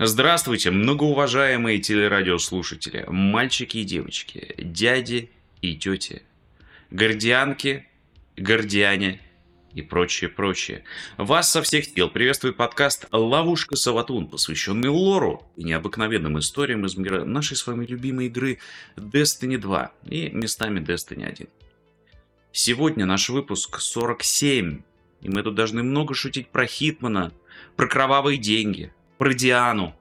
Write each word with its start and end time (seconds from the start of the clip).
Здравствуйте, 0.00 0.72
многоуважаемые 0.72 1.78
телерадиослушатели, 1.78 3.04
мальчики 3.06 3.78
и 3.78 3.84
девочки, 3.84 4.52
дяди 4.58 5.30
и 5.62 5.76
тети, 5.76 6.24
гордианки, 6.90 7.86
гордиане 8.36 9.20
и 9.72 9.82
прочее, 9.82 10.30
прочее. 10.30 10.82
Вас 11.16 11.52
со 11.52 11.62
всех 11.62 11.84
сил 11.84 12.10
приветствует 12.10 12.56
подкаст 12.56 13.06
«Ловушка 13.12 13.76
Саватун», 13.76 14.26
посвященный 14.26 14.88
лору 14.88 15.48
и 15.54 15.62
необыкновенным 15.62 16.40
историям 16.40 16.84
из 16.84 16.96
мира 16.96 17.24
нашей 17.24 17.56
с 17.56 17.64
вами 17.64 17.86
любимой 17.86 18.26
игры 18.26 18.58
Destiny 18.96 19.58
2 19.58 19.92
и 20.06 20.28
местами 20.30 20.80
Destiny 20.80 21.24
1. 21.24 21.46
Сегодня 22.50 23.06
наш 23.06 23.28
выпуск 23.28 23.78
47, 23.78 24.82
и 25.20 25.28
мы 25.28 25.42
тут 25.44 25.54
должны 25.54 25.84
много 25.84 26.14
шутить 26.14 26.48
про 26.48 26.66
Хитмана, 26.66 27.32
про 27.76 27.86
кровавые 27.86 28.38
деньги, 28.38 28.92
про 29.18 29.32
Диану, 29.32 29.94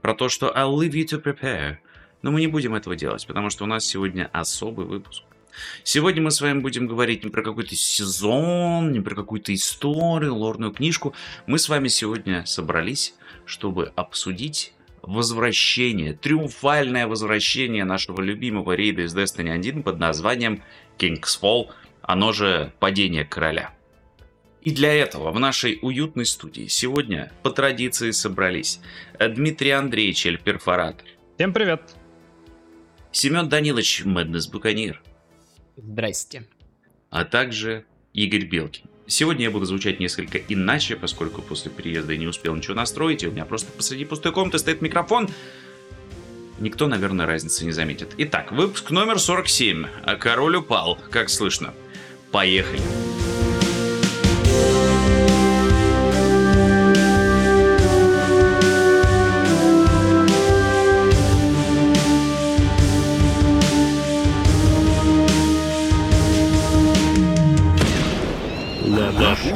про 0.00 0.14
то, 0.14 0.28
что 0.28 0.52
I'll 0.54 0.76
leave 0.76 0.92
you 0.92 1.04
to 1.04 1.22
prepare. 1.22 1.76
Но 2.22 2.30
мы 2.30 2.40
не 2.40 2.46
будем 2.46 2.74
этого 2.74 2.96
делать, 2.96 3.26
потому 3.26 3.50
что 3.50 3.64
у 3.64 3.66
нас 3.66 3.84
сегодня 3.84 4.30
особый 4.32 4.86
выпуск. 4.86 5.24
Сегодня 5.84 6.22
мы 6.22 6.30
с 6.30 6.40
вами 6.40 6.60
будем 6.60 6.86
говорить 6.86 7.24
не 7.24 7.30
про 7.30 7.42
какой-то 7.42 7.74
сезон, 7.74 8.92
не 8.92 9.00
про 9.00 9.14
какую-то 9.14 9.54
историю, 9.54 10.34
лорную 10.34 10.72
книжку. 10.72 11.14
Мы 11.46 11.58
с 11.58 11.68
вами 11.68 11.88
сегодня 11.88 12.46
собрались, 12.46 13.14
чтобы 13.44 13.92
обсудить 13.96 14.72
возвращение, 15.02 16.14
триумфальное 16.14 17.06
возвращение 17.06 17.84
нашего 17.84 18.20
любимого 18.20 18.72
рейда 18.72 19.02
из 19.02 19.14
Destiny 19.14 19.50
1 19.50 19.82
под 19.82 19.98
названием 19.98 20.62
King's 20.96 21.40
Fall, 21.40 21.70
оно 22.02 22.32
же 22.32 22.72
Падение 22.78 23.24
Короля. 23.24 23.74
И 24.62 24.70
для 24.70 24.94
этого 24.94 25.32
в 25.32 25.40
нашей 25.40 25.80
уютной 25.82 26.24
студии 26.24 26.68
сегодня 26.68 27.32
по 27.42 27.50
традиции 27.50 28.12
собрались 28.12 28.78
Дмитрий 29.18 29.70
Андреевич 29.70 30.24
Эльперфоратор. 30.26 31.04
Всем 31.34 31.52
привет. 31.52 31.82
Семен 33.10 33.48
Данилович 33.48 34.04
Мэднес 34.04 34.46
Буканир. 34.46 35.02
Здрасте. 35.76 36.46
А 37.10 37.24
также 37.24 37.84
Игорь 38.12 38.44
Белкин. 38.44 38.84
Сегодня 39.08 39.46
я 39.46 39.50
буду 39.50 39.64
звучать 39.64 39.98
несколько 39.98 40.38
иначе, 40.38 40.94
поскольку 40.94 41.42
после 41.42 41.72
переезда 41.72 42.12
я 42.12 42.18
не 42.18 42.28
успел 42.28 42.54
ничего 42.54 42.74
настроить, 42.74 43.24
и 43.24 43.26
у 43.26 43.32
меня 43.32 43.44
просто 43.44 43.72
посреди 43.72 44.04
пустой 44.04 44.30
комнаты 44.30 44.58
стоит 44.58 44.80
микрофон. 44.80 45.28
Никто, 46.60 46.86
наверное, 46.86 47.26
разницы 47.26 47.64
не 47.64 47.72
заметит. 47.72 48.14
Итак, 48.16 48.52
выпуск 48.52 48.92
номер 48.92 49.18
47. 49.18 49.86
Король 50.20 50.56
упал, 50.56 50.98
как 51.10 51.30
слышно. 51.30 51.74
Поехали. 52.30 52.80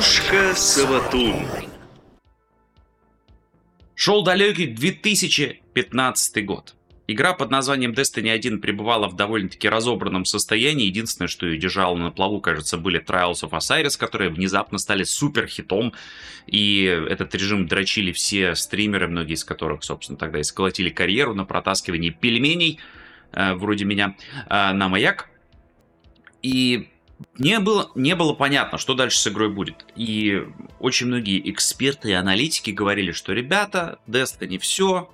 Ловушка 0.06 0.54
Саватун. 0.54 1.34
Шел 3.96 4.22
далекий 4.22 4.68
2015 4.68 6.46
год. 6.46 6.76
Игра 7.08 7.32
под 7.32 7.50
названием 7.50 7.90
Destiny 7.90 8.30
1 8.30 8.60
пребывала 8.60 9.08
в 9.08 9.16
довольно-таки 9.16 9.68
разобранном 9.68 10.24
состоянии. 10.24 10.86
Единственное, 10.86 11.26
что 11.26 11.46
ее 11.46 11.58
держало 11.58 11.96
на 11.96 12.12
плаву, 12.12 12.40
кажется, 12.40 12.78
были 12.78 13.02
Trials 13.04 13.42
of 13.42 13.50
Osiris, 13.50 13.98
которые 13.98 14.30
внезапно 14.30 14.78
стали 14.78 15.02
супер 15.02 15.48
хитом. 15.48 15.92
И 16.46 16.84
этот 16.84 17.34
режим 17.34 17.66
дрочили 17.66 18.12
все 18.12 18.54
стримеры, 18.54 19.08
многие 19.08 19.34
из 19.34 19.42
которых, 19.42 19.82
собственно, 19.82 20.16
тогда 20.16 20.38
и 20.38 20.44
сколотили 20.44 20.88
карьеру 20.88 21.34
на 21.34 21.44
протаскивании 21.44 22.10
пельменей, 22.10 22.78
э, 23.32 23.54
вроде 23.54 23.84
меня, 23.84 24.14
э, 24.48 24.72
на 24.72 24.88
маяк. 24.88 25.28
И 26.42 26.90
не 27.38 27.58
было, 27.60 27.90
не 27.94 28.14
было 28.14 28.32
понятно, 28.32 28.78
что 28.78 28.94
дальше 28.94 29.18
с 29.18 29.26
игрой 29.26 29.50
будет. 29.50 29.84
И 29.94 30.46
очень 30.80 31.06
многие 31.06 31.50
эксперты 31.50 32.10
и 32.10 32.12
аналитики 32.12 32.70
говорили, 32.70 33.12
что 33.12 33.32
ребята, 33.32 33.98
Destiny 34.06 34.58
все, 34.58 35.10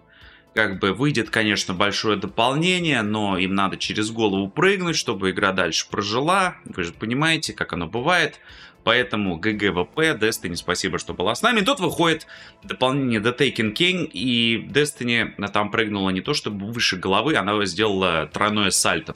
как 0.55 0.79
бы 0.81 0.93
выйдет, 0.93 1.31
конечно, 1.31 1.75
большое 1.75 2.17
дополнение, 2.17 3.03
но 3.03 3.39
им 3.39 3.55
надо 3.55 3.77
через 3.77 4.11
голову 4.11 4.49
прыгнуть, 4.49 4.97
чтобы 4.97 5.31
игра 5.31 5.53
дальше 5.53 5.87
прожила. 5.91 6.57
Вы 6.65 6.85
же 6.85 6.93
понимаете, 6.93 7.53
как 7.53 7.73
оно 7.73 7.87
бывает. 7.87 8.39
Поэтому 8.85 9.37
GG 9.37 9.61
WP, 9.61 9.99
Destiny, 10.21 10.57
спасибо, 10.57 10.99
что 10.99 11.15
была 11.15 11.35
с 11.37 11.43
нами. 11.43 11.61
Тут 11.61 11.79
выходит 11.79 12.27
дополнение 12.65 13.21
The 13.21 13.37
Taken 13.37 13.73
King, 13.75 14.11
и 14.13 14.67
Destiny 14.69 15.35
там 15.53 15.71
прыгнула 15.71 16.11
не 16.11 16.21
то 16.21 16.35
чтобы 16.35 16.67
выше 16.67 16.97
головы, 16.97 17.37
она 17.37 17.65
сделала 17.65 18.29
тройное 18.33 18.71
сальто. 18.71 19.15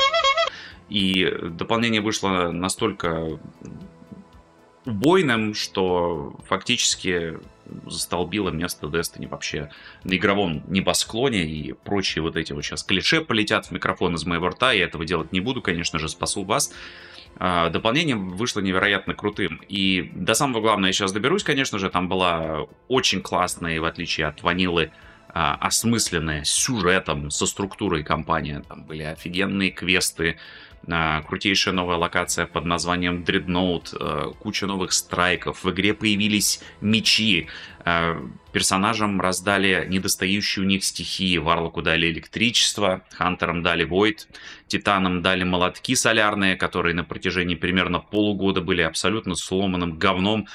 И 0.89 1.27
дополнение 1.43 2.01
вышло 2.01 2.51
настолько 2.51 3.39
убойным, 4.85 5.55
что 5.55 6.37
фактически 6.47 7.39
застолбило 7.87 8.51
место 8.51 8.87
Destiny 8.87 9.29
вообще 9.29 9.71
на 10.05 10.17
игровом 10.17 10.63
небосклоне 10.69 11.45
и 11.45 11.73
прочие 11.73 12.23
вот 12.23 12.37
эти 12.37 12.53
вот 12.53 12.65
сейчас 12.65 12.85
клише 12.85 13.21
полетят 13.21 13.67
в 13.67 13.71
микрофон 13.73 14.15
из 14.15 14.25
моего 14.25 14.49
рта, 14.49 14.73
я 14.73 14.85
этого 14.85 15.05
делать 15.05 15.33
не 15.33 15.41
буду, 15.41 15.61
конечно 15.61 15.99
же, 15.99 16.09
спасу 16.09 16.45
вас. 16.45 16.73
А, 17.39 17.69
дополнение 17.69 18.17
вышло 18.17 18.61
невероятно 18.61 19.15
крутым. 19.15 19.61
И 19.69 20.11
до 20.15 20.35
самого 20.35 20.61
главного 20.61 20.87
я 20.87 20.93
сейчас 20.93 21.13
доберусь, 21.13 21.45
конечно 21.45 21.79
же, 21.79 21.91
там 21.91 22.09
была 22.09 22.67
очень 22.89 23.21
классная, 23.21 23.81
в 23.81 23.85
отличие 23.85 24.27
от 24.27 24.43
ванилы, 24.43 24.91
а, 25.29 25.55
осмысленная 25.57 26.45
сюжетом, 26.45 27.31
со 27.31 27.47
структурой 27.47 28.05
компания. 28.05 28.63
Там 28.67 28.85
были 28.85 29.03
офигенные 29.03 29.71
квесты, 29.71 30.39
крутейшая 31.27 31.75
новая 31.75 31.97
локация 31.97 32.47
под 32.47 32.65
названием 32.65 33.25
Dreadnought, 33.25 33.97
а, 33.99 34.33
куча 34.33 34.67
новых 34.67 34.93
страйков, 34.93 35.65
в 35.65 35.71
игре 35.71 35.95
появились 35.95 36.61
мечи, 36.81 37.49
а, 37.81 38.23
персонажам 38.53 39.21
раздали 39.21 39.87
недостающие 39.89 40.65
у 40.65 40.69
них 40.69 40.85
стихии, 40.85 41.39
Варлоку 41.39 41.83
дали 41.83 42.09
электричество, 42.11 43.05
Хантерам 43.11 43.63
дали 43.63 43.87
Void, 43.87 44.27
Титанам 44.69 45.23
дали 45.23 45.45
молотки 45.45 45.95
солярные, 45.95 46.57
которые 46.57 46.95
на 46.95 47.05
протяжении 47.05 47.55
примерно 47.55 47.99
полугода 47.99 48.61
были 48.61 48.83
абсолютно 48.83 49.35
сломанным 49.35 49.99
говном, 49.99 50.47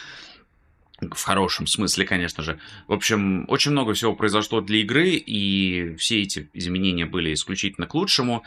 в 1.02 1.24
хорошем 1.24 1.66
смысле, 1.66 2.06
конечно 2.06 2.44
же. 2.44 2.60
В 2.88 2.94
общем, 2.94 3.46
очень 3.50 3.72
много 3.72 3.94
всего 3.94 4.16
произошло 4.16 4.62
для 4.62 4.80
игры, 4.80 5.10
и 5.10 5.96
все 5.96 6.22
эти 6.22 6.50
изменения 6.54 7.06
были 7.06 7.34
исключительно 7.34 7.88
к 7.88 7.96
лучшему. 7.96 8.44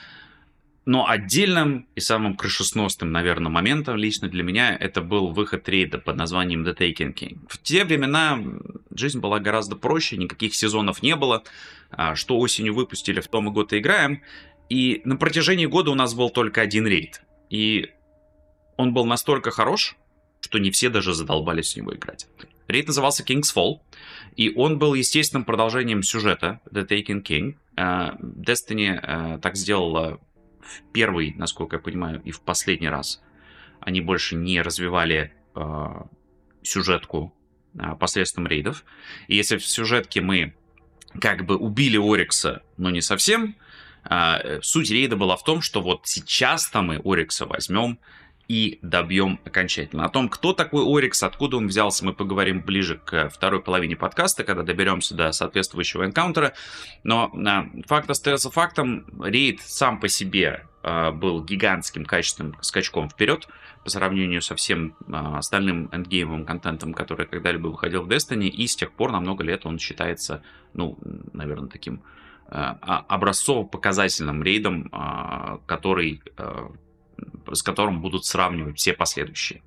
Но 0.87 1.09
отдельным 1.09 1.89
и 1.95 2.01
самым 2.01 2.37
крышесносным, 2.37 3.11
наверное, 3.11 3.51
моментом 3.51 3.97
лично 3.97 4.29
для 4.29 4.43
меня 4.43 4.77
это 4.77 5.01
был 5.01 5.33
выход 5.33 5.67
рейда 5.69 5.99
под 5.99 6.17
названием 6.17 6.67
The 6.67 6.77
Taken 6.77 7.15
King. 7.15 7.39
В 7.49 7.57
те 7.59 7.85
времена 7.85 8.39
жизнь 8.91 9.19
была 9.19 9.41
гораздо 9.41 9.77
проще, 9.77 10.19
никаких 10.19 10.55
сезонов 10.55 11.03
не 11.03 11.17
было. 11.17 11.43
А, 11.91 12.15
что 12.15 12.39
осенью 12.39 12.75
выпустили, 12.75 13.21
в 13.21 13.29
том 13.29 13.49
и 13.49 13.53
год 13.53 13.73
и 13.73 13.79
играем. 13.79 14.23
И 14.69 15.01
на 15.05 15.17
протяжении 15.17 15.67
года 15.67 15.91
у 15.91 15.95
нас 15.95 16.15
был 16.15 16.31
только 16.31 16.61
один 16.61 16.87
рейд. 16.87 17.23
И 17.51 17.91
он 18.77 18.93
был 18.93 19.07
настолько 19.07 19.51
хорош, 19.51 19.97
что 20.41 20.59
не 20.59 20.71
все 20.71 20.89
даже 20.89 21.15
задолбались 21.15 21.75
в 21.75 21.77
него 21.77 21.95
играть. 21.95 22.27
Рейд 22.67 22.87
назывался 22.87 23.23
King's 23.23 23.55
Fall, 23.55 23.81
и 24.37 24.53
он 24.55 24.79
был 24.79 24.95
естественным 24.95 25.45
продолжением 25.45 26.03
сюжета 26.03 26.61
The 26.71 26.87
Taken 26.87 27.23
King. 27.23 27.57
А, 27.77 28.17
Destiny 28.21 28.99
а, 29.03 29.39
так 29.39 29.57
сделала 29.57 30.21
в 30.65 30.83
первый, 30.93 31.35
насколько 31.37 31.77
я 31.77 31.83
понимаю, 31.83 32.21
и 32.25 32.31
в 32.31 32.41
последний 32.41 32.89
раз 32.89 33.23
они 33.81 34.01
больше 34.01 34.35
не 34.35 34.63
развивали 34.63 35.33
э, 35.55 35.87
сюжетку 36.63 37.35
э, 37.75 37.95
посредством 37.99 38.47
рейдов. 38.47 38.85
И 39.29 39.37
если 39.37 39.59
в 39.59 39.67
сюжетке 39.67 40.21
мы 40.21 40.55
как 41.21 41.45
бы 41.45 41.57
убили 41.57 41.99
Орикса, 41.99 42.63
но 42.77 42.91
не 42.91 43.01
совсем, 43.03 43.57
э, 44.09 44.61
суть 44.63 44.91
рейда 44.91 45.17
была 45.17 45.37
в 45.37 45.45
том, 45.45 45.61
что 45.61 45.81
вот 45.81 46.03
сейчас-то 46.05 46.83
мы 46.83 47.01
Орикса 47.05 47.47
возьмем, 47.47 47.99
и 48.49 48.79
добьем 48.83 49.41
окончательно. 49.45 50.05
О 50.05 50.09
том, 50.09 50.29
кто 50.29 50.53
такой 50.53 50.85
Орикс, 50.85 51.23
откуда 51.23 51.57
он 51.57 51.67
взялся, 51.69 52.05
мы 52.05 52.13
поговорим 52.13 52.61
ближе 52.61 53.01
к 53.05 53.31
второй 53.31 53.63
половине 53.63 53.97
подкаста, 53.97 54.45
когда 54.45 54.63
доберемся 54.63 55.15
до 55.15 55.33
соответствующего 55.33 56.05
энкаунтера. 56.05 56.53
Но 57.03 57.33
а, 57.47 57.67
факт 57.87 58.11
остается 58.11 58.51
фактом, 58.51 59.07
рейд 59.23 59.61
сам 59.63 59.99
по 59.99 60.09
себе 60.09 60.67
а, 60.83 61.11
был 61.11 61.43
гигантским 61.43 62.05
качественным 62.05 62.57
скачком 62.61 63.09
вперед 63.09 63.49
по 63.83 63.91
сравнению 63.91 64.43
со 64.43 64.55
всем 64.55 64.95
а, 65.11 65.39
остальным 65.39 65.89
эндгеймовым 65.93 66.45
контентом, 66.45 66.93
который 66.93 67.27
когда-либо 67.27 67.69
выходил 67.69 68.03
в 68.03 68.09
Destiny, 68.09 68.49
и 68.49 68.67
с 68.67 68.77
тех 68.77 68.93
пор 68.93 69.13
на 69.13 69.21
много 69.21 69.43
лет 69.43 69.65
он 69.65 69.79
считается, 69.79 70.43
ну, 70.75 70.99
наверное, 71.33 71.69
таким 71.69 72.03
образцово-показательным 72.47 74.43
рейдом, 74.43 74.91
который 75.67 76.23
с 77.53 77.63
которым 77.63 78.01
будут 78.01 78.25
сравнивать 78.25 78.79
все 78.79 78.93
последующие. 78.93 79.63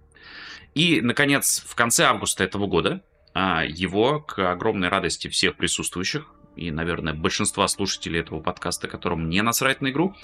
И, 0.76 1.02
наконец, 1.02 1.64
в 1.68 1.76
конце 1.76 2.06
августа 2.06 2.44
этого 2.44 2.68
года 2.68 3.02
а, 3.34 3.64
его, 3.66 4.20
к 4.20 4.52
огромной 4.52 4.90
радости 4.90 5.28
всех 5.28 5.56
присутствующих, 5.56 6.26
и, 6.56 6.72
наверное, 6.72 7.14
большинства 7.14 7.68
слушателей 7.68 8.20
этого 8.20 8.42
подкаста, 8.42 8.88
которым 8.88 9.30
не 9.30 9.42
насрать 9.42 9.82
на 9.82 9.90
игру, 9.90 10.16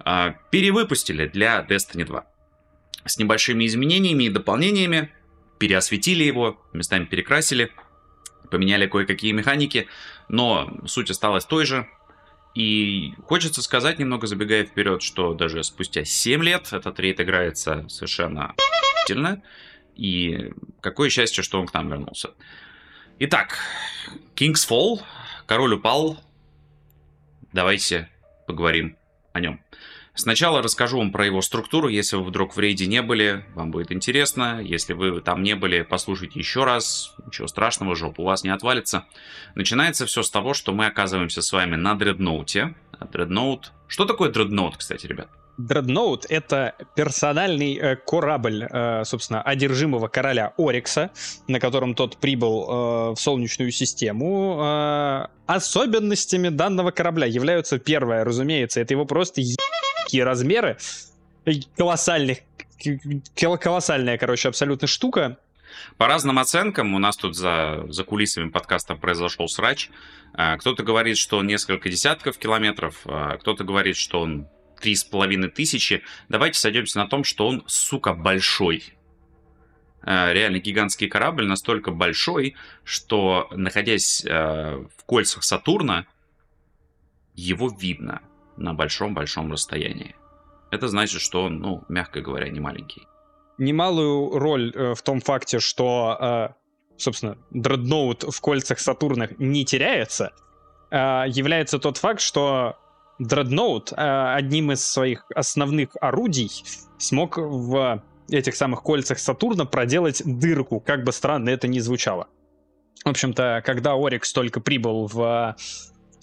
а, 0.00 0.34
перевыпустили 0.50 1.26
для 1.26 1.64
Destiny 1.68 2.04
2. 2.04 2.26
С 3.04 3.18
небольшими 3.18 3.66
изменениями 3.66 4.24
и 4.24 4.28
дополнениями, 4.30 5.12
переосветили 5.58 6.24
его, 6.24 6.60
местами 6.72 7.04
перекрасили, 7.04 7.72
поменяли 8.50 8.86
кое-какие 8.86 9.32
механики, 9.32 9.88
но 10.28 10.80
суть 10.86 11.10
осталась 11.10 11.44
той 11.44 11.64
же. 11.66 11.88
И 12.56 13.12
хочется 13.26 13.60
сказать, 13.60 13.98
немного 13.98 14.26
забегая 14.26 14.64
вперед, 14.64 15.02
что 15.02 15.34
даже 15.34 15.62
спустя 15.62 16.04
7 16.06 16.42
лет 16.42 16.72
этот 16.72 16.98
рейд 16.98 17.20
играется 17.20 17.86
совершенно. 17.90 18.54
И 19.94 20.52
какое 20.80 21.10
счастье, 21.10 21.42
что 21.42 21.60
он 21.60 21.66
к 21.66 21.74
нам 21.74 21.90
вернулся. 21.90 22.30
Итак, 23.18 23.58
King's 24.34 24.66
Fall, 24.66 25.02
король 25.44 25.74
упал. 25.74 26.18
Давайте 27.52 28.08
поговорим 28.46 28.96
о 29.34 29.40
нем. 29.40 29.60
Сначала 30.16 30.62
расскажу 30.62 30.96
вам 30.98 31.12
про 31.12 31.26
его 31.26 31.42
структуру, 31.42 31.88
если 31.88 32.16
вы 32.16 32.24
вдруг 32.24 32.56
в 32.56 32.58
рейде 32.58 32.86
не 32.86 33.02
были, 33.02 33.44
вам 33.54 33.70
будет 33.70 33.92
интересно. 33.92 34.62
Если 34.62 34.94
вы 34.94 35.20
там 35.20 35.42
не 35.42 35.54
были, 35.54 35.82
послушайте 35.82 36.38
еще 36.38 36.64
раз, 36.64 37.14
ничего 37.26 37.46
страшного, 37.48 37.94
жопа 37.94 38.22
у 38.22 38.24
вас 38.24 38.42
не 38.42 38.48
отвалится. 38.48 39.04
Начинается 39.54 40.06
все 40.06 40.22
с 40.22 40.30
того, 40.30 40.54
что 40.54 40.72
мы 40.72 40.86
оказываемся 40.86 41.42
с 41.42 41.52
вами 41.52 41.76
на 41.76 41.94
дредноуте. 41.94 42.74
Дредноут... 43.12 43.72
Что 43.88 44.06
такое 44.06 44.30
дредноут, 44.30 44.78
кстати, 44.78 45.06
ребят? 45.06 45.28
Дредноут— 45.58 46.26
это 46.28 46.74
персональный 46.94 47.76
э, 47.76 47.96
корабль, 47.96 48.66
э, 48.70 49.04
собственно, 49.04 49.40
одержимого 49.40 50.08
короля 50.08 50.52
Орикса, 50.58 51.10
на 51.48 51.60
котором 51.60 51.94
тот 51.94 52.18
прибыл 52.18 52.64
э, 52.64 53.14
в 53.14 53.16
Солнечную 53.16 53.70
систему. 53.70 54.60
Э, 54.62 55.26
особенностями 55.46 56.50
данного 56.50 56.90
корабля 56.90 57.26
являются, 57.26 57.78
первое, 57.78 58.24
разумеется, 58.24 58.80
это 58.80 58.92
его 58.92 59.06
просто 59.06 59.40
такие 60.06 60.24
размеры. 60.24 60.78
Колоссальных, 61.76 62.38
колоссальная, 63.34 64.18
короче, 64.18 64.48
абсолютно 64.48 64.86
штука. 64.86 65.38
По 65.98 66.06
разным 66.06 66.38
оценкам, 66.38 66.94
у 66.94 66.98
нас 66.98 67.16
тут 67.16 67.36
за, 67.36 67.84
за 67.88 68.04
кулисами 68.04 68.48
подкаста 68.48 68.94
произошел 68.94 69.48
срач. 69.48 69.90
А, 70.32 70.56
кто-то 70.56 70.82
говорит, 70.82 71.18
что 71.18 71.38
он 71.38 71.46
несколько 71.46 71.88
десятков 71.90 72.38
километров, 72.38 73.02
а 73.04 73.36
кто-то 73.36 73.64
говорит, 73.64 73.96
что 73.96 74.20
он 74.20 74.48
три 74.80 74.94
с 74.94 75.04
половиной 75.04 75.50
тысячи. 75.50 76.02
Давайте 76.28 76.58
сойдемся 76.58 76.98
на 76.98 77.08
том, 77.08 77.24
что 77.24 77.46
он, 77.48 77.64
сука, 77.66 78.14
большой. 78.14 78.94
А, 80.02 80.32
реально 80.32 80.58
гигантский 80.58 81.08
корабль, 81.08 81.46
настолько 81.46 81.90
большой, 81.90 82.54
что, 82.84 83.48
находясь 83.52 84.24
в 84.24 85.04
кольцах 85.06 85.44
Сатурна, 85.44 86.06
его 87.34 87.68
видно 87.68 88.22
на 88.56 88.74
большом-большом 88.74 89.52
расстоянии. 89.52 90.16
Это 90.70 90.88
значит, 90.88 91.20
что 91.20 91.44
он, 91.44 91.58
ну, 91.58 91.84
мягко 91.88 92.20
говоря, 92.20 92.48
не 92.48 92.60
маленький. 92.60 93.06
Немалую 93.58 94.38
роль 94.38 94.72
э, 94.74 94.94
в 94.94 95.02
том 95.02 95.20
факте, 95.20 95.60
что, 95.60 96.16
э, 96.20 96.48
собственно, 96.96 97.38
дредноут 97.50 98.22
в 98.22 98.40
кольцах 98.40 98.78
Сатурна 98.78 99.28
не 99.38 99.64
теряется, 99.64 100.32
э, 100.90 100.96
является 101.28 101.78
тот 101.78 101.96
факт, 101.96 102.20
что 102.20 102.76
дредноут 103.18 103.92
э, 103.92 104.34
одним 104.34 104.72
из 104.72 104.84
своих 104.84 105.24
основных 105.34 105.90
орудий 106.00 106.50
смог 106.98 107.38
в 107.38 108.02
этих 108.28 108.56
самых 108.56 108.82
кольцах 108.82 109.18
Сатурна 109.18 109.64
проделать 109.64 110.22
дырку, 110.24 110.80
как 110.80 111.04
бы 111.04 111.12
странно 111.12 111.50
это 111.50 111.68
ни 111.68 111.78
звучало. 111.78 112.28
В 113.04 113.08
общем-то, 113.08 113.62
когда 113.64 113.94
Орикс 113.94 114.32
только 114.32 114.60
прибыл 114.60 115.06
в 115.06 115.56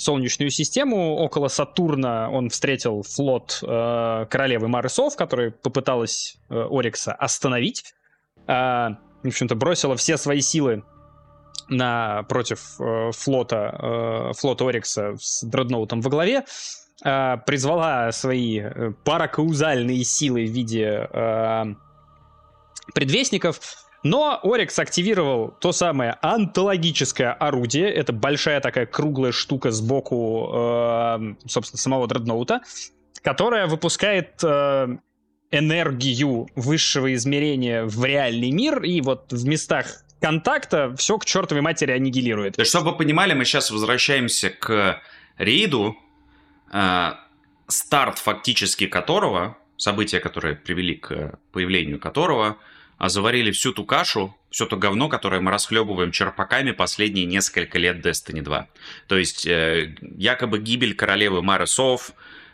Солнечную 0.04 0.52
систему. 0.52 1.16
Около 1.16 1.48
Сатурна 1.48 2.30
он 2.30 2.50
встретил 2.50 3.04
флот 3.04 3.60
э, 3.62 4.26
королевы 4.30 4.68
Марысов, 4.68 5.16
которая 5.16 5.52
попыталась 5.52 6.38
э, 6.50 6.68
Орикса 6.70 7.14
остановить. 7.14 7.94
Э, 8.48 8.90
в 9.24 9.28
общем-то, 9.28 9.56
бросила 9.56 9.96
все 9.96 10.18
свои 10.18 10.42
силы 10.42 10.84
на, 11.70 12.24
против 12.24 12.80
э, 12.80 13.12
флота, 13.14 14.32
э, 14.32 14.34
флота 14.38 14.68
Орикса 14.68 15.16
с 15.20 15.44
дредноутом 15.44 16.02
во 16.02 16.10
главе. 16.10 16.44
Э, 17.04 17.38
призвала 17.46 18.12
свои 18.12 18.60
э, 18.60 18.92
паракаузальные 19.04 20.04
силы 20.04 20.46
в 20.46 20.52
виде 20.52 21.08
э, 21.12 21.64
предвестников 22.94 23.83
но 24.04 24.40
Орикс 24.44 24.78
активировал 24.80 25.56
то 25.60 25.72
самое 25.72 26.18
антологическое 26.22 27.32
орудие. 27.32 27.90
Это 27.90 28.12
большая 28.12 28.60
такая 28.60 28.86
круглая 28.86 29.32
штука 29.32 29.72
сбоку, 29.72 30.52
э, 30.54 31.36
собственно, 31.48 31.80
самого 31.80 32.08
дредноута, 32.08 32.62
которая 33.22 33.68
выпускает 33.68 34.44
э, 34.44 34.98
энергию 35.52 36.48
высшего 36.56 37.14
измерения 37.14 37.86
в 37.86 38.04
реальный 38.04 38.52
мир. 38.52 38.84
И 38.84 39.00
вот 39.00 39.32
в 39.32 39.48
местах 39.48 40.04
контакта 40.20 40.94
все 40.98 41.18
к 41.18 41.24
чертовой 41.24 41.62
матери 41.62 41.92
аннигилирует. 41.92 42.58
То 42.58 42.66
чтобы 42.66 42.92
вы 42.92 42.98
понимали, 42.98 43.34
мы 43.34 43.46
сейчас 43.46 43.72
возвращаемся 43.72 44.50
к 44.50 45.02
рейду, 45.38 45.96
э, 46.74 47.12
старт 47.70 48.20
фактически 48.20 48.88
которого, 48.88 49.58
события, 49.78 50.20
которые 50.20 50.56
привели 50.56 50.96
к 50.96 51.40
появлению 51.54 52.02
которого— 52.02 52.58
заварили 53.10 53.52
всю 53.52 53.74
ту 53.74 53.86
кашу, 53.86 54.36
все 54.50 54.66
то 54.66 54.78
говно, 54.78 55.10
которое 55.10 55.42
мы 55.42 55.52
расхлебываем 55.52 56.12
черпаками 56.12 56.72
последние 56.72 57.26
несколько 57.26 57.80
лет 57.80 58.06
Destiny 58.06 58.42
2. 58.42 58.68
То 59.08 59.18
есть 59.18 59.46
э, 59.48 59.96
якобы 60.18 60.60
гибель 60.60 60.96
королевы 60.96 61.42
Маресов, 61.42 62.12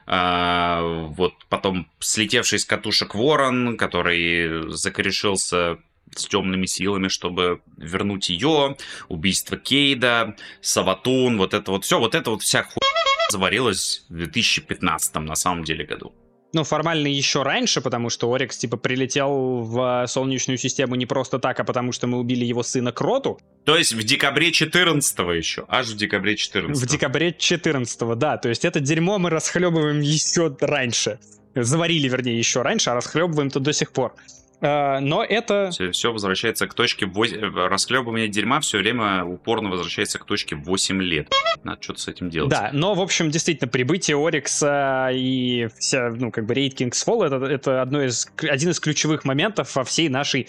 э, 0.08 1.06
вот 1.10 1.34
потом 1.50 1.90
слетевший 2.00 2.60
с 2.60 2.66
катушек 2.66 3.16
Ворон, 3.16 3.78
который 3.78 4.72
закорешился 4.72 5.80
с 6.16 6.26
темными 6.26 6.66
силами, 6.66 7.08
чтобы 7.08 7.62
вернуть 7.78 8.30
ее, 8.30 8.76
убийство 9.08 9.58
Кейда, 9.58 10.36
Саватун, 10.62 11.38
вот 11.38 11.54
это 11.54 11.72
вот 11.72 11.86
все, 11.86 12.00
вот 12.00 12.16
это 12.16 12.32
вот 12.32 12.42
вся 12.42 12.64
хуйня 12.64 13.30
заварилась 13.30 14.06
в 14.10 14.14
2015 14.16 15.16
на 15.16 15.36
самом 15.36 15.64
деле 15.64 15.86
году. 15.86 16.14
Ну, 16.52 16.64
формально 16.64 17.08
еще 17.08 17.44
раньше, 17.44 17.80
потому 17.80 18.10
что 18.10 18.34
Орикс, 18.34 18.58
типа, 18.58 18.78
прилетел 18.78 19.62
в 19.62 20.06
Солнечную 20.08 20.58
систему 20.58 20.96
не 20.96 21.06
просто 21.06 21.38
так, 21.38 21.60
а 21.60 21.64
потому 21.64 21.92
что 21.92 22.08
мы 22.08 22.18
убили 22.18 22.44
его 22.44 22.64
сына 22.64 22.92
Кроту. 22.92 23.40
То 23.66 23.78
есть 23.78 23.94
в 23.94 24.04
декабре 24.04 24.52
14 24.52 25.20
еще, 25.20 25.66
аж 25.68 25.88
в 25.90 25.96
декабре 25.96 26.36
14 26.36 26.82
В 26.82 26.88
декабре 26.88 27.36
14 27.38 28.18
да, 28.18 28.38
то 28.38 28.50
есть 28.50 28.66
это 28.66 28.80
дерьмо 28.80 29.20
мы 29.20 29.30
расхлебываем 29.30 30.02
еще 30.02 30.56
раньше. 30.60 31.20
Заварили, 31.54 32.08
вернее, 32.08 32.38
еще 32.38 32.64
раньше, 32.64 32.90
а 32.90 32.96
расхлебываем-то 32.96 33.60
до 33.60 33.74
сих 33.74 33.92
пор. 33.92 34.16
А, 34.62 35.00
но 35.00 35.24
это... 35.24 35.70
Все, 35.72 35.92
все 35.92 36.12
возвращается 36.12 36.68
к 36.68 36.74
точке... 36.74 37.06
8... 37.06 37.56
Расхлебывание 37.68 38.28
дерьма 38.28 38.60
все 38.60 38.80
время 38.80 39.24
упорно 39.24 39.70
возвращается 39.70 40.20
к 40.20 40.26
точке 40.26 40.56
8 40.56 41.02
лет. 41.02 41.32
Надо 41.64 41.82
что-то 41.82 42.02
с 42.02 42.08
этим 42.08 42.30
делать. 42.30 42.50
Да, 42.50 42.70
но, 42.74 42.94
в 42.94 43.02
общем, 43.02 43.32
действительно, 43.32 43.70
прибытие 43.70 44.18
Орикса 44.18 45.10
и 45.14 45.70
вся, 45.78 46.10
ну, 46.10 46.32
как 46.32 46.46
бы, 46.46 46.54
рейд 46.54 46.80
King's 46.80 47.06
Fall 47.06 47.26
это, 47.26 47.46
это 47.46 47.82
одно 47.82 48.04
из, 48.04 48.30
один 48.38 48.72
из 48.72 48.80
ключевых 48.80 49.24
моментов 49.24 49.76
во 49.76 49.84
всей 49.84 50.10
нашей, 50.10 50.48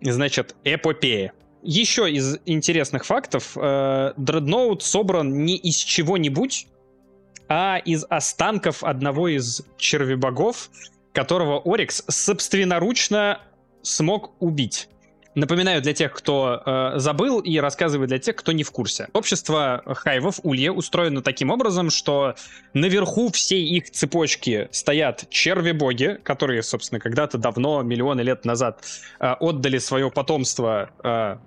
значит, 0.00 0.56
эпопее. 0.64 1.32
Еще 1.62 2.10
из 2.10 2.38
интересных 2.44 3.04
фактов, 3.04 3.56
э, 3.56 4.14
Дредноут 4.16 4.82
собран 4.82 5.44
не 5.44 5.56
из 5.56 5.76
чего-нибудь, 5.76 6.66
а 7.48 7.78
из 7.84 8.04
останков 8.08 8.82
одного 8.82 9.28
из 9.28 9.62
червебогов, 9.76 10.70
которого 11.12 11.62
Орикс 11.64 12.02
собственноручно 12.08 13.40
смог 13.82 14.32
убить. 14.40 14.88
Напоминаю 15.34 15.80
для 15.80 15.94
тех, 15.94 16.12
кто 16.12 16.62
э, 16.64 16.92
забыл, 16.98 17.40
и 17.40 17.56
рассказываю 17.56 18.06
для 18.06 18.18
тех, 18.18 18.36
кто 18.36 18.52
не 18.52 18.64
в 18.64 18.70
курсе. 18.70 19.08
Общество 19.14 19.82
хайвов 19.86 20.40
Улье 20.42 20.70
устроено 20.70 21.22
таким 21.22 21.50
образом, 21.50 21.88
что 21.88 22.34
наверху 22.74 23.32
всей 23.32 23.64
их 23.64 23.90
цепочки 23.90 24.68
стоят 24.72 25.26
черви-боги, 25.30 26.20
которые, 26.22 26.62
собственно, 26.62 27.00
когда-то 27.00 27.38
давно, 27.38 27.82
миллионы 27.82 28.20
лет 28.20 28.44
назад, 28.44 28.84
э, 29.20 29.34
отдали 29.40 29.78
свое 29.78 30.10
потомство 30.10 30.90
э, 31.02 31.38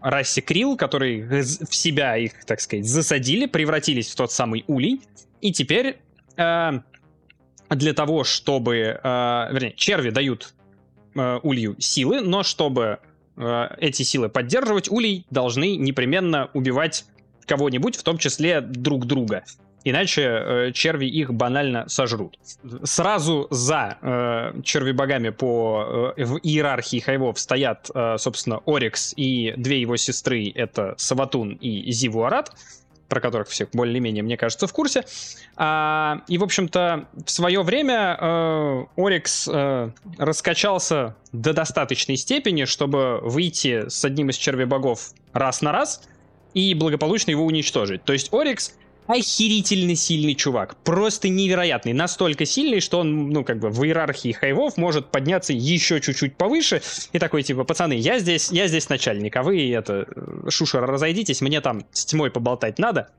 расе 0.00 0.40
Крил, 0.40 0.78
которые 0.78 1.42
в 1.42 1.74
себя 1.74 2.16
их, 2.16 2.46
так 2.46 2.60
сказать, 2.60 2.86
засадили, 2.86 3.44
превратились 3.44 4.10
в 4.10 4.16
тот 4.16 4.32
самый 4.32 4.64
улей, 4.68 5.02
и 5.42 5.52
теперь 5.52 5.98
э, 6.38 6.70
для 7.68 7.92
того, 7.92 8.24
чтобы... 8.24 8.98
Э, 9.04 9.48
вернее, 9.52 9.74
черви 9.76 10.08
дают 10.08 10.54
э, 11.14 11.40
улью 11.42 11.76
силы, 11.78 12.20
но 12.20 12.42
чтобы 12.42 12.98
э, 13.36 13.68
эти 13.78 14.02
силы 14.02 14.28
поддерживать, 14.28 14.90
улей 14.90 15.26
должны 15.30 15.76
непременно 15.76 16.50
убивать 16.54 17.04
кого-нибудь, 17.46 17.96
в 17.96 18.02
том 18.02 18.18
числе 18.18 18.60
друг 18.60 19.06
друга. 19.06 19.44
Иначе 19.86 20.22
э, 20.22 20.72
черви 20.72 21.06
их 21.06 21.34
банально 21.34 21.86
сожрут. 21.88 22.38
Сразу 22.84 23.46
за 23.50 23.98
э, 24.00 24.62
черви-богами 24.62 25.28
по 25.28 26.14
э, 26.16 26.24
в 26.24 26.38
иерархии 26.42 27.00
хайвов 27.00 27.38
стоят, 27.38 27.90
э, 27.94 28.16
собственно, 28.18 28.62
Орикс 28.66 29.12
и 29.14 29.52
две 29.58 29.82
его 29.82 29.98
сестры, 29.98 30.50
это 30.54 30.94
Саватун 30.96 31.52
и 31.60 31.92
Зивуарат 31.92 32.50
про 33.14 33.20
которых 33.20 33.46
все 33.46 33.68
более-менее, 33.72 34.24
мне 34.24 34.36
кажется, 34.36 34.66
в 34.66 34.72
курсе. 34.72 35.04
А, 35.54 36.22
и, 36.26 36.36
в 36.36 36.42
общем-то, 36.42 37.06
в 37.24 37.30
свое 37.30 37.62
время 37.62 38.18
э, 38.20 38.84
Орикс 38.96 39.48
э, 39.48 39.90
раскачался 40.18 41.14
до 41.30 41.52
достаточной 41.52 42.16
степени, 42.16 42.64
чтобы 42.64 43.20
выйти 43.22 43.88
с 43.88 44.04
одним 44.04 44.30
из 44.30 44.36
черви 44.36 44.64
богов 44.64 45.12
раз 45.32 45.62
на 45.62 45.70
раз 45.70 46.02
и 46.54 46.74
благополучно 46.74 47.30
его 47.30 47.44
уничтожить. 47.44 48.02
То 48.02 48.12
есть 48.12 48.32
Орикс 48.34 48.74
охерительно 49.06 49.94
сильный 49.94 50.34
чувак. 50.34 50.76
Просто 50.84 51.28
невероятный. 51.28 51.92
Настолько 51.92 52.44
сильный, 52.44 52.80
что 52.80 53.00
он, 53.00 53.30
ну, 53.30 53.44
как 53.44 53.58
бы 53.58 53.70
в 53.70 53.84
иерархии 53.84 54.32
хайвов 54.32 54.76
может 54.76 55.10
подняться 55.10 55.52
еще 55.52 56.00
чуть-чуть 56.00 56.36
повыше. 56.36 56.82
И 57.12 57.18
такой, 57.18 57.42
типа, 57.42 57.64
пацаны, 57.64 57.94
я 57.94 58.18
здесь, 58.18 58.50
я 58.50 58.66
здесь 58.66 58.88
начальник, 58.88 59.36
а 59.36 59.42
вы, 59.42 59.70
это, 59.72 60.06
шушера, 60.48 60.86
разойдитесь, 60.86 61.40
мне 61.40 61.60
там 61.60 61.84
с 61.92 62.04
тьмой 62.06 62.30
поболтать 62.30 62.78
надо, 62.78 63.10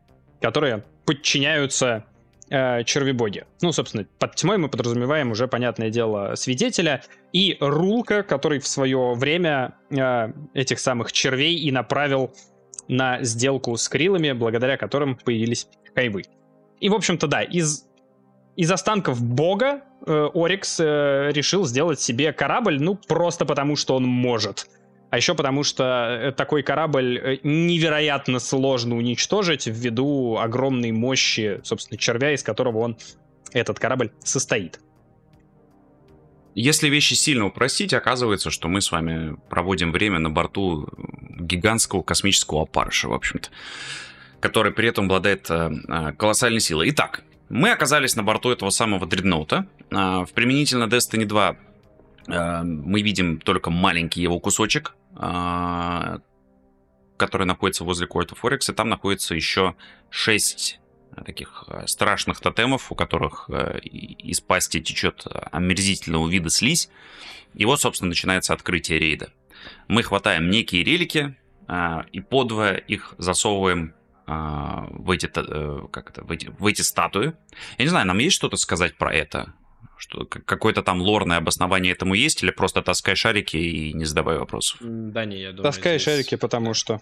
которые 0.42 0.84
подчиняются 1.06 2.06
э, 2.50 2.84
червебоги. 2.84 3.46
Ну, 3.62 3.72
собственно, 3.72 4.06
под 4.20 4.36
тьмой 4.36 4.58
мы 4.58 4.70
подразумеваем 4.70 5.32
уже, 5.32 5.48
понятное 5.48 5.90
дело, 5.90 6.36
свидетеля 6.36 7.04
и 7.32 7.58
Рулка, 7.60 8.24
который 8.24 8.60
в 8.60 8.68
свое 8.68 9.14
время 9.14 9.76
э, 9.90 10.32
этих 10.54 10.80
самых 10.80 11.12
червей 11.12 11.56
и 11.56 11.72
направил 11.72 12.32
на 12.88 13.24
сделку 13.24 13.76
с 13.78 13.88
крилами, 13.88 14.32
благодаря 14.32 14.78
которым 14.78 15.16
появились 15.16 15.68
хайвы. 15.94 16.24
И, 16.80 16.90
в 16.90 16.94
общем-то, 16.94 17.28
да, 17.28 17.42
из, 17.42 17.88
из 18.56 18.72
останков 18.72 19.22
бога 19.22 19.82
э, 20.06 20.30
Орикс 20.34 20.80
э, 20.80 21.32
решил 21.34 21.66
сделать 21.66 22.00
себе 22.00 22.34
корабль, 22.34 22.82
ну, 22.82 22.96
просто 22.96 23.46
потому, 23.46 23.76
что 23.76 23.96
он 23.96 24.06
может. 24.06 24.68
А 25.10 25.18
еще 25.18 25.34
потому, 25.36 25.64
что 25.64 25.84
э, 25.84 26.32
такой 26.32 26.64
корабль 26.64 27.18
э, 27.18 27.38
невероятно 27.44 28.40
сложно 28.40 28.98
уничтожить 28.98 29.68
ввиду 29.68 30.38
огромной 30.38 30.92
мощи, 30.92 31.62
собственно, 31.64 31.98
червя, 31.98 32.34
из 32.34 32.44
которого 32.44 32.80
он, 32.80 32.98
этот 33.54 33.80
корабль, 33.80 34.12
состоит. 34.24 34.82
Если 36.56 36.88
вещи 36.88 37.16
сильно 37.16 37.46
упростить, 37.46 37.94
оказывается, 37.94 38.50
что 38.50 38.70
мы 38.70 38.80
с 38.80 38.90
вами 38.90 39.36
проводим 39.50 39.92
время 39.92 40.20
на 40.20 40.30
борту 40.30 40.88
гигантского 41.38 42.02
космического 42.02 42.62
опарыша, 42.62 43.10
в 43.10 43.14
общем-то, 43.14 43.50
который 44.40 44.72
при 44.72 44.88
этом 44.88 45.06
обладает 45.06 45.52
э, 45.52 45.70
э, 45.88 46.14
колоссальной 46.14 46.62
силой. 46.62 46.92
Итак, 46.92 47.24
мы 47.50 47.72
оказались 47.72 48.16
на 48.16 48.24
борту 48.24 48.52
этого 48.52 48.70
самого 48.70 49.06
дредноута. 49.06 49.68
Э, 49.92 50.24
в 50.24 50.30
применительно 50.34 50.86
Destiny 50.86 51.26
2 51.26 51.58
мы 52.28 53.04
видим 53.04 53.40
только 53.40 53.70
маленький 53.70 54.20
его 54.20 54.40
кусочек, 54.40 54.96
который 55.14 56.20
находится 57.46 57.84
возле 57.84 58.08
Court 58.08 58.32
of 58.32 58.74
там 58.74 58.90
находится 58.90 59.36
еще 59.36 59.76
6 60.10 60.80
таких 61.24 61.66
э, 61.68 61.88
страшных 61.88 62.40
тотемов, 62.40 62.92
у 62.92 62.96
которых 62.96 63.50
э, 63.50 63.80
из 63.80 64.42
пасти 64.42 64.82
течет 64.82 65.26
омерзительного 65.52 66.28
вида 66.28 66.50
слизь. 66.50 66.90
И 67.54 67.66
вот, 67.66 67.82
собственно, 67.82 68.10
начинается 68.10 68.54
открытие 68.54 69.00
рейда. 69.00 69.32
Мы 69.88 70.04
хватаем 70.04 70.50
некие 70.50 70.84
релики 70.84 71.36
э, 71.68 72.04
и 72.12 72.20
подвое 72.20 72.76
их 72.76 73.16
засовываем 73.18 73.94
в 74.28 75.12
эти, 75.12 75.28
как 75.28 76.10
это, 76.10 76.24
в 76.24 76.32
эти, 76.32 76.48
в 76.48 76.66
эти 76.66 76.82
статуи. 76.82 77.34
Я 77.78 77.86
не 77.86 77.90
знаю, 77.90 78.08
нам 78.08 78.18
есть 78.18 78.36
что-то 78.36 78.58
сказать 78.58 78.98
про 78.98 79.14
это? 79.14 79.54
Что 79.98 80.26
какое-то 80.26 80.82
там 80.82 81.00
лорное 81.00 81.38
обоснование 81.38 81.94
этому 81.94 82.16
есть, 82.16 82.42
или 82.42 82.50
просто 82.50 82.82
таскай 82.82 83.16
шарики 83.16 83.56
и 83.56 83.94
не 83.94 84.04
задавай 84.06 84.40
вопросов? 84.40 84.80
Да 84.82 85.26
не, 85.26 85.40
я 85.40 85.52
думаю, 85.52 85.72
Таскай 85.72 86.00
здесь... 86.00 86.06
шарики, 86.06 86.38
потому 86.38 86.74
что... 86.74 87.02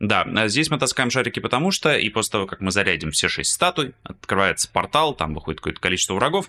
Да, 0.00 0.22
а 0.22 0.48
здесь 0.48 0.70
мы 0.70 0.78
таскаем 0.78 1.10
шарики 1.10 1.40
потому 1.40 1.70
что, 1.70 1.96
и 1.96 2.10
после 2.10 2.32
того, 2.32 2.46
как 2.46 2.60
мы 2.60 2.70
зарядим 2.70 3.12
все 3.12 3.28
шесть 3.28 3.52
статуй, 3.52 3.94
открывается 4.02 4.70
портал, 4.70 5.14
там 5.14 5.34
выходит 5.34 5.60
какое-то 5.60 5.80
количество 5.80 6.14
врагов, 6.14 6.48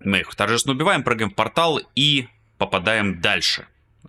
мы 0.00 0.20
их 0.20 0.34
торжественно 0.34 0.74
убиваем, 0.74 1.02
прыгаем 1.02 1.30
в 1.30 1.34
портал 1.34 1.80
и 1.94 2.28
попадаем 2.56 3.20
дальше, 3.20 3.66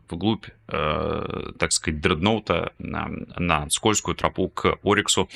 вглубь, 0.10 0.46
э, 0.68 1.52
так 1.58 1.72
сказать, 1.72 2.00
дредноута 2.02 2.74
на, 2.80 3.10
на 3.38 3.70
скользкую 3.70 4.16
тропу 4.16 4.50
к 4.50 4.78
Ориксу. 4.84 5.30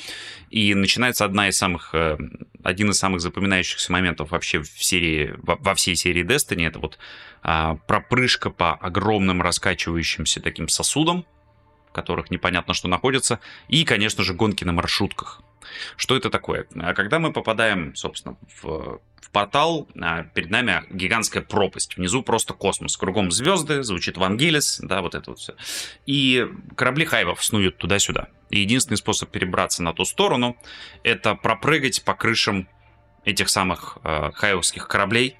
И 0.50 0.74
начинается 0.74 1.24
одна 1.24 1.48
из 1.48 1.56
самых, 1.56 1.94
э, 1.94 2.18
один 2.62 2.90
из 2.90 2.98
самых 2.98 3.20
запоминающихся 3.20 3.92
моментов 3.92 4.30
вообще 4.30 4.60
в 4.60 4.84
серии, 4.84 5.34
во, 5.38 5.56
во 5.56 5.74
всей 5.74 5.96
серии 5.96 6.24
Destiny. 6.24 6.66
Это 6.66 6.78
вот 6.78 6.98
э, 7.42 7.76
пропрыжка 7.86 8.50
по 8.50 8.74
огромным 8.74 9.42
раскачивающимся 9.42 10.40
таким 10.40 10.68
сосудам, 10.68 11.24
которых 11.94 12.30
непонятно 12.30 12.74
что 12.74 12.88
находится, 12.88 13.40
и, 13.68 13.84
конечно 13.84 14.22
же, 14.22 14.34
гонки 14.34 14.64
на 14.64 14.72
маршрутках. 14.72 15.40
Что 15.96 16.16
это 16.16 16.28
такое? 16.28 16.66
А 16.76 16.92
когда 16.92 17.18
мы 17.18 17.32
попадаем, 17.32 17.94
собственно, 17.96 18.36
в, 18.62 19.00
в 19.20 19.30
портал, 19.34 19.88
а, 20.00 20.22
перед 20.22 20.50
нами 20.50 20.84
гигантская 20.90 21.42
пропасть. 21.42 21.96
Внизу 21.96 22.22
просто 22.22 22.54
космос. 22.54 22.96
Кругом 22.96 23.30
звезды, 23.30 23.82
звучит 23.82 24.16
Вангелис, 24.16 24.80
да, 24.82 25.02
вот 25.02 25.14
это 25.14 25.30
вот 25.30 25.40
все. 25.40 25.54
И 26.06 26.46
корабли 26.76 27.04
хайвов 27.04 27.44
снуют 27.44 27.76
туда-сюда. 27.76 28.28
И 28.50 28.60
единственный 28.60 28.96
способ 28.96 29.30
перебраться 29.30 29.82
на 29.82 29.92
ту 29.92 30.04
сторону, 30.04 30.56
это 31.02 31.34
пропрыгать 31.34 32.04
по 32.04 32.14
крышам 32.14 32.68
этих 33.24 33.48
самых 33.48 33.98
э, 34.04 34.30
хайвовских 34.32 34.86
кораблей. 34.86 35.36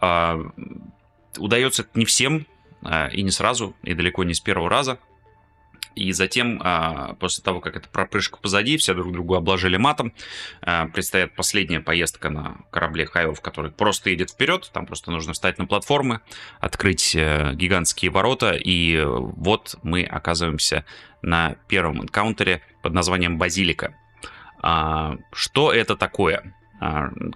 Э, 0.00 0.42
удается 1.38 1.82
это 1.82 1.90
не 1.94 2.04
всем, 2.04 2.46
э, 2.82 3.12
и 3.12 3.22
не 3.22 3.30
сразу, 3.30 3.76
и 3.82 3.94
далеко 3.94 4.24
не 4.24 4.34
с 4.34 4.40
первого 4.40 4.68
раза. 4.68 4.98
И 5.96 6.12
затем, 6.12 6.60
а, 6.62 7.14
после 7.14 7.42
того, 7.42 7.60
как 7.60 7.74
эта 7.74 7.88
пропрыжка 7.88 8.36
позади, 8.36 8.76
все 8.76 8.92
друг 8.92 9.12
другу 9.12 9.34
обложили 9.34 9.78
матом, 9.78 10.12
а, 10.60 10.86
предстоит 10.88 11.34
последняя 11.34 11.80
поездка 11.80 12.28
на 12.28 12.58
корабле 12.70 13.06
Хайов, 13.06 13.40
который 13.40 13.70
просто 13.70 14.10
едет 14.10 14.30
вперед, 14.30 14.70
там 14.74 14.84
просто 14.84 15.10
нужно 15.10 15.32
встать 15.32 15.56
на 15.56 15.66
платформы, 15.66 16.20
открыть 16.60 17.16
э, 17.16 17.54
гигантские 17.54 18.10
ворота, 18.10 18.52
и 18.52 19.02
вот 19.06 19.76
мы 19.82 20.04
оказываемся 20.04 20.84
на 21.22 21.56
первом 21.66 22.02
энкаунтере 22.02 22.60
под 22.82 22.92
названием 22.92 23.38
Базилика. 23.38 23.96
А, 24.60 25.16
что 25.32 25.72
это 25.72 25.96
такое? 25.96 26.54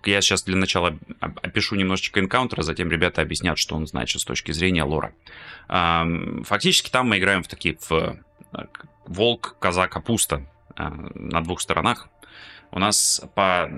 Я 0.04 0.20
сейчас 0.20 0.42
для 0.42 0.56
начала 0.56 0.98
опишу 1.18 1.74
немножечко 1.74 2.20
энкаунтер, 2.20 2.60
а 2.60 2.62
затем 2.62 2.90
ребята 2.90 3.22
объяснят, 3.22 3.56
что 3.56 3.74
он 3.74 3.86
значит 3.86 4.20
с 4.20 4.24
точки 4.26 4.52
зрения 4.52 4.82
лора. 4.82 5.14
Фактически 5.66 6.90
там 6.90 7.08
мы 7.08 7.16
играем 7.16 7.42
в 7.42 7.48
такие 7.48 7.78
в 7.80 8.18
волк, 9.06 9.56
коза, 9.58 9.88
капуста 9.88 10.42
а, 10.76 10.90
на 11.14 11.42
двух 11.42 11.60
сторонах. 11.60 12.08
У 12.70 12.78
нас 12.78 13.22
по, 13.34 13.68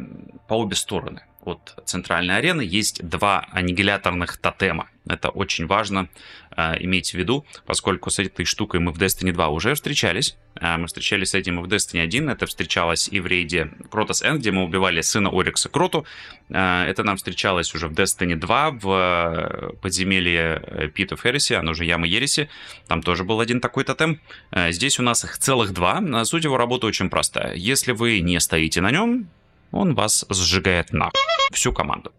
по 0.49 0.55
обе 0.55 0.77
стороны 0.77 1.23
от 1.45 1.83
центральной 1.85 2.37
арены 2.39 2.63
есть 2.63 3.07
два 3.07 3.47
аннигиляторных 3.53 4.37
тотема. 4.37 4.89
Это 5.05 5.31
очень 5.31 5.67
важно 5.67 6.09
э, 6.57 6.77
иметь 6.85 7.11
в 7.11 7.15
виду, 7.15 7.45
поскольку 7.67 8.11
с 8.11 8.21
этой 8.21 8.45
штукой 8.45 8.79
мы 8.79 8.93
в 8.93 8.99
Destiny 8.99 9.33
2 9.33 9.49
уже 9.49 9.75
встречались. 9.75 10.37
Э, 10.61 10.77
мы 10.77 10.87
встречались 10.87 11.31
с 11.31 11.35
этим 11.35 11.59
и 11.59 11.63
в 11.63 11.67
Destiny 11.67 12.01
1. 12.01 12.29
Это 12.29 12.47
встречалось 12.47 13.09
и 13.09 13.19
в 13.19 13.27
рейде 13.27 13.73
Кротос 13.91 14.23
N, 14.23 14.39
где 14.39 14.53
мы 14.53 14.63
убивали 14.63 15.01
сына 15.01 15.31
Орикса 15.31 15.69
Кроту. 15.69 16.07
Э, 16.51 16.85
это 16.85 17.03
нам 17.03 17.17
встречалось 17.17 17.75
уже 17.75 17.89
в 17.89 17.93
Destiny 17.93 18.37
2 18.37 18.71
в 18.71 18.89
э, 18.89 19.73
подземелье 19.83 20.93
Pit 20.97 21.09
of 21.09 21.23
Heresy, 21.25 21.57
оно 21.57 21.75
же 21.75 21.85
Яма 21.85 22.07
Ереси. 22.07 22.49
Там 22.87 23.03
тоже 23.03 23.25
был 23.25 23.41
один 23.41 23.61
такой 23.61 23.83
тотем. 23.83 24.21
Э, 24.53 24.71
здесь 24.71 25.01
у 25.01 25.03
нас 25.03 25.25
их 25.25 25.37
целых 25.39 25.73
два. 25.73 26.01
Суть 26.25 26.45
его 26.45 26.57
работы 26.57 26.87
очень 26.87 27.11
простая. 27.11 27.55
Если 27.55 27.91
вы 27.91 28.21
не 28.21 28.39
стоите 28.39 28.81
на 28.81 28.93
нем, 28.93 29.29
он 29.73 29.95
вас 29.95 30.25
сжигает 30.31 30.93
на 30.93 31.11
всю 31.53 31.73
команду. 31.73 32.13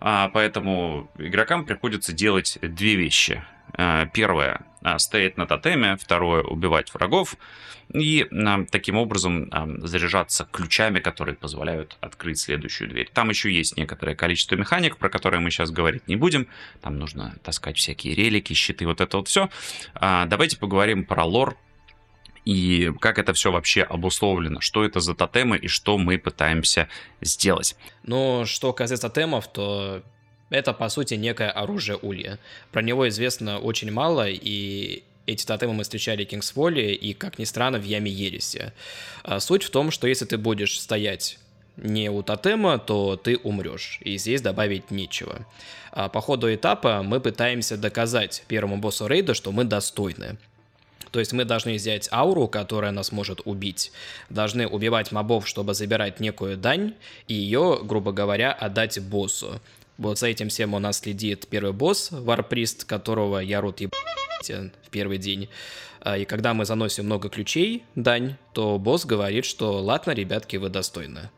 А, 0.00 0.28
поэтому 0.28 1.10
игрокам 1.18 1.64
приходится 1.64 2.12
делать 2.12 2.58
две 2.62 2.94
вещи. 2.94 3.42
А, 3.72 4.06
первое 4.06 4.64
а, 4.82 4.98
стоять 4.98 5.36
на 5.36 5.46
тотеме, 5.46 5.96
второе 5.96 6.42
убивать 6.42 6.92
врагов 6.94 7.36
и 7.92 8.26
а, 8.30 8.64
таким 8.70 8.96
образом 8.96 9.48
а, 9.50 9.68
заряжаться 9.80 10.48
ключами, 10.50 11.00
которые 11.00 11.34
позволяют 11.34 11.96
открыть 12.00 12.38
следующую 12.38 12.88
дверь. 12.88 13.10
Там 13.12 13.30
еще 13.30 13.52
есть 13.52 13.76
некоторое 13.76 14.14
количество 14.14 14.56
механик, 14.56 14.96
про 14.96 15.08
которые 15.08 15.40
мы 15.40 15.50
сейчас 15.50 15.70
говорить 15.70 16.06
не 16.08 16.16
будем. 16.16 16.46
Там 16.80 16.98
нужно 16.98 17.36
таскать 17.42 17.76
всякие 17.76 18.14
релики, 18.14 18.52
щиты, 18.52 18.86
вот 18.86 19.00
это 19.00 19.16
вот 19.18 19.28
все. 19.28 19.50
А, 19.94 20.26
давайте 20.26 20.58
поговорим 20.58 21.04
про 21.04 21.24
лор 21.24 21.56
и 22.44 22.92
как 23.00 23.18
это 23.18 23.32
все 23.32 23.50
вообще 23.52 23.82
обусловлено, 23.82 24.60
что 24.60 24.84
это 24.84 25.00
за 25.00 25.14
тотемы 25.14 25.56
и 25.56 25.68
что 25.68 25.98
мы 25.98 26.18
пытаемся 26.18 26.88
сделать. 27.20 27.76
Ну, 28.02 28.44
что 28.46 28.72
касается 28.72 29.08
тотемов, 29.08 29.46
то 29.52 30.02
это, 30.50 30.72
по 30.72 30.88
сути, 30.88 31.14
некое 31.14 31.50
оружие 31.50 31.96
Улья. 31.96 32.38
Про 32.72 32.82
него 32.82 33.08
известно 33.08 33.58
очень 33.58 33.90
мало, 33.90 34.28
и 34.28 35.04
эти 35.26 35.46
тотемы 35.46 35.74
мы 35.74 35.82
встречали 35.84 36.24
в 36.24 36.28
Кингсфоле 36.28 36.94
и, 36.94 37.14
как 37.14 37.38
ни 37.38 37.44
странно, 37.44 37.78
в 37.78 37.84
Яме 37.84 38.10
Ереси. 38.10 38.72
А 39.22 39.38
суть 39.38 39.62
в 39.62 39.70
том, 39.70 39.90
что 39.90 40.08
если 40.08 40.24
ты 40.24 40.38
будешь 40.38 40.80
стоять 40.80 41.38
не 41.76 42.10
у 42.10 42.22
тотема, 42.22 42.78
то 42.78 43.16
ты 43.16 43.36
умрешь, 43.36 44.00
и 44.02 44.18
здесь 44.18 44.42
добавить 44.42 44.90
нечего. 44.90 45.46
А 45.92 46.08
по 46.08 46.20
ходу 46.20 46.52
этапа 46.52 47.02
мы 47.02 47.20
пытаемся 47.20 47.76
доказать 47.76 48.44
первому 48.48 48.78
боссу 48.78 49.06
рейда, 49.06 49.34
что 49.34 49.52
мы 49.52 49.64
достойны. 49.64 50.36
То 51.10 51.18
есть 51.18 51.32
мы 51.32 51.44
должны 51.44 51.74
взять 51.74 52.08
ауру, 52.12 52.46
которая 52.48 52.92
нас 52.92 53.12
может 53.12 53.40
убить, 53.44 53.92
должны 54.28 54.66
убивать 54.66 55.12
мобов, 55.12 55.48
чтобы 55.48 55.74
забирать 55.74 56.20
некую 56.20 56.56
дань, 56.56 56.94
и 57.26 57.34
ее, 57.34 57.80
грубо 57.82 58.12
говоря, 58.12 58.52
отдать 58.52 59.00
боссу. 59.00 59.60
Вот 59.98 60.18
за 60.18 60.28
этим 60.28 60.48
всем 60.48 60.74
у 60.74 60.78
нас 60.78 61.00
следит 61.00 61.46
первый 61.48 61.72
босс, 61.72 62.08
Варприст, 62.10 62.84
которого 62.84 63.38
я 63.38 63.60
рот 63.60 63.80
еб... 63.80 63.94
в 64.42 64.90
первый 64.90 65.18
день. 65.18 65.48
А, 66.00 66.16
и 66.16 66.24
когда 66.24 66.54
мы 66.54 66.64
заносим 66.64 67.04
много 67.04 67.28
ключей, 67.28 67.84
дань, 67.94 68.36
то 68.54 68.78
босс 68.78 69.04
говорит, 69.04 69.44
что 69.44 69.78
ладно, 69.82 70.12
ребятки, 70.12 70.56
вы 70.56 70.70
достойны. 70.70 71.30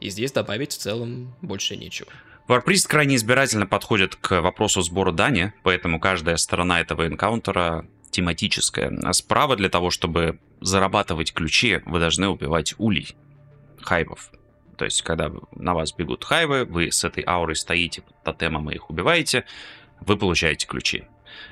И 0.00 0.10
здесь 0.10 0.32
добавить 0.32 0.72
в 0.72 0.78
целом 0.78 1.34
больше 1.40 1.76
нечего. 1.76 2.10
Варприст 2.48 2.88
крайне 2.88 3.16
избирательно 3.16 3.66
подходит 3.66 4.16
к 4.16 4.40
вопросу 4.40 4.82
сбора 4.82 5.12
дани, 5.12 5.52
поэтому 5.62 6.00
каждая 6.00 6.36
сторона 6.36 6.80
этого 6.80 7.06
энкаунтера 7.06 7.86
тематическая. 8.10 8.92
А 9.02 9.12
справа 9.12 9.56
для 9.56 9.68
того, 9.68 9.90
чтобы 9.90 10.40
зарабатывать 10.60 11.32
ключи, 11.32 11.80
вы 11.86 12.00
должны 12.00 12.28
убивать 12.28 12.74
улей, 12.78 13.16
хайвов. 13.80 14.30
То 14.76 14.84
есть, 14.84 15.02
когда 15.02 15.30
на 15.52 15.74
вас 15.74 15.92
бегут 15.92 16.24
хайвы, 16.24 16.64
вы 16.64 16.90
с 16.90 17.04
этой 17.04 17.24
аурой 17.26 17.56
стоите 17.56 18.02
под 18.02 18.38
тотемом 18.38 18.70
и 18.70 18.74
их 18.74 18.90
убиваете, 18.90 19.44
вы 20.00 20.16
получаете 20.16 20.66
ключи. 20.66 21.04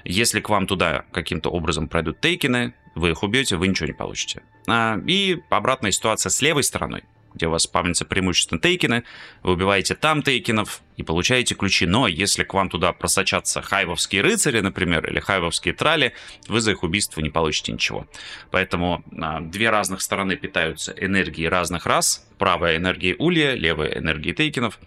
Если 0.04 0.40
к 0.40 0.48
вам 0.48 0.66
туда 0.66 1.04
каким-то 1.12 1.50
образом 1.50 1.88
пройдут 1.88 2.20
тейкины, 2.20 2.74
вы 2.94 3.10
их 3.10 3.22
убьете, 3.22 3.56
вы 3.56 3.68
ничего 3.68 3.86
не 3.86 3.92
получите. 3.92 4.42
А, 4.66 4.98
и 5.06 5.38
обратная 5.50 5.90
ситуация 5.90 6.30
с 6.30 6.42
левой 6.42 6.64
стороной 6.64 7.04
где 7.34 7.46
у 7.46 7.50
вас 7.50 7.64
спавнятся 7.64 8.04
преимущественно 8.04 8.60
тейкины, 8.60 9.04
вы 9.42 9.52
убиваете 9.52 9.94
там 9.94 10.22
тейкинов 10.22 10.82
и 10.96 11.02
получаете 11.02 11.54
ключи. 11.54 11.86
Но 11.86 12.08
если 12.08 12.44
к 12.44 12.54
вам 12.54 12.68
туда 12.68 12.92
просочатся 12.92 13.62
хайвовские 13.62 14.22
рыцари, 14.22 14.60
например, 14.60 15.08
или 15.08 15.20
хайвовские 15.20 15.74
трали, 15.74 16.14
вы 16.48 16.60
за 16.60 16.72
их 16.72 16.82
убийство 16.82 17.20
не 17.20 17.30
получите 17.30 17.72
ничего. 17.72 18.06
Поэтому 18.50 19.04
а, 19.20 19.40
две 19.40 19.70
разных 19.70 20.00
стороны 20.00 20.36
питаются 20.36 20.92
энергией 20.92 21.48
разных 21.48 21.86
рас. 21.86 22.26
Правая 22.38 22.76
энергия 22.76 23.14
улья, 23.18 23.54
левая 23.54 23.98
энергия 23.98 24.32
тейкинов. 24.32 24.78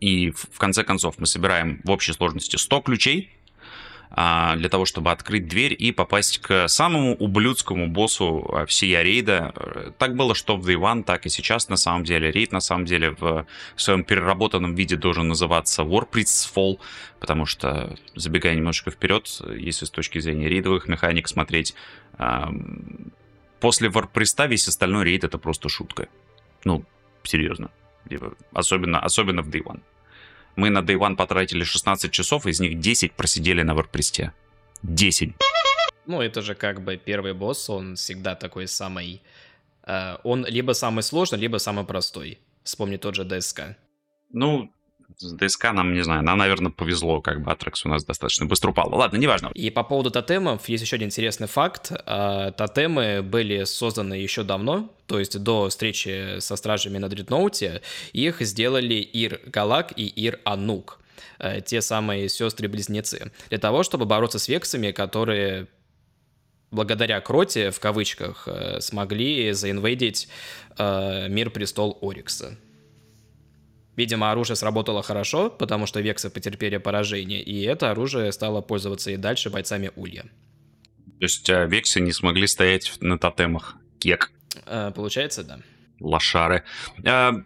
И 0.00 0.30
в 0.30 0.58
конце 0.58 0.84
концов 0.84 1.18
мы 1.18 1.26
собираем 1.26 1.80
в 1.84 1.90
общей 1.90 2.12
сложности 2.12 2.56
100 2.56 2.80
ключей, 2.82 3.37
для 4.10 4.68
того, 4.70 4.86
чтобы 4.86 5.10
открыть 5.10 5.48
дверь 5.48 5.76
и 5.78 5.92
попасть 5.92 6.38
к 6.38 6.66
самому 6.68 7.14
ублюдскому 7.14 7.88
боссу 7.88 8.48
а, 8.52 8.64
всей 8.64 9.00
рейда. 9.02 9.92
Так 9.98 10.16
было 10.16 10.34
что 10.34 10.56
в 10.56 10.66
Day 10.66 10.76
One, 10.76 11.04
так 11.04 11.26
и 11.26 11.28
сейчас 11.28 11.68
на 11.68 11.76
самом 11.76 12.04
деле. 12.04 12.30
Рейд 12.30 12.50
на 12.50 12.60
самом 12.60 12.86
деле 12.86 13.10
в 13.10 13.46
своем 13.76 14.04
переработанном 14.04 14.74
виде 14.74 14.96
должен 14.96 15.28
называться 15.28 15.82
Warpriest's 15.82 16.50
Fall, 16.52 16.78
потому 17.20 17.44
что, 17.44 17.96
забегая 18.14 18.54
немножко 18.54 18.90
вперед, 18.90 19.28
если 19.56 19.84
с 19.84 19.90
точки 19.90 20.18
зрения 20.20 20.48
рейдовых 20.48 20.88
механик 20.88 21.28
смотреть, 21.28 21.74
после 23.60 23.88
Warpriest'a 23.88 24.48
весь 24.48 24.68
остальной 24.68 25.04
рейд 25.04 25.24
это 25.24 25.36
просто 25.36 25.68
шутка. 25.68 26.08
Ну, 26.64 26.82
серьезно. 27.24 27.70
Типа, 28.08 28.32
особенно, 28.52 29.00
особенно 29.00 29.42
в 29.42 29.48
Day 29.48 29.62
One. 29.62 29.80
Мы 30.58 30.70
на 30.70 30.80
Day 30.80 30.98
One 30.98 31.14
потратили 31.14 31.62
16 31.62 32.10
часов, 32.10 32.44
из 32.46 32.58
них 32.58 32.80
10 32.80 33.12
просидели 33.12 33.62
на 33.62 33.74
варпресте. 33.74 34.32
10. 34.82 35.34
Ну, 36.06 36.20
это 36.20 36.42
же 36.42 36.56
как 36.56 36.82
бы 36.82 36.96
первый 36.96 37.32
босс, 37.32 37.70
он 37.70 37.94
всегда 37.94 38.34
такой 38.34 38.66
самый... 38.66 39.22
Э, 39.86 40.16
он 40.24 40.44
либо 40.44 40.72
самый 40.72 41.02
сложный, 41.02 41.38
либо 41.38 41.58
самый 41.58 41.84
простой. 41.84 42.38
Вспомни 42.64 42.96
тот 42.96 43.14
же 43.14 43.24
ДСК. 43.24 43.76
Ну, 44.32 44.72
с 45.16 45.32
ДСК 45.34 45.72
нам, 45.72 45.94
не 45.94 46.02
знаю, 46.02 46.22
нам, 46.22 46.38
наверное, 46.38 46.70
повезло, 46.70 47.20
как 47.20 47.42
бы 47.42 47.50
Атрекс 47.50 47.84
у 47.86 47.88
нас 47.88 48.04
достаточно 48.04 48.46
быстро 48.46 48.70
упал. 48.70 48.88
Ладно, 48.94 49.16
неважно. 49.16 49.50
И 49.54 49.70
по 49.70 49.82
поводу 49.82 50.10
тотемов 50.10 50.68
есть 50.68 50.84
еще 50.84 50.96
один 50.96 51.08
интересный 51.08 51.46
факт. 51.46 51.92
А, 52.06 52.52
тотемы 52.52 53.22
были 53.22 53.64
созданы 53.64 54.14
еще 54.14 54.42
давно, 54.42 54.94
то 55.06 55.18
есть 55.18 55.38
до 55.42 55.68
встречи 55.68 56.38
со 56.40 56.56
стражами 56.56 56.98
на 56.98 57.08
Дредноуте. 57.08 57.82
Их 58.12 58.40
сделали 58.42 58.94
Ир 58.94 59.40
Галак 59.46 59.92
и 59.96 60.06
Ир 60.06 60.40
Анук 60.44 61.00
э, 61.38 61.62
те 61.62 61.80
самые 61.80 62.28
сестры-близнецы, 62.28 63.32
для 63.48 63.58
того, 63.58 63.82
чтобы 63.82 64.04
бороться 64.04 64.38
с 64.38 64.48
вексами, 64.48 64.92
которые 64.92 65.68
благодаря 66.70 67.20
Кроте, 67.20 67.70
в 67.70 67.80
кавычках, 67.80 68.46
э, 68.46 68.80
смогли 68.80 69.52
заинвейдить 69.52 70.28
э, 70.76 71.28
мир 71.28 71.50
престол 71.50 71.98
Орикса. 72.02 72.58
Видимо, 73.98 74.30
оружие 74.30 74.54
сработало 74.54 75.02
хорошо, 75.02 75.50
потому 75.50 75.86
что 75.86 75.98
вексы 76.00 76.30
потерпели 76.30 76.76
поражение, 76.76 77.42
и 77.42 77.64
это 77.64 77.90
оружие 77.90 78.30
стало 78.30 78.60
пользоваться 78.60 79.10
и 79.10 79.16
дальше 79.16 79.50
бойцами 79.50 79.90
Улья. 79.96 80.22
То 80.22 81.24
есть 81.24 81.50
а, 81.50 81.64
вексы 81.64 81.98
не 81.98 82.12
смогли 82.12 82.46
стоять 82.46 82.92
на 83.00 83.18
тотемах. 83.18 83.74
Кек. 83.98 84.30
А, 84.66 84.92
получается, 84.92 85.42
да. 85.42 85.58
Лошары. 85.98 86.62
А, 87.04 87.42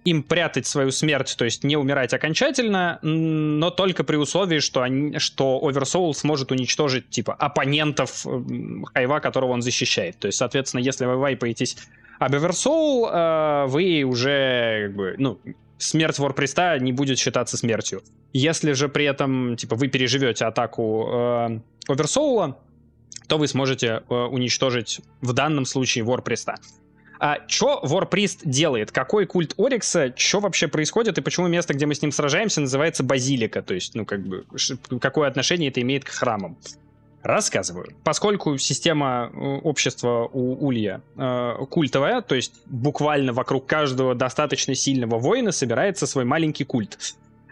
им 0.04 0.22
прятать 0.22 0.66
свою 0.66 0.90
смерть, 0.90 1.34
то 1.38 1.44
есть 1.44 1.64
не 1.64 1.76
умирать 1.76 2.12
окончательно, 2.12 2.98
но 3.02 3.70
только 3.70 4.04
при 4.04 4.16
условии, 4.16 4.58
что, 4.58 4.82
они, 4.82 5.18
что 5.18 5.60
Oversoul 5.62 6.12
сможет 6.14 6.50
уничтожить, 6.52 7.08
типа, 7.10 7.34
оппонентов 7.34 8.26
хайва, 8.92 9.20
которого 9.20 9.52
он 9.52 9.62
защищает. 9.62 10.18
То 10.18 10.26
есть, 10.26 10.38
соответственно, 10.38 10.82
если 10.82 11.06
вы 11.06 11.16
вайпаетесь 11.16 11.76
об 12.18 12.34
Oversoul, 12.34 13.10
э, 13.10 13.66
вы 13.68 14.02
уже, 14.02 14.86
как 14.88 14.96
бы, 14.96 15.14
ну, 15.18 15.38
смерть 15.78 16.18
Ворприста 16.18 16.78
не 16.78 16.92
будет 16.92 17.18
считаться 17.18 17.56
смертью. 17.56 18.02
Если 18.32 18.72
же 18.72 18.88
при 18.88 19.04
этом, 19.04 19.56
типа, 19.56 19.76
вы 19.76 19.88
переживете 19.88 20.44
атаку 20.44 21.08
э, 21.08 21.60
Oversoul, 21.88 22.54
то 23.26 23.38
вы 23.38 23.48
сможете 23.48 24.02
э, 24.08 24.14
уничтожить 24.14 25.00
в 25.20 25.32
данном 25.32 25.64
случае 25.64 26.04
Ворприста. 26.04 26.56
А 27.20 27.38
что 27.46 27.80
Warpriest 27.82 28.40
делает? 28.44 28.90
Какой 28.90 29.26
культ 29.26 29.54
Орикса? 29.56 30.12
Что 30.16 30.40
вообще 30.40 30.68
происходит? 30.68 31.16
И 31.16 31.22
почему 31.22 31.46
место, 31.46 31.72
где 31.72 31.86
мы 31.86 31.94
с 31.94 32.02
ним 32.02 32.12
сражаемся, 32.12 32.60
называется 32.60 33.02
Базилика? 33.02 33.62
То 33.62 33.74
есть, 33.74 33.94
ну, 33.94 34.04
как 34.04 34.26
бы, 34.26 34.44
какое 35.00 35.28
отношение 35.28 35.70
это 35.70 35.80
имеет 35.80 36.04
к 36.04 36.08
храмам? 36.08 36.58
Рассказываю. 37.22 37.94
Поскольку 38.02 38.58
система 38.58 39.30
э, 39.32 39.38
общества 39.38 40.28
у 40.30 40.66
Улья 40.66 41.00
э, 41.16 41.52
культовая, 41.70 42.20
то 42.20 42.34
есть 42.34 42.52
буквально 42.66 43.32
вокруг 43.32 43.64
каждого 43.64 44.14
достаточно 44.14 44.74
сильного 44.74 45.18
воина 45.18 45.50
собирается 45.50 46.06
свой 46.06 46.26
маленький 46.26 46.64
культ. 46.64 46.98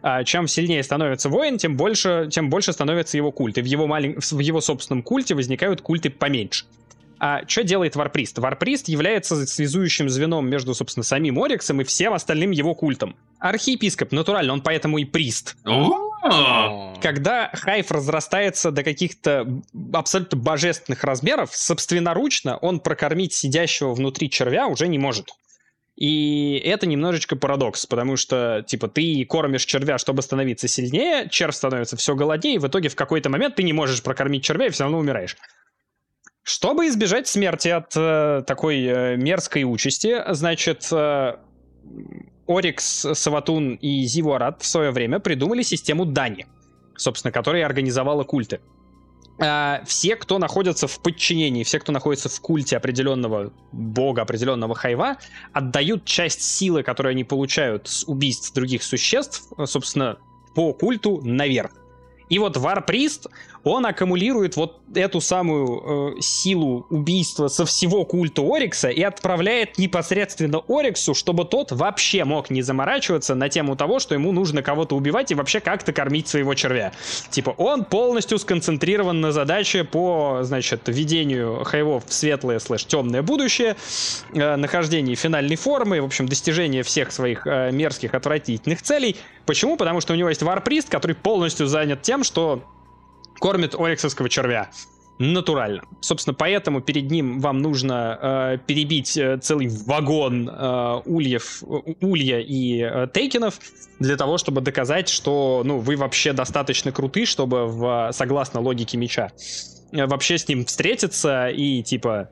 А 0.02 0.24
чем 0.24 0.48
сильнее 0.48 0.82
становится 0.82 1.28
воин, 1.28 1.58
тем 1.58 1.76
больше, 1.76 2.28
тем 2.30 2.50
больше 2.50 2.72
становится 2.72 3.16
его 3.16 3.30
культ. 3.30 3.58
И 3.58 3.62
в 3.62 3.64
его, 3.64 3.86
малень... 3.86 4.16
в 4.18 4.38
его 4.40 4.60
собственном 4.60 5.02
культе 5.02 5.34
возникают 5.34 5.80
культы 5.80 6.10
поменьше. 6.10 6.66
А 7.20 7.46
что 7.46 7.62
делает 7.62 7.94
Варприст? 7.94 8.38
Варприст 8.38 8.88
является 8.88 9.46
связующим 9.46 10.08
звеном 10.08 10.50
между, 10.50 10.74
собственно, 10.74 11.04
самим 11.04 11.40
Ориксом 11.40 11.80
и 11.80 11.84
всем 11.84 12.14
остальным 12.14 12.50
его 12.50 12.74
культом. 12.74 13.14
Архиепископ, 13.38 14.10
натурально, 14.10 14.54
он 14.54 14.60
поэтому 14.60 14.98
и 14.98 15.04
прист. 15.04 15.56
Когда 17.00 17.50
хайф 17.52 17.92
разрастается 17.92 18.72
до 18.72 18.82
каких-то 18.82 19.62
абсолютно 19.92 20.36
божественных 20.36 21.04
размеров, 21.04 21.54
собственноручно 21.54 22.56
он 22.56 22.80
прокормить 22.80 23.34
сидящего 23.34 23.94
внутри 23.94 24.28
червя 24.28 24.66
уже 24.66 24.88
не 24.88 24.98
может. 24.98 25.30
И 26.02 26.60
это 26.64 26.88
немножечко 26.88 27.36
парадокс, 27.36 27.86
потому 27.86 28.16
что, 28.16 28.64
типа, 28.66 28.88
ты 28.88 29.24
кормишь 29.24 29.64
червя, 29.64 29.98
чтобы 29.98 30.22
становиться 30.22 30.66
сильнее, 30.66 31.28
червь 31.30 31.54
становится 31.54 31.96
все 31.96 32.16
голоднее, 32.16 32.56
и 32.56 32.58
в 32.58 32.66
итоге 32.66 32.88
в 32.88 32.96
какой-то 32.96 33.30
момент 33.30 33.54
ты 33.54 33.62
не 33.62 33.72
можешь 33.72 34.02
прокормить 34.02 34.42
червя 34.42 34.66
и 34.66 34.70
все 34.70 34.82
равно 34.82 34.98
умираешь. 34.98 35.36
Чтобы 36.42 36.88
избежать 36.88 37.28
смерти 37.28 37.68
от 37.68 37.92
э, 37.94 38.42
такой 38.44 38.82
э, 38.82 39.16
мерзкой 39.16 39.62
участи, 39.62 40.16
значит, 40.30 40.88
э, 40.90 41.36
Орикс, 42.48 43.06
Саватун 43.12 43.76
и 43.76 44.02
Зивуарат 44.02 44.60
в 44.60 44.66
свое 44.66 44.90
время 44.90 45.20
придумали 45.20 45.62
систему 45.62 46.04
Дани, 46.04 46.46
собственно, 46.96 47.30
которая 47.30 47.64
организовала 47.64 48.24
культы. 48.24 48.58
А, 49.44 49.82
Все, 49.86 50.14
кто 50.16 50.38
находится 50.38 50.86
в 50.86 51.00
подчинении, 51.00 51.64
все, 51.64 51.80
кто 51.80 51.90
находится 51.90 52.28
в 52.28 52.40
культе 52.40 52.76
определенного 52.76 53.52
бога, 53.72 54.22
определенного 54.22 54.74
хайва, 54.74 55.16
отдают 55.52 56.04
часть 56.04 56.42
силы, 56.42 56.84
которую 56.84 57.10
они 57.10 57.24
получают 57.24 57.88
с 57.88 58.04
убийств 58.06 58.52
других 58.54 58.84
существ, 58.84 59.48
собственно, 59.66 60.18
по 60.54 60.72
культу 60.72 61.20
наверх. 61.24 61.72
И 62.28 62.38
вот 62.38 62.56
Варприст, 62.56 63.26
он 63.64 63.86
аккумулирует 63.86 64.56
вот 64.56 64.80
эту 64.94 65.20
самую 65.20 66.16
э, 66.16 66.20
силу 66.20 66.86
убийства 66.90 67.48
со 67.48 67.64
всего 67.64 68.04
культа 68.04 68.42
Орикса 68.42 68.88
и 68.88 69.02
отправляет 69.02 69.78
непосредственно 69.78 70.62
Ориксу, 70.68 71.14
чтобы 71.14 71.44
тот 71.44 71.72
вообще 71.72 72.24
мог 72.24 72.50
не 72.50 72.62
заморачиваться 72.62 73.34
на 73.34 73.48
тему 73.48 73.76
того, 73.76 74.00
что 74.00 74.14
ему 74.14 74.32
нужно 74.32 74.62
кого-то 74.62 74.96
убивать 74.96 75.30
и 75.30 75.34
вообще 75.34 75.60
как-то 75.60 75.92
кормить 75.92 76.28
своего 76.28 76.54
червя. 76.54 76.92
Типа 77.30 77.50
он 77.50 77.84
полностью 77.84 78.38
сконцентрирован 78.38 79.20
на 79.20 79.32
задаче 79.32 79.84
по, 79.84 80.40
значит, 80.42 80.82
введению 80.86 81.64
хайвов 81.64 82.04
в 82.06 82.12
светлое 82.12 82.58
слэш 82.58 82.84
темное 82.84 83.22
будущее, 83.22 83.76
э, 84.34 84.56
нахождении 84.56 85.14
финальной 85.14 85.56
формы, 85.56 86.02
в 86.02 86.04
общем, 86.04 86.26
достижение 86.26 86.82
всех 86.82 87.12
своих 87.12 87.46
э, 87.46 87.70
мерзких, 87.70 88.14
отвратительных 88.14 88.82
целей. 88.82 89.16
Почему? 89.46 89.76
Потому 89.76 90.00
что 90.00 90.12
у 90.12 90.16
него 90.16 90.28
есть 90.28 90.42
варприст, 90.42 90.88
который 90.88 91.14
полностью 91.14 91.66
занят 91.66 92.02
тем, 92.02 92.24
что 92.24 92.62
кормит 93.42 93.74
ориксовского 93.74 94.28
червя. 94.28 94.70
Натурально. 95.18 95.82
Собственно, 96.00 96.34
поэтому 96.34 96.80
перед 96.80 97.10
ним 97.10 97.40
вам 97.40 97.58
нужно 97.58 98.18
э, 98.22 98.58
перебить 98.66 99.16
э, 99.16 99.36
целый 99.38 99.68
вагон 99.68 100.48
э, 100.48 101.00
ульев, 101.04 101.62
улья 102.00 102.40
и 102.40 102.80
э, 102.80 103.08
тейкенов 103.12 103.58
для 103.98 104.16
того, 104.16 104.38
чтобы 104.38 104.60
доказать, 104.62 105.08
что 105.08 105.62
ну, 105.64 105.78
вы 105.78 105.96
вообще 105.96 106.32
достаточно 106.32 106.92
круты, 106.92 107.26
чтобы 107.26 107.66
в, 107.66 108.10
согласно 108.12 108.60
логике 108.60 108.96
меча 108.96 109.32
э, 109.92 110.06
вообще 110.06 110.38
с 110.38 110.48
ним 110.48 110.64
встретиться 110.64 111.48
и 111.48 111.82
типа 111.82 112.30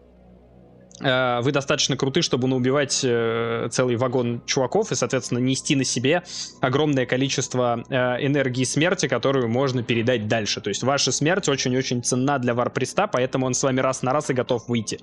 вы 1.01 1.53
достаточно 1.53 1.97
круты, 1.97 2.23
чтобы 2.23 2.47
наубивать 2.47 3.01
э, 3.03 3.69
целый 3.71 3.97
вагон 3.97 4.43
чуваков 4.45 4.93
и, 4.93 4.95
соответственно, 4.95 5.39
нести 5.39 5.75
на 5.75 5.85
себе 5.85 6.23
огромное 6.61 7.07
количество 7.07 7.83
э, 7.89 7.95
энергии 8.27 8.65
смерти, 8.65 9.09
которую 9.09 9.49
можно 9.49 9.83
передать 9.83 10.29
дальше. 10.29 10.61
То 10.61 10.69
есть 10.69 10.83
ваша 10.83 11.11
смерть 11.11 11.49
очень-очень 11.49 12.03
ценна 12.03 12.39
для 12.39 12.55
варприста, 12.55 13.07
поэтому 13.07 13.47
он 13.47 13.55
с 13.55 13.63
вами 13.63 13.81
раз 13.81 14.03
на 14.03 14.13
раз 14.13 14.31
и 14.31 14.35
готов 14.35 14.69
выйти. 14.69 15.01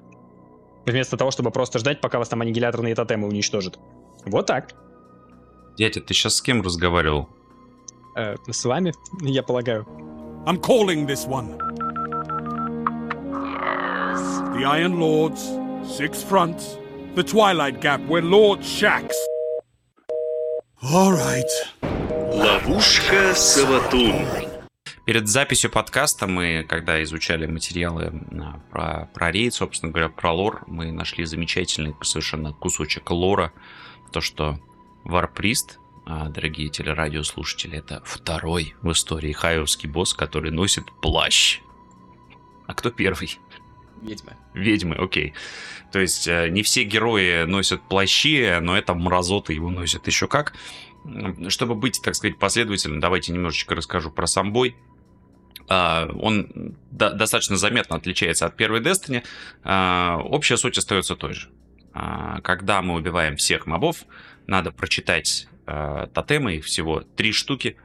Вместо 0.85 1.17
того, 1.17 1.31
чтобы 1.31 1.51
просто 1.51 1.79
ждать, 1.79 1.99
пока 1.99 2.19
вас 2.19 2.29
там 2.29 2.41
аннигиляторные 2.41 2.95
тотемы 2.95 3.27
уничтожат. 3.27 3.79
Вот 4.25 4.45
так. 4.45 4.73
Дядя, 5.77 6.01
ты 6.01 6.13
сейчас 6.13 6.35
с 6.35 6.41
кем 6.41 6.61
разговаривал? 6.61 7.27
Э, 8.15 8.35
с 8.49 8.65
вами, 8.65 8.93
я 9.21 9.43
полагаю. 9.43 9.85
I'm 10.45 10.61
calling 10.61 11.05
this 11.05 11.27
one. 11.27 11.57
The 14.53 14.63
Iron 14.63 14.97
Lords, 14.97 15.66
Six 15.87 16.21
Fronts, 16.21 16.77
the 17.15 17.23
Twilight 17.23 17.79
Gap 17.79 18.01
where 18.07 18.21
Lord 18.21 18.59
Shax. 18.59 19.13
All 20.83 21.13
right. 21.13 21.49
Ловушка 22.33 23.33
Саватун. 23.33 24.27
Перед 25.05 25.29
записью 25.29 25.71
подкаста 25.71 26.27
мы, 26.27 26.65
когда 26.67 27.01
изучали 27.03 27.45
материалы 27.45 28.11
а, 28.33 28.59
про, 28.69 29.09
про 29.13 29.31
рейд, 29.31 29.53
собственно 29.53 29.91
говоря, 29.91 30.09
про 30.09 30.33
лор, 30.33 30.63
мы 30.67 30.91
нашли 30.91 31.23
замечательный 31.23 31.95
совершенно 32.01 32.51
кусочек 32.51 33.09
лора. 33.09 33.53
То, 34.11 34.19
что 34.19 34.59
Варприст, 35.05 35.79
а, 36.05 36.27
дорогие 36.27 36.67
телерадиослушатели, 36.67 37.77
это 37.77 38.01
второй 38.05 38.75
в 38.81 38.91
истории 38.91 39.31
хайовский 39.31 39.87
босс, 39.87 40.13
который 40.13 40.51
носит 40.51 40.83
плащ. 41.01 41.61
А 42.67 42.73
кто 42.73 42.91
первый? 42.91 43.39
Ведьма. 44.01 44.33
Ведьмы, 44.53 44.95
окей. 44.95 45.33
То 45.91 45.99
есть 45.99 46.27
э, 46.27 46.49
не 46.49 46.63
все 46.63 46.83
герои 46.83 47.43
носят 47.45 47.81
плащи, 47.87 48.59
но 48.61 48.77
это 48.77 48.93
мразоты 48.93 49.53
его 49.53 49.69
носят 49.69 50.07
еще 50.07 50.27
как. 50.27 50.53
Чтобы 51.47 51.75
быть, 51.75 52.01
так 52.03 52.15
сказать, 52.15 52.37
последовательным, 52.37 52.99
давайте 52.99 53.31
немножечко 53.31 53.75
расскажу 53.75 54.11
про 54.11 54.27
сам 54.27 54.51
бой. 54.51 54.75
А, 55.69 56.07
Он 56.19 56.75
до- 56.91 57.11
достаточно 57.13 57.55
заметно 57.57 57.95
отличается 57.95 58.45
от 58.45 58.55
первой 58.55 58.81
Destiny. 58.81 59.23
А, 59.63 60.17
Общая 60.23 60.57
суть 60.57 60.77
остается 60.77 61.15
той 61.15 61.33
же. 61.33 61.49
А, 61.93 62.41
Когда 62.41 62.81
мы 62.81 62.95
убиваем 62.95 63.35
всех 63.37 63.65
мобов, 63.65 64.03
надо 64.47 64.71
прочитать 64.71 65.47
а, 65.65 66.07
тотемы, 66.07 66.55
их 66.55 66.65
всего 66.65 67.01
три 67.01 67.31
штуки, 67.31 67.77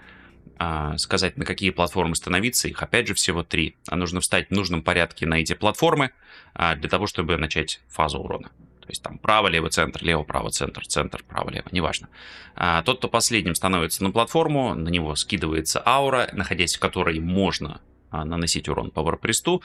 сказать, 0.98 1.36
на 1.36 1.44
какие 1.44 1.70
платформы 1.70 2.14
становиться, 2.14 2.68
их 2.68 2.82
опять 2.82 3.08
же 3.08 3.14
всего 3.14 3.42
три. 3.42 3.76
А 3.88 3.96
нужно 3.96 4.20
встать 4.20 4.48
в 4.48 4.52
нужном 4.52 4.82
порядке 4.82 5.26
на 5.26 5.40
эти 5.40 5.54
платформы 5.54 6.10
а, 6.54 6.76
для 6.76 6.88
того, 6.88 7.06
чтобы 7.06 7.36
начать 7.36 7.80
фазу 7.88 8.18
урона. 8.18 8.50
То 8.80 8.88
есть 8.88 9.02
там 9.02 9.18
право, 9.18 9.46
лево, 9.46 9.70
центр, 9.70 10.02
лево, 10.02 10.24
право, 10.24 10.50
центр, 10.50 10.84
центр, 10.86 11.22
право, 11.26 11.50
лево, 11.50 11.68
неважно. 11.70 12.08
А, 12.56 12.82
тот, 12.82 12.98
кто 12.98 13.08
последним 13.08 13.54
становится 13.54 14.02
на 14.02 14.10
платформу, 14.10 14.74
на 14.74 14.88
него 14.88 15.14
скидывается 15.14 15.82
аура, 15.86 16.28
находясь 16.32 16.76
в 16.76 16.80
которой 16.80 17.20
можно 17.20 17.80
а, 18.10 18.24
наносить 18.24 18.68
урон 18.68 18.90
по 18.90 19.02
варпресту. 19.02 19.62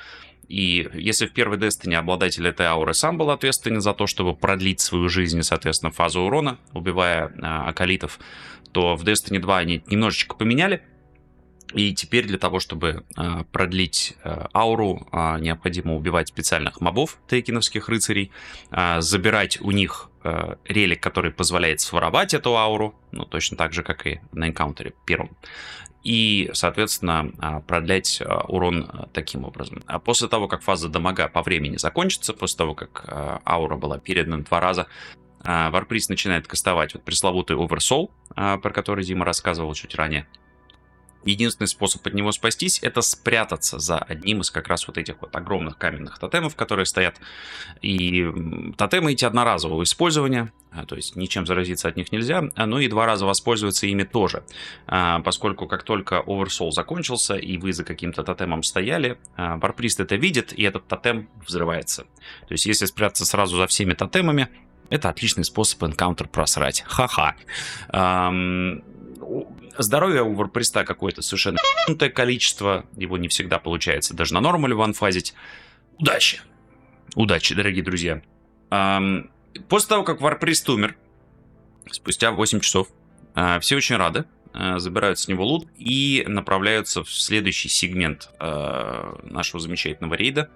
И 0.48 0.88
если 0.94 1.26
в 1.26 1.34
первой 1.34 1.58
Destiny 1.58 1.96
обладатель 1.96 2.48
этой 2.48 2.68
ауры 2.68 2.94
сам 2.94 3.18
был 3.18 3.32
ответственен 3.32 3.82
за 3.82 3.94
то, 3.94 4.08
чтобы 4.08 4.34
продлить 4.36 4.80
свою 4.80 5.10
жизнь 5.10 5.42
соответственно, 5.42 5.92
фазу 5.92 6.22
урона, 6.22 6.58
убивая 6.74 7.34
а, 7.42 7.68
акалитов, 7.68 8.20
то 8.78 8.96
в 8.96 9.04
Destiny 9.04 9.40
2 9.40 9.58
они 9.58 9.84
немножечко 9.88 10.36
поменяли. 10.36 10.84
И 11.74 11.96
теперь 11.96 12.28
для 12.28 12.38
того, 12.38 12.60
чтобы 12.60 13.06
а, 13.16 13.44
продлить 13.46 14.16
а, 14.24 14.50
ауру, 14.54 15.08
а, 15.12 15.40
необходимо 15.40 15.96
убивать 15.96 16.28
специальных 16.28 16.80
мобов, 16.80 17.18
тейкиновских 17.28 17.90
рыцарей, 17.90 18.32
а, 18.70 19.02
забирать 19.02 19.60
у 19.62 19.72
них 19.72 20.12
а, 20.24 20.60
релик, 20.64 21.02
который 21.02 21.32
позволяет 21.32 21.82
своровать 21.82 22.36
эту 22.36 22.56
ауру, 22.56 22.94
ну, 23.12 23.26
точно 23.26 23.58
так 23.58 23.74
же, 23.74 23.82
как 23.82 24.06
и 24.06 24.20
на 24.32 24.48
энкаунтере 24.50 24.94
первом. 25.08 25.36
И, 26.04 26.52
соответственно, 26.54 27.32
а, 27.40 27.62
продлять 27.62 28.22
а, 28.22 28.46
урон 28.48 28.88
а, 28.88 29.08
таким 29.12 29.44
образом. 29.44 29.82
А 29.88 29.98
после 29.98 30.28
того, 30.28 30.48
как 30.48 30.62
фаза 30.62 30.88
дамага 30.88 31.28
по 31.30 31.42
времени 31.42 31.78
закончится, 31.78 32.36
после 32.36 32.58
того, 32.60 32.76
как 32.76 33.06
а, 33.08 33.42
аура 33.44 33.76
была 33.76 33.98
передана 33.98 34.38
два 34.44 34.60
раза, 34.60 34.88
а, 35.44 35.70
Варприст 35.70 36.10
начинает 36.10 36.48
кастовать 36.48 36.94
вот 36.94 37.04
пресловутый 37.04 37.56
Oversoul, 37.56 38.10
а, 38.36 38.58
про 38.58 38.72
который 38.72 39.04
Дима 39.04 39.26
рассказывал 39.26 39.74
чуть 39.74 39.96
ранее. 39.96 40.28
Единственный 41.26 41.68
способ 41.68 42.06
от 42.08 42.14
него 42.14 42.32
спастись 42.32 42.80
это 42.82 43.02
спрятаться 43.02 43.80
за 43.80 43.98
одним 43.98 44.42
из 44.42 44.52
как 44.52 44.70
раз 44.70 44.88
вот 44.88 44.98
этих 44.98 45.22
вот 45.22 45.36
огромных 45.36 45.78
каменных 45.78 46.20
тотемов, 46.20 46.56
которые 46.56 46.86
стоят. 46.86 47.20
И 47.82 48.26
тотемы 48.78 49.12
эти 49.12 49.26
одноразового 49.26 49.84
использования, 49.84 50.54
а, 50.72 50.86
то 50.86 50.96
есть 50.96 51.18
ничем 51.18 51.46
заразиться 51.46 51.90
от 51.90 51.98
них 51.98 52.14
нельзя, 52.14 52.44
ну 52.56 52.80
и 52.80 52.88
два 52.88 53.06
раза 53.06 53.26
воспользоваться 53.26 53.88
ими 53.88 54.04
тоже. 54.04 54.44
Поскольку 54.86 55.68
как 55.68 55.84
только 55.84 56.24
Oversoul 56.26 56.72
закончился 56.72 57.36
и 57.36 57.58
вы 57.58 57.74
за 57.74 57.84
каким-то 57.84 58.24
тотемом 58.24 58.64
стояли, 58.64 59.18
Варприст 59.36 60.00
это 60.00 60.16
видит 60.16 60.54
и 60.54 60.64
этот 60.64 60.88
тотем 60.88 61.30
взрывается. 61.46 62.04
То 62.48 62.54
есть 62.54 62.66
если 62.66 62.86
спрятаться 62.86 63.26
сразу 63.26 63.58
за 63.58 63.68
всеми 63.68 63.94
тотемами, 63.96 64.48
это 64.90 65.10
отличный 65.10 65.44
способ 65.46 65.84
энкаунтер 65.84 66.28
просрать. 66.28 66.84
Ха-ха. 66.88 67.36
Ам, 67.90 68.84
у- 69.22 69.46
Здоровье 69.80 70.24
у 70.24 70.34
варприста 70.34 70.84
какое-то 70.86 71.22
совершенно 71.22 71.60
количество. 72.14 72.86
Его 72.96 73.18
не 73.18 73.28
всегда 73.28 73.60
получается 73.60 74.16
даже 74.16 74.34
на 74.34 74.42
нормале 74.42 74.74
ванфазить. 74.74 75.36
Удачи. 76.00 76.42
Удачи, 77.16 77.54
дорогие 77.56 77.84
друзья. 77.84 78.22
Ам, 78.70 79.30
После 79.70 79.90
того, 79.90 80.04
как 80.04 80.22
варприст 80.22 80.70
умер, 80.70 80.96
спустя 81.92 82.32
8 82.32 82.60
часов, 82.60 82.90
а, 83.34 83.60
все 83.60 83.76
очень 83.76 83.96
рады. 83.98 84.26
а, 84.54 84.78
Забирают 84.80 85.18
с 85.20 85.28
него 85.28 85.46
лут 85.46 85.68
и 85.78 86.24
направляются 86.28 87.04
в 87.04 87.10
следующий 87.12 87.70
сегмент 87.70 88.30
а, 88.40 89.20
нашего 89.24 89.60
замечательного 89.60 90.14
рейда. 90.16 90.50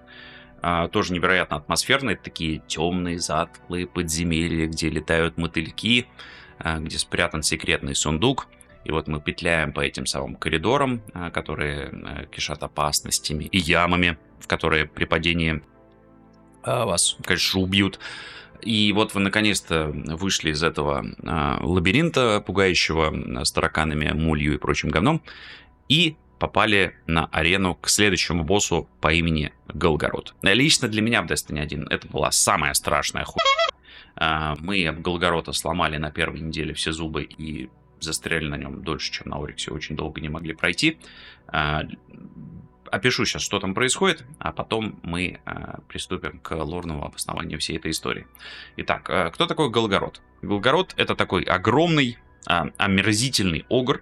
А, 0.62 0.88
тоже 0.88 1.14
невероятно 1.14 1.58
атмосферные, 1.58 2.16
такие 2.16 2.62
темные, 2.68 3.20
затклые 3.20 3.88
подземелья, 3.88 4.68
где 4.68 4.90
летают 4.90 5.38
мотыльки, 5.38 6.08
а, 6.60 6.80
где 6.80 7.00
спрятан 7.00 7.42
секретный 7.42 7.96
сундук. 7.96 8.48
И 8.84 8.92
вот 8.92 9.08
мы 9.08 9.22
петляем 9.22 9.74
по 9.74 9.82
этим 9.82 10.06
самым 10.06 10.36
коридорам, 10.36 11.02
а, 11.14 11.32
которые 11.32 12.28
кишат 12.32 12.62
опасностями 12.62 13.46
и 13.46 13.58
ямами, 13.58 14.18
в 14.40 14.48
которые 14.48 14.86
при 14.86 15.06
падении 15.06 15.64
вас, 16.64 17.18
конечно, 17.24 17.60
убьют. 17.60 18.00
И 18.62 18.94
вот 18.94 19.16
вы 19.16 19.22
наконец-то 19.22 19.88
вышли 19.88 20.52
из 20.52 20.62
этого 20.62 21.04
лабиринта, 21.24 22.40
пугающего 22.46 23.44
с 23.44 23.52
тараканами, 23.52 24.12
мулью 24.12 24.54
и 24.54 24.58
прочим 24.58 24.90
говном, 24.90 25.24
и 25.90 26.16
попали 26.42 26.96
на 27.06 27.28
арену 27.28 27.76
к 27.76 27.88
следующему 27.88 28.44
боссу 28.44 28.90
по 29.00 29.14
имени 29.14 29.54
Голгород. 29.68 30.34
Лично 30.42 30.88
для 30.88 31.04
меня 31.04 31.22
в 31.22 31.28
Destiny 31.28 31.60
1 31.60 31.88
это 31.92 32.08
была 32.08 32.32
самая 32.32 32.74
страшная 32.74 33.26
хуйня. 33.26 33.46
А, 34.16 34.56
Мы 34.60 34.88
об 34.88 35.02
Голгорода 35.02 35.54
сломали 35.54 35.98
на 35.98 36.10
первой 36.10 36.40
неделе 36.40 36.74
все 36.74 36.94
зубы 36.94 37.26
и 37.26 37.70
застряли 38.00 38.48
на 38.48 38.56
нем 38.56 38.82
дольше, 38.82 39.12
чем 39.12 39.30
на 39.30 39.38
Ориксе, 39.38 39.70
очень 39.70 39.96
долго 39.96 40.20
не 40.20 40.30
могли 40.30 40.54
пройти. 40.56 40.98
А, 41.48 41.84
Опишу 42.90 43.24
сейчас, 43.26 43.44
что 43.44 43.60
там 43.60 43.76
происходит, 43.76 44.26
а 44.40 44.52
потом 44.52 45.00
мы 45.04 45.42
а, 45.46 45.82
приступим 45.88 46.40
к 46.40 46.56
лорному 46.56 47.06
обоснованию 47.06 47.60
всей 47.60 47.78
этой 47.78 47.92
истории. 47.92 48.26
Итак, 48.78 49.04
кто 49.04 49.46
такой 49.46 49.70
Голгород? 49.70 50.24
Голгород 50.42 50.96
это 50.98 51.16
такой 51.16 51.44
огромный, 51.44 52.18
омерзительный 52.48 53.64
огр, 53.70 54.02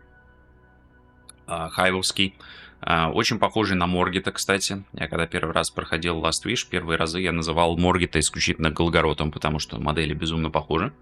хайвовский, 1.70 2.36
а, 2.82 3.12
очень 3.12 3.40
похожий 3.40 3.76
на 3.76 3.88
Моргита, 3.88 4.32
кстати. 4.32 4.84
Я 4.94 5.08
когда 5.08 5.28
первый 5.28 5.52
раз 5.52 5.70
проходил 5.70 6.24
Last 6.24 6.46
Wish, 6.46 6.68
первые 6.70 6.98
разы 6.98 7.20
я 7.20 7.32
называл 7.32 7.78
Моргита 7.78 8.20
исключительно 8.20 8.72
Голгородом, 8.72 9.32
потому 9.32 9.60
что 9.60 9.80
модели 9.80 10.14
безумно 10.14 10.50
похожи. 10.50 10.94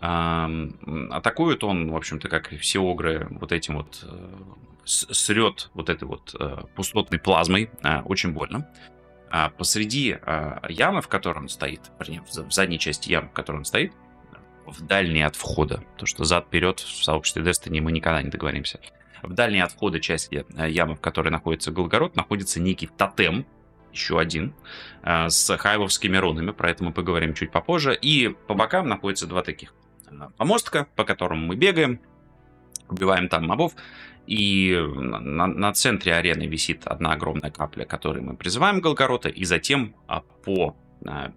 А, 0.00 0.46
м, 0.46 1.12
атакует 1.12 1.64
он, 1.64 1.90
в 1.90 1.96
общем-то, 1.96 2.28
как 2.28 2.52
и 2.52 2.56
все 2.56 2.80
огры, 2.82 3.28
вот 3.30 3.52
этим 3.52 3.76
вот 3.76 4.04
э, 4.04 4.34
срет 4.84 5.70
вот 5.74 5.88
этой 5.88 6.04
вот 6.04 6.34
э, 6.38 6.64
пустотной 6.74 7.18
плазмой, 7.18 7.70
очень 8.04 8.32
больно. 8.32 8.68
А 9.30 9.50
посреди 9.50 10.16
ямы, 10.68 11.02
в 11.02 11.08
которой 11.08 11.40
он 11.40 11.48
стоит, 11.48 11.80
в 11.98 12.52
задней 12.52 12.78
части 12.78 13.10
ямы, 13.10 13.28
в 13.28 13.32
которой 13.32 13.56
он 13.56 13.64
стоит, 13.64 13.92
в 14.64 14.82
дальней 14.82 15.22
от 15.22 15.34
входа, 15.34 15.82
то 15.96 16.06
что 16.06 16.24
зад-вперед 16.24 16.80
в 16.80 17.04
сообществе 17.04 17.42
Destiny 17.42 17.80
мы 17.80 17.90
никогда 17.92 18.22
не 18.22 18.30
договоримся. 18.30 18.80
В 19.22 19.32
дальней 19.32 19.60
от 19.60 19.72
входа 19.72 20.00
части 20.00 20.44
э, 20.56 20.70
ямы, 20.70 20.94
в 20.94 21.00
которой 21.00 21.30
находится 21.30 21.70
Голгород, 21.70 22.16
находится 22.16 22.60
некий 22.60 22.86
тотем, 22.86 23.46
еще 23.92 24.18
один, 24.18 24.54
э, 25.02 25.28
с 25.28 25.56
хайвовскими 25.56 26.16
рунами, 26.16 26.50
про 26.50 26.70
это 26.70 26.84
мы 26.84 26.92
поговорим 26.92 27.34
чуть 27.34 27.50
попозже. 27.50 27.94
И 27.94 28.28
по 28.46 28.54
бокам 28.54 28.88
находится 28.88 29.26
два 29.26 29.42
таких 29.42 29.74
э, 30.08 30.14
помостка, 30.36 30.86
по 30.96 31.04
которым 31.04 31.46
мы 31.46 31.56
бегаем, 31.56 32.00
убиваем 32.88 33.28
там 33.28 33.46
мобов. 33.46 33.72
И 34.26 34.76
на, 34.76 35.46
на- 35.46 35.72
центре 35.72 36.12
арены 36.12 36.46
висит 36.48 36.86
одна 36.86 37.12
огромная 37.12 37.52
капля, 37.52 37.84
которой 37.84 38.22
мы 38.22 38.36
призываем 38.36 38.80
Голгорота, 38.80 39.28
и 39.28 39.44
затем 39.44 39.94
а, 40.08 40.22
по 40.44 40.76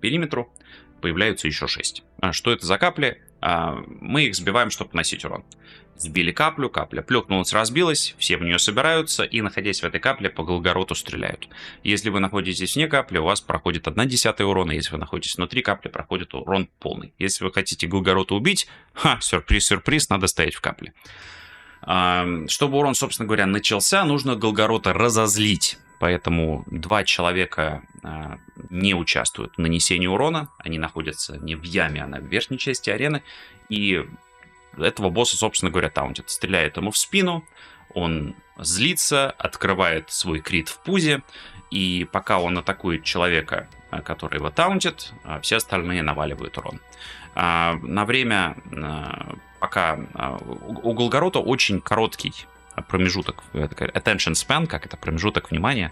периметру 0.01 0.51
появляются 0.99 1.45
еще 1.45 1.67
шесть. 1.67 2.03
Что 2.31 2.51
это 2.51 2.65
за 2.65 2.79
капли? 2.79 3.21
Мы 3.41 4.23
их 4.23 4.35
сбиваем, 4.35 4.71
чтобы 4.71 4.89
носить 4.93 5.23
урон. 5.23 5.45
Сбили 5.99 6.31
каплю, 6.31 6.69
капля 6.69 7.01
плюхнулась, 7.01 7.51
разбилась, 7.51 8.15
все 8.17 8.37
в 8.37 8.41
нее 8.41 8.57
собираются 8.57 9.25
и, 9.25 9.41
находясь 9.41 9.81
в 9.81 9.83
этой 9.83 9.99
капле, 9.99 10.29
по 10.29 10.45
Голгороту 10.45 10.95
стреляют. 10.95 11.49
Если 11.83 12.09
вы 12.09 12.21
находитесь 12.21 12.75
вне 12.75 12.87
капли, 12.87 13.17
у 13.17 13.25
вас 13.25 13.41
проходит 13.41 13.85
1 13.85 14.07
десятая 14.07 14.45
урона, 14.45 14.71
если 14.71 14.93
вы 14.93 14.97
находитесь 14.97 15.35
внутри 15.35 15.61
капли, 15.61 15.89
проходит 15.89 16.33
урон 16.33 16.69
полный. 16.79 17.13
Если 17.19 17.43
вы 17.43 17.51
хотите 17.51 17.85
Голгорота 17.85 18.33
убить, 18.33 18.69
ха, 18.93 19.19
сюрприз-сюрприз, 19.19 20.07
надо 20.07 20.27
стоять 20.27 20.55
в 20.55 20.61
капле. 20.61 20.93
Чтобы 21.81 22.77
урон, 22.77 22.95
собственно 22.95 23.27
говоря, 23.27 23.45
начался, 23.45 24.05
нужно 24.05 24.37
Голгорота 24.37 24.93
разозлить. 24.93 25.79
Поэтому 25.99 26.63
два 26.71 27.03
человека 27.03 27.83
а, 28.03 28.37
не 28.69 28.93
участвуют 28.93 29.55
в 29.55 29.57
нанесении 29.57 30.07
урона. 30.07 30.47
Они 30.59 30.77
находятся 30.79 31.35
не 31.35 31.55
в 31.55 31.63
яме, 31.63 32.01
а 32.01 32.07
на 32.07 32.19
верхней 32.19 32.57
части 32.57 32.89
арены. 32.89 33.21
И 33.67 34.05
этого 34.77 35.09
босса, 35.09 35.37
собственно 35.37 35.71
говоря, 35.71 35.89
таунтит. 35.89 36.29
Стреляет 36.29 36.77
ему 36.77 36.91
в 36.91 36.97
спину, 36.97 37.45
он 37.93 38.35
злится, 38.57 39.31
открывает 39.31 40.11
свой 40.11 40.39
крит 40.39 40.69
в 40.69 40.79
пузе, 40.79 41.21
и 41.71 42.07
пока 42.11 42.39
он 42.39 42.57
атакует 42.57 43.03
человека, 43.03 43.67
а, 43.89 44.01
который 44.01 44.37
его 44.37 44.49
таунтит, 44.49 45.13
а, 45.23 45.39
все 45.39 45.57
остальные 45.57 46.03
наваливают 46.03 46.57
урон. 46.57 46.79
А, 47.35 47.75
На 47.81 48.05
время, 48.05 48.55
а, 48.71 49.35
пока 49.59 49.99
у 50.83 50.93
Голгорота 50.93 51.39
очень 51.39 51.81
короткий 51.81 52.33
промежуток, 52.87 53.43
э, 53.53 53.67
attention 53.67 54.33
span, 54.33 54.67
как 54.67 54.85
это, 54.85 54.97
промежуток 54.97 55.51
внимания. 55.51 55.91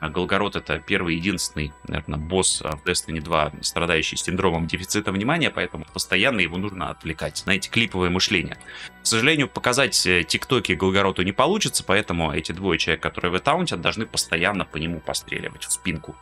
А 0.00 0.10
Голгород 0.10 0.54
это 0.54 0.78
первый 0.78 1.16
единственный, 1.16 1.72
наверное, 1.88 2.18
босс 2.18 2.62
а, 2.62 2.76
в 2.76 2.84
Destiny 2.84 3.20
2, 3.20 3.52
страдающий 3.62 4.16
синдромом 4.16 4.66
дефицита 4.68 5.10
внимания, 5.10 5.50
поэтому 5.50 5.86
постоянно 5.92 6.40
его 6.40 6.56
нужно 6.56 6.90
отвлекать. 6.90 7.38
Знаете, 7.38 7.68
клиповое 7.68 8.08
мышление. 8.08 8.58
К 9.02 9.06
сожалению, 9.06 9.48
показать 9.48 10.06
э, 10.06 10.22
тиктоки 10.22 10.72
Голгороту 10.72 11.22
не 11.22 11.32
получится, 11.32 11.82
поэтому 11.82 12.32
эти 12.32 12.52
двое 12.52 12.78
человек, 12.78 13.02
которые 13.02 13.32
в 13.32 13.40
таунтят, 13.40 13.80
должны 13.80 14.06
постоянно 14.06 14.64
по 14.64 14.76
нему 14.76 15.00
постреливать 15.00 15.64
в 15.64 15.72
спинку. 15.72 16.14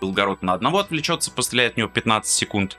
Голгород 0.00 0.42
на 0.42 0.54
одного 0.54 0.78
отвлечется, 0.78 1.30
постреляет 1.30 1.74
в 1.74 1.76
него 1.76 1.88
15 1.88 2.32
секунд, 2.32 2.78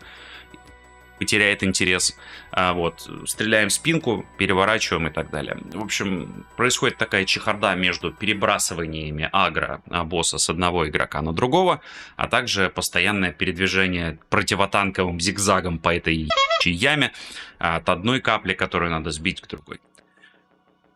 потеряет 1.22 1.64
интерес. 1.64 2.18
А, 2.52 2.74
вот, 2.74 3.08
стреляем 3.28 3.70
в 3.70 3.74
спинку, 3.74 4.26
переворачиваем 4.40 5.08
и 5.08 5.12
так 5.12 5.30
далее. 5.30 5.56
В 5.72 5.84
общем, 5.84 6.48
происходит 6.58 6.98
такая 6.98 7.26
чехарда 7.26 7.76
между 7.76 8.12
перебрасываниями 8.12 9.30
агро 9.32 9.84
а, 9.92 10.04
босса 10.04 10.40
с 10.40 10.50
одного 10.50 10.90
игрока 10.90 11.22
на 11.22 11.32
другого, 11.32 11.82
а 12.16 12.28
также 12.28 12.70
постоянное 12.70 13.32
передвижение 13.32 14.18
противотанковым 14.32 15.20
зигзагом 15.20 15.78
по 15.78 15.94
этой 15.96 16.28
яме 16.66 17.12
а, 17.60 17.76
от 17.76 17.90
одной 17.90 18.20
капли, 18.20 18.54
которую 18.54 18.90
надо 18.90 19.12
сбить 19.12 19.42
к 19.42 19.48
другой. 19.48 19.80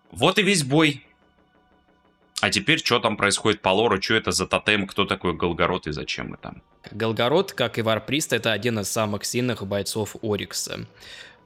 Вот 0.10 0.40
и 0.40 0.42
весь 0.42 0.64
бой. 0.64 1.06
А 2.42 2.50
теперь 2.50 2.80
что 2.80 3.00
там 3.00 3.16
происходит 3.16 3.62
по 3.62 3.70
лору, 3.70 4.02
что 4.02 4.16
это 4.16 4.32
за 4.32 4.48
тотем, 4.48 4.88
кто 4.88 5.06
такой 5.06 5.34
Голгорот 5.34 5.86
и 5.86 5.92
зачем 5.92 6.30
мы 6.30 6.38
там? 6.38 6.64
Голгорот, 6.92 7.54
как 7.54 7.78
и 7.78 7.82
Warpriest, 7.82 8.34
это 8.34 8.52
один 8.52 8.80
из 8.80 8.90
самых 8.90 9.26
сильных 9.26 9.66
бойцов 9.66 10.16
Орикса. 10.22 10.86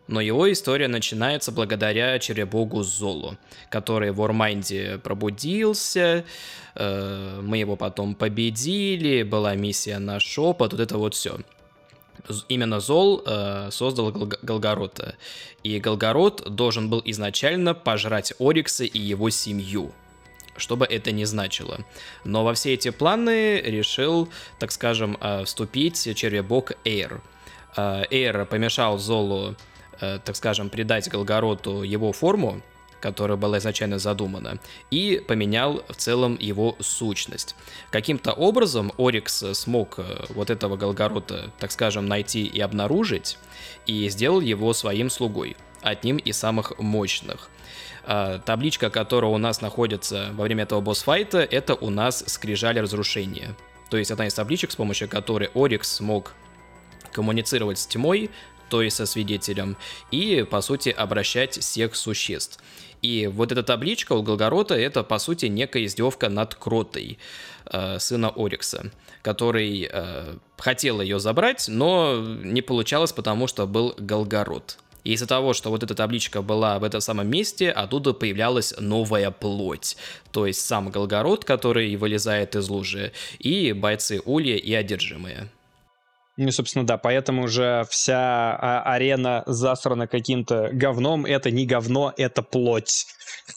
Но 0.08 0.22
его 0.22 0.52
история 0.52 0.88
начинается 0.88 1.52
благодаря 1.52 2.18
червебогу 2.18 2.82
Золу, 2.82 3.38
который 3.70 4.12
в 4.12 4.20
Warmind'е 4.22 5.00
пробудился, 5.04 6.26
э, 6.74 7.40
мы 7.44 7.58
его 7.58 7.76
потом 7.76 8.16
победили, 8.16 9.22
была 9.22 9.54
миссия 9.54 10.00
на 10.00 10.20
шепот, 10.20 10.72
вот 10.72 10.82
это 10.82 10.98
вот 10.98 11.14
все. 11.14 11.38
Именно 12.48 12.80
Зол 12.80 13.22
э, 13.26 13.70
создал 13.72 14.12
Гол- 14.12 14.34
Голгорота. 14.42 15.16
И 15.62 15.80
Голгород 15.80 16.56
должен 16.56 16.90
был 16.90 17.04
изначально 17.06 17.76
пожрать 17.76 18.34
Орикса 18.40 18.86
и 18.86 19.00
его 19.00 19.30
семью 19.30 19.94
что 20.60 20.76
бы 20.76 20.86
это 20.86 21.12
ни 21.12 21.24
значило. 21.24 21.80
Но 22.24 22.44
во 22.44 22.54
все 22.54 22.74
эти 22.74 22.92
планы 22.92 23.60
решил, 23.62 24.30
так 24.60 24.72
скажем, 24.72 25.18
э, 25.20 25.44
вступить 25.46 26.16
червебок 26.16 26.74
Эйр. 26.86 27.22
Э, 27.76 28.04
Эйр 28.10 28.46
помешал 28.46 28.98
Золу, 28.98 29.56
э, 30.02 30.20
так 30.24 30.36
скажем, 30.36 30.70
придать 30.70 31.10
Голгороту 31.10 31.84
его 31.84 32.12
форму, 32.12 32.62
которая 33.02 33.38
была 33.38 33.60
изначально 33.60 33.98
задумана, 33.98 34.60
и 34.92 35.24
поменял 35.26 35.84
в 35.88 35.96
целом 35.96 36.38
его 36.38 36.76
сущность. 36.82 37.56
Каким-то 37.92 38.34
образом 38.34 38.92
Орикс 38.98 39.44
смог 39.54 40.00
вот 40.30 40.50
этого 40.50 40.76
Голгорота, 40.76 41.52
так 41.60 41.72
скажем, 41.72 42.08
найти 42.08 42.44
и 42.44 42.60
обнаружить, 42.60 43.38
и 43.86 44.10
сделал 44.10 44.42
его 44.42 44.74
своим 44.74 45.10
слугой, 45.10 45.56
одним 45.82 46.18
из 46.18 46.38
самых 46.38 46.78
мощных. 46.78 47.50
А, 48.12 48.40
табличка, 48.40 48.90
которая 48.90 49.30
у 49.30 49.38
нас 49.38 49.62
находится 49.62 50.32
во 50.34 50.46
время 50.46 50.64
этого 50.64 50.82
босс-файта, 50.82 51.42
это 51.42 51.76
у 51.76 51.92
нас 51.92 52.24
скрижали 52.26 52.80
разрушения. 52.80 53.56
То 53.92 53.98
есть 53.98 54.10
одна 54.10 54.26
из 54.26 54.34
табличек, 54.34 54.72
с 54.72 54.76
помощью 54.76 55.08
которой 55.08 55.52
Орикс 55.54 55.98
смог 55.98 56.34
коммуницировать 57.14 57.78
с 57.78 57.86
тьмой, 57.86 58.32
то 58.72 58.82
есть 58.82 58.96
со 58.96 59.06
свидетелем, 59.06 59.78
и, 60.10 60.44
по 60.50 60.62
сути, 60.62 60.90
обращать 60.90 61.60
всех 61.60 61.96
существ. 61.96 62.60
И 63.04 63.28
вот 63.28 63.52
эта 63.52 63.62
табличка 63.62 64.14
у 64.14 64.24
Голгорота 64.24 64.74
это, 64.74 65.04
по 65.04 65.20
сути, 65.20 65.46
некая 65.46 65.86
издевка 65.86 66.30
над 66.30 66.56
Кротой, 66.56 67.20
э, 67.68 68.00
сына 68.00 68.34
Орикса, 68.36 68.92
который 69.22 69.88
э, 69.88 70.36
хотел 70.58 71.02
ее 71.02 71.20
забрать, 71.20 71.68
но 71.68 72.18
не 72.20 72.64
получалось, 72.64 73.12
потому 73.12 73.46
что 73.46 73.68
был 73.68 73.94
Голгород. 74.00 74.80
И 75.04 75.14
из-за 75.14 75.28
того, 75.28 75.54
что 75.54 75.70
вот 75.70 75.84
эта 75.84 75.96
табличка 75.96 76.42
была 76.42 76.80
в 76.80 76.84
этом 76.84 77.02
самом 77.02 77.30
месте, 77.30 77.72
оттуда 77.72 78.14
появлялась 78.14 78.74
новая 78.80 79.32
плоть. 79.32 79.98
То 80.32 80.46
есть 80.46 80.66
сам 80.66 80.90
Голгород, 80.90 81.46
который 81.46 81.96
вылезает 81.96 82.56
из 82.56 82.70
лужи, 82.70 83.12
и 83.40 83.74
бойцы 83.74 84.22
Улья 84.26 84.56
и 84.56 84.74
одержимые. 84.74 85.50
Ну, 86.42 86.52
собственно, 86.52 86.86
да, 86.86 86.98
поэтому 86.98 87.50
же 87.50 87.86
вся 87.90 88.56
а, 88.56 88.82
арена 88.94 89.44
засрана 89.46 90.08
каким-то 90.08 90.70
говном. 90.72 91.26
Это 91.26 91.52
не 91.52 91.66
говно, 91.66 92.14
это 92.16 92.42
плоть 92.42 93.08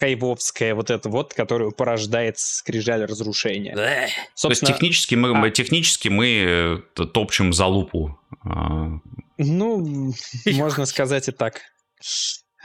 хайвовская, 0.01 0.75
вот 0.75 0.91
эта 0.91 1.09
вот, 1.09 1.33
которую 1.33 1.71
порождает 1.71 2.41
скрижаль 2.41 3.05
разрушения. 3.05 3.75
Блэх. 3.75 3.87
То 3.87 3.93
есть 3.93 4.11
Собственно, 4.35 4.73
технически 4.73 5.15
мы, 5.15 5.47
а- 5.47 5.51
технически 5.51 6.09
мы 6.09 6.83
э, 6.97 7.05
топчем 7.05 7.53
за 7.53 7.67
лупу. 7.67 8.19
А, 8.45 8.99
ну, 9.45 10.13
можно 10.47 10.87
сказать 10.87 11.29
и 11.29 11.33
так. 11.33 11.61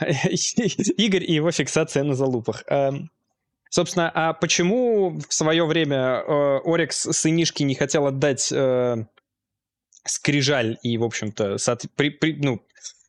Игорь 0.00 1.24
и 1.24 1.32
его 1.34 1.50
фиксация 1.50 2.04
на 2.04 2.14
залупах. 2.14 2.62
Эм, 2.68 3.10
Собственно, 3.70 4.10
а 4.14 4.32
почему 4.32 5.18
в 5.28 5.34
свое 5.34 5.66
время 5.66 6.22
э, 6.26 6.60
Орикс 6.64 7.00
сынишки 7.10 7.64
не 7.64 7.74
хотел 7.74 8.06
отдать 8.06 8.50
э, 8.50 8.96
скрижаль 10.06 10.78
и, 10.82 10.96
в 10.96 11.04
общем-то, 11.04 11.56
соот- 11.56 11.88
при- 11.94 12.08
при- 12.08 12.32
ну, 12.42 12.64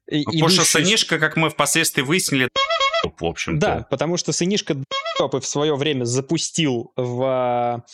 и- 0.08 0.26
Потому 0.26 0.50
что 0.50 0.66
сынишка, 0.66 1.18
как 1.18 1.38
мы 1.38 1.50
впоследствии 1.50 2.02
выяснили, 2.02 2.50
в 3.20 3.24
общем-то. 3.26 3.60
Да, 3.66 3.88
потому 3.90 4.18
что 4.18 4.34
сынишка 4.34 4.76
в 5.20 5.42
свое 5.44 5.76
время 5.76 6.04
запустил 6.04 6.92
в 6.98 7.86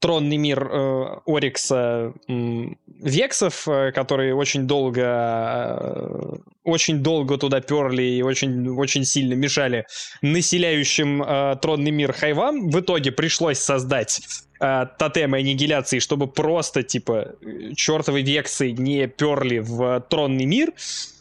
тронный 0.00 0.36
мир 0.36 0.68
э, 0.70 1.20
Орикса 1.26 2.12
м, 2.28 2.78
Вексов, 2.86 3.66
э, 3.68 3.92
которые 3.92 4.34
очень 4.34 4.66
долго 4.66 5.02
э, 5.02 6.36
очень 6.66 6.98
долго 6.98 7.38
туда 7.38 7.60
перли 7.60 8.02
и 8.02 8.22
очень, 8.22 8.68
очень 8.68 9.04
сильно 9.04 9.34
мешали 9.34 9.86
населяющим 10.20 11.22
э, 11.22 11.56
тронный 11.62 11.92
мир 11.92 12.12
Хайвам. 12.12 12.70
В 12.70 12.80
итоге 12.80 13.12
пришлось 13.12 13.58
создать 13.58 14.20
э, 14.60 14.86
тотемы 14.98 15.38
аннигиляции, 15.38 16.00
чтобы 16.00 16.26
просто, 16.26 16.82
типа, 16.82 17.34
э, 17.40 17.72
чертовы 17.74 18.22
Вексы 18.22 18.72
не 18.72 19.06
перли 19.06 19.58
в 19.60 20.00
тронный 20.10 20.44
мир. 20.44 20.72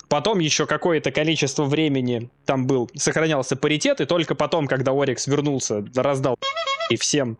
Потом 0.10 0.40
еще 0.40 0.66
какое-то 0.66 1.12
количество 1.12 1.64
времени 1.64 2.30
там 2.46 2.68
был, 2.68 2.90
сохранялся 2.96 3.56
паритет, 3.56 4.02
и 4.02 4.06
только 4.06 4.36
потом, 4.36 4.68
когда 4.68 4.92
Орикс 4.92 5.28
вернулся, 5.28 5.84
раздал 5.96 6.38
и 6.90 6.98
всем, 6.98 7.38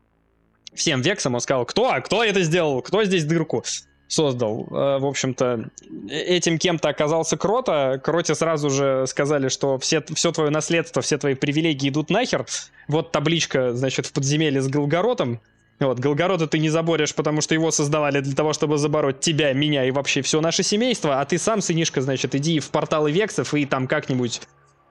всем 0.76 1.02
вексам, 1.02 1.36
он 1.36 1.42
сказал, 1.42 1.66
кто, 1.66 1.92
кто 2.04 2.24
это 2.24 2.42
сделал, 2.42 2.82
кто 2.82 3.04
здесь 3.04 3.26
дырку 3.26 3.64
создал. 4.08 4.68
Э, 4.70 5.00
В 5.00 5.06
общем-то, 5.06 5.70
э- 6.10 6.14
этим 6.14 6.58
кем-то 6.60 6.90
оказался 6.90 7.38
Крота. 7.38 7.98
Кроте 7.98 8.36
сразу 8.36 8.70
же 8.70 9.06
сказали, 9.08 9.48
что 9.50 9.78
все, 9.80 10.04
все 10.14 10.32
твое 10.32 10.52
наследство, 10.52 11.02
все 11.02 11.18
твои 11.18 11.34
привилегии 11.34 11.90
идут 11.90 12.10
нахер. 12.10 12.46
Вот 12.88 13.12
табличка, 13.12 13.74
значит, 13.74 14.06
в 14.06 14.14
подземелье 14.14 14.62
с 14.62 14.68
Голгоротом. 14.68 15.42
Вот, 15.80 16.00
Голгорода 16.00 16.48
ты 16.48 16.60
не 16.60 16.70
заборешь, 16.70 17.14
потому 17.16 17.42
что 17.42 17.54
его 17.54 17.70
создавали 17.72 18.22
для 18.22 18.34
того, 18.34 18.54
чтобы 18.54 18.78
забороть 18.78 19.20
тебя, 19.20 19.52
меня 19.52 19.84
и 19.86 19.92
вообще 19.92 20.22
все 20.22 20.40
наше 20.40 20.64
семейство, 20.64 21.20
а 21.20 21.26
ты 21.26 21.38
сам, 21.38 21.60
сынишка, 21.62 22.00
значит, 22.02 22.34
иди 22.34 22.60
в 22.62 22.70
порталы 22.70 23.12
Вексов 23.12 23.54
и 23.54 23.66
там 23.66 23.88
как-нибудь, 23.88 24.42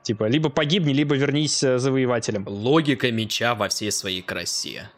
типа, 0.03 0.25
либо 0.27 0.49
погибни, 0.49 0.93
либо 0.93 1.15
вернись 1.15 1.63
э, 1.63 1.79
завоевателем. 1.79 2.45
Логика 2.47 3.11
меча 3.11 3.55
во 3.55 3.67
всей 3.69 3.91
своей 3.91 4.21
красе. 4.21 4.91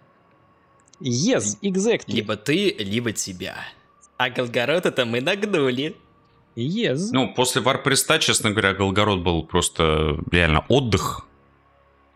Yes, 1.00 1.58
exactly. 1.62 2.14
Либо 2.16 2.36
ты, 2.36 2.72
либо 2.80 3.12
тебя. 3.12 3.56
А 4.18 4.30
Голгород-то 4.30 5.06
мы 5.06 5.22
нагнули. 5.22 5.96
Yes. 6.56 7.10
Ну, 7.12 7.34
после 7.36 7.62
Варпреста, 7.62 8.18
честно 8.18 8.50
говоря, 8.50 8.74
Голгород 8.74 9.22
был 9.22 9.44
просто 9.44 10.18
реально 10.32 10.66
отдых. 10.70 11.28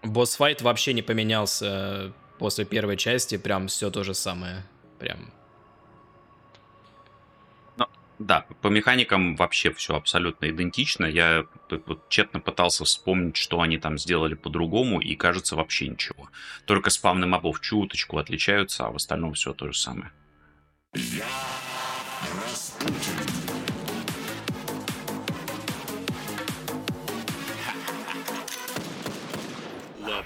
Босс-файт 0.03 0.63
вообще 0.63 0.93
не 0.93 1.03
поменялся 1.03 2.11
после 2.39 2.65
первой 2.65 2.97
части, 2.97 3.37
прям 3.37 3.67
все 3.67 3.91
то 3.91 4.03
же 4.03 4.15
самое. 4.15 4.63
Прям. 4.97 5.31
Да, 8.21 8.45
по 8.61 8.67
механикам 8.67 9.35
вообще 9.35 9.73
все 9.73 9.95
абсолютно 9.95 10.47
идентично. 10.51 11.05
Я 11.05 11.47
вот 11.71 12.07
тщетно 12.07 12.39
пытался 12.39 12.85
вспомнить, 12.85 13.35
что 13.35 13.61
они 13.61 13.79
там 13.79 13.97
сделали 13.97 14.35
по-другому, 14.35 15.01
и 15.01 15.15
кажется 15.15 15.55
вообще 15.55 15.87
ничего. 15.87 16.29
Только 16.67 16.91
спавны 16.91 17.25
мобов 17.25 17.59
чуточку 17.61 18.19
отличаются, 18.19 18.85
а 18.85 18.91
в 18.91 18.97
остальном 18.97 19.33
все 19.33 19.53
то 19.53 19.71
же 19.71 19.73
самое. 19.73 20.11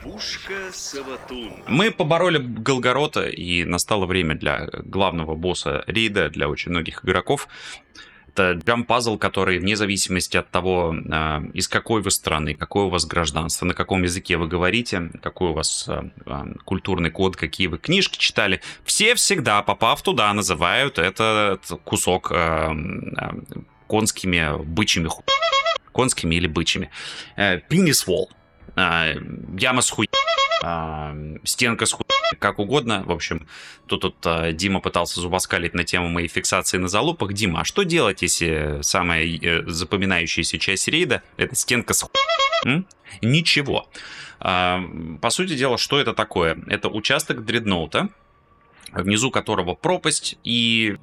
Ловушка 0.03 0.53
Саватун. 0.73 1.53
Мы 1.67 1.91
побороли 1.91 2.37
Голгорота, 2.37 3.27
и 3.27 3.63
настало 3.63 4.05
время 4.05 4.35
для 4.35 4.67
главного 4.83 5.35
босса 5.35 5.83
рейда, 5.87 6.29
для 6.29 6.49
очень 6.49 6.71
многих 6.71 7.05
игроков. 7.05 7.47
Это 8.27 8.59
прям 8.65 8.83
пазл, 8.83 9.17
который 9.17 9.59
вне 9.59 9.77
зависимости 9.77 10.35
от 10.35 10.49
того, 10.49 10.93
а, 11.11 11.41
из 11.53 11.69
какой 11.69 12.01
вы 12.01 12.11
страны, 12.11 12.55
какое 12.55 12.85
у 12.85 12.89
вас 12.89 13.05
гражданство, 13.05 13.65
на 13.65 13.73
каком 13.73 14.03
языке 14.03 14.35
вы 14.35 14.47
говорите, 14.47 15.11
какой 15.21 15.51
у 15.51 15.53
вас 15.53 15.85
а, 15.87 16.09
а, 16.25 16.45
культурный 16.65 17.11
код, 17.11 17.37
какие 17.37 17.67
вы 17.67 17.77
книжки 17.77 18.17
читали, 18.17 18.61
все 18.83 19.15
всегда, 19.15 19.61
попав 19.61 20.01
туда, 20.01 20.33
называют 20.33 20.99
этот 20.99 21.65
кусок 21.85 22.33
конскими 23.87 24.63
бычьими 24.63 25.09
конскими 25.93 26.35
или 26.35 26.47
бычьими. 26.47 26.89
Э, 27.37 27.59
Пенис-вол. 27.69 28.29
А, 28.75 29.13
Яма 29.57 29.81
с 29.81 29.89
хуй 29.89 30.09
а, 30.63 31.15
стенка 31.43 31.85
с 31.85 31.91
хуй, 31.93 32.05
как 32.39 32.59
угодно. 32.59 33.03
В 33.05 33.11
общем, 33.11 33.47
тут, 33.87 34.01
тут 34.01 34.15
а, 34.25 34.51
Дима 34.51 34.79
пытался 34.79 35.19
зубоскалить 35.19 35.73
на 35.73 35.83
тему 35.83 36.09
моей 36.09 36.27
фиксации 36.27 36.77
на 36.77 36.87
залупах. 36.87 37.33
Дима, 37.33 37.61
а 37.61 37.63
что 37.65 37.83
делать, 37.83 38.21
если 38.21 38.79
самая 38.81 39.25
э, 39.25 39.63
запоминающаяся 39.67 40.57
часть 40.57 40.87
рейда— 40.87 41.21
это 41.37 41.55
стенка 41.55 41.93
с 41.93 42.01
хуй? 42.01 42.11
М? 42.65 42.87
Ничего. 43.21 43.87
А, 44.39 44.81
по 45.21 45.29
сути 45.29 45.55
дела, 45.55 45.77
что 45.77 45.99
это 45.99 46.13
такое? 46.13 46.57
Это 46.67 46.89
участок 46.89 47.45
дредноута, 47.45 48.09
внизу 48.91 49.31
которого 49.31 49.75
пропасть, 49.75 50.37
и 50.43 50.97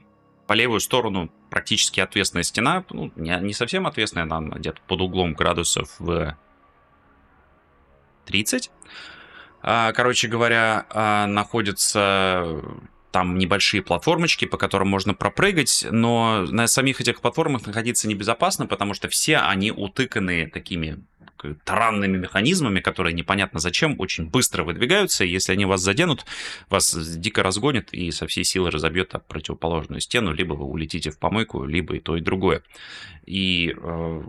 по 0.46 0.54
левую 0.54 0.80
сторону 0.80 1.30
практически 1.50 2.00
отвесная 2.00 2.42
стена, 2.42 2.84
ну, 2.90 3.12
не, 3.16 3.38
не 3.40 3.52
совсем 3.52 3.86
отвесная, 3.86 4.24
она 4.24 4.40
где-то 4.56 4.80
под 4.86 5.00
углом 5.02 5.34
градусов 5.34 5.94
в 5.98 6.36
30. 8.26 8.70
А, 9.62 9.92
Короче 9.92 10.28
говоря, 10.28 10.86
а, 10.90 11.26
находятся 11.26 12.62
там 13.12 13.36
небольшие 13.36 13.82
платформочки, 13.82 14.46
по 14.46 14.56
которым 14.56 14.88
можно 14.88 15.14
пропрыгать, 15.14 15.86
но 15.90 16.46
на 16.48 16.66
самих 16.66 17.00
этих 17.00 17.20
платформах 17.20 17.66
находиться 17.66 18.08
небезопасно, 18.08 18.66
потому 18.66 18.94
что 18.94 19.08
все 19.08 19.36
они 19.36 19.70
утыканы 19.70 20.48
такими 20.48 21.04
таранными 21.64 22.16
механизмами, 22.16 22.80
которые 22.80 23.14
непонятно 23.14 23.60
зачем 23.60 23.98
очень 23.98 24.28
быстро 24.28 24.64
выдвигаются, 24.64 25.24
и 25.24 25.28
если 25.28 25.52
они 25.52 25.64
вас 25.64 25.80
заденут, 25.80 26.24
вас 26.68 26.96
дико 27.16 27.42
разгонят 27.42 27.92
и 27.92 28.10
со 28.10 28.26
всей 28.26 28.44
силы 28.44 28.70
разобьет 28.70 29.14
об 29.14 29.24
противоположную 29.26 30.00
стену, 30.00 30.32
либо 30.32 30.54
вы 30.54 30.64
улетите 30.64 31.10
в 31.10 31.18
помойку, 31.18 31.64
либо 31.64 31.96
и 31.96 32.00
то, 32.00 32.16
и 32.16 32.20
другое. 32.20 32.62
И 33.26 33.74
э, 33.76 34.22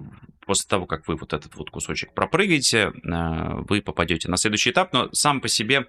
после 0.45 0.67
того, 0.67 0.85
как 0.85 1.07
вы 1.07 1.15
вот 1.15 1.33
этот 1.33 1.55
вот 1.55 1.69
кусочек 1.69 2.13
пропрыгаете, 2.13 2.91
э, 3.03 3.63
вы 3.67 3.81
попадете 3.81 4.29
на 4.29 4.37
следующий 4.37 4.71
этап, 4.71 4.93
но 4.93 5.09
сам 5.11 5.41
по 5.41 5.47
себе 5.47 5.87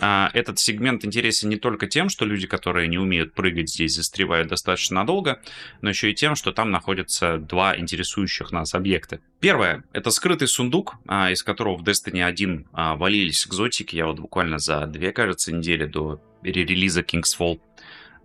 э, 0.00 0.26
этот 0.32 0.58
сегмент 0.58 1.04
интересен 1.04 1.48
не 1.48 1.56
только 1.56 1.86
тем, 1.86 2.08
что 2.08 2.24
люди, 2.24 2.46
которые 2.46 2.88
не 2.88 2.98
умеют 2.98 3.34
прыгать 3.34 3.70
здесь, 3.70 3.94
застревают 3.94 4.48
достаточно 4.48 4.96
надолго, 4.96 5.40
но 5.80 5.88
еще 5.88 6.10
и 6.10 6.14
тем, 6.14 6.34
что 6.34 6.52
там 6.52 6.70
находятся 6.70 7.38
два 7.38 7.76
интересующих 7.76 8.52
нас 8.52 8.74
объекта. 8.74 9.20
Первое— 9.40 9.84
это 9.92 10.10
скрытый 10.10 10.48
сундук, 10.48 10.96
а, 11.06 11.30
из 11.30 11.42
которого 11.42 11.76
в 11.76 11.82
Destiny 11.82 12.22
1 12.22 12.68
а, 12.72 12.96
валились 12.96 13.46
экзотики. 13.46 13.96
Я 13.96 14.06
вот 14.06 14.20
буквально 14.20 14.58
за 14.58 14.86
две, 14.86 15.12
кажется, 15.12 15.52
недели 15.52 15.86
до 15.86 16.20
релиза 16.42 17.00
King's 17.00 17.36
Fall 17.38 17.60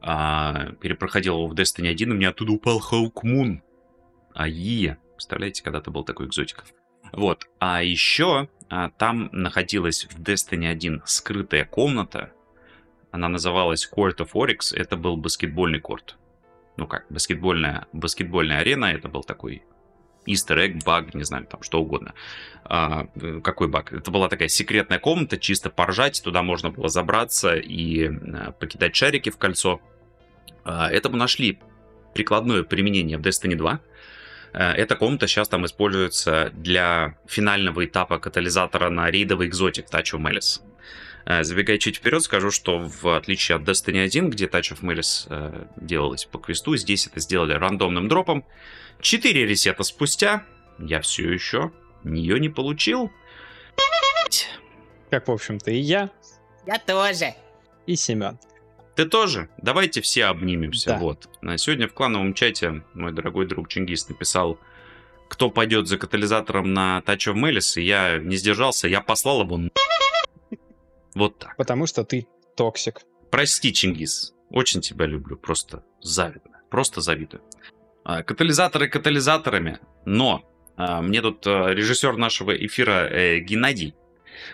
перепроходил 0.02 1.36
его 1.36 1.48
в 1.48 1.54
Destiny 1.54 1.88
1, 1.90 2.12
и 2.12 2.16
мне 2.16 2.30
оттуда 2.30 2.54
упал 2.54 2.80
Хаук 2.80 3.24
Мун. 3.24 3.62
АИ. 4.34 4.96
Представляете, 5.22 5.62
когда-то 5.62 5.92
был 5.92 6.04
такой 6.04 6.26
экзотик. 6.26 6.64
Вот. 7.14 7.48
А 7.60 7.84
еще 7.84 8.50
а, 8.70 8.90
там 8.90 9.30
находилась 9.32 10.06
в 10.06 10.20
Destiny 10.20 10.66
1 10.66 11.04
скрытая 11.06 11.64
комната. 11.64 12.32
Она 13.12 13.28
называлась 13.28 13.88
Court 13.88 14.18
of 14.18 14.32
Oryx. 14.34 14.76
Это 14.76 14.98
был 14.98 15.18
баскетбольный 15.18 15.80
корт. 15.80 16.18
Ну 16.76 16.88
как, 16.88 17.06
баскетбольная, 17.12 17.86
баскетбольная 17.94 18.62
арена. 18.62 18.86
Это 18.86 19.10
был 19.10 19.22
такой 19.24 19.62
Easter 20.26 20.58
egg, 20.58 20.84
баг, 20.84 21.14
не 21.14 21.24
знаю, 21.24 21.46
там 21.46 21.62
что 21.62 21.80
угодно. 21.82 22.16
А, 22.64 23.06
э, 23.14 23.42
какой 23.44 23.68
баг? 23.68 23.94
Это 23.94 24.10
была 24.10 24.28
такая 24.28 24.48
секретная 24.48 24.98
комната, 24.98 25.38
чисто 25.38 25.70
поржать. 25.70 26.20
Туда 26.24 26.42
можно 26.42 26.72
было 26.72 26.90
забраться 26.90 27.54
и 27.54 28.08
а, 28.08 28.54
покидать 28.54 28.96
шарики 28.96 29.30
в 29.30 29.38
кольцо. 29.38 29.82
А, 30.64 30.90
этому 30.90 31.16
нашли 31.16 31.60
прикладное 32.16 32.64
применение 32.64 33.20
в 33.20 33.22
Destiny 33.22 33.56
2. 33.56 33.82
Э, 34.54 34.72
Эта 34.74 34.96
комната 34.96 35.28
сейчас 35.28 35.48
там 35.50 35.66
используется 35.66 36.52
для 36.54 37.16
финального 37.28 37.86
этапа 37.86 38.20
катализатора 38.20 38.90
на 38.90 39.10
рейдовый 39.10 39.48
экзотик 39.48 39.86
Touch 39.90 40.14
of 40.14 40.20
Malice. 40.22 40.62
Э, 41.26 41.44
Забегая 41.44 41.78
чуть 41.78 41.98
вперед, 41.98 42.24
скажу, 42.24 42.52
что 42.52 42.80
в 42.80 43.16
отличие 43.16 43.56
от 43.58 43.64
Destiny 43.64 44.04
1, 44.04 44.30
где 44.30 44.46
Touch 44.46 44.74
of 44.74 44.82
Malice 44.82 45.28
э, 45.30 45.66
делалось 45.78 46.26
по 46.26 46.40
квесту, 46.40 46.76
здесь 46.76 47.08
это 47.08 47.20
сделали 47.20 47.54
рандомным 47.54 48.08
дропом. 48.08 48.46
Четыре 49.02 49.46
ресета 49.46 49.84
спустя 49.84 50.44
я 50.80 51.02
все 51.02 51.32
еще 51.32 51.72
нее 52.04 52.40
не 52.40 52.50
получил. 52.50 53.12
Как, 55.10 55.28
в 55.28 55.32
общем-то, 55.32 55.72
и 55.72 55.78
я, 55.78 56.10
Я 56.66 56.78
тоже. 56.80 57.34
и 57.86 57.96
Семен. 57.96 58.40
Ты 59.02 59.08
тоже? 59.08 59.50
Давайте 59.58 60.00
все 60.02 60.26
обнимемся. 60.26 60.92
Да. 60.92 60.98
Вот. 61.00 61.28
Сегодня 61.58 61.88
в 61.88 61.94
клановом 61.96 62.36
чате 62.36 62.84
мой 62.94 63.12
дорогой 63.12 63.48
друг 63.48 63.68
Чингис 63.68 64.08
написал, 64.08 64.60
кто 65.28 65.50
пойдет 65.50 65.88
за 65.88 65.98
катализатором 65.98 66.72
на 66.72 67.02
Touch 67.04 67.34
of 67.34 67.34
Malice, 67.34 67.82
и 67.82 67.84
я 67.84 68.20
не 68.20 68.36
сдержался, 68.36 68.88
я 68.88 69.02
послал 69.02 69.42
его 69.42 69.60
Вот 71.16 71.40
так. 71.40 71.58
Потому 71.58 71.88
что 71.88 72.04
ты 72.04 72.28
токсик. 72.56 73.02
Прости, 73.32 73.74
Чингис. 73.74 74.36
Очень 74.52 74.82
тебя 74.82 75.08
люблю. 75.08 75.36
Просто 75.36 75.84
завидно. 76.00 76.62
Просто 76.70 77.02
завидую. 77.02 77.42
А, 78.04 78.22
Катализаторы 78.22 78.88
катализаторами. 78.88 79.80
Но 80.06 80.44
а, 80.78 81.02
мне 81.02 81.24
тут 81.24 81.48
а, 81.48 81.70
режиссер 81.70 82.18
нашего 82.18 82.52
эфира 82.52 83.08
э, 83.10 83.40
Геннадий 83.40 83.96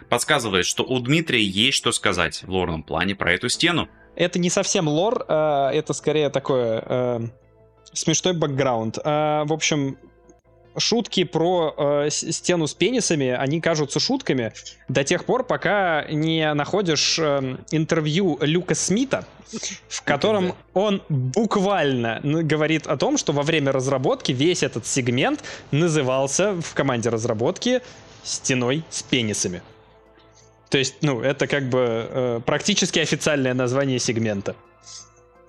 подсказывает, 0.10 0.66
что 0.66 0.86
у 0.86 1.02
Дмитрия 1.02 1.44
есть 1.44 1.78
что 1.78 1.92
сказать 1.92 2.44
в 2.44 2.50
лорном 2.50 2.84
плане 2.84 3.14
про 3.14 3.34
эту 3.34 3.50
стену. 3.50 3.90
Это 4.18 4.40
не 4.40 4.50
совсем 4.50 4.88
лор, 4.88 5.26
а, 5.28 5.70
это 5.72 5.94
скорее 5.94 6.32
такое 6.32 6.84
э, 6.84 7.20
смешной 7.94 8.34
бэкграунд. 8.34 8.98
А, 9.04 9.46
в 9.46 9.54
общем, 9.54 9.96
шутки 10.76 11.24
про 11.24 11.76
э, 11.78 12.10
стену 12.10 12.66
с 12.66 12.74
пенисами, 12.74 13.28
они 13.28 13.62
кажутся 13.62 14.00
шутками 14.00 14.54
до 14.88 15.04
тех 15.04 15.24
пор, 15.24 15.44
пока 15.44 16.04
не 16.10 16.52
находишь 16.56 17.20
эм, 17.20 17.64
интервью 17.70 18.40
Люка 18.42 18.74
Смита, 18.74 19.24
в 19.88 20.02
котором 20.02 20.56
он 20.74 21.04
буквально 21.10 22.20
говорит 22.24 22.88
о 22.88 22.98
том, 22.98 23.20
что 23.20 23.34
во 23.34 23.44
время 23.44 23.72
разработки 23.72 24.32
весь 24.32 24.64
этот 24.64 24.88
сегмент 24.88 25.44
назывался 25.70 26.60
в 26.60 26.74
команде 26.74 27.10
разработки 27.10 27.82
стеной 28.24 28.84
с 28.90 29.04
пенисами. 29.04 29.62
То 30.70 30.78
есть, 30.78 30.96
ну, 31.02 31.22
это 31.22 31.48
как 31.48 31.70
бы 31.70 32.08
э, 32.10 32.42
практически 32.46 33.00
официальное 33.00 33.54
название 33.54 34.00
сегмента. 34.00 34.56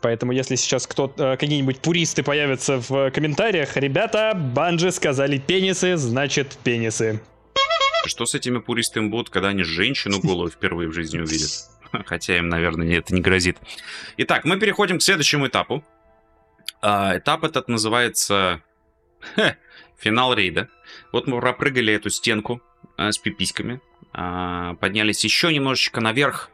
Поэтому, 0.01 0.33
если 0.33 0.55
сейчас 0.55 0.87
кто-то, 0.87 1.33
э, 1.33 1.37
какие-нибудь 1.37 1.81
пуристы 1.81 2.23
появятся 2.23 2.81
в 2.81 3.11
комментариях, 3.11 3.77
ребята, 3.77 4.33
банджи 4.35 4.93
сказали 4.93 5.39
пенисы, 5.39 5.97
значит 5.97 6.57
пенисы. 6.63 7.21
Что 8.07 8.27
с 8.27 8.35
этими 8.35 8.59
пуристами 8.59 9.09
будут, 9.09 9.29
когда 9.31 9.49
они 9.49 9.65
женщину 9.65 10.21
голую 10.21 10.51
впервые 10.51 10.89
в 10.89 10.93
жизни 10.93 11.19
увидят? 11.19 11.51
Хотя 12.07 12.39
им, 12.39 12.49
наверное, 12.49 12.99
это 12.99 13.15
не 13.15 13.21
грозит. 13.21 13.59
Итак, 14.19 14.45
мы 14.45 14.59
переходим 14.59 14.99
к 14.99 15.03
следующему 15.03 15.49
этапу. 15.49 15.85
А, 16.81 17.19
Этап 17.19 17.45
этот 17.45 17.69
называется 17.69 18.63
хе, 19.35 19.59
финал 19.99 20.33
рейда. 20.35 20.69
Вот 21.13 21.27
мы 21.27 21.41
пропрыгали 21.41 21.93
эту 21.93 22.09
стенку 22.11 22.63
а, 22.97 23.11
с 23.11 23.19
пиписьками, 23.19 23.75
а, 23.77 23.88
поднялись 24.81 25.25
еще 25.25 25.53
немножечко 25.53 26.01
наверх 26.01 26.51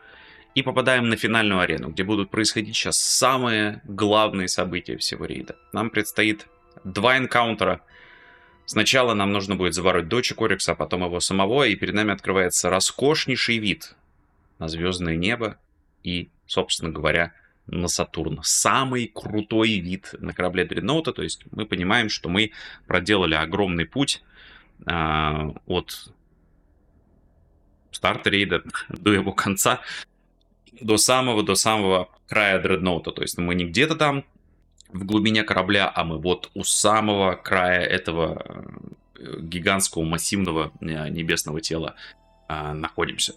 и 0.55 0.62
попадаем 0.62 1.09
на 1.09 1.17
финальную 1.17 1.61
арену, 1.61 1.89
где 1.89 2.05
будут 2.05 2.31
происходить 2.31 2.77
сейчас 2.77 2.99
самые 2.99 3.81
главные 3.85 4.49
события 4.49 4.97
всего 4.97 5.25
рейда. 5.25 5.57
Нам 5.73 5.91
предстоит 5.91 6.47
два 6.85 7.19
энкаунтера. 7.19 7.81
Сначала 8.67 9.15
нам 9.15 9.33
нужно 9.33 9.57
будет 9.57 9.75
завороть 9.75 10.09
дочек 10.09 10.41
Орикса, 10.41 10.73
а 10.73 10.75
потом 10.75 11.05
его 11.05 11.21
самого, 11.21 11.67
и 11.67 11.77
перед 11.77 11.95
нами 11.95 12.12
открывается 12.12 12.71
роскошнейший 12.71 13.59
вид 13.59 13.95
на 14.59 14.69
звездное 14.69 15.17
небо 15.17 15.59
и, 16.03 16.31
собственно 16.47 16.91
говоря, 16.91 17.33
на 17.67 17.89
Сатурн. 17.89 18.41
Самый 18.43 19.11
крутой 19.12 19.79
вид 19.81 20.15
на 20.19 20.33
корабле 20.33 20.65
Дредноута, 20.65 21.12
то 21.12 21.23
есть 21.23 21.45
мы 21.51 21.67
понимаем, 21.67 22.09
что 22.09 22.29
мы 22.29 22.53
проделали 22.87 23.35
огромный 23.35 23.87
путь 23.87 24.23
а, 24.87 25.55
от 25.67 26.12
старта 27.95 28.31
рейда 28.31 28.63
до 28.89 29.13
его 29.13 29.33
конца, 29.33 29.81
до 30.81 30.97
самого-до 30.97 31.55
самого 31.55 32.09
края 32.29 32.59
Дредноута. 32.61 33.13
То 33.13 33.23
есть 33.23 33.39
мы 33.39 33.55
не 33.55 33.65
где-то 33.65 33.95
там 33.95 34.25
в 34.89 35.05
глубине 35.05 35.43
корабля, 35.43 35.91
а 35.95 36.05
мы 36.05 36.19
вот 36.19 36.51
у 36.55 36.65
самого 36.65 37.35
края 37.35 37.81
этого 37.81 38.43
э, 39.19 39.41
гигантского 39.41 40.05
массивного 40.05 40.73
э, 40.81 41.09
небесного 41.09 41.61
тела 41.61 41.95
а, 42.49 42.75
находимся. 42.75 43.35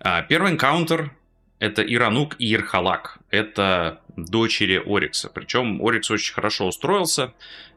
А, 0.00 0.22
Первый 0.22 0.52
энкаунтер 0.52 1.12
это 1.58 1.82
Иранук 1.82 2.36
и 2.38 2.54
Ирхалак. 2.54 3.18
Это 3.30 4.00
дочери 4.16 4.80
Орикса. 4.84 5.28
Причем 5.28 5.84
Орикс 5.84 6.10
очень 6.10 6.34
хорошо 6.34 6.66
устроился. 6.66 7.34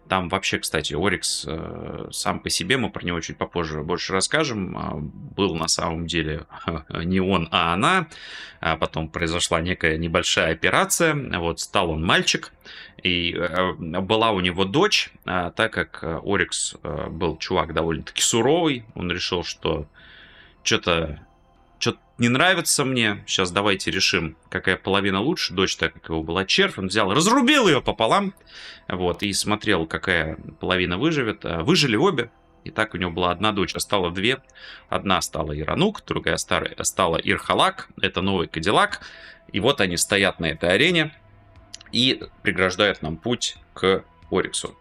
Там 0.07 0.27
вообще, 0.29 0.59
кстати, 0.59 0.93
Орикс 0.93 1.45
э, 1.47 2.07
сам 2.11 2.39
по 2.39 2.49
себе, 2.49 2.77
мы 2.77 2.89
про 2.89 3.05
него 3.05 3.21
чуть 3.21 3.37
попозже 3.37 3.81
больше 3.81 4.11
расскажем, 4.13 4.77
а, 4.77 4.93
был 4.97 5.55
на 5.55 5.67
самом 5.67 6.05
деле 6.05 6.45
не 6.89 7.21
он, 7.21 7.47
а 7.51 7.73
она. 7.73 8.07
А 8.59 8.75
потом 8.75 9.09
произошла 9.09 9.61
некая 9.61 9.97
небольшая 9.97 10.51
операция. 10.53 11.15
Вот 11.39 11.59
стал 11.59 11.91
он 11.91 12.05
мальчик. 12.05 12.51
И 13.03 13.33
э, 13.33 13.73
была 13.73 14.31
у 14.31 14.41
него 14.41 14.65
дочь, 14.65 15.11
а, 15.25 15.49
так 15.51 15.73
как 15.73 15.99
э, 16.03 16.19
Орикс 16.23 16.75
э, 16.83 17.07
был 17.09 17.37
чувак 17.37 17.73
довольно-таки 17.73 18.21
суровый, 18.21 18.85
он 18.93 19.11
решил, 19.11 19.43
что 19.43 19.87
что-то 20.63 21.19
что 21.21 21.30
не 22.21 22.29
нравится 22.29 22.85
мне, 22.85 23.23
сейчас 23.25 23.49
давайте 23.49 23.89
решим, 23.89 24.37
какая 24.49 24.77
половина 24.77 25.21
лучше. 25.21 25.55
Дочь, 25.55 25.75
так 25.75 25.93
как 25.93 26.09
его 26.09 26.21
была 26.21 26.45
червь, 26.45 26.77
он 26.77 26.85
взял, 26.85 27.11
разрубил 27.11 27.67
ее 27.67 27.81
пополам, 27.81 28.35
вот, 28.87 29.23
и 29.23 29.33
смотрел, 29.33 29.87
какая 29.87 30.37
половина 30.59 30.99
выживет. 30.99 31.43
А, 31.45 31.63
Выжили 31.63 31.95
обе, 31.95 32.29
и 32.63 32.69
так 32.69 32.93
у 32.93 32.97
него 32.97 33.09
была 33.09 33.31
одна 33.31 33.51
дочь, 33.51 33.73
а 33.75 33.79
стало 33.79 34.11
две. 34.11 34.37
Одна 34.87 35.19
стала 35.21 35.59
Иранук, 35.59 36.03
другая 36.05 36.37
стала 36.37 37.15
Ирхалак, 37.15 37.89
это 37.99 38.21
новый 38.21 38.47
Кадиллак. 38.47 39.01
И 39.51 39.59
вот 39.59 39.81
они 39.81 39.97
стоят 39.97 40.39
на 40.39 40.45
этой 40.45 40.69
арене 40.69 41.15
и 41.91 42.21
преграждают 42.43 43.01
нам 43.01 43.17
путь 43.17 43.57
к 43.73 44.05
Ориксу. 44.29 44.77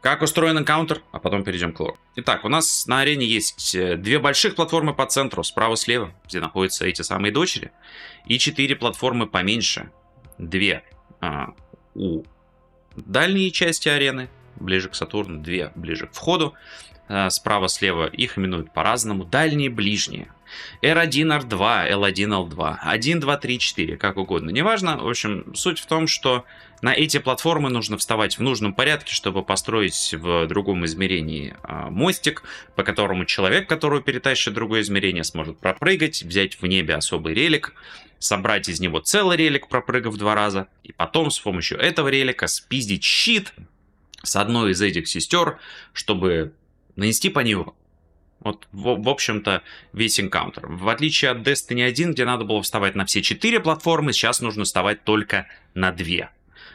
Как 0.00 0.22
устроен 0.22 0.56
энкаунтер, 0.56 1.02
а 1.12 1.18
потом 1.18 1.44
перейдем 1.44 1.72
к 1.72 1.80
лору. 1.80 1.98
Итак, 2.16 2.44
у 2.46 2.48
нас 2.48 2.86
на 2.86 3.00
арене 3.00 3.26
есть 3.26 3.74
э, 3.74 3.96
две 3.96 4.18
больших 4.18 4.54
платформы 4.54 4.94
по 4.94 5.04
центру, 5.04 5.44
справа-слева, 5.44 6.14
где 6.24 6.40
находятся 6.40 6.86
эти 6.86 7.02
самые 7.02 7.32
дочери, 7.32 7.70
и 8.26 8.38
четыре 8.38 8.76
платформы 8.76 9.26
поменьше. 9.26 9.90
Две 10.38 10.84
а, 11.20 11.52
у 11.94 12.22
дальней 12.96 13.52
части 13.52 13.90
арены, 13.90 14.30
ближе 14.56 14.88
к 14.88 14.94
Сатурну, 14.94 15.38
две 15.42 15.70
ближе 15.74 16.06
к 16.06 16.12
входу. 16.12 16.54
А, 17.08 17.28
Справа-слева 17.28 18.06
их 18.06 18.38
именуют 18.38 18.72
по-разному. 18.72 19.24
Дальние, 19.24 19.68
ближние. 19.68 20.32
R1, 20.82 21.42
R2, 21.42 21.90
L1, 21.90 22.48
L2, 22.48 22.76
1, 22.82 23.20
2, 23.20 23.36
3, 23.36 23.58
4, 23.58 23.96
как 23.96 24.16
угодно. 24.16 24.50
Неважно, 24.50 24.98
в 24.98 25.08
общем, 25.08 25.54
суть 25.54 25.78
в 25.78 25.86
том, 25.86 26.06
что 26.06 26.44
на 26.82 26.94
эти 26.94 27.18
платформы 27.18 27.68
нужно 27.68 27.98
вставать 27.98 28.38
в 28.38 28.42
нужном 28.42 28.74
порядке, 28.74 29.12
чтобы 29.12 29.42
построить 29.42 30.14
в 30.14 30.46
другом 30.46 30.84
измерении 30.86 31.54
а, 31.62 31.90
мостик, 31.90 32.42
по 32.74 32.82
которому 32.82 33.26
человек, 33.26 33.68
которого 33.68 34.00
перетащит 34.00 34.52
в 34.52 34.54
другое 34.54 34.80
измерение, 34.80 35.24
сможет 35.24 35.58
пропрыгать, 35.58 36.22
взять 36.22 36.60
в 36.60 36.66
небе 36.66 36.94
особый 36.94 37.34
релик, 37.34 37.74
собрать 38.18 38.68
из 38.68 38.80
него 38.80 39.00
целый 39.00 39.36
релик, 39.36 39.68
пропрыгав 39.68 40.16
два 40.16 40.34
раза, 40.34 40.68
и 40.82 40.92
потом 40.92 41.30
с 41.30 41.38
помощью 41.38 41.78
этого 41.78 42.08
релика 42.08 42.46
спиздить 42.46 43.04
щит 43.04 43.52
с 44.22 44.36
одной 44.36 44.72
из 44.72 44.80
этих 44.80 45.08
сестер, 45.08 45.58
чтобы 45.92 46.54
нанести 46.96 47.28
по 47.28 47.40
ней. 47.40 47.56
Вот, 48.40 48.66
в, 48.72 49.02
в 49.02 49.08
общем-то, 49.08 49.62
весь 49.92 50.18
энкаунтер. 50.18 50.66
В 50.66 50.88
отличие 50.88 51.30
от 51.30 51.38
Destiny 51.38 51.84
1, 51.84 52.12
где 52.12 52.24
надо 52.24 52.44
было 52.44 52.62
вставать 52.62 52.94
на 52.94 53.04
все 53.04 53.22
четыре 53.22 53.60
платформы, 53.60 54.12
сейчас 54.12 54.40
нужно 54.40 54.64
вставать 54.64 55.04
только 55.04 55.46
на 55.74 55.92
две. 55.92 56.30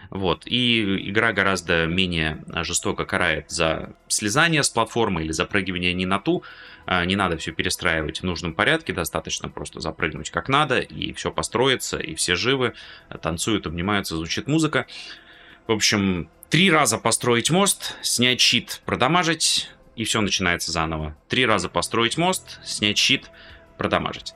Вот. 0.09 0.43
И 0.45 1.09
игра 1.09 1.33
гораздо 1.33 1.85
менее 1.87 2.43
жестоко 2.63 3.05
карает 3.05 3.49
за 3.49 3.95
слезание 4.07 4.63
с 4.63 4.69
платформы 4.69 5.23
или 5.23 5.31
запрыгивание 5.31 5.93
не 5.93 6.05
на 6.05 6.19
ту. 6.19 6.43
А, 6.85 7.03
Не 7.05 7.15
надо 7.15 7.37
все 7.37 7.51
перестраивать 7.51 8.21
в 8.21 8.23
нужном 8.23 8.53
порядке, 8.53 8.93
достаточно 8.93 9.49
просто 9.49 9.79
запрыгнуть 9.79 10.29
как 10.29 10.49
надо, 10.49 10.79
и 10.79 11.13
все 11.13 11.31
построится, 11.31 11.97
и 11.97 12.15
все 12.15 12.35
живы, 12.35 12.73
танцуют, 13.21 13.65
обнимаются, 13.65 14.15
звучит 14.15 14.47
музыка. 14.47 14.85
В 15.67 15.71
общем, 15.71 16.29
три 16.49 16.69
раза 16.69 16.99
построить 16.99 17.49
мост, 17.49 17.95
снять 18.03 18.39
щит, 18.39 18.81
продамажить, 18.85 19.71
и 19.95 20.03
все 20.03 20.21
начинается 20.21 20.71
заново. 20.71 21.15
Три 21.29 21.45
раза 21.45 21.69
построить 21.69 22.17
мост, 22.17 22.59
снять 22.63 22.97
щит, 22.97 23.31
продамажить. 23.77 24.33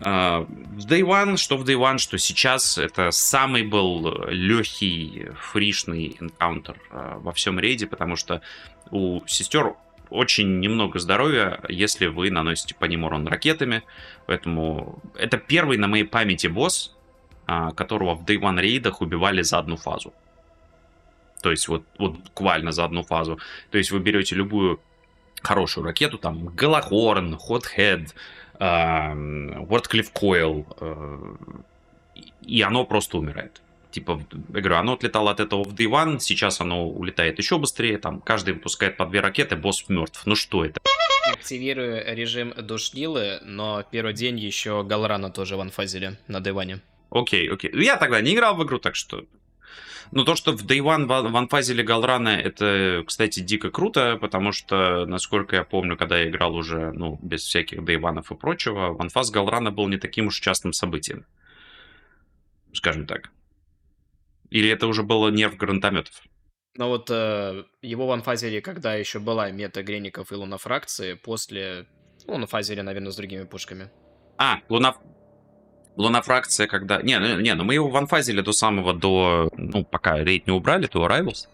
А, 0.00 0.40
В 0.40 0.86
Day 0.86 1.02
One, 1.02 1.36
что 1.36 1.56
в 1.56 1.64
Day 1.64 1.76
One, 1.76 1.98
что 1.98 2.18
сейчас, 2.18 2.78
это 2.78 3.10
самый 3.10 3.62
был 3.62 4.26
легкий, 4.28 5.28
фришный 5.38 6.16
энкаунтер 6.20 6.80
а, 6.90 7.18
во 7.18 7.32
всем 7.32 7.58
рейде, 7.58 7.86
потому 7.86 8.16
что 8.16 8.40
у 8.90 9.20
сестер 9.26 9.74
очень 10.08 10.58
немного 10.58 10.98
здоровья, 10.98 11.60
если 11.68 12.06
вы 12.06 12.30
наносите 12.30 12.74
по 12.74 12.86
ним 12.86 13.04
урон 13.04 13.28
ракетами. 13.28 13.82
Поэтому 14.26 15.00
это 15.14 15.38
первый 15.38 15.76
на 15.76 15.86
моей 15.86 16.04
памяти 16.04 16.48
босс, 16.48 16.96
а, 17.46 17.72
которого 17.72 18.14
в 18.14 18.24
Day 18.24 18.38
One 18.38 18.60
рейдах 18.60 19.00
убивали 19.00 19.42
за 19.42 19.58
одну 19.58 19.76
фазу. 19.76 20.12
То 21.42 21.50
есть 21.50 21.68
вот, 21.68 21.84
вот 21.98 22.16
буквально 22.16 22.72
за 22.72 22.84
одну 22.84 23.02
фазу. 23.02 23.38
То 23.70 23.78
есть 23.78 23.90
вы 23.90 24.00
берете 24.00 24.34
любую 24.34 24.80
хорошую 25.42 25.84
ракету, 25.84 26.18
там 26.18 26.48
Галахорн, 26.48 27.34
Hothead, 27.48 28.08
Wordcliff 28.58 30.12
Coil, 30.14 30.66
э, 30.80 31.34
и 32.42 32.62
оно 32.62 32.84
просто 32.84 33.18
умирает. 33.18 33.62
Типа, 33.90 34.22
я 34.54 34.60
говорю, 34.60 34.76
оно 34.76 34.92
отлетало 34.92 35.30
от 35.30 35.40
этого 35.40 35.64
в 35.64 35.74
Day 35.74 35.86
One, 35.86 36.20
сейчас 36.20 36.60
оно 36.60 36.86
улетает 36.88 37.38
еще 37.38 37.58
быстрее, 37.58 37.98
там 37.98 38.20
каждый 38.20 38.54
выпускает 38.54 38.96
по 38.96 39.06
две 39.06 39.20
ракеты, 39.20 39.56
босс 39.56 39.88
мертв. 39.88 40.22
Ну 40.26 40.36
что 40.36 40.64
это? 40.64 40.80
Активирую 41.32 42.04
режим 42.14 42.52
душнилы, 42.56 43.40
но 43.44 43.82
первый 43.90 44.12
день 44.12 44.38
еще 44.38 44.84
Галрана 44.84 45.30
тоже 45.30 45.56
в 45.56 45.60
анфазили 45.60 46.18
на 46.28 46.40
диване. 46.40 46.80
Окей, 47.10 47.50
окей. 47.50 47.70
Я 47.74 47.96
тогда 47.96 48.20
не 48.20 48.34
играл 48.34 48.54
в 48.56 48.64
игру, 48.64 48.78
так 48.78 48.94
что 48.94 49.24
ну, 50.12 50.24
то, 50.24 50.34
что 50.34 50.52
в 50.52 50.64
Day 50.64 50.78
One 50.78 51.06
в 51.06 51.36
анфазе 51.36 51.80
Галрана, 51.82 52.30
это, 52.30 53.04
кстати, 53.06 53.40
дико 53.40 53.70
круто, 53.70 54.16
потому 54.20 54.52
что, 54.52 55.06
насколько 55.06 55.56
я 55.56 55.64
помню, 55.64 55.96
когда 55.96 56.18
я 56.18 56.28
играл 56.28 56.54
уже, 56.54 56.92
ну, 56.92 57.18
без 57.22 57.42
всяких 57.42 57.80
Day 57.80 58.00
One 58.00 58.20
и 58.20 58.36
прочего, 58.36 58.96
анфаз 59.00 59.30
Галрана 59.30 59.70
был 59.70 59.88
не 59.88 59.98
таким 59.98 60.26
уж 60.26 60.40
частым 60.40 60.72
событием. 60.72 61.26
Скажем 62.72 63.06
так. 63.06 63.30
Или 64.50 64.68
это 64.68 64.88
уже 64.88 65.02
было 65.02 65.28
нерв 65.28 65.56
гранатометов? 65.56 66.22
Но 66.76 66.88
вот 66.88 67.08
э, 67.10 67.64
его 67.82 68.06
в 68.06 68.12
анфазере, 68.12 68.60
когда 68.60 68.94
еще 68.94 69.18
была 69.18 69.50
мета 69.50 69.82
Греников 69.82 70.32
и 70.32 70.34
Лунафракции, 70.34 71.14
после... 71.14 71.86
Ну, 72.26 72.34
Лунафазере, 72.34 72.82
наверное, 72.82 73.12
с 73.12 73.16
другими 73.16 73.44
пушками. 73.44 73.90
А, 74.38 74.60
Луна... 74.68 74.96
Лунафракция, 76.00 76.66
когда... 76.66 77.02
Не, 77.02 77.18
ну, 77.18 77.40
не, 77.40 77.54
ну 77.54 77.64
мы 77.64 77.74
его 77.74 77.88
в 77.88 77.96
анфазили 77.96 78.40
до 78.40 78.52
самого, 78.52 78.94
до... 78.94 79.50
Ну, 79.56 79.84
пока 79.84 80.16
рейд 80.16 80.46
не 80.46 80.52
убрали, 80.52 80.86
до 80.86 81.06
Arrivals. 81.06 81.48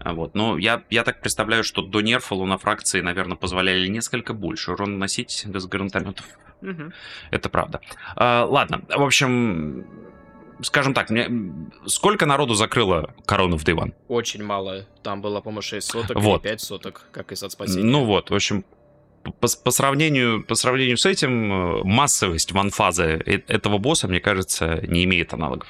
А 0.00 0.14
Вот. 0.14 0.34
Но 0.34 0.58
я, 0.58 0.82
я 0.90 1.04
так 1.04 1.20
представляю, 1.20 1.64
что 1.64 1.82
до 1.82 2.00
нерфа 2.00 2.34
лунафракции, 2.34 3.02
наверное, 3.02 3.36
позволяли 3.36 3.86
несколько 3.88 4.32
больше 4.32 4.72
урон 4.72 4.98
носить 4.98 5.44
без 5.46 5.66
гранатометов. 5.66 6.24
Угу. 6.62 6.92
Это 7.30 7.48
правда. 7.50 7.80
А, 8.16 8.46
ладно, 8.46 8.82
в 8.88 9.02
общем, 9.02 9.86
скажем 10.62 10.94
так, 10.94 11.10
мне... 11.10 11.28
сколько 11.86 12.26
народу 12.26 12.54
закрыло 12.54 13.14
корону 13.26 13.58
в 13.58 13.64
One? 13.64 13.92
Очень 14.08 14.44
мало. 14.44 14.86
Там 15.02 15.20
было, 15.20 15.40
по-моему, 15.40 15.60
6 15.62 15.86
соток 15.86 16.16
Вот. 16.16 16.44
или 16.44 16.50
5 16.50 16.60
соток, 16.60 17.06
как 17.12 17.32
из 17.32 17.42
от 17.42 17.52
спасения. 17.52 17.84
Ну 17.84 18.04
вот, 18.04 18.30
в 18.30 18.34
общем, 18.34 18.64
по, 19.24 19.48
по 19.64 19.70
сравнению, 19.70 20.44
по 20.44 20.54
сравнению 20.54 20.96
с 20.96 21.06
этим, 21.06 21.52
э, 21.52 21.84
массовость 21.84 22.52
ванфазы 22.52 23.22
э- 23.24 23.40
этого 23.48 23.78
босса, 23.78 24.08
мне 24.08 24.20
кажется, 24.20 24.80
не 24.86 25.04
имеет 25.04 25.32
аналогов. 25.32 25.68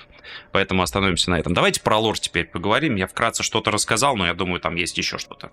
Поэтому 0.52 0.82
остановимся 0.82 1.30
на 1.30 1.38
этом. 1.38 1.54
Давайте 1.54 1.80
про 1.80 1.98
лор 1.98 2.18
теперь 2.18 2.46
поговорим. 2.46 2.96
Я 2.96 3.06
вкратце 3.06 3.42
что-то 3.42 3.70
рассказал, 3.70 4.16
но 4.16 4.26
я 4.26 4.34
думаю, 4.34 4.60
там 4.60 4.74
есть 4.76 4.98
еще 4.98 5.18
что-то. 5.18 5.50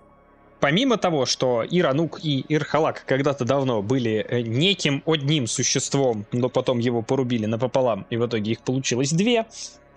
Помимо 0.60 0.96
того, 0.96 1.26
что 1.26 1.64
Иранук 1.68 2.20
и 2.22 2.44
Ирхалак 2.48 3.04
когда-то 3.04 3.44
давно 3.44 3.82
были 3.82 4.24
э, 4.28 4.42
неким 4.42 5.02
одним 5.06 5.48
существом, 5.48 6.24
но 6.30 6.48
потом 6.48 6.78
его 6.78 7.02
порубили 7.02 7.46
напополам, 7.46 8.06
и 8.10 8.16
в 8.16 8.26
итоге 8.26 8.52
их 8.52 8.60
получилось 8.60 9.10
две, 9.10 9.46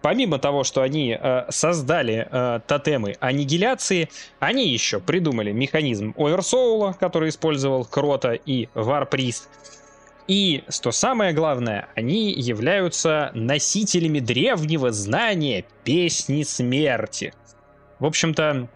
помимо 0.06 0.38
того, 0.38 0.64
что 0.64 0.84
они 0.84 1.18
э, 1.20 1.46
создали 1.50 2.28
э, 2.30 2.60
тотемы 2.68 3.16
аннигиляции, 3.20 4.08
они 4.38 4.70
еще 4.70 5.00
придумали 5.00 5.52
механизм 5.52 6.14
Оверсоула, 6.16 6.96
который 7.00 7.30
использовал 7.30 7.86
Крота 7.86 8.34
и 8.34 8.70
Варприст. 8.76 9.50
И, 10.28 10.64
что 10.70 10.92
самое 10.92 11.34
главное, 11.34 11.88
они 11.96 12.32
являются 12.32 13.32
носителями 13.34 14.20
древнего 14.20 14.92
знания 14.92 15.66
Песни 15.84 16.44
Смерти. 16.44 17.34
В 17.98 18.06
общем-то, 18.06 18.68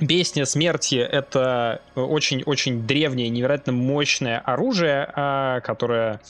Песня 0.00 0.46
смерти— 0.46 0.96
это 0.96 1.80
очень-очень 1.94 2.88
древнее, 2.88 3.28
невероятно 3.28 3.72
мощное 3.72 4.40
оружие, 4.40 5.08
а, 5.14 5.60
которое 5.60 6.20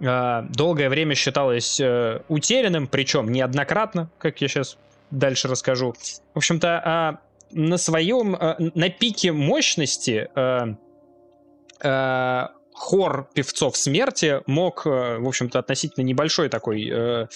долгое 0.00 0.88
время 0.88 1.14
считалось 1.14 1.78
э, 1.78 2.22
утерянным, 2.28 2.86
причем 2.86 3.30
неоднократно, 3.30 4.10
как 4.18 4.40
я 4.40 4.48
сейчас 4.48 4.78
дальше 5.10 5.48
расскажу. 5.48 5.94
В 6.34 6.38
общем-то, 6.38 6.82
а, 6.84 7.18
на 7.52 7.76
своем, 7.76 8.34
а, 8.34 8.56
на 8.58 8.88
пике 8.88 9.32
мощности 9.32 10.28
а, 10.34 10.76
а, 11.82 12.52
хор 12.72 13.28
певцов 13.34 13.76
смерти 13.76 14.40
мог, 14.46 14.86
э, 14.86 15.18
в 15.18 15.28
общем-то, 15.28 15.58
относительно 15.58 16.02
небольшой 16.02 16.48
такой 16.48 16.88
э, 16.90 17.26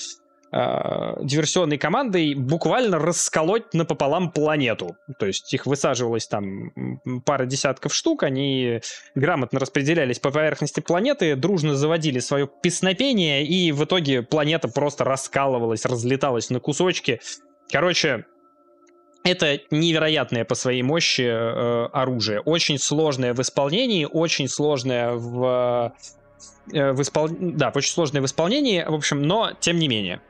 диверсионной 0.55 1.79
командой 1.79 2.35
буквально 2.35 2.99
расколоть 2.99 3.75
напополам 3.75 4.31
планету. 4.31 4.97
То 5.19 5.27
есть 5.27 5.53
их 5.53 5.67
высаживалось 5.67 6.29
там 6.29 6.71
пара 7.27 7.45
десятков 7.45 7.93
штук, 7.93 8.23
они 8.23 8.81
грамотно 9.17 9.59
распределялись 9.59 10.21
по 10.21 10.31
поверхности 10.31 10.81
планеты, 10.81 11.35
дружно 11.35 11.75
заводили 11.75 12.21
свое 12.21 12.49
песнопение, 12.63 13.45
и 13.45 13.73
в 13.73 13.85
итоге 13.85 14.23
планета 14.23 14.69
просто 14.69 15.03
раскалывалась, 15.05 15.85
разлеталась 15.85 16.51
на 16.51 16.61
кусочки. 16.61 17.21
Короче, 17.71 18.25
это 19.25 19.59
невероятное 19.71 20.45
по 20.45 20.55
своей 20.55 20.83
мощи 20.83 21.23
э, 21.23 21.87
оружие. 21.93 22.41
Очень 22.41 22.79
сложное 22.79 23.35
в 23.35 23.41
исполнении, 23.41 24.07
очень 24.11 24.49
сложное 24.49 25.15
в 25.15 25.93
э, 25.97 26.15
в 26.67 27.03
испол... 27.03 27.29
Да, 27.31 27.73
очень 27.75 27.93
сложное 27.93 28.23
в 28.23 28.27
исполнении, 28.27 28.85
в 28.87 28.95
общем, 28.95 29.23
но 29.23 29.53
тем 29.61 29.79
не 29.79 29.89
менее, 29.89 30.21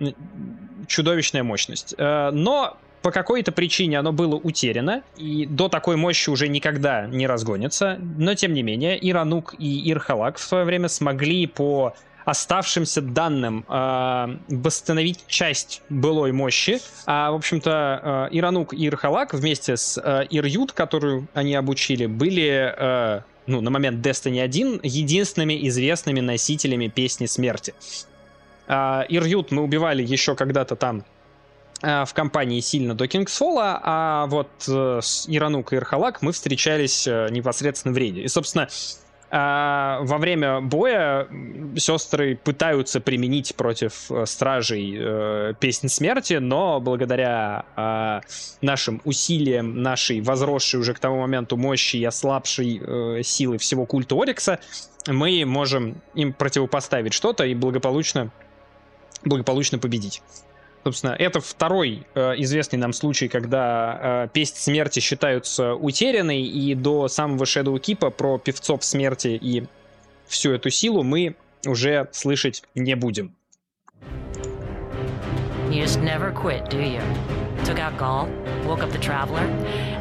чудовищная 0.87 1.43
мощность. 1.43 1.95
Э, 1.99 2.31
Но 2.33 2.77
по 3.03 3.11
какой-то 3.11 3.53
причине 3.53 3.99
оно 3.99 4.13
было 4.13 4.37
утеряно, 4.37 5.03
и 5.17 5.45
до 5.47 5.69
такой 5.69 5.97
мощи 5.97 6.31
уже 6.31 6.49
никогда 6.49 7.07
не 7.07 7.27
разгонится. 7.27 7.99
Но 8.01 8.35
тем 8.35 8.55
не 8.55 8.63
менее, 8.63 8.99
Иранук 9.09 9.55
и 9.59 9.91
Ирхалак 9.91 10.39
в 10.39 10.43
свое 10.43 10.65
время 10.65 10.89
смогли 10.89 11.47
по 11.47 11.95
оставшимся 12.25 13.01
данным 13.01 13.65
э, 13.69 14.37
восстановить 14.49 15.25
часть 15.27 15.83
былой 15.89 16.33
мощи. 16.33 16.81
А, 17.07 17.31
в 17.31 17.35
общем-то, 17.35 18.29
э, 18.31 18.37
Иранук 18.37 18.75
и 18.75 18.87
Ирхалак 18.87 19.35
вместе 19.35 19.77
с 19.77 20.01
э, 20.03 20.27
Ирют, 20.31 20.73
которую 20.73 21.29
они 21.35 21.55
обучили, 21.55 22.07
были 22.07 22.75
э, 22.77 23.21
ну, 23.47 23.61
на 23.61 23.71
момент 23.71 24.05
Destiny 24.05 24.41
1 24.41 24.81
единственными 24.83 25.67
известными 25.69 26.21
носителями 26.21 26.89
песни 26.89 27.27
смерти. 27.27 27.75
А, 28.67 29.05
Ирют 29.09 29.51
мы 29.51 29.63
убивали 29.63 30.03
еще 30.03 30.35
когда-то 30.35 30.77
там 30.77 31.05
а, 31.83 32.05
в 32.05 32.15
компании 32.15 32.61
сильно 32.61 32.95
до 32.95 33.07
Кингсфола, 33.07 33.81
а 33.83 34.27
вот 34.27 34.49
э, 34.69 35.01
с 35.03 35.27
Иранук 35.29 35.73
и 35.73 35.77
Ирхалак 35.77 36.23
мы 36.23 36.33
встречались 36.33 37.07
э, 37.07 37.29
непосредственно 37.31 37.93
в 37.93 37.99
рейде. 37.99 38.23
И, 38.23 38.29
собственно, 38.29 38.69
а, 39.37 39.99
во 40.03 40.19
время 40.19 40.61
боя 40.61 41.27
сестры 41.77 42.37
пытаются 42.37 43.01
применить 43.01 43.57
против 43.57 44.09
э, 44.09 44.27
стражей 44.27 44.97
э, 44.97 45.55
песнь 45.59 45.89
смерти, 45.89 46.35
но 46.35 46.79
благодаря 46.79 47.65
а, 47.75 48.21
нашим 48.61 49.01
усилиям, 49.05 49.83
нашей 49.83 50.21
возросшей 50.21 50.79
уже 50.79 50.95
к 50.95 51.01
тому 51.01 51.21
моменту 51.21 51.57
мощи 51.57 51.97
и 51.97 52.05
ослабшей 52.05 52.81
э, 52.81 53.23
силы 53.25 53.59
всего 53.59 53.87
культа 53.87 54.15
Орикса, 54.15 54.61
мы 55.09 55.45
можем 55.45 56.01
им 56.15 56.33
противопоставить 56.33 57.13
что-то 57.13 57.45
и 57.45 57.57
благополучно, 57.57 58.31
благополучно 59.25 59.81
победить. 59.81 60.23
Собственно, 60.85 61.13
это 61.13 61.41
второй 61.41 62.07
э, 62.15 62.35
известный 62.37 62.79
нам 62.79 62.93
случай, 62.93 63.29
когда 63.29 64.27
э, 64.27 64.29
песнь 64.35 64.57
смерти 64.57 65.01
считаются 65.01 65.75
утерянной, 65.75 66.43
и 66.43 66.75
до 66.75 67.09
самого 67.09 67.45
Shadow 67.45 67.81
Keep 67.81 68.11
про 68.11 68.37
певцов 68.37 68.85
смерти 68.85 69.29
и 69.41 69.65
всю 70.27 70.53
эту 70.53 70.69
силу 70.69 71.03
мы 71.03 71.37
уже 71.67 72.09
слышать 72.13 72.65
не 72.75 72.95
будем. 72.97 73.35
You 75.71 75.83
just 75.83 76.03
never 76.03 76.31
quit, 76.31 76.69
do 76.69 76.79
you? 76.79 77.01
Took 77.65 77.79
out 77.79 77.97
Gaul, 77.99 78.29
woke 78.67 78.83
up 78.83 78.93
the 78.93 78.99
Traveler, 78.99 79.41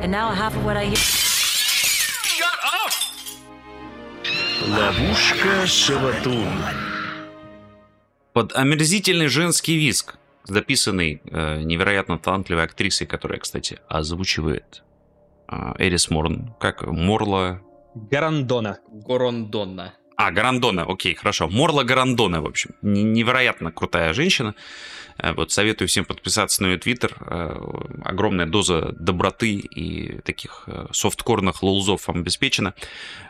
and 0.01 0.11
now 0.11 0.31
half 0.31 0.53
of 0.53 0.65
what 0.65 0.75
I 0.75 0.85
hear. 0.85 0.97
Ловушка 4.67 5.65
Шаватун. 5.65 6.47
Под 8.33 8.53
омерзительный 8.53 9.27
женский 9.27 9.77
виск, 9.77 10.15
записанный 10.43 11.21
э, 11.25 11.61
невероятно 11.63 12.17
талантливой 12.19 12.63
актрисой, 12.63 13.07
которая, 13.07 13.39
кстати, 13.39 13.79
озвучивает 13.87 14.83
э, 15.47 15.55
Эрис 15.79 16.09
Морн, 16.09 16.53
как 16.59 16.83
Морла, 16.85 17.61
Гарандона. 17.95 18.79
Горондонна. 18.89 19.93
А, 20.15 20.31
Гарандона, 20.31 20.83
окей, 20.83 21.15
хорошо. 21.15 21.47
Морла 21.47 21.83
Гарандона, 21.83 22.41
в 22.41 22.45
общем. 22.45 22.71
Н- 22.83 23.13
Невероятно 23.13 23.71
крутая 23.71 24.13
женщина. 24.13 24.53
Э, 25.17 25.33
Вот 25.33 25.51
советую 25.51 25.87
всем 25.87 26.05
подписаться 26.05 26.61
на 26.63 26.67
ее 26.67 26.77
твиттер. 26.77 27.15
Э, 27.21 27.55
Огромная 28.03 28.45
доза 28.47 28.91
доброты 28.93 29.53
и 29.55 30.19
таких 30.21 30.63
э, 30.67 30.87
софткорных 30.91 31.61
лоузов 31.63 32.07
вам 32.07 32.17
обеспечена. 32.19 32.73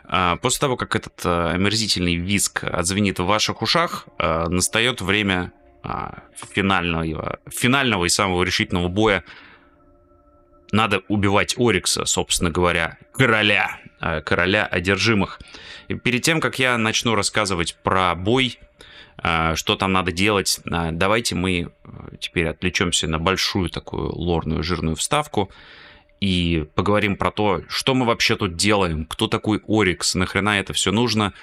А, 0.04 0.36
После 0.36 0.60
того, 0.60 0.76
как 0.76 0.96
этот 0.96 1.24
э, 1.24 1.50
омерзительный 1.54 2.16
виск 2.16 2.64
отзвенит 2.64 3.18
в 3.18 3.24
ваших 3.26 3.62
ушах, 3.62 4.06
э, 4.18 4.48
настает 4.48 5.00
время 5.02 5.52
финального, 6.34 7.38
финального 7.48 8.04
и 8.04 8.08
самого 8.08 8.42
решительного 8.42 8.88
боя. 8.88 9.24
Надо 10.72 11.02
убивать 11.08 11.54
Орикса, 11.58 12.04
собственно 12.04 12.50
говоря, 12.50 12.98
короля, 13.12 13.78
э, 14.00 14.20
короля 14.22 14.66
одержимых. 14.66 15.40
И 15.88 15.94
перед 15.94 16.22
тем, 16.22 16.40
как 16.40 16.58
я 16.58 16.76
начну 16.78 17.14
рассказывать 17.14 17.76
про 17.82 18.14
бой, 18.14 18.58
э, 19.22 19.54
что 19.54 19.76
там 19.76 19.92
надо 19.92 20.10
делать, 20.10 20.60
давайте 20.64 21.34
мы 21.34 21.70
теперь 22.18 22.48
отвлечемся 22.48 23.06
на 23.06 23.18
большую 23.18 23.70
такую 23.70 24.12
лорную 24.16 24.62
жирную 24.62 24.96
вставку 24.96 25.50
и 26.20 26.66
поговорим 26.74 27.16
про 27.16 27.30
то, 27.30 27.62
что 27.68 27.94
мы 27.94 28.06
вообще 28.06 28.36
тут 28.36 28.56
делаем, 28.56 29.04
кто 29.04 29.28
такой 29.28 29.60
Орикс, 29.68 30.14
нахрена 30.14 30.58
это 30.58 30.72
все 30.72 30.90
нужно, 30.90 31.34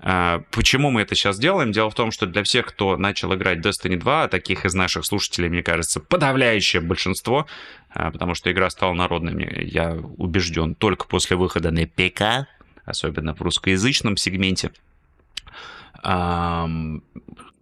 Почему 0.00 0.90
мы 0.90 1.00
это 1.02 1.14
сейчас 1.16 1.38
делаем? 1.38 1.72
Дело 1.72 1.90
в 1.90 1.94
том, 1.94 2.12
что 2.12 2.26
для 2.26 2.44
всех, 2.44 2.66
кто 2.66 2.96
начал 2.96 3.34
играть 3.34 3.58
Destiny 3.58 3.96
2, 3.96 4.22
а 4.24 4.28
таких 4.28 4.64
из 4.64 4.74
наших 4.74 5.04
слушателей, 5.04 5.48
мне 5.48 5.62
кажется, 5.64 5.98
подавляющее 5.98 6.80
большинство, 6.80 7.46
э, 7.94 8.10
потому 8.12 8.34
что 8.34 8.52
игра 8.52 8.70
стала 8.70 8.92
народной, 8.92 9.64
я 9.66 9.94
убежден, 10.16 10.76
только 10.76 11.06
после 11.06 11.36
выхода 11.36 11.72
на 11.72 11.84
ПК, 11.86 12.46
особенно 12.84 13.34
в 13.34 13.40
русскоязычном 13.42 14.16
сегменте. 14.16 14.70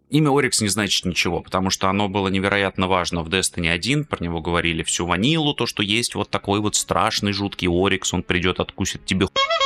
Имя 0.09 0.31
Орикс 0.31 0.61
не 0.61 0.69
значит 0.69 1.05
ничего, 1.05 1.41
потому 1.41 1.71
что 1.71 1.89
оно 1.89 2.09
было 2.09 2.29
невероятно 2.29 2.87
важно 2.87 3.23
в 3.23 3.29
Destiny 3.29 3.69
1, 3.71 4.05
про 4.05 4.23
него 4.23 4.41
говорили 4.41 4.83
всю 4.83 5.05
ванилу, 5.07 5.53
то, 5.55 5.67
что 5.67 5.83
есть 5.83 6.15
вот 6.15 6.31
такой 6.31 6.61
вот 6.61 6.77
страшный, 6.77 7.33
жуткий 7.33 7.69
Орикс, 7.69 8.15
он 8.15 8.23
придет, 8.23 8.61
откусит 8.61 9.05
тебе 9.05 9.27
ху- 9.27 9.33
А, 9.35 9.39
в- 9.41 9.66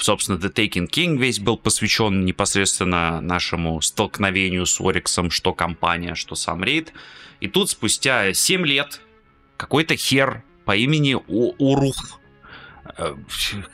Собственно, 0.00 0.36
The 0.38 0.52
Taken 0.52 0.88
King 0.88 1.16
весь 1.18 1.38
был 1.38 1.56
посвящен 1.56 2.24
непосредственно 2.24 3.20
нашему 3.20 3.80
столкновению 3.80 4.66
с 4.66 4.80
Ориксом, 4.80 5.30
что 5.30 5.52
компания, 5.52 6.14
что 6.14 6.34
сам 6.34 6.64
рейд. 6.64 6.92
И 7.40 7.48
тут 7.48 7.70
спустя 7.70 8.32
7 8.34 8.66
лет 8.66 9.00
какой-то 9.56 9.96
хер 9.96 10.42
по 10.64 10.74
имени 10.74 11.14
О- 11.14 11.54
Урух 11.58 12.20
Э, 12.98 13.14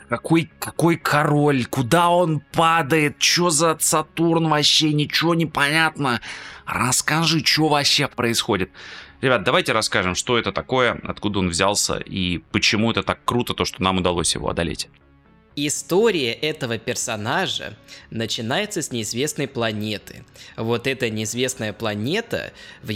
Какой, 0.09 0.49
какой 0.59 0.95
король? 0.95 1.65
Куда 1.65 2.09
он 2.09 2.39
падает? 2.53 3.19
Чё 3.19 3.49
за 3.49 3.77
Сатурн 3.79 4.47
вообще? 4.47 4.93
Ничего 4.93 5.35
не 5.35 5.45
понятно. 5.45 6.21
Расскажи, 6.65 7.43
что 7.43 7.67
вообще 7.67 8.07
происходит. 8.07 8.71
Ребят, 9.19 9.43
давайте 9.43 9.73
расскажем, 9.73 10.15
что 10.15 10.37
это 10.37 10.51
такое, 10.51 10.99
откуда 11.03 11.39
он 11.39 11.49
взялся 11.49 11.97
и 11.97 12.37
почему 12.51 12.89
это 12.91 13.03
так 13.03 13.19
круто, 13.25 13.53
то, 13.53 13.65
что 13.65 13.83
нам 13.83 13.97
удалось 13.97 14.33
его 14.33 14.49
одолеть. 14.49 14.87
История 15.55 16.31
этого 16.31 16.77
персонажа 16.77 17.75
начинается 18.09 18.81
с 18.81 18.91
неизвестной 18.91 19.49
планеты. 19.49 20.23
Вот 20.55 20.87
эта 20.87 21.09
неизвестная 21.09 21.73
планета 21.73 22.53
в, 22.81 22.93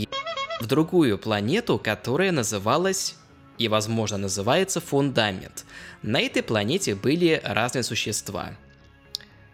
в 0.62 0.66
другую 0.66 1.18
планету, 1.18 1.78
которая 1.78 2.32
называлась 2.32 3.16
и, 3.58 3.68
возможно, 3.68 4.18
называется 4.18 4.80
Фундамент. 4.80 5.66
На 6.01 6.22
этой 6.22 6.43
планете 6.43 6.95
были 6.95 7.41
разные 7.43 7.84
существа. 7.84 8.56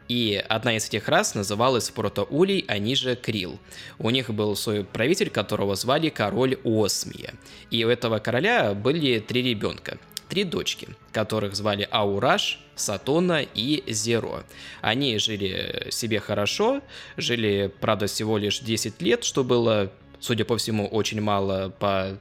И 0.07 0.43
одна 0.49 0.75
из 0.75 0.87
этих 0.87 1.07
рас 1.07 1.35
называлась 1.35 1.89
Протоулей, 1.89 2.65
они 2.67 2.95
же 2.95 3.15
Крил. 3.15 3.59
У 3.97 4.09
них 4.09 4.29
был 4.29 4.55
свой 4.55 4.83
правитель, 4.83 5.29
которого 5.29 5.75
звали 5.75 6.09
король 6.09 6.59
Осмия. 6.65 7.33
И 7.69 7.83
у 7.85 7.89
этого 7.89 8.19
короля 8.19 8.73
были 8.73 9.19
три 9.19 9.41
ребенка, 9.41 9.97
три 10.31 10.45
дочки, 10.45 10.87
которых 11.11 11.57
звали 11.57 11.85
Аураш, 11.91 12.61
Сатона 12.75 13.41
и 13.41 13.83
Зеро. 13.91 14.43
Они 14.79 15.17
жили 15.17 15.87
себе 15.89 16.21
хорошо, 16.21 16.81
жили, 17.17 17.69
правда, 17.81 18.07
всего 18.07 18.37
лишь 18.37 18.59
10 18.59 19.01
лет, 19.01 19.25
что 19.25 19.43
было, 19.43 19.91
судя 20.21 20.45
по 20.45 20.57
всему, 20.57 20.87
очень 20.87 21.19
мало 21.19 21.69
по 21.77 22.17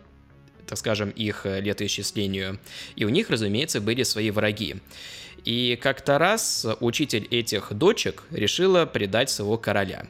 так 0.66 0.78
скажем, 0.78 1.10
их 1.10 1.46
летоисчислению. 1.46 2.58
И 2.94 3.04
у 3.04 3.08
них, 3.08 3.30
разумеется, 3.30 3.80
были 3.80 4.04
свои 4.04 4.30
враги. 4.30 4.76
И 5.44 5.78
как-то 5.80 6.18
раз 6.18 6.66
учитель 6.80 7.26
этих 7.30 7.72
дочек 7.72 8.24
решила 8.30 8.86
предать 8.86 9.30
своего 9.30 9.56
короля. 9.56 10.06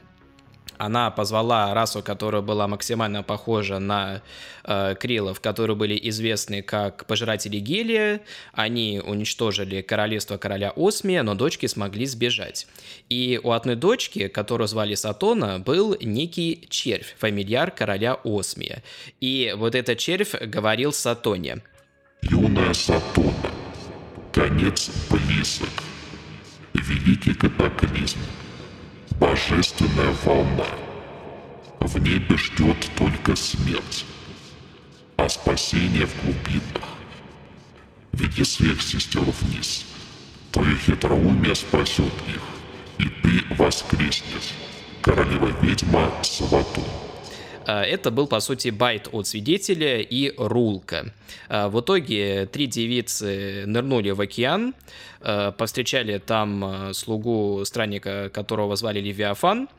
Она 0.81 1.11
позвала 1.11 1.75
расу, 1.75 2.01
которая 2.01 2.41
была 2.41 2.67
максимально 2.67 3.21
похожа 3.21 3.77
на 3.77 4.23
э, 4.63 4.95
крилов, 4.99 5.39
которые 5.39 5.77
были 5.77 5.95
известны 6.09 6.63
как 6.63 7.05
пожиратели 7.05 7.59
гелия. 7.59 8.21
Они 8.51 8.99
уничтожили 8.99 9.81
королевство 9.81 10.37
короля 10.37 10.73
Осмия, 10.75 11.21
но 11.21 11.35
дочки 11.35 11.67
смогли 11.67 12.07
сбежать. 12.07 12.65
И 13.09 13.39
у 13.43 13.51
одной 13.51 13.75
дочки, 13.75 14.27
которую 14.27 14.67
звали 14.67 14.95
Сатона, 14.95 15.59
был 15.59 15.95
некий 16.01 16.65
червь, 16.67 17.15
фамильяр 17.19 17.69
короля 17.69 18.17
Осмия. 18.23 18.81
И 19.19 19.53
вот 19.55 19.75
этот 19.75 19.99
червь 19.99 20.33
говорил 20.33 20.93
Сатоне. 20.93 21.61
Юная 22.23 22.73
Сатона. 22.73 23.51
Конец 24.33 24.89
близок. 25.11 25.69
Великий 26.73 27.35
катаклизм. 27.35 28.17
Божественная 29.21 30.15
волна. 30.25 30.65
В 31.79 31.99
небе 31.99 32.35
ждет 32.37 32.89
только 32.97 33.35
смерть. 33.35 34.03
А 35.15 35.29
спасение 35.29 36.07
в 36.07 36.23
глубинах. 36.23 36.89
Веди 38.13 38.43
своих 38.43 38.81
сестер 38.81 39.21
вниз. 39.21 39.85
Твое 40.51 40.75
хитроумие 40.75 41.53
спасет 41.53 42.11
их. 42.27 42.41
И 42.97 43.09
ты 43.21 43.55
воскреснешь. 43.57 44.55
Королева-ведьма 45.03 46.11
Саватун. 46.23 46.83
А, 47.65 47.83
Это 47.83 48.11
был, 48.11 48.27
по 48.27 48.39
сути, 48.39 48.69
байт 48.69 49.09
от 49.11 49.27
свидетеля 49.27 50.01
и 50.01 50.33
рулка. 50.37 51.13
А, 51.47 51.69
В 51.69 51.81
итоге 51.81 52.45
три 52.45 52.67
девицы 52.67 53.65
нырнули 53.65 54.11
в 54.11 54.21
океан, 54.21 54.73
а, 55.21 55.51
повстречали 55.51 56.17
там 56.17 56.93
слугу 56.93 57.63
странника, 57.65 58.29
которого 58.33 58.75
звали 58.75 58.99
Левиафан, 58.99 59.69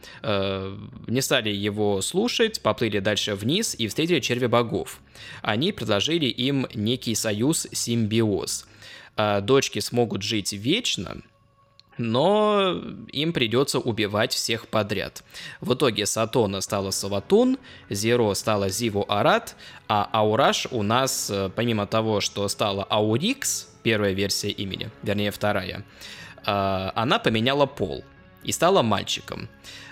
не 1.06 1.20
стали 1.20 1.50
его 1.50 2.00
слушать, 2.02 2.60
поплыли 2.60 3.00
дальше 3.00 3.34
вниз 3.34 3.74
и 3.78 3.88
встретили 3.88 4.20
червя 4.20 4.48
богов. 4.48 5.00
Они 5.42 5.72
предложили 5.72 6.26
им 6.26 6.66
некий 6.74 7.14
союз-симбиоз. 7.14 8.66
Дочки 9.42 9.80
смогут 9.80 10.22
жить 10.22 10.52
вечно, 10.52 11.22
но 11.98 12.80
им 13.12 13.32
придется 13.32 13.78
убивать 13.78 14.32
всех 14.32 14.68
подряд. 14.68 15.22
В 15.60 15.74
итоге 15.74 16.06
Сатона 16.06 16.60
стала 16.60 16.90
Саватун, 16.90 17.58
Зеро 17.90 18.34
стала 18.34 18.68
Зиву 18.68 19.04
Арат, 19.08 19.56
а 19.88 20.08
Аураш 20.12 20.66
у 20.70 20.82
нас, 20.82 21.30
э, 21.30 21.50
помимо 21.54 21.86
того, 21.86 22.20
что 22.20 22.48
стала 22.48 22.86
Аурикс, 22.90 23.68
первая 23.82 24.12
версия 24.12 24.50
имени, 24.50 24.90
вернее 25.02 25.30
вторая, 25.30 25.84
э, 26.46 26.90
она 26.94 27.18
поменяла 27.18 27.66
пол 27.66 28.04
и 28.42 28.52
стала 28.52 28.82
мальчиком. 28.82 29.48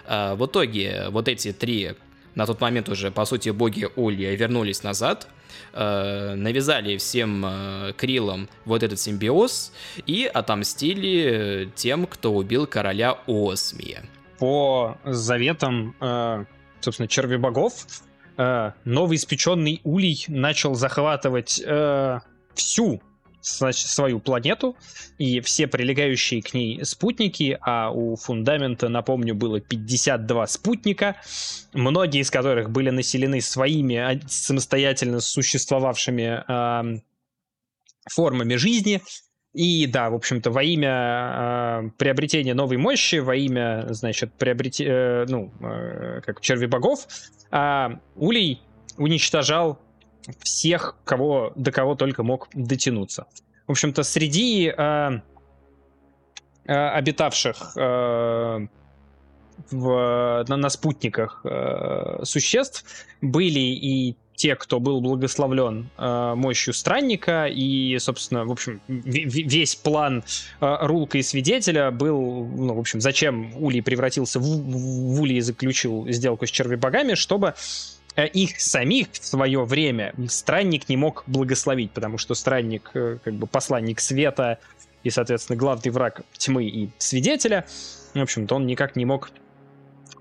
Э, 0.06 0.34
В 0.34 0.46
итоге 0.46 1.06
вот 1.10 1.28
эти 1.28 1.52
три, 1.52 1.94
на 2.34 2.46
тот 2.46 2.60
момент 2.60 2.88
уже, 2.88 3.10
по 3.10 3.24
сути, 3.24 3.50
боги 3.50 3.88
Улья 3.96 4.34
вернулись 4.34 4.82
назад, 4.82 5.28
э, 5.72 6.34
навязали 6.34 6.96
всем 6.96 7.44
э, 7.44 7.92
Крилам 7.96 8.48
вот 8.64 8.82
этот 8.82 8.98
симбиоз 8.98 9.72
и 10.06 10.30
отомстили 10.32 11.24
э, 11.24 11.66
тем, 11.74 12.06
кто 12.06 12.32
убил 12.34 12.66
короля 12.66 13.18
Осмия. 13.26 14.04
По 14.38 14.96
заветам, 15.04 15.94
собственно, 16.80 17.06
черви 17.06 17.36
богов, 17.36 17.74
новый 18.38 19.16
испеченный 19.16 19.82
улей 19.84 20.24
начал 20.28 20.74
захватывать 20.74 21.62
всю 22.54 23.02
значит, 23.42 23.86
свою 23.86 24.20
планету 24.20 24.76
и 25.18 25.40
все 25.40 25.66
прилегающие 25.66 26.42
к 26.42 26.54
ней 26.54 26.84
спутники, 26.84 27.58
а 27.60 27.90
у 27.90 28.16
фундамента, 28.16 28.88
напомню, 28.88 29.34
было 29.34 29.60
52 29.60 30.46
спутника, 30.46 31.16
многие 31.72 32.20
из 32.20 32.30
которых 32.30 32.70
были 32.70 32.90
населены 32.90 33.40
своими 33.40 33.96
а, 33.96 34.20
самостоятельно 34.26 35.20
существовавшими 35.20 36.44
эм, 36.48 37.02
формами 38.08 38.56
жизни. 38.56 39.00
И 39.52 39.86
да, 39.86 40.10
в 40.10 40.14
общем-то, 40.14 40.52
во 40.52 40.62
имя 40.62 41.82
э, 41.86 41.90
приобретения 41.98 42.54
новой 42.54 42.76
мощи, 42.76 43.16
во 43.16 43.34
имя, 43.34 43.84
значит, 43.90 44.32
приобретения, 44.34 45.26
ну, 45.28 45.52
э, 45.60 46.20
как 46.24 46.40
черви 46.40 46.66
богов, 46.66 47.08
э, 47.50 47.88
Улей 48.14 48.62
уничтожал 48.96 49.80
всех, 50.40 50.96
кого, 51.04 51.52
до 51.56 51.72
кого 51.72 51.94
только 51.94 52.22
мог 52.22 52.48
дотянуться. 52.54 53.26
В 53.66 53.72
общем-то, 53.72 54.02
среди 54.02 54.72
э, 54.76 55.20
э, 56.64 56.72
обитавших 56.72 57.72
э, 57.76 58.66
в, 59.70 60.44
на, 60.48 60.56
на 60.56 60.70
спутниках 60.70 61.40
э, 61.44 62.20
существ 62.24 62.84
были 63.20 63.60
и 63.60 64.16
те, 64.40 64.56
кто 64.56 64.80
был 64.80 65.02
благословлен 65.02 65.90
э, 65.98 66.32
мощью 66.34 66.72
странника, 66.72 67.44
и, 67.46 67.98
собственно, 67.98 68.46
в 68.46 68.50
общем, 68.50 68.80
весь 68.88 69.74
план 69.74 70.24
э, 70.62 70.76
Рулка 70.80 71.18
и 71.18 71.22
Свидетеля 71.22 71.90
был, 71.90 72.46
ну, 72.46 72.72
в 72.74 72.78
общем, 72.78 73.02
зачем 73.02 73.52
Улей 73.62 73.82
превратился 73.82 74.40
в, 74.40 74.44
в 74.44 75.20
Улей 75.20 75.36
и 75.36 75.40
заключил 75.42 76.08
сделку 76.08 76.46
с 76.46 76.50
червебогами, 76.50 77.12
чтобы 77.14 77.52
их 78.24 78.60
самих 78.60 79.12
в 79.12 79.24
свое 79.24 79.64
время 79.64 80.14
странник 80.28 80.88
не 80.88 80.96
мог 80.96 81.24
благословить, 81.26 81.92
потому 81.92 82.18
что 82.18 82.34
странник, 82.34 82.90
э, 82.94 83.18
как 83.22 83.34
бы 83.34 83.46
посланник 83.46 84.00
света 84.00 84.58
и, 85.02 85.10
соответственно, 85.10 85.56
главный 85.56 85.90
враг 85.90 86.22
тьмы 86.36 86.64
и 86.64 86.90
свидетеля, 86.98 87.66
в 88.14 88.20
общем-то, 88.20 88.56
он 88.56 88.66
никак 88.66 88.96
не 88.96 89.04
мог 89.04 89.30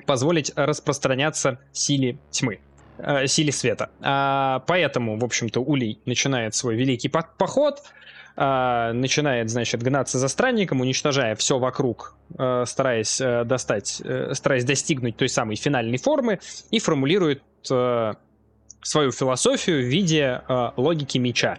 позволить 0.06 0.52
распространяться 0.56 1.60
силе 1.72 2.18
тьмы 2.32 2.60
э, 3.00 3.28
силе 3.28 3.52
света. 3.52 3.90
А, 4.02 4.64
поэтому, 4.68 5.18
в 5.18 5.26
общем-то, 5.26 5.60
Улей 5.60 6.00
начинает 6.06 6.56
свой 6.56 6.76
великий 6.76 7.10
поход, 7.10 7.82
а, 8.36 8.94
начинает, 8.94 9.50
значит, 9.50 9.82
гнаться 9.84 10.20
за 10.20 10.28
странником, 10.28 10.82
уничтожая 10.82 11.36
все 11.36 11.60
вокруг, 11.60 12.16
а, 12.38 12.66
стараясь 12.66 13.20
а, 13.20 13.44
достать, 13.44 14.02
а, 14.06 14.32
стараясь 14.34 14.64
достигнуть 14.64 15.18
той 15.18 15.30
самой 15.30 15.56
финальной 15.56 15.98
формы, 15.98 16.40
и 16.72 16.80
формулирует 16.80 17.44
а, 17.72 18.16
свою 18.82 19.12
философию 19.12 19.82
в 19.82 19.86
виде 19.86 20.42
а, 20.48 20.74
логики 20.78 21.18
меча 21.18 21.58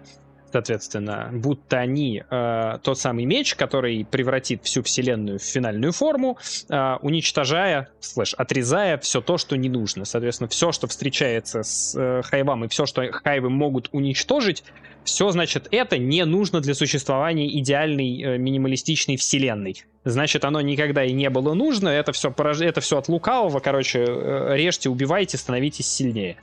соответственно, 0.53 1.31
будто 1.33 1.79
они 1.79 2.23
э, 2.29 2.79
тот 2.83 2.99
самый 2.99 3.25
меч, 3.25 3.55
который 3.55 4.05
превратит 4.05 4.65
всю 4.65 4.83
вселенную 4.83 5.39
в 5.39 5.43
финальную 5.43 5.93
форму, 5.93 6.39
э, 6.69 6.97
уничтожая, 7.03 7.89
слэш, 8.01 8.35
отрезая 8.35 8.99
все 8.99 9.21
то, 9.21 9.39
что 9.39 9.57
не 9.57 9.69
нужно. 9.69 10.05
Соответственно, 10.05 10.49
все, 10.49 10.73
что 10.73 10.87
встречается 10.87 11.63
с 11.63 11.95
э, 11.97 12.23
хайвам 12.23 12.65
и 12.65 12.69
все, 12.69 12.87
что 12.87 13.11
хайвы 13.13 13.51
могут 13.51 13.89
уничтожить, 13.93 14.65
все, 15.05 15.31
значит, 15.31 15.69
это 15.71 15.99
не 15.99 16.25
нужно 16.25 16.61
для 16.61 16.75
существования 16.75 17.59
идеальной 17.59 18.23
э, 18.23 18.39
минималистичной 18.39 19.17
вселенной. 19.17 19.85
Значит, 20.05 20.45
оно 20.45 20.61
никогда 20.61 21.05
и 21.05 21.13
не 21.13 21.31
было 21.31 21.55
нужно, 21.55 21.89
это 21.89 22.13
все, 22.13 22.31
порож... 22.31 22.61
это 22.61 22.81
все 22.81 22.99
от 22.99 23.09
лукавого, 23.09 23.61
короче, 23.61 24.05
э, 24.07 24.57
режьте, 24.57 24.89
убивайте, 24.89 25.37
становитесь 25.37 25.87
сильнее. 25.87 26.37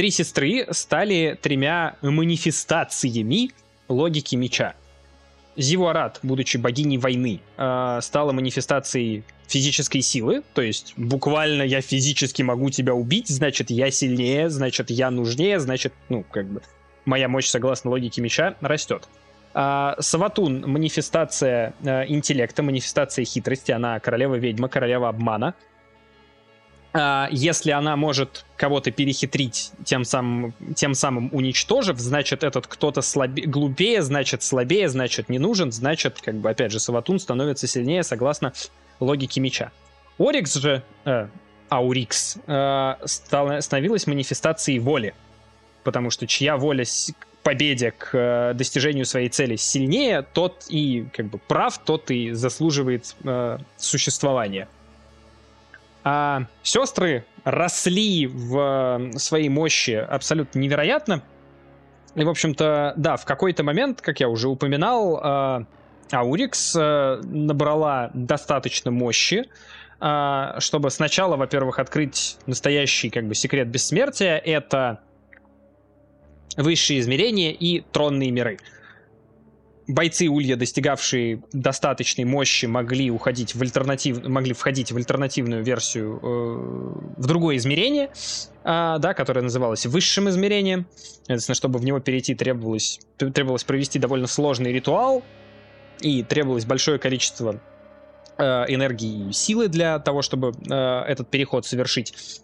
Три 0.00 0.10
сестры 0.10 0.66
стали 0.70 1.38
тремя 1.42 1.96
манифестациями 2.00 3.50
логики 3.86 4.34
меча. 4.34 4.72
Зивуарат, 5.58 6.20
будучи 6.22 6.56
богиней 6.56 6.96
войны, 6.96 7.42
э, 7.58 7.98
стала 8.00 8.32
манифестацией 8.32 9.24
физической 9.46 10.00
силы, 10.00 10.42
то 10.54 10.62
есть 10.62 10.94
буквально 10.96 11.64
я 11.64 11.82
физически 11.82 12.40
могу 12.40 12.70
тебя 12.70 12.94
убить, 12.94 13.28
значит 13.28 13.70
я 13.70 13.90
сильнее, 13.90 14.48
значит 14.48 14.88
я 14.88 15.10
нужнее, 15.10 15.60
значит, 15.60 15.92
ну, 16.08 16.24
как 16.30 16.46
бы, 16.46 16.62
моя 17.04 17.28
мощь, 17.28 17.48
согласно 17.48 17.90
логике 17.90 18.22
меча, 18.22 18.54
растет. 18.62 19.06
А, 19.52 19.96
Саватун— 19.98 20.64
манифестация 20.66 21.74
э, 21.82 22.06
интеллекта, 22.08 22.62
манифестация 22.62 23.26
хитрости, 23.26 23.70
она 23.70 24.00
королева-ведьма, 24.00 24.70
королева 24.70 25.10
обмана— 25.10 25.52
если 27.30 27.70
она 27.70 27.94
может 27.96 28.44
кого-то 28.56 28.90
перехитрить, 28.90 29.70
тем 29.84 30.04
самым, 30.04 30.54
тем 30.74 30.94
самым 30.94 31.28
уничтожив, 31.32 31.98
значит, 31.98 32.42
этот 32.42 32.66
кто-то 32.66 33.00
слабе, 33.00 33.44
глупее, 33.44 34.02
значит, 34.02 34.42
слабее, 34.42 34.88
значит, 34.88 35.28
не 35.28 35.38
нужен, 35.38 35.70
значит, 35.70 36.20
как 36.20 36.34
бы, 36.34 36.50
опять 36.50 36.72
же, 36.72 36.80
Саватун 36.80 37.20
становится 37.20 37.66
сильнее, 37.66 38.02
согласно 38.02 38.52
логике 38.98 39.40
меча. 39.40 39.70
Орикс 40.18 40.54
же, 40.54 40.82
э, 41.04 41.28
Аурикс, 41.70 42.38
э, 42.46 42.94
стала, 43.04 43.60
становилась 43.60 44.06
манифестацией 44.06 44.80
воли, 44.80 45.14
потому 45.84 46.10
что 46.10 46.26
чья 46.26 46.56
воля 46.56 46.84
к 46.84 47.26
победе, 47.42 47.92
к 47.92 48.10
э, 48.12 48.54
достижению 48.54 49.06
своей 49.06 49.28
цели 49.28 49.56
сильнее, 49.56 50.22
тот 50.22 50.66
и 50.68 51.06
как 51.12 51.26
бы 51.26 51.38
прав, 51.38 51.78
тот 51.78 52.10
и 52.10 52.32
заслуживает 52.32 53.16
э, 53.24 53.58
существования. 53.76 54.68
А 56.04 56.44
сестры 56.62 57.24
росли 57.44 58.26
в 58.26 59.10
своей 59.16 59.48
мощи 59.48 59.92
абсолютно 59.92 60.58
невероятно. 60.58 61.22
И, 62.14 62.24
в 62.24 62.28
общем-то, 62.28 62.94
да, 62.96 63.16
в 63.16 63.24
какой-то 63.24 63.62
момент, 63.62 64.00
как 64.00 64.20
я 64.20 64.28
уже 64.28 64.48
упоминал, 64.48 65.20
а, 65.22 65.64
Аурикс 66.12 66.74
э, 66.76 67.20
набрала 67.22 68.10
достаточно 68.14 68.90
мощи, 68.90 69.46
чтобы 70.58 70.90
сначала, 70.90 71.36
во-первых, 71.36 71.78
открыть 71.78 72.38
настоящий 72.46 73.10
как 73.10 73.28
бы 73.28 73.34
секрет 73.34 73.68
бессмертия. 73.68 74.38
Это 74.38 75.00
высшие 76.56 77.00
измерения 77.00 77.52
и 77.52 77.80
тронные 77.92 78.30
миры 78.30 78.58
бойцы 79.90 80.28
Улья, 80.28 80.56
достигавшие 80.56 81.42
достаточной 81.52 82.24
мощи, 82.24 82.66
могли 82.66 83.10
уходить 83.10 83.54
в 83.54 83.62
альтернатив, 83.62 84.26
могли 84.26 84.52
входить 84.52 84.92
в 84.92 84.96
альтернативную 84.96 85.62
версию, 85.62 86.18
э, 86.22 87.20
в 87.20 87.26
другое 87.26 87.56
измерение, 87.56 88.10
э, 88.64 88.96
да, 88.98 89.14
которое 89.14 89.42
называлось 89.42 89.86
высшим 89.86 90.28
измерением. 90.28 90.86
Соответственно, 91.18 91.54
чтобы 91.54 91.78
в 91.78 91.84
него 91.84 92.00
перейти, 92.00 92.34
требовалось, 92.34 93.00
требовалось 93.16 93.64
провести 93.64 93.98
довольно 93.98 94.26
сложный 94.26 94.72
ритуал, 94.72 95.22
и 96.00 96.22
требовалось 96.22 96.64
большое 96.64 96.98
количество 96.98 97.60
э, 98.38 98.42
энергии 98.68 99.28
и 99.28 99.32
силы 99.32 99.68
для 99.68 99.98
того, 99.98 100.22
чтобы 100.22 100.52
э, 100.52 100.74
этот 100.74 101.28
переход 101.28 101.66
совершить. 101.66 102.42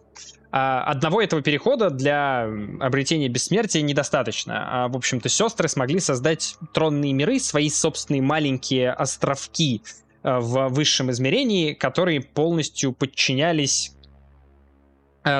А, 0.50 0.84
одного 0.84 1.20
этого 1.20 1.42
перехода 1.42 1.90
для 1.90 2.48
обретения 2.80 3.28
бессмертия 3.28 3.82
недостаточно. 3.82 4.84
А, 4.84 4.88
в 4.88 4.96
общем-то, 4.96 5.28
сестры 5.28 5.68
смогли 5.68 6.00
создать 6.00 6.56
тронные 6.72 7.12
миры, 7.12 7.38
свои 7.40 7.68
собственные 7.68 8.22
маленькие 8.22 8.92
островки 8.92 9.82
а, 10.22 10.40
в 10.40 10.68
высшем 10.68 11.10
измерении, 11.10 11.72
которые 11.72 12.20
полностью 12.20 12.92
подчинялись 12.92 13.92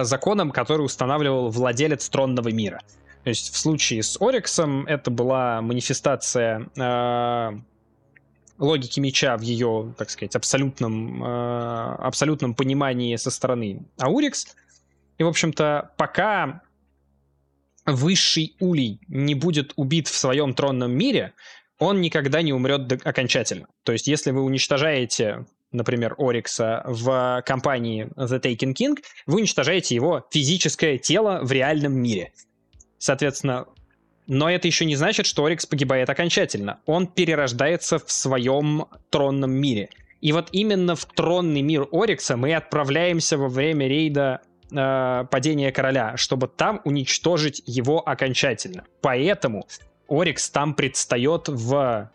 законам, 0.02 0.50
которые 0.50 0.84
устанавливал 0.84 1.48
владелец 1.48 2.08
тронного 2.08 2.48
мира. 2.48 2.80
То 3.26 3.30
есть 3.30 3.52
в 3.52 3.56
случае 3.56 4.04
с 4.04 4.20
Ориксом 4.20 4.86
это 4.86 5.10
была 5.10 5.60
манифестация 5.60 6.68
э, 6.76 7.58
логики 8.56 9.00
меча 9.00 9.36
в 9.36 9.40
ее, 9.40 9.92
так 9.98 10.10
сказать, 10.10 10.36
абсолютном, 10.36 11.24
э, 11.24 11.96
абсолютном 11.98 12.54
понимании 12.54 13.16
со 13.16 13.32
стороны 13.32 13.80
Аурикс. 13.98 14.54
И, 15.18 15.22
в 15.22 15.28
общем-то, 15.28 15.92
пока 15.96 16.62
высший 17.86 18.56
улей 18.60 19.00
не 19.08 19.34
будет 19.34 19.72
убит 19.76 20.08
в 20.08 20.16
своем 20.16 20.54
тронном 20.54 20.92
мире, 20.92 21.32
он 21.78 22.00
никогда 22.00 22.42
не 22.42 22.52
умрет 22.52 23.06
окончательно. 23.06 23.68
То 23.84 23.92
есть, 23.92 24.06
если 24.06 24.30
вы 24.30 24.42
уничтожаете, 24.42 25.46
например, 25.72 26.14
Орикса 26.18 26.82
в 26.86 27.42
компании 27.46 28.08
The 28.16 28.40
Taken 28.40 28.74
King, 28.74 28.96
вы 29.26 29.36
уничтожаете 29.36 29.94
его 29.94 30.26
физическое 30.30 30.98
тело 30.98 31.40
в 31.42 31.52
реальном 31.52 31.94
мире. 31.94 32.32
Соответственно, 32.98 33.66
но 34.26 34.50
это 34.50 34.66
еще 34.66 34.84
не 34.84 34.96
значит, 34.96 35.26
что 35.26 35.44
Орикс 35.44 35.66
погибает 35.66 36.10
окончательно. 36.10 36.80
Он 36.86 37.06
перерождается 37.06 37.98
в 37.98 38.10
своем 38.10 38.86
тронном 39.10 39.52
мире. 39.52 39.90
И 40.20 40.32
вот 40.32 40.48
именно 40.50 40.96
в 40.96 41.04
тронный 41.04 41.62
мир 41.62 41.86
Орикса 41.92 42.36
мы 42.36 42.54
отправляемся 42.54 43.38
во 43.38 43.48
время 43.48 43.86
рейда 43.86 44.40
э, 44.70 45.24
падения 45.30 45.72
короля, 45.72 46.16
чтобы 46.16 46.48
там 46.48 46.80
уничтожить 46.84 47.62
его 47.66 48.06
окончательно. 48.06 48.84
Поэтому 49.00 49.66
Орикс 50.08 50.50
там 50.50 50.74
предстает 50.74 51.48
в 51.48 52.10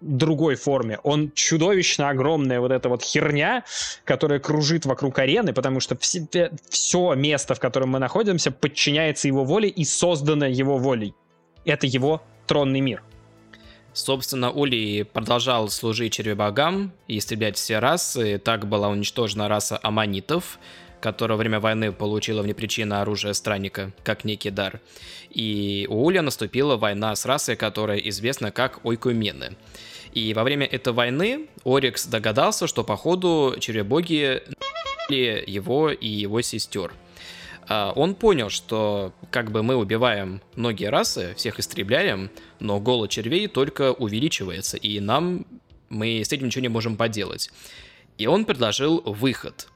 другой 0.00 0.54
форме. 0.54 0.98
Он 1.02 1.32
чудовищно 1.32 2.10
огромная 2.10 2.60
вот 2.60 2.70
эта 2.70 2.88
вот 2.88 3.02
херня, 3.02 3.64
которая 4.04 4.38
кружит 4.38 4.86
вокруг 4.86 5.18
арены, 5.18 5.52
потому 5.52 5.80
что 5.80 5.96
все, 5.96 6.26
все 6.68 7.14
место, 7.14 7.54
в 7.54 7.60
котором 7.60 7.90
мы 7.90 7.98
находимся, 7.98 8.50
подчиняется 8.50 9.28
его 9.28 9.44
воле 9.44 9.68
и 9.68 9.84
создано 9.84 10.46
его 10.46 10.78
волей. 10.78 11.14
Это 11.64 11.86
его 11.86 12.22
тронный 12.46 12.80
мир. 12.80 13.02
Собственно, 13.94 14.50
Ули 14.50 15.04
продолжал 15.04 15.68
служить 15.68 16.14
червебогам 16.14 16.92
и 17.06 17.18
истреблять 17.18 17.56
все 17.56 17.78
расы. 17.78 18.38
Так 18.38 18.66
была 18.66 18.88
уничтожена 18.88 19.48
раса 19.48 19.78
аманитов, 19.80 20.58
которая 21.04 21.36
во 21.36 21.40
время 21.40 21.60
войны 21.60 21.92
получила 21.92 22.40
вне 22.40 22.54
причины 22.54 22.94
оружие 22.94 23.34
странника, 23.34 23.92
как 24.04 24.24
некий 24.24 24.48
дар. 24.48 24.80
И 25.28 25.86
у 25.90 26.02
Уля 26.02 26.22
наступила 26.22 26.78
война 26.78 27.14
с 27.14 27.26
расой, 27.26 27.56
которая 27.56 27.98
известна 27.98 28.50
как 28.50 28.82
Ойкумены. 28.86 29.54
И 30.14 30.32
во 30.32 30.44
время 30.44 30.64
этой 30.64 30.94
войны 30.94 31.48
Орикс 31.62 32.06
догадался, 32.06 32.66
что 32.66 32.84
походу 32.84 33.54
червебоги 33.60 34.40
его 35.10 35.90
и 35.90 36.08
его 36.08 36.40
сестер. 36.40 36.94
А, 37.68 37.92
он 37.94 38.14
понял, 38.14 38.48
что 38.48 39.12
как 39.30 39.50
бы 39.50 39.62
мы 39.62 39.76
убиваем 39.76 40.40
многие 40.56 40.88
расы, 40.88 41.34
всех 41.36 41.60
истребляем, 41.60 42.30
но 42.60 42.80
голод 42.80 43.10
червей 43.10 43.46
только 43.46 43.92
увеличивается, 43.92 44.78
и 44.78 45.00
нам 45.00 45.44
мы 45.90 46.22
с 46.24 46.32
этим 46.32 46.46
ничего 46.46 46.62
не 46.62 46.68
можем 46.68 46.96
поделать. 46.96 47.50
И 48.16 48.26
он 48.26 48.46
предложил 48.46 49.02
выход. 49.04 49.68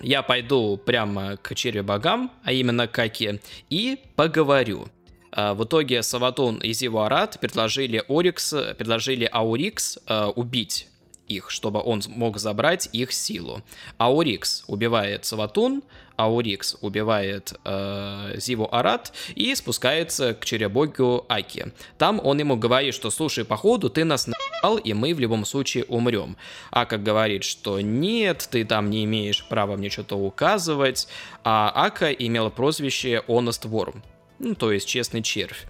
Я 0.00 0.22
пойду 0.22 0.76
прямо 0.76 1.36
к 1.36 1.54
черви 1.54 1.80
богам, 1.80 2.30
а 2.44 2.52
именно 2.52 2.86
к 2.86 2.98
Аке, 2.98 3.40
и 3.70 3.98
поговорю. 4.16 4.88
А, 5.32 5.54
В 5.54 5.64
итоге 5.64 6.02
Саватон 6.02 6.58
и 6.58 6.72
Зивуарат 6.72 7.38
предложили 7.40 8.02
Орикс, 8.08 8.54
предложили 8.76 9.28
Аурикс 9.32 9.98
э, 10.06 10.24
убить 10.36 10.88
их, 11.28 11.50
чтобы 11.50 11.80
он 11.80 12.02
мог 12.08 12.38
забрать 12.38 12.88
их 12.92 13.12
силу. 13.12 13.62
Аурикс 13.98 14.64
убивает 14.66 15.24
Саватун, 15.24 15.82
Аурикс 16.18 16.76
убивает 16.80 17.52
э, 17.64 18.32
Зиву 18.36 18.68
Арат 18.72 19.12
и 19.36 19.54
спускается 19.54 20.34
к 20.34 20.44
черебогу 20.44 21.24
Аки. 21.28 21.72
Там 21.96 22.20
он 22.22 22.40
ему 22.40 22.56
говорит, 22.56 22.94
что 22.94 23.10
слушай, 23.10 23.44
походу 23.44 23.88
ты 23.88 24.04
нас 24.04 24.26
на***ал, 24.26 24.78
и 24.78 24.92
мы 24.94 25.14
в 25.14 25.20
любом 25.20 25.44
случае 25.44 25.84
умрем. 25.84 26.36
Ака 26.72 26.98
говорит, 26.98 27.44
что 27.44 27.80
нет, 27.80 28.48
ты 28.50 28.64
там 28.64 28.90
не 28.90 29.04
имеешь 29.04 29.46
права 29.46 29.76
мне 29.76 29.90
что-то 29.90 30.16
указывать, 30.16 31.06
а 31.44 31.70
Ака 31.74 32.10
имел 32.10 32.50
прозвище 32.50 33.22
Honest 33.28 33.70
Worm, 33.70 34.02
ну, 34.40 34.54
то 34.56 34.72
есть 34.72 34.88
честный 34.88 35.22
червь. 35.22 35.66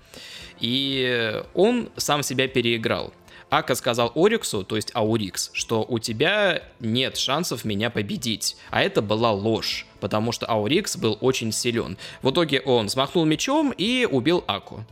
И 0.60 1.42
он 1.54 1.90
сам 1.96 2.22
себя 2.22 2.48
переиграл. 2.48 3.12
Ака 3.50 3.74
сказал 3.74 4.12
Ориксу, 4.14 4.62
то 4.62 4.76
есть 4.76 4.94
Аурикс, 4.94 5.50
что 5.54 5.84
у 5.88 5.98
тебя 5.98 6.62
нет 6.80 7.16
шансов 7.16 7.64
меня 7.64 7.88
победить. 7.90 8.56
А 8.70 8.82
это 8.82 9.00
была 9.00 9.32
ложь, 9.32 9.86
потому 10.00 10.32
что 10.32 10.48
Аурикс 10.50 10.96
был 10.96 11.16
очень 11.20 11.52
силен. 11.52 11.96
В 12.22 12.30
итоге 12.30 12.60
он 12.60 12.86
взмахнул 12.86 13.24
мечом 13.24 13.72
и 13.72 14.06
убил 14.10 14.44
Аку. 14.46 14.84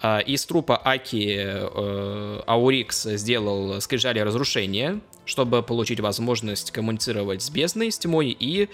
А, 0.00 0.18
Из 0.20 0.44
трупа 0.46 0.80
Аки 0.82 1.36
э, 1.36 2.40
Аурикс 2.46 3.02
сделал 3.02 3.80
скрижали 3.80 4.18
разрушения, 4.18 5.00
чтобы 5.26 5.62
получить 5.62 6.00
возможность 6.00 6.70
коммуницировать 6.70 7.42
с 7.42 7.50
бездной, 7.50 7.92
с 7.92 7.98
тьмой 7.98 8.36
и 8.38 8.68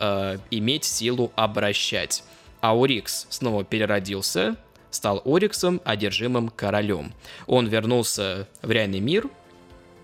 э, 0.00 0.38
иметь 0.50 0.84
силу 0.84 1.32
обращать. 1.36 2.24
Аурикс 2.62 3.26
снова 3.28 3.62
переродился, 3.62 4.56
стал 4.94 5.22
Ориксом, 5.24 5.80
одержимым 5.84 6.48
королем. 6.48 7.12
Он 7.46 7.66
вернулся 7.66 8.48
в 8.62 8.70
реальный 8.70 9.00
мир. 9.00 9.28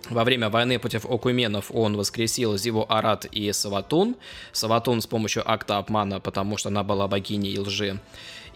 Во 0.09 0.24
время 0.24 0.49
войны 0.49 0.78
против 0.78 1.05
Окуменов 1.05 1.70
он 1.70 1.97
воскресил 1.97 2.57
Зиву 2.57 2.86
Арат 2.88 3.26
и 3.26 3.53
Саватун. 3.53 4.16
Саватун 4.53 5.01
с 5.01 5.07
помощью 5.07 5.49
акта 5.51 5.78
обмана, 5.78 6.20
потому 6.20 6.57
что 6.57 6.68
она 6.68 6.82
была 6.82 7.07
богиней 7.07 7.59
лжи. 7.59 8.01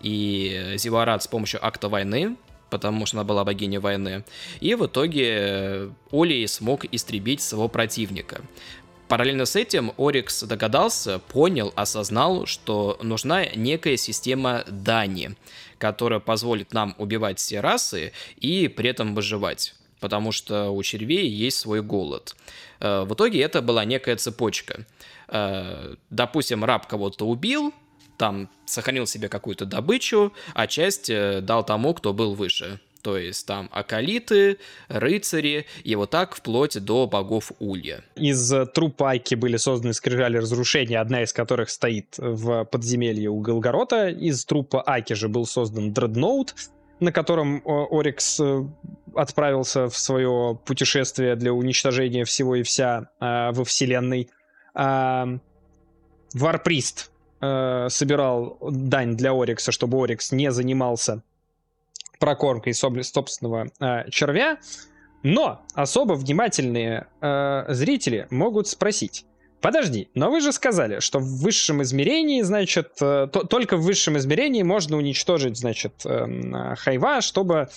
И 0.03 0.75
Зиву 0.77 0.97
Арат 0.97 1.23
с 1.23 1.29
помощью 1.29 1.65
акта 1.65 1.89
войны, 1.89 2.37
потому 2.71 3.07
что 3.07 3.19
она 3.19 3.25
была 3.25 3.45
богиней 3.45 3.79
войны. 3.79 4.25
И 4.61 4.75
в 4.75 4.87
итоге 4.87 5.91
Олей 6.11 6.49
смог 6.49 6.87
истребить 6.87 7.41
своего 7.41 7.69
противника. 7.69 8.43
Параллельно 9.09 9.45
с 9.45 9.55
этим 9.55 9.93
Орикс 9.99 10.43
догадался, 10.43 11.19
понял, 11.19 11.73
осознал, 11.77 12.47
что 12.47 12.99
нужна 13.03 13.45
некая 13.55 13.97
система 13.97 14.65
дани, 14.67 15.37
которая 15.85 16.19
позволит 16.19 16.73
нам 16.73 16.95
убивать 16.97 17.39
все 17.39 17.61
расы 17.61 18.13
и 18.37 18.69
при 18.69 18.89
этом 18.89 19.15
выживать. 19.15 19.75
Потому 20.01 20.33
что 20.33 20.71
у 20.71 20.83
червей 20.83 21.29
есть 21.29 21.59
свой 21.59 21.83
голод. 21.83 22.35
Э, 22.81 23.05
В 23.05 23.13
итоге 23.13 23.43
это 23.43 23.61
была 23.61 23.85
некая 23.85 24.17
цепочка. 24.17 24.87
Э, 25.29 25.97
Допустим, 26.09 26.65
раб 26.65 26.87
кого-то 26.87 27.27
убил, 27.27 27.75
там 28.17 28.49
сохранил 28.65 29.07
себе 29.07 29.29
какую-то 29.29 29.67
добычу, 29.67 30.33
а 30.55 30.67
часть 30.67 31.11
э, 31.11 31.43
дал 31.43 31.67
тому, 31.67 31.93
кто 31.93 32.15
был 32.15 32.35
выше. 32.35 32.81
То 33.05 33.19
есть 33.19 33.47
там 33.47 33.69
акалиты, 33.71 34.57
рыцари, 34.89 35.67
и 35.85 35.95
вот 35.95 36.09
так 36.09 36.35
вплоть 36.35 36.83
до 36.83 37.07
богов 37.07 37.53
Улья. 37.59 38.03
Из 38.17 38.51
э, 38.51 38.65
трупа 38.65 39.11
Айки 39.11 39.35
были 39.35 39.59
созданы 39.59 39.93
скрижали 39.93 40.39
разрушения, 40.39 40.99
одна 40.99 41.23
из 41.23 41.35
которых 41.35 41.69
стоит 41.69 42.15
в 42.17 42.65
подземелье 42.65 43.29
у 43.29 43.41
Голгорота. 43.41 44.09
Из 44.09 44.47
трупа 44.47 44.83
Айки 44.87 45.13
же 45.13 45.29
был 45.29 45.45
создан 45.45 45.93
Дредноут, 45.93 46.55
на 46.99 47.13
котором 47.13 47.61
о, 47.67 47.87
Орикс 47.91 48.41
э, 48.41 48.65
отправился 49.15 49.91
в 49.91 49.99
свое 49.99 50.59
путешествие 50.65 51.37
для 51.37 51.53
уничтожения 51.53 52.25
всего 52.25 52.57
и 52.57 52.63
вся 52.63 53.11
э, 53.21 53.53
во 53.53 53.65
вселенной. 53.67 54.31
А, 54.75 55.29
Варприст 56.33 57.11
э, 57.43 57.89
собирал 57.91 58.57
дань 58.63 59.15
для 59.15 59.33
Орикса, 59.33 59.73
чтобы 59.73 60.03
Орикс 60.03 60.33
не 60.33 60.51
занимался 60.51 61.23
прокормкой 62.25 62.73
собственного 62.73 63.67
э, 63.81 64.09
червя. 64.11 64.57
Но 65.23 65.61
особо 65.75 66.15
внимательные 66.15 67.07
э, 67.21 67.65
зрители 67.69 68.27
могут 68.31 68.67
спросить. 68.67 69.27
Подожди, 69.61 70.09
но 70.15 70.31
вы 70.31 70.41
же 70.41 70.53
сказали, 70.53 71.01
что 71.01 71.19
в 71.19 71.43
высшем 71.43 71.83
измерении, 71.83 72.41
значит, 72.43 72.93
э, 73.03 73.29
то- 73.31 73.45
только 73.45 73.77
в 73.77 73.83
высшем 73.83 74.17
измерении 74.17 74.63
можно 74.63 74.97
уничтожить, 74.97 75.59
значит, 75.59 76.07
эм, 76.07 76.55
э, 76.55 76.77
Хайва, 76.77 77.21
чтобы, 77.21 77.69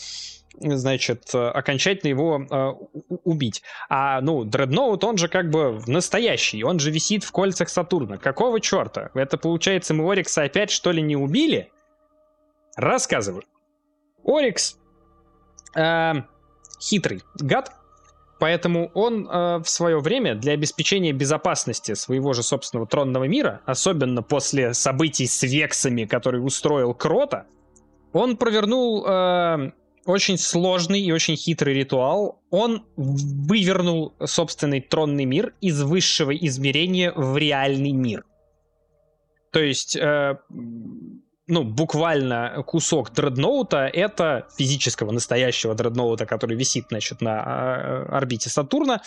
значит, 0.60 1.24
э, 1.34 1.38
окончательно 1.38 2.10
его 2.10 2.41
э, 2.50 3.16
убить. 3.24 3.64
А, 3.89 4.22
ну, 4.22 4.45
Дредноут, 4.45 5.04
он 5.04 5.18
же 5.18 5.28
как 5.28 5.50
бы 5.50 5.82
настоящий, 5.88 6.64
он 6.64 6.80
же 6.80 6.91
висит 6.91 7.24
в 7.26 7.32
кольцах 7.32 7.68
Сатурна. 7.70 8.18
Какого 8.18 8.62
черта? 8.62 9.10
Это, 9.14 9.38
получается, 9.38 9.93
мы 9.93 10.10
Орикса 10.10 10.43
опять, 10.43 10.70
что 10.72 10.91
ли, 10.91 11.02
не 11.02 11.18
убили? 11.18 11.70
Рассказываю. 12.78 13.43
Орикс 14.28 14.78
э, 15.75 16.13
хитрый 16.80 17.23
гад, 17.39 17.71
поэтому 18.39 18.91
он 18.93 19.28
э, 19.28 19.57
в 19.59 19.69
свое 19.69 19.99
время 19.99 20.36
для 20.36 20.53
обеспечения 20.53 21.13
безопасности 21.13 21.93
своего 21.95 22.34
же 22.34 22.43
собственного 22.43 22.88
тронного 22.88 23.23
мира, 23.23 23.61
особенно 23.65 24.21
после 24.21 24.73
событий 24.73 25.25
с 25.25 25.41
вексами, 25.43 26.05
который 26.05 26.45
устроил 26.45 26.93
Крота, 26.93 27.47
он 28.13 28.38
провернул 28.38 29.05
э, 29.05 29.71
очень 30.05 30.38
сложный 30.38 31.01
и 31.01 31.11
очень 31.11 31.36
хитрый 31.36 31.73
ритуал. 31.73 32.41
Он 32.49 32.86
вывернул 32.95 34.15
собственный 34.25 34.82
тронный 34.82 35.25
мир 35.25 35.53
из 35.61 35.82
высшего 35.82 36.36
измерения 36.36 37.11
в 37.11 37.38
реальный 37.38 37.91
мир. 37.91 38.23
То 39.51 39.59
есть 39.59 39.95
э, 39.95 40.38
ну, 41.48 41.64
буквально 41.64 42.64
кусок 42.66 43.12
дредноута— 43.14 43.89
это 43.93 44.48
физического 44.58 45.12
настоящего 45.12 45.76
дредноута, 45.76 46.26
который 46.26 46.58
висит, 46.58 46.88
значит, 46.89 47.22
на 47.22 47.39
э, 47.39 48.06
орбите 48.10 48.50
Сатурна. 48.50 49.02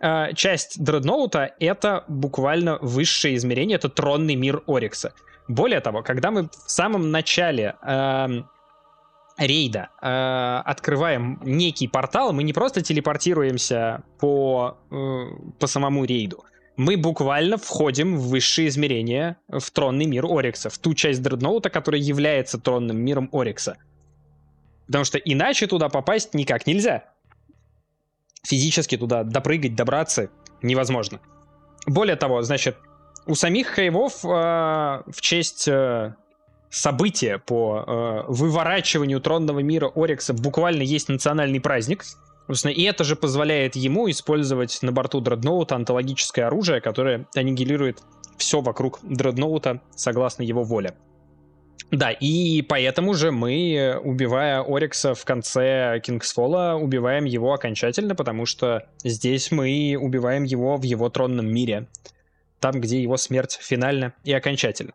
Э, 0.00 0.34
часть 0.34 0.82
дредноута— 0.82 1.52
это 1.60 2.04
буквально 2.08 2.78
высшее 2.80 3.36
измерение, 3.36 3.76
это 3.76 3.88
тронный 3.88 4.34
мир 4.34 4.62
Орикса. 4.66 5.12
Более 5.46 5.80
того, 5.80 6.02
когда 6.02 6.30
мы 6.30 6.48
в 6.48 6.70
самом 6.70 7.10
начале 7.10 7.76
эм, 7.82 8.48
рейда 9.36 9.90
э, 10.00 10.62
открываем 10.64 11.38
некий 11.44 11.86
портал, 11.86 12.32
мы 12.32 12.42
не 12.42 12.52
просто 12.52 12.82
телепортируемся 12.82 14.02
по, 14.18 14.78
э, 14.90 15.24
по 15.60 15.66
самому 15.66 16.04
рейду, 16.04 16.44
мы 16.76 16.96
буквально 16.96 17.56
входим 17.56 18.16
в 18.16 18.28
высшие 18.28 18.68
измерения, 18.68 19.36
в 19.48 19.70
тронный 19.70 20.06
мир 20.06 20.26
Орикса, 20.26 20.70
в 20.70 20.78
ту 20.78 20.94
часть 20.94 21.22
дредноута, 21.22 21.70
которая 21.70 22.00
является 22.00 22.58
тронным 22.58 22.98
миром 22.98 23.28
Орикса. 23.32 23.76
Потому 24.86 25.04
что 25.04 25.18
иначе 25.18 25.66
туда 25.66 25.88
попасть 25.88 26.34
никак 26.34 26.66
нельзя. 26.66 27.04
Физически 28.46 28.96
туда 28.96 29.22
допрыгать, 29.24 29.74
добраться 29.74 30.30
невозможно. 30.62 31.20
Более 31.86 32.16
того, 32.16 32.42
значит, 32.42 32.76
у 33.26 33.34
самих 33.34 33.74
Хейвов 33.74 34.24
э, 34.24 34.28
в 34.28 35.20
честь 35.20 35.66
э, 35.68 36.14
события 36.70 37.38
по 37.38 37.84
э, 37.86 38.24
выворачиванию 38.28 39.20
тронного 39.20 39.60
мира 39.60 39.90
Орикса 39.94 40.34
буквально 40.34 40.82
есть 40.82 41.08
национальный 41.08 41.60
праздник. 41.60 42.04
Собственно, 42.46 42.72
и 42.72 42.82
это 42.82 43.04
же 43.04 43.16
позволяет 43.16 43.74
ему 43.74 44.10
использовать 44.10 44.78
на 44.82 44.92
борту 44.92 45.20
дредноута 45.20 45.76
антологическое 45.76 46.46
оружие, 46.46 46.80
которое 46.80 47.26
аннигилирует 47.34 48.02
все 48.36 48.60
вокруг 48.60 49.00
дредноута 49.02 49.80
согласно 49.94 50.42
его 50.42 50.62
воле. 50.62 50.94
Да, 51.90 52.10
и 52.10 52.62
поэтому 52.62 53.14
же 53.14 53.30
мы, 53.30 54.00
убивая 54.02 54.62
Орикса 54.62 55.14
в 55.14 55.24
конце 55.24 56.00
Кингсфола, 56.02 56.74
убиваем 56.74 57.24
его 57.24 57.52
окончательно, 57.52 58.14
потому 58.14 58.46
что 58.46 58.88
здесь 59.04 59.50
мы 59.50 59.96
убиваем 60.00 60.44
его 60.44 60.76
в 60.76 60.82
его 60.82 61.08
тронном 61.08 61.46
мире. 61.46 61.88
Там, 62.58 62.80
где 62.80 63.00
его 63.00 63.16
смерть 63.16 63.58
финальна 63.60 64.14
и 64.24 64.32
окончательна. 64.32 64.92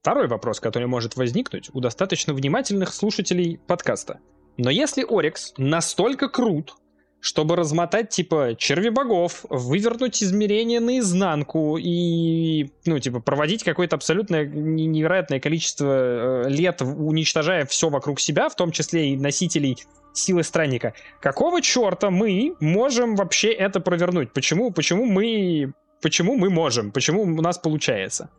Второй 0.00 0.26
вопрос, 0.28 0.60
который 0.60 0.88
может 0.88 1.16
возникнуть 1.16 1.70
у 1.72 1.80
достаточно 1.80 2.32
внимательных 2.32 2.94
слушателей 2.94 3.58
подкаста. 3.58 4.20
Но 4.56 4.70
если 4.70 5.04
Орикс 5.08 5.52
настолько 5.58 6.28
крут, 6.28 6.76
чтобы 7.20 7.56
размотать, 7.56 8.10
типа, 8.10 8.54
черви 8.56 8.88
богов, 8.88 9.44
вывернуть 9.50 10.22
измерения 10.22 10.80
наизнанку 10.80 11.76
и, 11.76 12.70
ну, 12.84 12.98
типа, 12.98 13.20
проводить 13.20 13.64
какое-то 13.64 13.96
абсолютно 13.96 14.44
невероятное 14.44 15.40
количество 15.40 16.44
э, 16.44 16.48
лет, 16.48 16.82
уничтожая 16.82 17.66
все 17.66 17.88
вокруг 17.88 18.20
себя, 18.20 18.48
в 18.48 18.54
том 18.54 18.70
числе 18.70 19.10
и 19.10 19.16
носителей 19.16 19.76
силы 20.12 20.44
странника. 20.44 20.94
Какого 21.20 21.60
черта 21.60 22.10
мы 22.10 22.54
можем 22.60 23.16
вообще 23.16 23.52
это 23.52 23.80
провернуть? 23.80 24.32
Почему, 24.32 24.70
почему 24.70 25.04
мы, 25.04 25.72
почему 26.00 26.36
мы 26.36 26.48
можем? 26.48 26.92
Почему 26.92 27.22
у 27.22 27.42
нас 27.42 27.58
получается? 27.58 28.30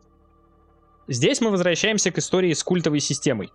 Здесь 1.08 1.40
мы 1.40 1.50
возвращаемся 1.50 2.10
к 2.10 2.18
истории 2.18 2.52
с 2.52 2.62
культовой 2.62 3.00
системой. 3.00 3.50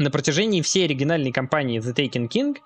На 0.00 0.10
протяжении 0.10 0.62
всей 0.62 0.86
оригинальной 0.86 1.30
кампании 1.30 1.78
The 1.78 1.94
Taken 1.94 2.26
King 2.26 2.56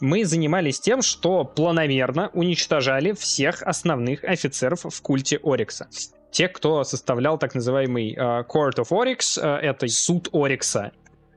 мы 0.00 0.24
занимались 0.24 0.78
тем, 0.78 1.02
что 1.02 1.42
планомерно 1.44 2.30
уничтожали 2.34 3.10
всех 3.14 3.62
основных 3.64 4.22
офицеров 4.22 4.84
в 4.84 5.02
культе 5.02 5.40
Орикса. 5.42 5.88
Те, 6.30 6.46
кто 6.46 6.84
составлял 6.84 7.36
так 7.36 7.56
называемый 7.56 8.14
uh, 8.14 8.46
Court 8.46 8.76
of 8.76 8.90
Oryx, 8.90 9.42
uh, 9.42 9.56
это 9.56 9.88
суд 9.88 10.28
Орикса. 10.32 10.92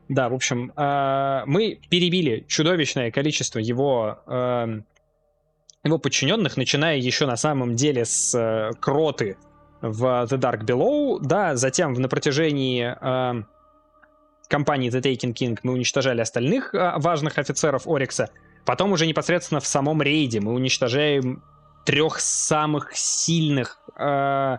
Да, 0.10 0.30
в 0.30 0.36
общем, 0.36 0.74
uh, 0.76 1.42
мы 1.48 1.80
перебили 1.90 2.46
чудовищное 2.48 3.10
количество 3.10 3.58
его, 3.58 4.20
uh, 4.28 4.84
его 5.84 5.98
подчиненных, 5.98 6.56
начиная 6.56 6.98
еще 6.98 7.26
на 7.26 7.36
самом 7.36 7.76
деле 7.76 8.06
с 8.06 8.36
uh, 8.38 8.76
Кроты 8.80 9.38
в 9.82 10.04
The 10.04 10.38
Dark 10.38 10.66
Below, 10.68 11.18
да, 11.20 11.56
затем 11.56 11.94
на 11.94 12.08
протяжении 12.08 12.96
uh, 13.02 13.44
компании 14.52 14.92
The 14.92 15.02
Taken 15.02 15.34
King 15.34 15.58
мы 15.64 15.74
уничтожали 15.74 16.22
остальных 16.22 16.76
uh, 16.76 17.00
важных 17.00 17.40
офицеров 17.40 17.88
Орикса, 17.88 18.30
Потом 18.66 18.92
уже 18.92 19.08
непосредственно 19.08 19.60
в 19.60 19.68
самом 19.68 20.02
рейде 20.02 20.40
мы 20.40 20.54
уничтожаем 20.54 21.44
трех 21.86 22.20
самых 22.20 22.96
сильных 22.96 23.80
э, 23.98 24.58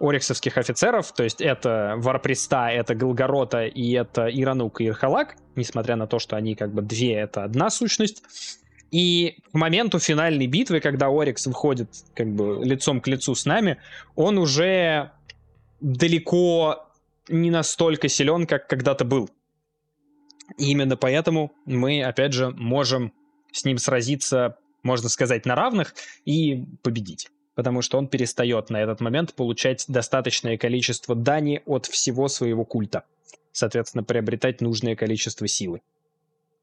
ориксовских 0.00 0.56
офицеров, 0.56 1.12
то 1.12 1.22
есть 1.22 1.40
это 1.40 1.94
Варприста, 1.98 2.68
это 2.68 2.94
Галгорота 2.94 3.66
и 3.66 3.92
это 3.92 4.26
Иранук 4.28 4.80
и 4.80 4.88
Ирхалак, 4.88 5.36
несмотря 5.54 5.96
на 5.96 6.06
то, 6.06 6.18
что 6.18 6.36
они 6.36 6.54
как 6.54 6.72
бы 6.72 6.82
две, 6.82 7.14
это 7.14 7.44
одна 7.44 7.70
сущность. 7.70 8.22
И 8.90 9.38
к 9.52 9.54
моменту 9.54 9.98
финальной 9.98 10.46
битвы, 10.46 10.80
когда 10.80 11.08
Орикс 11.08 11.46
выходит 11.46 11.88
как 12.14 12.28
бы 12.34 12.64
лицом 12.64 13.00
к 13.00 13.06
лицу 13.06 13.34
с 13.34 13.46
нами, 13.46 13.78
он 14.16 14.38
уже 14.38 15.12
далеко 15.80 16.88
не 17.32 17.50
настолько 17.50 18.08
силен, 18.08 18.46
как 18.46 18.68
когда-то 18.68 19.04
был. 19.04 19.30
И 20.58 20.70
именно 20.70 20.96
поэтому 20.96 21.52
мы, 21.64 22.02
опять 22.02 22.32
же, 22.32 22.50
можем 22.50 23.12
с 23.52 23.64
ним 23.64 23.78
сразиться, 23.78 24.58
можно 24.82 25.08
сказать, 25.08 25.46
на 25.46 25.54
равных 25.54 25.94
и 26.24 26.64
победить. 26.82 27.28
Потому 27.54 27.82
что 27.82 27.98
он 27.98 28.08
перестает 28.08 28.70
на 28.70 28.82
этот 28.82 29.00
момент 29.00 29.34
получать 29.34 29.84
достаточное 29.88 30.56
количество 30.56 31.14
дани 31.14 31.62
от 31.66 31.86
всего 31.86 32.28
своего 32.28 32.64
культа. 32.64 33.04
Соответственно, 33.52 34.04
приобретать 34.04 34.60
нужное 34.60 34.96
количество 34.96 35.46
силы. 35.46 35.82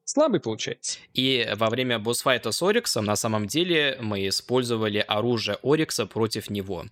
Слабый 0.04 0.40
получается. 0.40 0.98
И 1.14 1.48
во 1.56 1.70
время 1.70 2.00
босс-файта 2.00 2.52
с 2.52 2.64
Ориксом 2.64 3.06
на 3.06 3.16
самом 3.16 3.46
деле 3.46 3.96
мы 4.02 4.28
использовали 4.28 5.06
оружие 5.08 5.60
Орикса 5.62 6.08
против 6.08 6.50
него. 6.50 6.86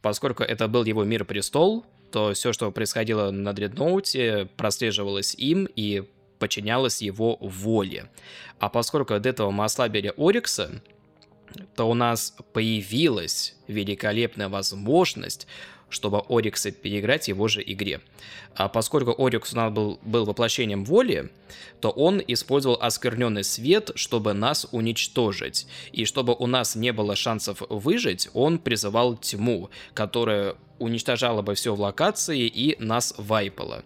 Поскольку 0.00 0.42
это 0.42 0.68
был 0.68 0.84
его 0.84 1.04
мир-престол, 1.04 1.84
то 2.12 2.32
все, 2.34 2.52
что 2.52 2.70
происходило 2.70 3.30
на 3.30 3.52
Дредноуте, 3.52 4.48
прослеживалось 4.56 5.34
им 5.34 5.68
и 5.74 6.04
подчинялась 6.38 7.02
его 7.02 7.38
воле. 7.40 8.10
А 8.58 8.68
поскольку 8.68 9.18
до 9.18 9.28
этого 9.28 9.50
мы 9.50 9.64
ослабили 9.64 10.12
Орикса, 10.16 10.82
то 11.76 11.88
у 11.88 11.94
нас 11.94 12.36
появилась 12.52 13.56
великолепная 13.66 14.48
возможность 14.48 15.46
чтобы 15.92 16.22
Орикса 16.28 16.70
переиграть 16.70 17.26
в 17.26 17.28
его 17.28 17.48
же 17.48 17.62
игре. 17.64 18.00
А 18.54 18.68
поскольку 18.68 19.14
Орикс 19.24 19.52
у 19.52 19.56
нас 19.56 19.72
был, 19.72 20.00
был 20.02 20.24
воплощением 20.24 20.84
воли, 20.84 21.30
то 21.80 21.90
он 21.90 22.22
использовал 22.26 22.78
оскверненный 22.80 23.44
свет, 23.44 23.90
чтобы 23.94 24.32
нас 24.32 24.66
уничтожить. 24.72 25.66
И 25.92 26.04
чтобы 26.04 26.34
у 26.34 26.46
нас 26.46 26.74
не 26.74 26.92
было 26.92 27.14
шансов 27.14 27.62
выжить, 27.68 28.28
он 28.32 28.58
призывал 28.58 29.16
тьму, 29.16 29.70
которая 29.94 30.56
уничтожала 30.82 31.42
бы 31.42 31.54
все 31.54 31.74
в 31.74 31.80
локации 31.80 32.46
и 32.46 32.76
нас 32.82 33.14
вайпала 33.16 33.84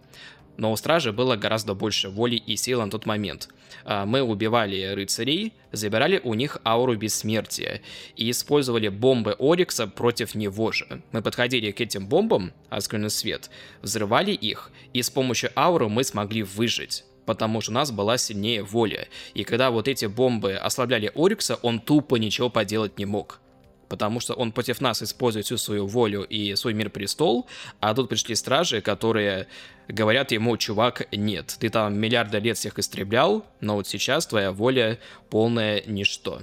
но 0.56 0.72
у 0.72 0.76
стражи 0.76 1.12
было 1.12 1.36
гораздо 1.36 1.74
больше 1.74 2.08
воли 2.08 2.36
и 2.36 2.56
сил 2.56 2.80
на 2.80 2.90
тот 2.90 3.06
момент. 3.06 3.48
А, 3.84 4.06
мы 4.06 4.22
убивали 4.22 4.94
рыцарей, 4.94 5.52
забирали 5.72 6.20
у 6.22 6.34
них 6.34 6.58
ауру 6.64 6.96
бессмертия 6.96 7.82
и 8.16 8.30
использовали 8.30 8.88
бомбы 8.88 9.36
Орикса 9.38 9.86
против 9.86 10.34
него 10.34 10.72
же. 10.72 11.02
Мы 11.12 11.22
подходили 11.22 11.70
к 11.70 11.80
этим 11.80 12.06
бомбам, 12.06 12.52
оскверный 12.68 13.10
свет, 13.10 13.50
взрывали 13.82 14.32
их, 14.32 14.70
и 14.92 15.02
с 15.02 15.10
помощью 15.10 15.50
ауры 15.56 15.88
мы 15.88 16.04
смогли 16.04 16.42
выжить 16.42 17.04
потому 17.26 17.60
что 17.60 17.72
у 17.72 17.74
нас 17.74 17.90
была 17.90 18.18
сильнее 18.18 18.62
воля. 18.62 19.08
И 19.34 19.42
когда 19.42 19.72
вот 19.72 19.88
эти 19.88 20.06
бомбы 20.06 20.52
ослабляли 20.54 21.10
Орикса, 21.16 21.56
он 21.56 21.80
тупо 21.80 22.14
ничего 22.14 22.50
поделать 22.50 22.98
не 22.98 23.04
мог 23.04 23.40
потому 23.88 24.20
что 24.20 24.34
он 24.34 24.52
против 24.52 24.80
нас 24.80 25.02
использует 25.02 25.46
всю 25.46 25.58
свою 25.58 25.86
волю 25.86 26.22
и 26.24 26.54
свой 26.54 26.74
мир 26.74 26.90
престол, 26.90 27.46
а 27.80 27.94
тут 27.94 28.08
пришли 28.08 28.34
стражи, 28.34 28.80
которые 28.80 29.46
говорят 29.88 30.32
ему, 30.32 30.56
чувак, 30.56 31.06
нет, 31.12 31.56
ты 31.58 31.68
там 31.68 31.98
миллиарды 31.98 32.38
лет 32.38 32.56
всех 32.56 32.78
истреблял, 32.78 33.46
но 33.60 33.76
вот 33.76 33.86
сейчас 33.86 34.26
твоя 34.26 34.52
воля 34.52 34.98
полное 35.30 35.82
ничто. 35.86 36.42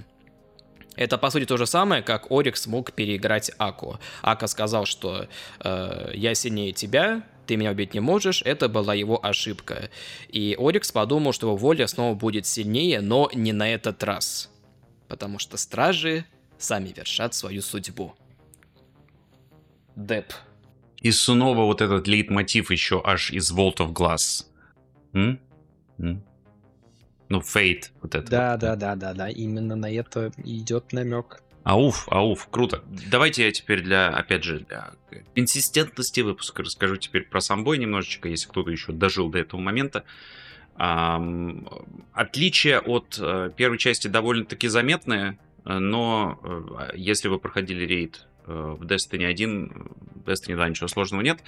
Это, 0.96 1.18
по 1.18 1.30
сути, 1.30 1.46
то 1.46 1.58
же 1.58 1.66
самое, 1.66 2.04
как 2.04 2.32
Орикс 2.32 2.68
мог 2.68 2.94
переиграть 2.94 3.52
Аку. 3.58 4.00
Ака 4.22 4.48
сказал, 4.48 4.86
что 4.86 5.28
э, 5.60 6.12
«я 6.14 6.36
сильнее 6.36 6.72
тебя, 6.72 7.24
ты 7.48 7.56
меня 7.56 7.72
убить 7.72 7.96
не 7.96 8.00
можешь», 8.00 8.44
это 8.44 8.70
была 8.70 8.94
его 8.94 9.24
ошибка. 9.26 9.90
И 10.30 10.56
Орикс 10.60 10.92
подумал, 10.92 11.34
что 11.34 11.48
его 11.48 11.58
воля 11.58 11.88
снова 11.88 12.14
будет 12.14 12.46
сильнее, 12.46 13.02
но 13.02 13.30
не 13.34 13.54
на 13.54 13.74
этот 13.74 14.04
раз. 14.04 14.52
Потому 15.08 15.40
что 15.40 15.58
стражи 15.58 16.26
сами 16.64 16.94
вершат 16.96 17.34
свою 17.34 17.62
судьбу. 17.62 18.16
Деп. 19.96 20.34
И 21.02 21.12
снова 21.12 21.66
вот 21.66 21.82
этот 21.82 22.08
лейтмотив 22.08 22.72
еще 22.72 23.02
аж 23.04 23.32
из 23.32 23.52
Vault 23.52 23.78
of 23.78 23.94
Glass. 23.94 24.46
М? 25.14 25.40
М? 26.00 26.24
Ну, 27.30 27.42
Фейт, 27.42 27.92
вот 28.02 28.16
это. 28.16 28.30
Да, 28.30 28.52
вот. 28.52 28.62
да, 28.62 28.76
да, 28.76 28.96
да, 28.96 29.14
да, 29.14 29.30
именно 29.30 29.76
на 29.76 29.92
это 29.92 30.32
идет 30.38 30.94
намек. 30.94 31.44
Ауф, 31.64 32.08
ауф, 32.10 32.48
круто. 32.50 32.84
Давайте 33.10 33.46
я 33.46 33.52
теперь 33.52 33.82
для, 33.82 34.10
опять 34.10 34.44
же, 34.44 34.60
для 34.60 34.92
консистентности 35.34 36.20
выпуска 36.20 36.62
расскажу 36.62 36.98
теперь 36.98 37.24
про 37.24 37.40
сам 37.40 37.64
бой 37.64 37.78
немножечко, 37.78 38.28
если 38.28 38.50
кто-то 38.50 38.70
еще 38.70 38.92
дожил 38.92 39.30
до 39.30 39.40
этого 39.40 39.62
момента. 39.62 40.04
Отличие 42.14 42.80
от 42.80 43.18
э, 43.20 43.52
первой 43.56 43.78
части 43.78 44.08
довольно-таки 44.08 44.68
заметное. 44.68 45.38
Э, 45.66 45.80
но 45.80 46.40
э, 46.44 46.92
если 46.96 47.28
вы 47.28 47.40
проходили 47.40 47.86
рейд 47.86 48.28
э, 48.46 48.76
в 48.80 48.84
Destiny 48.84 49.26
1, 49.26 49.92
в 50.26 50.30
Destiny 50.30 50.56
2 50.56 50.70
ничего 50.70 50.88
сложного 50.88 51.22
нет. 51.22 51.40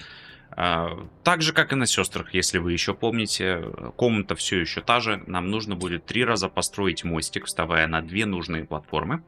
Так 0.48 1.42
же, 1.42 1.52
как 1.52 1.72
и 1.72 1.76
на 1.76 1.86
сестрах, 1.86 2.32
если 2.32 2.58
вы 2.58 2.72
еще 2.72 2.94
помните, 2.94 3.64
комната 3.96 4.36
все 4.36 4.60
еще 4.60 4.80
та 4.80 5.00
же. 5.00 5.20
Нам 5.26 5.50
нужно 5.50 5.74
будет 5.74 6.06
три 6.06 6.24
раза 6.24 6.48
построить 6.48 7.02
мостик, 7.02 7.46
вставая 7.46 7.88
на 7.88 8.00
две 8.00 8.26
нужные 8.26 8.64
платформы, 8.64 9.24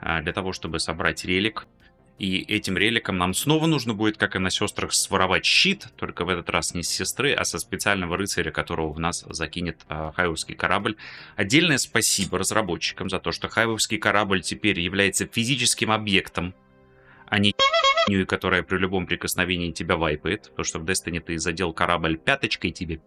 для 0.00 0.32
того, 0.32 0.54
чтобы 0.54 0.80
собрать 0.80 1.26
релик 1.26 1.66
и 2.18 2.40
этим 2.42 2.76
реликом 2.76 3.18
нам 3.18 3.34
снова 3.34 3.66
нужно 3.66 3.94
будет, 3.94 4.16
как 4.16 4.36
и 4.36 4.38
на 4.38 4.50
сестрах, 4.50 4.92
своровать 4.92 5.44
щит, 5.44 5.88
только 5.96 6.24
в 6.24 6.28
этот 6.28 6.50
раз 6.50 6.74
не 6.74 6.82
с 6.82 6.88
сестры, 6.88 7.32
а 7.32 7.44
со 7.44 7.58
специального 7.58 8.16
рыцаря, 8.16 8.50
которого 8.50 8.92
в 8.92 9.00
нас 9.00 9.24
закинет 9.28 9.80
э, 9.88 10.12
хайвовский 10.14 10.54
корабль. 10.54 10.96
Отдельное 11.36 11.78
спасибо 11.78 12.38
разработчикам 12.38 13.10
за 13.10 13.18
то, 13.18 13.32
что 13.32 13.48
хайвовский 13.48 13.98
корабль 13.98 14.42
теперь 14.42 14.78
является 14.78 15.26
физическим 15.26 15.90
объектом, 15.90 16.54
а 17.26 17.38
не 17.38 17.54
которая 18.26 18.62
при 18.62 18.78
любом 18.78 19.06
прикосновении 19.06 19.70
тебя 19.70 19.96
вайпает. 19.96 20.50
Потому 20.50 20.64
что 20.64 20.78
в 20.80 20.84
Destiny 20.84 21.20
ты 21.20 21.38
задел 21.38 21.72
корабль 21.72 22.18
пяточкой, 22.18 22.72
тебе 22.72 23.00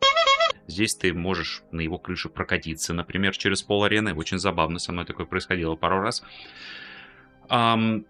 Здесь 0.67 0.95
ты 0.95 1.13
можешь 1.13 1.61
на 1.71 1.81
его 1.81 1.99
крыше 1.99 2.29
прокатиться, 2.29 2.93
например, 2.93 3.37
через 3.37 3.61
пол 3.61 3.83
арены. 3.83 4.15
Очень 4.15 4.39
забавно, 4.39 4.79
со 4.79 4.91
мной 4.91 5.05
такое 5.05 5.25
происходило 5.25 5.75
пару 5.75 6.01
раз. 6.01 6.23
Um, 7.49 8.05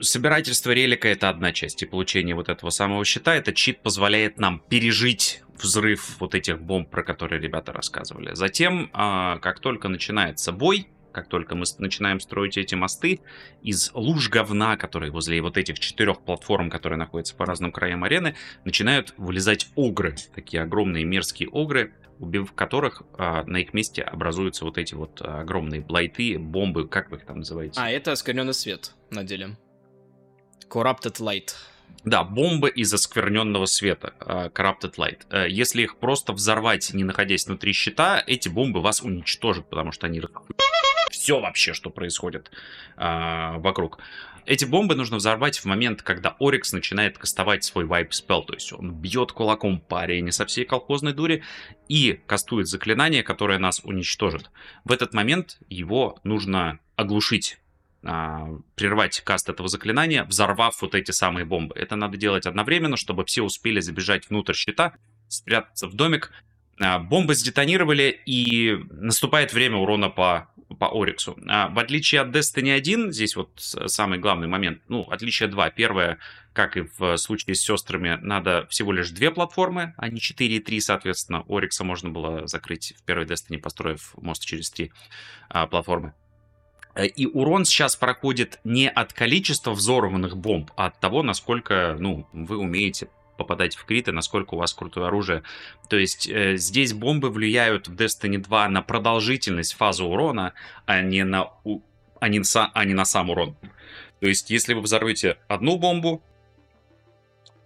собирательство 0.00 0.70
релика 0.72 1.08
это 1.08 1.28
одна 1.28 1.52
часть, 1.52 1.82
и 1.82 1.86
получение 1.86 2.34
вот 2.34 2.48
этого 2.48 2.70
самого 2.70 3.04
щита, 3.04 3.34
этот 3.34 3.56
щит 3.56 3.82
позволяет 3.82 4.38
нам 4.38 4.60
пережить 4.60 5.42
взрыв 5.60 6.20
вот 6.20 6.34
этих 6.34 6.60
бомб, 6.60 6.90
про 6.90 7.02
которые 7.02 7.40
ребята 7.40 7.72
рассказывали. 7.72 8.34
Затем, 8.34 8.90
а, 8.92 9.38
как 9.38 9.60
только 9.60 9.88
начинается 9.88 10.52
бой, 10.52 10.88
как 11.12 11.28
только 11.28 11.54
мы 11.54 11.64
начинаем 11.78 12.20
строить 12.20 12.56
эти 12.56 12.74
мосты, 12.74 13.20
из 13.62 13.90
луж 13.94 14.30
говна, 14.30 14.76
которые 14.76 15.12
возле 15.12 15.40
вот 15.42 15.56
этих 15.56 15.78
четырех 15.78 16.22
платформ, 16.22 16.70
которые 16.70 16.98
находятся 16.98 17.36
по 17.36 17.44
разным 17.44 17.70
краям 17.70 18.02
арены, 18.02 18.34
начинают 18.64 19.14
вылезать 19.18 19.68
огры. 19.76 20.16
Такие 20.34 20.62
огромные 20.62 21.04
мерзкие 21.04 21.48
огры, 21.50 21.92
убив 22.22 22.52
которых 22.52 23.02
а, 23.18 23.42
на 23.44 23.58
их 23.58 23.74
месте 23.74 24.02
образуются 24.02 24.64
вот 24.64 24.78
эти 24.78 24.94
вот 24.94 25.20
а, 25.20 25.40
огромные 25.40 25.80
блайты, 25.80 26.38
бомбы, 26.38 26.86
как 26.86 27.10
вы 27.10 27.16
их 27.16 27.26
там 27.26 27.38
называете? 27.38 27.80
А, 27.80 27.90
это 27.90 28.12
оскверненный 28.12 28.54
свет 28.54 28.94
на 29.10 29.24
деле. 29.24 29.56
Corrupted 30.70 31.20
Light. 31.20 31.50
Да, 32.04 32.24
бомбы 32.24 32.68
из 32.68 32.92
оскверненного 32.92 33.66
света, 33.66 34.14
а, 34.18 34.48
Corrupted 34.48 34.96
Light. 34.96 35.20
Э, 35.30 35.48
Если 35.48 35.82
их 35.82 35.98
просто 35.98 36.32
взорвать, 36.32 36.92
не 36.92 37.04
находясь 37.04 37.46
внутри 37.46 37.72
щита, 37.72 38.22
эти 38.26 38.48
бомбы 38.48 38.80
вас 38.80 39.02
уничтожат, 39.02 39.68
потому 39.70 39.92
что 39.92 40.06
они 40.06 40.20
все 41.10 41.40
вообще, 41.40 41.74
что 41.74 41.90
происходит 41.90 42.50
а, 42.96 43.58
вокруг. 43.58 43.98
Эти 44.44 44.64
бомбы 44.64 44.96
нужно 44.96 45.18
взорвать 45.18 45.58
в 45.58 45.66
момент, 45.66 46.02
когда 46.02 46.34
Орикс 46.40 46.72
начинает 46.72 47.16
кастовать 47.16 47.62
свой 47.62 47.84
вайп 47.84 48.12
спел, 48.12 48.42
то 48.42 48.54
есть 48.54 48.72
он 48.72 48.92
бьет 48.92 49.30
кулаком 49.30 49.78
по 49.78 50.00
арене 50.00 50.32
со 50.32 50.46
всей 50.46 50.64
колхозной 50.64 51.12
дури 51.12 51.44
и 51.88 52.20
кастует 52.26 52.66
заклинание, 52.66 53.22
которое 53.22 53.58
нас 53.58 53.80
уничтожит. 53.84 54.50
В 54.84 54.90
этот 54.90 55.14
момент 55.14 55.58
его 55.68 56.18
нужно 56.24 56.80
оглушить 56.96 57.58
а, 58.04 58.48
прервать 58.74 59.20
каст 59.20 59.48
этого 59.48 59.68
заклинания, 59.68 60.24
взорвав 60.24 60.80
вот 60.82 60.94
эти 60.94 61.10
самые 61.12 61.44
бомбы. 61.44 61.74
Это 61.76 61.96
надо 61.96 62.16
делать 62.16 62.46
одновременно, 62.46 62.96
чтобы 62.96 63.24
все 63.24 63.42
успели 63.42 63.80
забежать 63.80 64.28
внутрь 64.28 64.54
щита, 64.54 64.94
спрятаться 65.28 65.86
в 65.86 65.94
домик. 65.94 66.32
А, 66.80 66.98
Бомбы 66.98 67.34
сдетонировали, 67.34 68.20
и 68.26 68.76
наступает 68.90 69.52
время 69.52 69.76
урона 69.76 70.08
по, 70.08 70.50
по 70.80 70.90
Ориксу. 70.90 71.38
А, 71.48 71.68
В 71.68 71.78
отличие 71.78 72.22
от 72.22 72.34
Destiny 72.34 72.72
1, 72.72 73.12
здесь 73.12 73.36
вот 73.36 73.50
самый 73.56 74.18
главный 74.18 74.48
момент, 74.48 74.82
ну, 74.88 75.02
отличие 75.02 75.48
два. 75.48 75.70
Первое, 75.70 76.18
как 76.52 76.76
и 76.76 76.88
в 76.98 77.16
случае 77.18 77.54
с 77.54 77.60
сестрами, 77.60 78.18
надо 78.20 78.66
всего 78.68 78.90
лишь 78.90 79.10
две 79.10 79.30
платформы, 79.30 79.94
а 79.96 80.08
не 80.08 80.20
4 80.20 80.56
и 80.56 80.60
3, 80.60 80.80
соответственно. 80.80 81.44
Орикса 81.48 81.84
можно 81.84 82.10
было 82.10 82.48
закрыть 82.48 82.94
в 82.98 83.04
первой 83.04 83.26
Destiny, 83.26 83.58
построив 83.58 84.14
мост 84.16 84.44
через 84.44 84.70
три 84.70 84.92
а, 85.48 85.66
платформы. 85.68 86.14
Э, 86.94 87.06
И 87.06 87.26
урон 87.26 87.64
сейчас 87.64 87.96
проходит 87.96 88.60
не 88.64 88.88
от 88.88 89.12
количества 89.12 89.72
взорванных 89.72 90.36
бомб, 90.36 90.70
а 90.76 90.86
от 90.86 91.00
того, 91.00 91.22
насколько, 91.22 91.96
ну, 91.98 92.26
вы 92.32 92.56
умеете 92.58 93.08
попадать 93.38 93.74
в 93.76 93.84
криты, 93.84 94.12
насколько 94.12 94.54
у 94.54 94.58
вас 94.58 94.72
крутое 94.74 95.06
оружие. 95.06 95.42
То 95.88 95.96
есть 95.96 96.28
э, 96.28 96.56
здесь 96.56 96.92
бомбы 96.92 97.30
влияют 97.30 97.88
в 97.88 97.94
Destiny 97.94 98.38
2 98.38 98.68
на 98.68 98.82
продолжительность 98.82 99.74
фазы 99.74 100.04
урона, 100.04 100.52
а 100.86 101.00
не 101.00 101.24
на, 101.24 101.50
у- 101.64 101.80
а 102.20 102.28
не, 102.28 102.40
са- 102.40 102.70
а 102.74 102.84
не 102.84 102.94
на 102.94 103.04
сам 103.04 103.30
урон. 103.30 103.56
То 104.20 104.28
есть 104.28 104.50
если 104.50 104.74
вы 104.74 104.80
взорвете 104.82 105.38
одну 105.48 105.76
бомбу, 105.78 106.22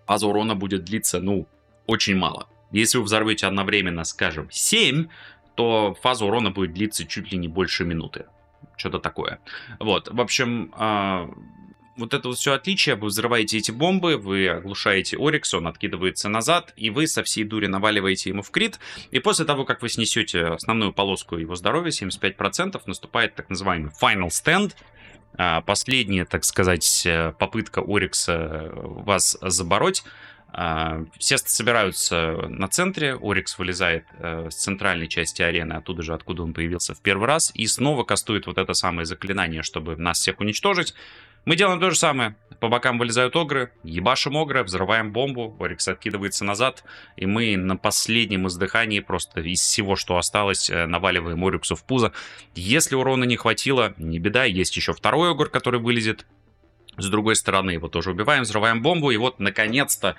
фаза 0.07 0.27
урона 0.29 0.55
будет 0.55 0.85
длиться, 0.85 1.20
ну, 1.20 1.47
очень 1.87 2.16
мало. 2.16 2.49
Если 2.70 2.99
вы 2.99 3.05
взорвете 3.05 3.47
одновременно, 3.47 4.05
скажем, 4.05 4.49
7, 4.51 5.09
то 5.57 5.95
фаза 6.01 6.24
урона 6.24 6.51
будет 6.51 6.72
длиться 6.74 7.05
чуть 7.07 7.33
ли 7.33 7.39
не 7.39 7.49
больше 7.49 7.85
минуты. 7.85 8.27
Что-то 8.76 8.98
такое. 8.98 9.40
Вот, 9.80 10.09
в 10.09 10.20
общем, 10.20 10.72
а, 10.76 11.30
вот 11.96 12.12
это 12.14 12.28
вот 12.28 12.36
все 12.36 12.52
отличие. 12.52 12.94
Вы 12.94 13.09
взрываете 13.09 13.59
эти 13.59 13.70
бомбы, 13.70 14.16
вы 14.16 14.48
оглушаете 14.48 15.16
Орикс, 15.18 15.54
он 15.54 15.66
откидывается 15.66 16.28
назад, 16.28 16.72
и 16.76 16.90
вы 16.90 17.07
со 17.07 17.22
всей 17.22 17.44
дури 17.44 17.66
наваливаете 17.66 18.30
ему 18.30 18.42
в 18.42 18.50
крит. 18.50 18.78
И 19.11 19.18
после 19.18 19.44
того, 19.44 19.64
как 19.64 19.82
вы 19.82 19.88
снесете 19.88 20.46
основную 20.46 20.92
полоску 20.92 21.36
его 21.36 21.54
здоровья, 21.54 21.90
75%, 21.90 22.80
наступает 22.86 23.34
так 23.34 23.48
называемый 23.48 23.90
Final 24.00 24.28
Stand. 24.28 24.74
А, 25.38 25.61
Последняя, 25.62 26.24
так 26.24 26.44
сказать, 26.44 27.04
э, 27.07 27.32
попытка 27.38 27.82
Орикса 27.86 28.70
вас 28.74 29.36
забороть. 29.40 30.02
А, 30.59 31.04
Все 31.18 31.36
собираются 31.36 32.46
на 32.48 32.66
центре, 32.66 33.14
Орикс 33.20 33.59
вылезает 33.59 34.07
э, 34.18 34.48
с 34.50 34.54
центральной 34.54 35.07
части 35.07 35.42
арены, 35.42 35.74
оттуда 35.74 36.00
же, 36.00 36.14
откуда 36.14 36.44
он 36.44 36.54
появился 36.54 36.94
в 36.94 37.02
первый 37.02 37.26
раз, 37.26 37.52
и 37.54 37.66
снова 37.66 38.04
кастует 38.04 38.46
вот 38.46 38.57
это 38.57 38.72
самое 38.72 39.04
заклинание, 39.04 39.62
чтобы 39.62 39.96
нас 39.96 40.18
всех 40.18 40.40
уничтожить. 40.40 40.94
Мы 41.44 41.57
делаем 41.57 41.78
то 41.78 41.90
же 41.90 41.96
самое. 41.96 42.36
По 42.59 42.68
бокам 42.68 42.98
вылезают 42.98 43.36
огры, 43.36 43.70
ебашим 43.82 44.34
огры, 44.38 44.62
взрываем 44.62 45.12
бомбу, 45.12 45.54
Орикс 45.61 45.88
откидывается 45.88 46.42
назад, 46.42 46.84
и 47.16 47.26
мы 47.26 47.59
на 47.59 47.76
последнем 47.76 48.48
издыхании 48.48 49.00
просто 49.00 49.42
из 49.42 49.61
всего, 49.61 49.94
что 49.94 50.16
осталось, 50.16 50.70
э, 50.70 50.86
наваливаем 50.86 51.44
Ориксу 51.44 51.76
в 51.76 51.84
пузо. 51.84 52.12
Если 52.54 52.94
урона 52.94 53.24
не 53.24 53.36
хватило, 53.36 53.92
не 53.98 54.18
беда, 54.18 54.44
есть 54.44 54.74
еще 54.74 54.94
второй 54.94 55.32
огр, 55.32 55.50
который 55.50 55.80
вылезет 55.80 56.24
с 56.96 57.11
другой 57.11 57.36
стороны. 57.36 57.72
Его 57.72 57.88
тоже 57.88 58.12
убиваем, 58.12 58.44
взрываем 58.44 58.80
бомбу, 58.80 59.11
и 59.11 59.18
вот, 59.18 59.38
наконец-то, 59.38 60.16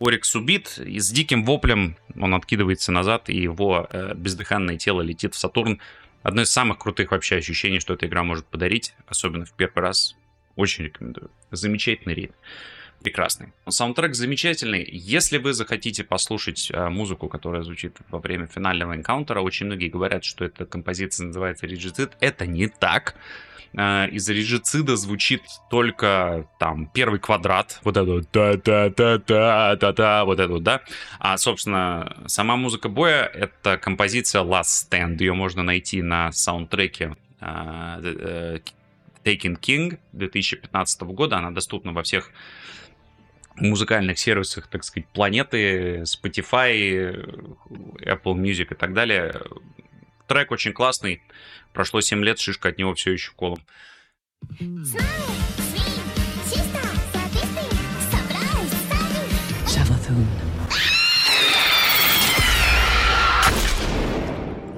Орикс 0.00 0.34
убит, 0.34 0.78
и 0.78 0.98
с 0.98 1.10
диким 1.10 1.44
воплем 1.44 1.96
он 2.18 2.34
откидывается 2.34 2.90
назад, 2.90 3.28
и 3.28 3.36
его 3.36 3.86
э, 3.90 4.14
бездыханное 4.14 4.78
тело 4.78 5.02
летит 5.02 5.34
в 5.34 5.38
Сатурн. 5.38 5.80
Одно 6.22 6.42
из 6.42 6.50
самых 6.50 6.78
крутых 6.78 7.10
вообще 7.10 7.36
ощущений, 7.36 7.80
что 7.80 7.94
эта 7.94 8.06
игра 8.06 8.22
может 8.22 8.46
подарить, 8.46 8.94
особенно 9.06 9.44
в 9.44 9.52
первый 9.52 9.80
раз. 9.80 10.16
Очень 10.56 10.84
рекомендую. 10.84 11.30
Замечательный 11.50 12.14
рейд. 12.14 12.32
Прекрасный. 13.02 13.52
Саундтрек 13.68 14.14
замечательный. 14.14 14.86
Если 14.90 15.38
вы 15.38 15.54
захотите 15.54 16.04
послушать 16.04 16.70
э, 16.70 16.88
музыку, 16.88 17.28
которая 17.28 17.62
звучит 17.62 17.96
во 18.10 18.18
время 18.18 18.46
финального 18.46 18.94
энкаунтера, 18.94 19.40
очень 19.40 19.66
многие 19.66 19.88
говорят, 19.88 20.24
что 20.24 20.44
эта 20.44 20.66
композиция 20.66 21.26
называется 21.26 21.66
Регицид. 21.66 22.12
Это 22.20 22.46
не 22.46 22.68
так. 22.68 23.16
Э, 23.76 24.08
из 24.08 24.28
Регицида 24.28 24.96
звучит 24.96 25.42
только 25.70 26.46
там 26.58 26.86
первый 26.86 27.20
квадрат, 27.20 27.80
вот 27.84 27.96
это 27.96 28.22
та-та-та-та-та-та, 28.24 30.24
вот 30.24 30.40
это 30.40 30.52
вот, 30.52 30.62
да. 30.62 30.80
А, 31.18 31.38
собственно, 31.38 32.16
сама 32.26 32.56
музыка 32.56 32.88
боя— 32.88 33.30
это 33.34 33.78
композиция 33.78 34.42
Last 34.42 34.90
Stand. 34.90 35.18
Ее 35.18 35.34
можно 35.34 35.62
найти 35.62 36.02
на 36.02 36.32
саундтреке 36.32 37.16
э, 37.40 38.00
э, 38.02 38.58
Taken 39.24 39.60
King 39.60 39.98
2015 40.12 41.02
года. 41.02 41.36
Она 41.36 41.50
доступна 41.50 41.92
во 41.92 42.02
всех 42.02 42.30
музыкальных 43.56 44.18
сервисах, 44.18 44.68
так 44.68 44.84
сказать, 44.84 45.06
планеты, 45.08 46.02
Spotify, 46.02 47.12
Apple 48.00 48.34
Music 48.34 48.72
и 48.72 48.74
так 48.74 48.94
далее. 48.94 49.34
Трек 50.30 50.52
очень 50.52 50.72
классный. 50.72 51.20
Прошло 51.72 52.00
7 52.00 52.24
лет, 52.24 52.38
шишка 52.38 52.68
от 52.68 52.78
него 52.78 52.94
все 52.94 53.10
еще 53.10 53.32
колом. 53.34 53.58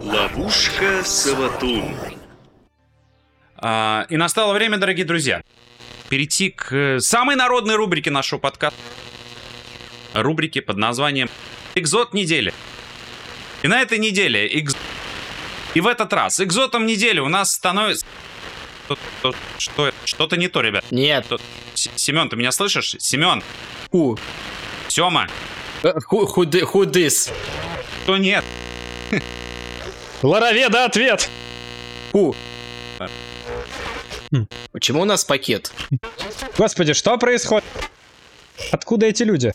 Ловушка 0.01 1.03
Саватун. 1.05 1.97
А, 3.57 4.07
И 4.09 4.17
настало 4.17 4.55
время, 4.55 4.79
дорогие 4.79 5.05
друзья, 5.05 5.43
перейти 6.09 6.49
к 6.49 6.73
э, 6.75 6.99
самой 7.01 7.37
народной 7.37 7.77
рубрике 7.77 8.11
нашего 8.11 8.39
подкаста. 8.39 8.81
Рубрике 10.15 10.63
под 10.63 10.79
названием 10.79 11.29
«Экзот 11.75 12.15
недели». 12.15 12.55
И 13.63 13.69
на 13.69 13.83
этой 13.83 13.99
неделе 13.99 14.49
экз... 14.59 14.75
И 15.75 15.81
в 15.81 15.87
этот 15.87 16.13
раз 16.13 16.41
экзотом 16.41 16.87
недели 16.87 17.21
у 17.21 17.29
нас 17.29 17.53
становится... 17.53 18.05
Что-? 19.59 19.93
Что-то 20.05 20.37
не 20.37 20.49
то, 20.49 20.61
ребят. 20.61 20.85
Нет. 20.91 21.27
Семен, 21.75 22.29
ты 22.29 22.37
меня 22.37 22.53
слышишь? 22.53 22.97
Семен, 22.99 23.43
Who? 23.93 24.19
Сема, 24.89 25.29
Э, 25.83 25.95
who 26.11 26.85
this? 26.85 27.33
что 28.05 28.17
нет? 28.19 28.45
Лароведа, 30.23 30.85
ответ! 30.85 31.29
Who? 32.13 32.37
Почему 34.73 35.03
у 35.03 35.05
нас 35.05 35.25
пакет? 35.25 35.73
Господи, 36.57 36.93
что 36.93 37.17
происходит? 37.19 37.65
Откуда 38.71 39.07
эти 39.07 39.23
люди? 39.25 39.53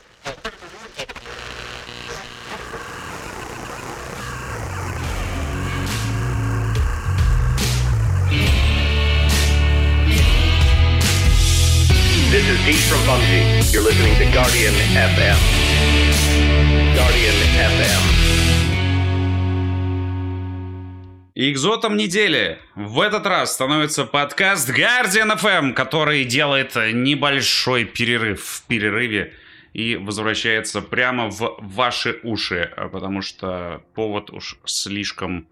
Экзотом 21.51 21.97
недели 21.97 22.59
в 22.75 22.99
этот 23.01 23.25
раз 23.25 23.53
становится 23.53 24.05
подкаст 24.05 24.69
Guardian 24.69 25.37
FM, 25.39 25.73
который 25.73 26.23
делает 26.25 26.75
небольшой 26.75 27.85
перерыв 27.85 28.41
в 28.43 28.63
перерыве 28.67 29.33
и 29.73 29.95
возвращается 29.95 30.81
прямо 30.81 31.29
в 31.29 31.57
ваши 31.61 32.19
уши, 32.23 32.71
э, 32.75 32.89
потому 32.89 33.21
что 33.21 33.83
повод 33.93 34.31
уж 34.31 34.57
слишком 34.65 35.47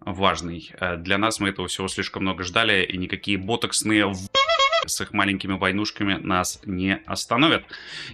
важный. 0.00 0.70
Э, 0.80 0.96
Для 0.96 1.18
нас 1.18 1.40
мы 1.40 1.48
этого 1.50 1.68
всего 1.68 1.88
слишком 1.88 2.22
много 2.22 2.42
ждали, 2.44 2.84
и 2.84 2.96
никакие 2.96 3.38
ботоксные 3.38 4.06
в- 4.06 4.28
с 4.86 5.00
их 5.00 5.12
маленькими 5.12 5.52
войнушками 5.54 6.14
нас 6.14 6.60
не 6.64 6.96
остановят. 7.06 7.64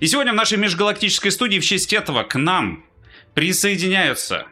И 0.00 0.06
сегодня 0.06 0.32
в 0.32 0.36
нашей 0.36 0.58
межгалактической 0.58 1.30
студии 1.32 1.58
в 1.58 1.64
честь 1.64 1.92
этого 1.92 2.22
к 2.22 2.36
нам 2.38 2.84
присоединяются 3.34 4.46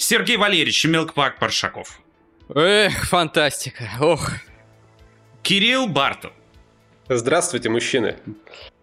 Сергей 0.00 0.38
Валерьевич 0.38 0.86
Мелкпак 0.86 1.38
Паршаков. 1.38 2.00
Эх, 2.54 3.04
фантастика. 3.04 3.90
Ох. 4.00 4.30
Кирилл 5.42 5.88
Бартов. 5.88 6.32
Здравствуйте, 7.10 7.68
мужчины. 7.68 8.16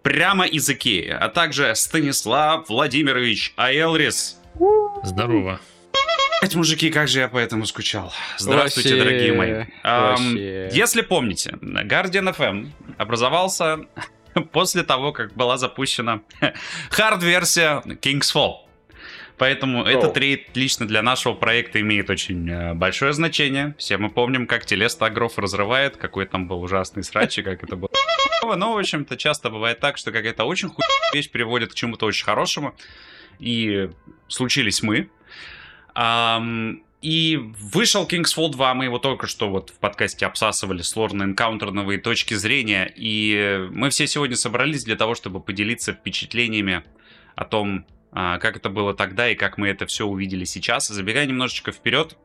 Прямо 0.04 0.46
из 0.46 0.70
Икеи. 0.70 1.10
А 1.10 1.30
также 1.30 1.74
Станислав 1.74 2.70
Владимирович 2.70 3.52
Аэлрис. 3.56 4.40
Здорово. 5.04 5.60
Блять, 6.40 6.54
мужики, 6.54 6.92
как 6.92 7.08
же 7.08 7.22
я 7.22 7.28
по 7.30 7.40
этому 7.40 7.66
скучал. 7.66 8.14
Здравствуйте, 8.38 8.90
Вообще, 8.90 9.04
дорогие 9.04 9.34
мои. 9.34 9.66
Вообще. 9.84 10.70
если 10.72 11.02
помните, 11.02 11.50
Guardian 11.62 12.32
FM 12.38 12.70
образовался 13.00 13.80
после 14.52 14.84
того, 14.84 15.12
как 15.14 15.34
была 15.34 15.58
запущена 15.58 16.22
хард-версия 16.92 17.82
King's 18.02 18.32
Fall. 18.32 18.67
Поэтому 19.38 19.84
этот 19.84 20.18
рейд 20.18 20.56
лично 20.56 20.88
для 20.88 21.04
нашего 21.04 21.34
проекта 21.34 21.80
имеет 21.80 22.10
очень 22.10 22.50
э, 22.50 22.74
большое 22.74 23.14
значение. 23.14 23.76
Все 23.78 23.98
мы 23.98 24.10
помним, 24.10 24.48
как 24.48 24.66
Телеста 24.66 25.06
Агров 25.06 25.38
разрывает, 25.38 25.98
какой 25.98 26.26
там 26.26 26.48
был 26.48 26.62
ужасный 26.62 27.04
срач, 27.04 27.38
и 27.38 27.44
как 27.44 27.64
это 27.64 27.76
было. 27.76 27.90
Но, 28.56 28.74
в 28.74 28.78
общем-то, 28.78 29.16
часто 29.16 29.50
бывает 29.50 29.80
так, 29.80 29.98
что 29.98 30.12
какая-то 30.12 30.44
очень 30.46 30.70
хуйная 30.70 31.14
вещь 31.14 31.30
приводит 31.30 31.72
к 31.72 31.76
чему-то 31.76 32.06
очень 32.08 32.26
хорошему. 32.26 32.74
И 33.40 33.90
случились 34.28 34.82
мы. 34.82 35.10
Ам, 35.94 36.82
и 37.02 37.38
вышел 37.38 38.08
King's 38.08 38.36
Fall 38.36 38.50
2, 38.52 38.74
мы 38.74 38.86
его 38.86 38.98
только 38.98 39.28
что 39.28 39.50
вот 39.50 39.70
в 39.70 39.74
подкасте 39.74 40.26
обсасывали 40.26 40.82
с 40.82 40.96
лорно-энкаунтерновые 40.96 42.00
точки 42.00 42.34
зрения, 42.34 42.92
и 42.96 43.68
мы 43.72 43.92
все 43.92 44.08
сегодня 44.08 44.36
собрались 44.36 44.84
для 44.84 44.96
того, 44.96 45.14
чтобы 45.14 45.40
поделиться 45.40 45.94
впечатлениями 45.94 46.84
о 47.36 47.46
том, 47.46 47.86
как 48.12 48.58
это 48.58 48.70
было 48.70 48.94
тогда 48.94 49.30
и 49.30 49.36
как 49.36 49.58
мы 49.58 49.70
это 49.70 49.86
все 49.86 50.06
увидели 50.06 50.44
сейчас. 50.46 50.88
Забегая 50.88 51.26
немножечко 51.26 51.72
вперед, 51.72 52.18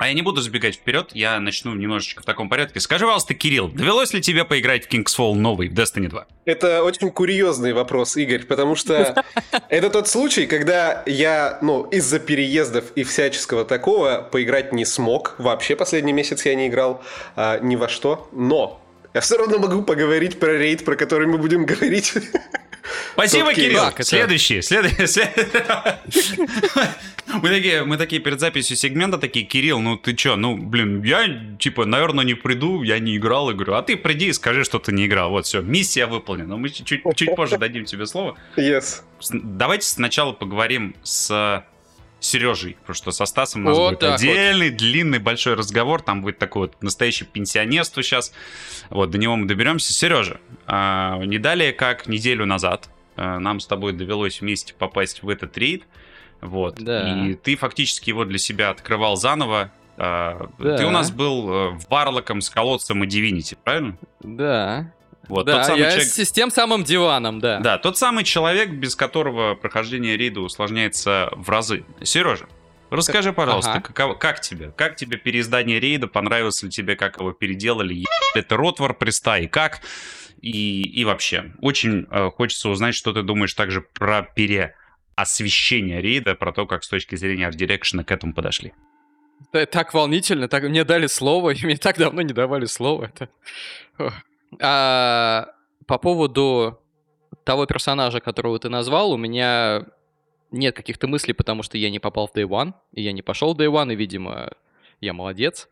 а 0.00 0.08
я 0.08 0.14
не 0.14 0.22
буду 0.22 0.40
забегать 0.40 0.76
вперед, 0.76 1.10
я 1.12 1.38
начну 1.40 1.74
немножечко 1.74 2.22
в 2.22 2.24
таком 2.24 2.48
порядке. 2.48 2.80
Скажи, 2.80 3.04
пожалуйста, 3.04 3.34
Кирилл, 3.34 3.68
довелось 3.68 4.14
ли 4.14 4.22
тебе 4.22 4.46
поиграть 4.46 4.86
в 4.86 4.90
King's 4.90 5.14
Fall 5.14 5.34
новый 5.34 5.68
в 5.68 5.74
Destiny 5.74 6.08
2? 6.08 6.26
Это 6.46 6.82
очень 6.82 7.10
курьезный 7.10 7.74
вопрос, 7.74 8.16
Игорь, 8.16 8.46
потому 8.46 8.76
что 8.76 9.22
это 9.68 9.90
тот 9.90 10.08
случай, 10.08 10.46
когда 10.46 11.02
я, 11.04 11.58
ну, 11.60 11.82
из-за 11.82 12.18
переездов 12.18 12.92
и 12.94 13.04
всяческого 13.04 13.66
такого 13.66 14.26
поиграть 14.32 14.72
не 14.72 14.86
смог. 14.86 15.34
Вообще 15.36 15.76
последний 15.76 16.14
месяц 16.14 16.46
я 16.46 16.54
не 16.54 16.68
играл 16.68 17.02
а, 17.36 17.58
ни 17.58 17.76
во 17.76 17.90
что, 17.90 18.26
но 18.32 18.80
я 19.12 19.20
все 19.20 19.36
равно 19.36 19.58
могу 19.58 19.82
поговорить 19.82 20.40
про 20.40 20.56
рейд, 20.56 20.82
про 20.82 20.96
который 20.96 21.26
мы 21.26 21.36
будем 21.36 21.66
говорить. 21.66 22.14
Спасибо. 23.12 23.54
Кирилл. 23.54 23.82
Следующий, 24.00 24.62
следующий. 24.62 25.26
Мы 27.42 27.48
такие, 27.48 27.84
мы 27.84 27.96
такие 27.96 28.20
перед 28.20 28.40
записью 28.40 28.76
сегмента 28.76 29.16
такие, 29.16 29.46
Кирилл, 29.46 29.80
ну 29.80 29.96
ты 29.96 30.14
чё, 30.14 30.34
ну, 30.34 30.56
блин, 30.56 31.02
я, 31.04 31.28
типа, 31.58 31.84
наверное, 31.84 32.24
не 32.24 32.34
приду, 32.34 32.82
я 32.82 32.98
не 32.98 33.16
играл, 33.16 33.50
и 33.50 33.54
говорю, 33.54 33.74
а 33.74 33.82
ты 33.82 33.96
приди 33.96 34.28
и 34.28 34.32
скажи, 34.32 34.64
что 34.64 34.80
ты 34.80 34.92
не 34.92 35.06
играл. 35.06 35.30
Вот, 35.30 35.46
все, 35.46 35.60
миссия 35.60 36.06
выполнена. 36.06 36.56
Мы 36.56 36.70
чуть, 36.70 37.02
чуть 37.14 37.36
позже 37.36 37.56
дадим 37.56 37.84
тебе 37.84 38.06
слово. 38.06 38.36
Yes. 38.56 39.02
Давайте 39.30 39.86
сначала 39.86 40.32
поговорим 40.32 40.96
с 41.02 41.64
Сережей, 42.20 42.76
потому 42.80 42.94
что 42.94 43.10
со 43.10 43.24
Стасом 43.24 43.62
у 43.62 43.68
нас 43.68 43.76
Вот 43.76 43.88
будет 43.90 44.00
так 44.00 44.10
вот. 44.10 44.20
отдельный, 44.20 44.70
длинный, 44.70 45.18
большой 45.18 45.54
разговор. 45.54 46.02
Там 46.02 46.22
будет 46.22 46.38
такое 46.38 46.68
вот 46.68 46.82
настоящее 46.82 47.26
пенсионерство 47.26 48.02
сейчас. 48.02 48.32
Вот, 48.90 49.10
до 49.10 49.18
него 49.18 49.36
мы 49.36 49.46
доберемся. 49.46 49.92
Сережа, 49.92 50.38
а, 50.66 51.18
не 51.24 51.38
далее, 51.38 51.72
как 51.72 52.06
неделю 52.06 52.46
назад 52.46 52.88
а, 53.16 53.38
нам 53.38 53.60
с 53.60 53.66
тобой 53.66 53.92
довелось 53.92 54.40
вместе 54.40 54.74
попасть 54.74 55.22
в 55.22 55.28
этот 55.28 55.56
рейд. 55.58 55.84
Вот. 56.40 56.76
Да. 56.76 57.26
И 57.26 57.34
ты 57.34 57.56
фактически 57.56 58.10
его 58.10 58.24
для 58.24 58.38
себя 58.38 58.70
открывал 58.70 59.16
заново. 59.16 59.70
А, 59.96 60.48
Да. 60.58 60.76
Ты 60.76 60.86
у 60.86 60.90
нас 60.90 61.10
был 61.10 61.52
э, 61.52 61.78
варлоком 61.90 62.40
с 62.40 62.48
колодцем 62.48 63.04
и 63.04 63.06
Дивинити, 63.06 63.56
правильно? 63.62 63.96
Да. 64.20 64.92
Вот, 65.30 65.46
да, 65.46 65.58
тот 65.58 65.66
самый 65.66 65.80
я 65.80 65.90
человек- 65.90 66.08
с, 66.08 66.32
тем 66.32 66.50
самым 66.50 66.84
диваном, 66.84 67.40
да. 67.40 67.58
да, 67.60 67.78
тот 67.78 67.96
самый 67.98 68.24
человек, 68.24 68.70
без 68.70 68.94
которого 68.96 69.54
прохождение 69.54 70.16
рейда 70.16 70.40
усложняется 70.40 71.30
в 71.32 71.48
разы. 71.48 71.84
Сережа, 72.02 72.46
расскажи, 72.90 73.32
пожалуйста, 73.32 73.72
Ага. 73.72 73.80
каково- 73.92 74.16
как 74.18 74.40
тебе? 74.40 74.72
Как 74.76 74.96
тебе 74.96 75.16
переиздание 75.16 75.80
рейда? 75.80 76.06
Понравилось 76.08 76.62
ли 76.62 76.70
тебе, 76.70 76.96
как 76.96 77.18
его 77.18 77.32
переделали? 77.32 78.04
Это 78.34 78.56
ротвар 78.56 78.94
приста 78.94 79.38
и 79.38 79.46
как? 79.46 79.80
И, 80.40 80.82
и 80.82 81.04
вообще, 81.04 81.52
очень 81.60 82.06
э, 82.10 82.30
хочется 82.30 82.70
узнать, 82.70 82.94
что 82.94 83.12
ты 83.12 83.22
думаешь 83.22 83.52
также 83.54 83.82
про 83.82 84.22
переосвещение 84.22 86.00
рейда, 86.00 86.34
про 86.34 86.52
то, 86.52 86.66
как 86.66 86.82
с 86.82 86.88
точки 86.88 87.14
зрения 87.16 87.46
арт-дирекшена 87.46 88.04
к 88.04 88.10
этому 88.10 88.32
подошли. 88.32 88.72
Это 89.52 89.70
так 89.70 89.94
волнительно, 89.94 90.48
так 90.48 90.62
мне 90.64 90.84
дали 90.84 91.06
слово, 91.08 91.50
и 91.54 91.64
мне 91.64 91.76
так 91.76 91.98
давно 91.98 92.22
не 92.22 92.32
давали 92.32 92.64
слово. 92.66 93.10
Это... 93.14 93.28
А, 94.58 95.48
по 95.86 95.98
поводу 95.98 96.80
того 97.44 97.66
персонажа, 97.66 98.20
которого 98.20 98.58
ты 98.58 98.68
назвал, 98.68 99.12
у 99.12 99.16
меня 99.16 99.86
нет 100.50 100.74
каких-то 100.74 101.06
мыслей, 101.06 101.34
потому 101.34 101.62
что 101.62 101.78
я 101.78 101.90
не 101.90 101.98
попал 101.98 102.26
в 102.26 102.36
Day 102.36 102.46
One, 102.46 102.74
и 102.92 103.02
я 103.02 103.12
не 103.12 103.22
пошел 103.22 103.54
в 103.54 103.58
Day 103.58 103.66
One, 103.66 103.92
и, 103.92 103.96
видимо, 103.96 104.50
я 105.00 105.12
молодец. 105.12 105.68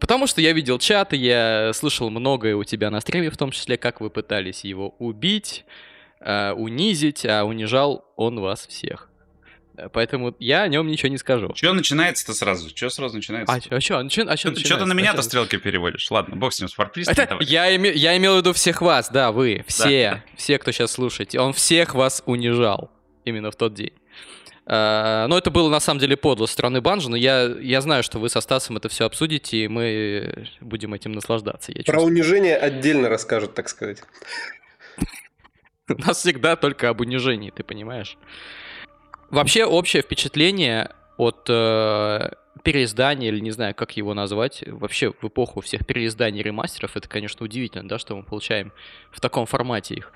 Потому 0.00 0.26
что 0.26 0.40
я 0.40 0.52
видел 0.52 0.78
чат, 0.78 1.12
и 1.12 1.16
я 1.16 1.72
слышал 1.72 2.10
многое 2.10 2.56
у 2.56 2.64
тебя 2.64 2.90
на 2.90 3.00
стриме, 3.00 3.30
в 3.30 3.36
том 3.36 3.52
числе, 3.52 3.76
как 3.76 4.00
вы 4.00 4.10
пытались 4.10 4.64
его 4.64 4.94
убить, 4.98 5.64
э, 6.20 6.52
унизить, 6.52 7.24
а 7.24 7.44
унижал 7.44 8.04
он 8.16 8.40
вас 8.40 8.66
всех. 8.66 9.08
Э, 9.76 9.88
Поэтому 9.92 10.34
я 10.38 10.62
о 10.62 10.68
нем 10.68 10.86
ничего 10.88 11.08
не 11.10 11.18
скажу. 11.18 11.52
Что 11.54 11.72
начинается-то 11.72 12.32
сразу? 12.34 12.68
Что 12.74 12.88
сразу 12.90 13.16
начинается? 13.16 13.52
А, 13.54 13.56
а 13.56 13.80
чё, 13.80 13.98
а 13.98 14.08
чё- 14.08 14.24
а 14.28 14.36
Что 14.36 14.50
ты 14.50 14.56
начинается? 14.56 14.86
на 14.86 14.92
А 14.92 14.94
меня-то 14.94 15.22
стрелки 15.22 15.56
переводишь? 15.58 16.10
Ладно, 16.10 16.36
бог 16.36 16.52
с 16.52 16.60
ним, 16.60 16.68
с 16.68 16.74
фарпристом, 16.74 17.12
Это 17.12 17.26
давай. 17.28 17.44
я, 17.46 17.74
име- 17.76 17.92
я 17.94 18.16
имел 18.16 18.34
в 18.34 18.38
виду 18.38 18.52
всех 18.52 18.80
вас, 18.82 19.10
да, 19.10 19.32
вы, 19.32 19.64
все, 19.66 20.22
все, 20.36 20.58
кто 20.58 20.72
сейчас 20.72 20.92
слушаете. 20.92 21.40
Он 21.40 21.52
всех 21.52 21.94
вас 21.94 22.22
унижал 22.26 22.90
именно 23.24 23.50
в 23.50 23.56
тот 23.56 23.74
день. 23.74 23.92
А, 24.68 25.28
но 25.28 25.38
это 25.38 25.50
было 25.52 25.68
на 25.70 25.78
самом 25.78 26.00
деле 26.00 26.16
подло 26.16 26.46
со 26.46 26.54
стороны 26.54 26.80
Банжи, 26.80 27.08
но 27.08 27.16
я, 27.16 27.42
я 27.60 27.80
знаю, 27.80 28.02
что 28.02 28.18
вы 28.18 28.28
со 28.28 28.40
Стасом 28.40 28.76
это 28.76 28.88
все 28.88 29.04
обсудите, 29.04 29.58
и 29.58 29.68
мы 29.68 30.48
будем 30.60 30.92
этим 30.94 31.12
наслаждаться. 31.12 31.70
Я 31.70 31.82
Про 31.84 31.94
чувствую. 31.94 32.06
унижение 32.06 32.56
отдельно 32.56 33.08
расскажут, 33.08 33.54
так 33.54 33.68
сказать. 33.68 34.02
У 35.88 35.94
нас 36.00 36.18
всегда 36.18 36.56
только 36.56 36.88
об 36.88 37.00
унижении, 37.00 37.50
ты 37.50 37.62
понимаешь? 37.62 38.16
Вообще, 39.30 39.64
общее 39.64 40.02
впечатление 40.02 40.90
от 41.16 41.46
э, 41.48 42.30
переиздания, 42.62 43.28
или 43.28 43.40
не 43.40 43.50
знаю, 43.50 43.74
как 43.74 43.96
его 43.96 44.14
назвать, 44.14 44.62
вообще 44.66 45.10
в 45.10 45.24
эпоху 45.24 45.60
всех 45.60 45.86
переизданий 45.86 46.42
ремастеров, 46.42 46.96
это, 46.96 47.08
конечно, 47.08 47.44
удивительно, 47.44 47.88
да, 47.88 47.98
что 47.98 48.16
мы 48.16 48.22
получаем 48.22 48.72
в 49.10 49.20
таком 49.20 49.46
формате 49.46 49.94
их. 49.94 50.12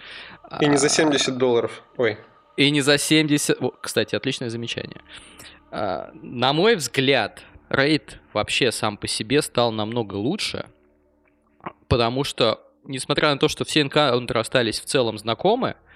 И 0.60 0.66
не 0.66 0.76
за 0.76 0.86
А, 0.86 0.90
70 0.90 1.36
долларов. 1.38 1.82
Ой. 1.96 2.18
И 2.56 2.70
не 2.70 2.80
за 2.80 2.98
70... 2.98 3.62
О, 3.62 3.70
кстати, 3.70 4.14
отличное 4.14 4.50
замечание. 4.50 5.00
А, 5.70 6.10
На 6.14 6.52
мой 6.52 6.76
взгляд, 6.76 7.42
рейд 7.68 8.20
вообще 8.32 8.70
сам 8.72 8.96
по 8.96 9.08
себе 9.08 9.42
стал 9.42 9.72
намного 9.72 10.14
лучше, 10.14 10.66
потому 11.88 12.24
что, 12.24 12.60
несмотря 12.84 13.30
на 13.30 13.38
то, 13.38 13.48
что 13.48 13.64
все 13.64 13.80
энкаунтеры 13.80 14.40
остались 14.40 14.80
в 14.80 14.84
целом 14.84 15.18
знакомы, 15.18 15.70
а, 15.70 15.89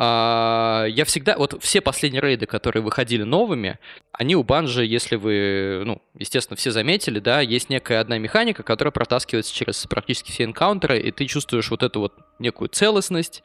я 0.00 1.04
всегда... 1.04 1.36
Вот 1.36 1.62
все 1.62 1.82
последние 1.82 2.22
рейды, 2.22 2.46
которые 2.46 2.82
выходили 2.82 3.22
новыми, 3.22 3.78
они 4.12 4.34
у 4.34 4.42
Банжи, 4.42 4.84
если 4.84 5.16
вы, 5.16 5.82
ну, 5.84 6.02
естественно, 6.18 6.56
все 6.56 6.70
заметили, 6.70 7.18
да, 7.18 7.40
есть 7.40 7.68
некая 7.68 8.00
одна 8.00 8.16
механика, 8.16 8.62
которая 8.62 8.92
протаскивается 8.92 9.54
через 9.54 9.86
практически 9.86 10.30
все 10.30 10.44
энкаунтеры, 10.44 10.98
и 11.00 11.10
ты 11.10 11.26
чувствуешь 11.26 11.70
вот 11.70 11.82
эту 11.82 12.00
вот 12.00 12.14
некую 12.38 12.68
целостность, 12.68 13.42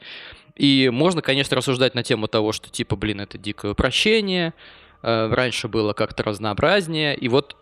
и 0.54 0.88
можно, 0.90 1.20
конечно, 1.20 1.56
рассуждать 1.56 1.94
на 1.94 2.02
тему 2.02 2.26
того, 2.26 2.52
что 2.52 2.70
типа, 2.70 2.96
блин, 2.96 3.20
это 3.20 3.36
дикое 3.36 3.72
упрощение, 3.72 4.54
э, 5.02 5.28
раньше 5.32 5.68
было 5.68 5.92
как-то 5.92 6.22
разнообразнее, 6.22 7.14
и 7.14 7.28
вот 7.28 7.56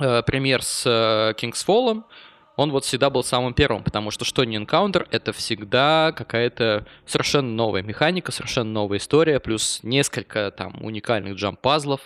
э, 0.00 0.22
пример 0.22 0.62
с 0.62 0.86
э, 0.86 1.34
King's 1.40 1.66
Fall, 1.66 2.04
он 2.56 2.70
вот 2.70 2.84
всегда 2.84 3.10
был 3.10 3.22
самым 3.22 3.54
первым, 3.54 3.84
потому 3.84 4.10
что 4.10 4.24
что 4.24 4.44
не 4.44 4.56
энкаунтер, 4.56 5.06
это 5.10 5.32
всегда 5.32 6.12
какая-то 6.16 6.86
совершенно 7.06 7.50
новая 7.50 7.82
механика, 7.82 8.32
совершенно 8.32 8.70
новая 8.70 8.98
история, 8.98 9.40
плюс 9.40 9.80
несколько 9.82 10.50
там 10.50 10.82
уникальных 10.82 11.36
джамп-пазлов, 11.36 12.00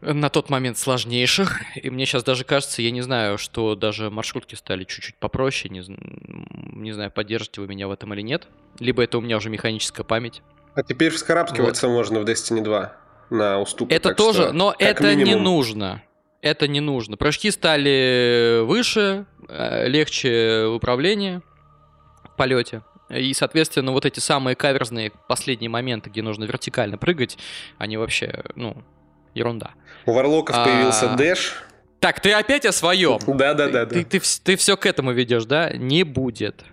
на 0.00 0.28
тот 0.28 0.50
момент 0.50 0.78
сложнейших. 0.78 1.60
И 1.76 1.90
мне 1.90 2.06
сейчас 2.06 2.22
даже 2.22 2.44
кажется, 2.44 2.82
я 2.82 2.90
не 2.90 3.00
знаю, 3.00 3.38
что 3.38 3.74
даже 3.74 4.10
маршрутки 4.10 4.54
стали 4.54 4.84
чуть-чуть 4.84 5.16
попроще. 5.16 5.72
Не, 5.72 5.82
не 6.80 6.92
знаю, 6.92 7.10
поддержите 7.10 7.60
вы 7.60 7.66
меня 7.66 7.88
в 7.88 7.90
этом 7.90 8.14
или 8.14 8.20
нет. 8.20 8.46
Либо 8.78 9.02
это 9.02 9.18
у 9.18 9.20
меня 9.20 9.38
уже 9.38 9.50
механическая 9.50 10.04
память. 10.04 10.42
А 10.74 10.82
теперь 10.82 11.10
вскарабкиваться 11.10 11.88
можно 11.88 12.20
в 12.20 12.24
Destiny 12.24 12.62
2 12.62 12.92
на 13.30 13.58
уступы. 13.58 13.92
Это 13.92 14.14
тоже, 14.14 14.44
что, 14.44 14.52
но 14.52 14.74
это 14.78 15.14
не 15.14 15.24
минимум. 15.24 15.44
нужно. 15.44 16.02
Это 16.42 16.68
не 16.68 16.80
нужно. 16.80 17.16
Прыжки 17.16 17.50
стали 17.50 18.60
выше, 18.64 19.26
э, 19.48 19.88
легче 19.88 20.66
в 20.66 20.74
управлении 20.74 21.40
в 22.24 22.36
полете. 22.36 22.82
И, 23.08 23.32
соответственно, 23.34 23.92
вот 23.92 24.04
эти 24.04 24.18
самые 24.20 24.56
каверзные 24.56 25.12
последние 25.28 25.70
моменты, 25.70 26.10
где 26.10 26.22
нужно 26.22 26.44
вертикально 26.44 26.98
прыгать, 26.98 27.38
они 27.78 27.96
вообще, 27.96 28.42
ну, 28.56 28.82
ерунда. 29.34 29.70
У 30.06 30.12
Варлоков 30.12 30.56
появился 30.56 31.12
А, 31.12 31.16
Дэш. 31.16 31.62
Так, 32.00 32.20
ты 32.20 32.32
опять 32.32 32.66
о 32.66 32.72
своем. 32.72 33.18
Да-да-да. 33.26 33.86
Ты, 33.86 34.04
ты, 34.04 34.18
вс- 34.18 34.40
ты 34.42 34.56
все 34.56 34.76
к 34.76 34.86
этому 34.86 35.12
ведешь, 35.12 35.44
да? 35.44 35.70
Не 35.70 36.02
будет. 36.04 36.64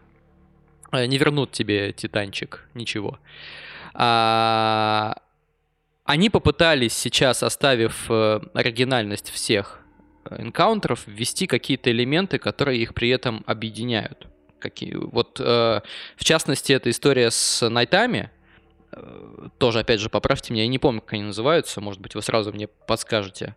Э, 0.92 1.06
Не 1.06 1.18
вернут 1.18 1.52
тебе 1.52 1.94
Титанчик, 1.94 2.68
ничего. 2.74 3.20
А, 3.94 5.16
они 6.06 6.30
попытались 6.30 6.94
сейчас, 6.94 7.44
оставив 7.44 8.10
э, 8.10 8.42
оригинальность 8.54 9.30
всех 9.30 9.80
э, 10.26 10.42
энкаунтеров, 10.42 11.04
ввести 11.08 11.48
какие-то 11.48 11.92
элементы, 11.92 12.40
которые 12.40 12.82
их 12.82 12.94
при 12.94 13.10
этом 13.10 13.44
объединяют. 13.48 14.28
Какие, 14.60 14.96
вот, 14.96 15.40
э, 15.40 15.82
в 16.16 16.24
частности, 16.24 16.74
эта 16.74 16.90
история 16.90 17.32
с 17.32 17.68
найтами, 17.68 18.32
тоже, 19.58 19.80
опять 19.80 20.00
же, 20.00 20.10
поправьте 20.10 20.54
меня, 20.54 20.64
я 20.64 20.70
не 20.70 20.78
помню, 20.78 21.02
как 21.02 21.14
они 21.14 21.24
называются, 21.24 21.82
может 21.82 22.00
быть, 22.00 22.14
вы 22.14 22.22
сразу 22.22 22.54
мне 22.54 22.68
подскажете, 22.68 23.56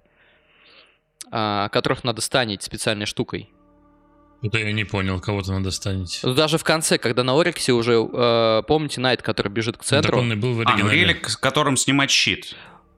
а, 1.31 1.69
которых 1.69 2.05
надо 2.05 2.23
станить 2.23 2.63
специальной 2.63 3.05
штукой. 3.05 3.51
Это 4.43 4.59
я 4.59 4.73
не 4.73 4.85
понял, 4.85 5.19
кого-то 5.21 5.53
надо 5.53 5.71
станить. 5.71 6.21
Ну, 6.23 6.35
Даже 6.35 6.59
в 6.59 6.65
конце, 6.65 6.99
когда 6.99 7.25
на 7.25 7.39
Ориксе 7.41 7.73
уже, 7.73 7.95
э, 7.95 8.63
помните, 8.69 9.01
Найт, 9.01 9.23
который 9.23 9.49
бежит 9.49 9.77
к 9.77 9.81
Так 9.81 9.87
центру, 9.87 10.19
он 10.19 10.33
и 10.33 10.37
был 10.37 10.53
в 10.55 10.61
А, 10.61 10.65
ну 10.65 10.71
оригинале. 10.71 11.01
релик, 11.01 11.29
с 11.29 11.37
которым 11.37 11.77
снимать 11.77 12.11
щит. 12.11 12.55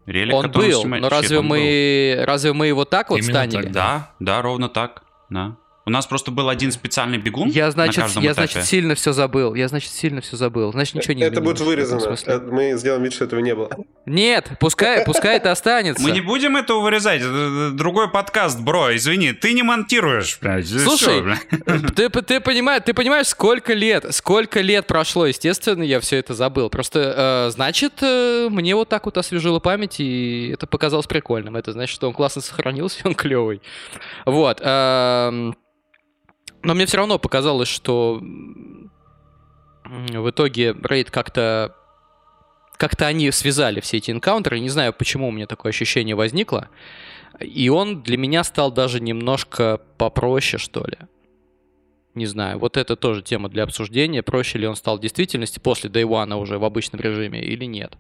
Релик, 0.07 0.35
он 0.35 0.51
был, 0.51 0.81
снимать 0.83 1.01
но 1.03 1.09
щит, 1.09 1.13
разве 1.13 1.39
он 1.39 1.49
был. 1.49 1.57
мы, 1.57 2.17
разве 2.25 2.53
мы 2.53 2.67
его 2.67 2.85
так 2.85 3.11
вот 3.11 3.19
Именно 3.21 3.33
станили? 3.33 3.63
так, 3.63 3.73
Да, 3.73 4.15
да, 4.21 4.43
ровно 4.43 4.69
так. 4.69 5.03
Да. 5.31 5.57
У 5.89 5.91
нас 5.91 6.07
просто 6.07 6.31
был 6.31 6.51
один 6.51 6.71
специальный 6.71 7.17
бегун 7.17 7.49
Я, 7.49 7.65
на 7.65 7.71
значит, 7.71 8.03
каждом 8.03 8.23
я, 8.23 8.33
этапе. 8.33 8.53
значит, 8.53 8.69
сильно 8.69 8.95
все 8.95 9.15
забыл. 9.15 9.55
Я, 9.55 9.69
значит, 9.69 9.91
сильно 9.91 10.21
все 10.21 10.37
забыл. 10.37 10.71
Значит, 10.71 10.97
ничего 10.97 11.15
не 11.15 11.23
Это 11.23 11.41
будет 11.41 11.61
вырезано. 11.61 12.15
Э, 12.27 12.41
Мы 12.41 12.77
сделаем 12.77 13.03
вид, 13.03 13.15
что 13.15 13.25
этого 13.25 13.41
не 13.41 13.55
было. 13.55 13.71
Нет, 14.05 14.51
пускай, 14.61 15.03
пускай 15.07 15.39
это 15.39 15.51
останется. 15.51 16.03
Мы 16.03 16.11
не 16.11 16.21
будем 16.21 16.59
этого 16.59 16.81
вырезать. 16.81 17.23
Это 17.23 17.71
другой 17.73 18.11
подкаст, 18.11 18.61
бро. 18.61 18.95
Извини, 18.95 19.33
ты 19.33 19.55
не 19.55 19.63
монтируешь, 19.63 20.39
блядь. 20.43 20.69
Слушай, 20.69 21.23
ты, 21.97 22.11
ты, 22.11 22.41
понимаешь, 22.41 22.83
ты 22.85 22.93
понимаешь, 22.93 23.29
сколько 23.29 23.73
лет, 23.73 24.15
сколько 24.15 24.61
лет 24.61 24.87
прошло, 24.87 25.25
естественно, 25.25 25.83
я 25.83 26.01
все 26.01 26.17
это 26.17 26.35
забыл. 26.35 26.69
Просто, 26.69 27.47
э, 27.49 27.51
значит, 27.51 27.95
э, 28.03 28.49
мне 28.51 28.75
вот 28.75 28.91
так 28.91 29.07
вот 29.07 29.17
освежило 29.17 29.59
память, 29.59 30.01
и 30.01 30.51
это 30.53 30.67
показалось 30.67 31.07
прикольным. 31.07 31.57
Это 31.57 31.73
значит, 31.73 31.95
что 31.95 32.09
он 32.09 32.13
классно 32.13 32.43
сохранился, 32.43 33.01
и 33.05 33.07
он 33.09 33.15
клевый. 33.15 33.63
Вот. 34.27 34.61
эм, 34.63 35.57
но 36.63 36.75
мне 36.75 36.87
все 36.87 36.99
равно 36.99 37.19
показалось, 37.19 37.69
что 37.69 38.21
в 39.85 40.31
итоге 40.31 40.75
рейд 40.83 41.11
как-то 41.11 41.75
как-то 42.77 43.07
они 43.07 43.31
связали 43.33 43.81
все 43.81 43.97
эти 43.97 44.11
энкаунтеры. 44.11 44.61
Не 44.61 44.69
знаю, 44.69 44.93
почему 44.93 45.29
у 45.29 45.33
меня 45.33 45.47
такое 45.47 45.71
ощущение 45.71 46.15
возникло. 46.15 46.69
И 47.41 47.69
он 47.69 48.03
для 48.03 48.17
меня 48.17 48.45
стал 48.45 48.71
даже 48.71 49.01
немножко 49.01 49.81
попроще, 49.99 50.59
что 50.59 50.85
ли. 50.85 50.97
Не 52.15 52.27
знаю, 52.27 52.59
вот 52.59 52.77
это 52.77 52.97
тоже 52.97 53.23
тема 53.23 53.49
для 53.49 53.65
обсуждения. 53.65 54.23
Проще 54.23 54.59
ли 54.59 54.67
он 54.67 54.77
стал 54.77 54.97
в 54.99 55.01
действительности 55.01 55.59
после 55.59 55.91
Day 55.91 56.05
One 56.05 56.35
уже 56.37 56.59
в 56.59 56.65
обычном 56.65 57.01
режиме 57.01 57.43
или 57.43 57.65
нет. 57.65 57.97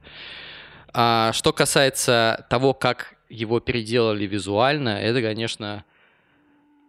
А 0.93 1.32
что 1.32 1.52
касается 1.52 2.47
того, 2.48 2.72
как 2.72 3.16
его 3.28 3.60
переделали 3.60 4.26
визуально, 4.26 5.01
это, 5.01 5.20
конечно, 5.22 5.85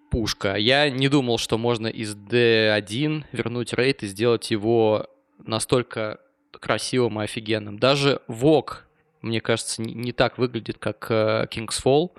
пушка. 0.10 0.56
Я 0.56 0.90
не 0.90 1.08
думал, 1.08 1.38
что 1.38 1.58
можно 1.58 1.88
из 1.88 2.16
D1 2.16 3.26
вернуть 3.32 3.74
рейд 3.74 4.04
и 4.04 4.08
сделать 4.08 4.52
его 4.52 5.08
настолько 5.38 6.20
красивым 6.52 7.22
и 7.22 7.24
офигенным. 7.24 7.80
Даже 7.80 8.22
Вок, 8.28 8.88
мне 9.22 9.42
кажется, 9.42 9.82
не, 9.82 10.12
так 10.12 10.38
выглядит, 10.38 10.78
как 10.78 11.08
э, 11.10 11.48
King's 11.52 11.82
Fall, 11.84 12.12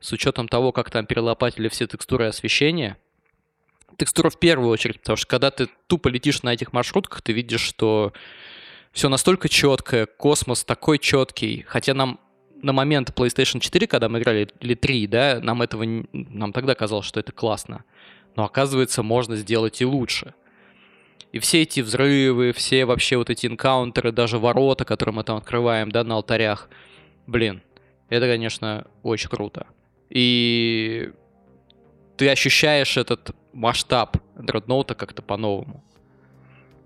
с 0.00 0.12
учетом 0.12 0.48
того, 0.48 0.72
как 0.72 0.90
там 0.90 1.06
перелопатили 1.06 1.68
все 1.68 1.86
текстуры 1.86 2.26
освещения. 2.26 2.96
Текстура 3.96 4.30
в 4.30 4.38
первую 4.38 4.70
очередь, 4.70 5.00
потому 5.00 5.16
что 5.16 5.26
когда 5.26 5.50
ты 5.50 5.68
тупо 5.86 6.08
летишь 6.08 6.42
на 6.42 6.54
этих 6.54 6.72
маршрутках, 6.72 7.20
ты 7.22 7.32
видишь, 7.32 7.60
что 7.60 8.12
все 8.92 9.08
настолько 9.08 9.48
четкое, 9.48 10.06
космос 10.06 10.64
такой 10.64 10.98
четкий, 10.98 11.64
хотя 11.68 11.94
нам 11.94 12.18
на 12.62 12.72
момент 12.72 13.10
PlayStation 13.10 13.60
4, 13.60 13.86
когда 13.86 14.08
мы 14.08 14.18
играли, 14.18 14.48
или 14.60 14.74
3, 14.74 15.06
да, 15.06 15.40
нам 15.42 15.62
этого, 15.62 15.84
нам 16.12 16.52
тогда 16.52 16.74
казалось, 16.74 17.06
что 17.06 17.20
это 17.20 17.32
классно. 17.32 17.84
Но 18.36 18.44
оказывается, 18.44 19.02
можно 19.02 19.36
сделать 19.36 19.80
и 19.80 19.84
лучше. 19.84 20.34
И 21.32 21.38
все 21.38 21.62
эти 21.62 21.80
взрывы, 21.80 22.52
все 22.52 22.84
вообще 22.84 23.16
вот 23.16 23.30
эти 23.30 23.46
энкаунтеры, 23.46 24.12
даже 24.12 24.38
ворота, 24.38 24.84
которые 24.84 25.14
мы 25.14 25.24
там 25.24 25.36
открываем, 25.36 25.90
да, 25.90 26.02
на 26.02 26.16
алтарях, 26.16 26.68
блин, 27.26 27.62
это, 28.08 28.26
конечно, 28.26 28.86
очень 29.02 29.30
круто. 29.30 29.66
И 30.08 31.12
ты 32.16 32.28
ощущаешь 32.28 32.96
этот 32.96 33.30
масштаб 33.52 34.16
дредноута 34.36 34.94
как-то 34.94 35.22
по-новому. 35.22 35.84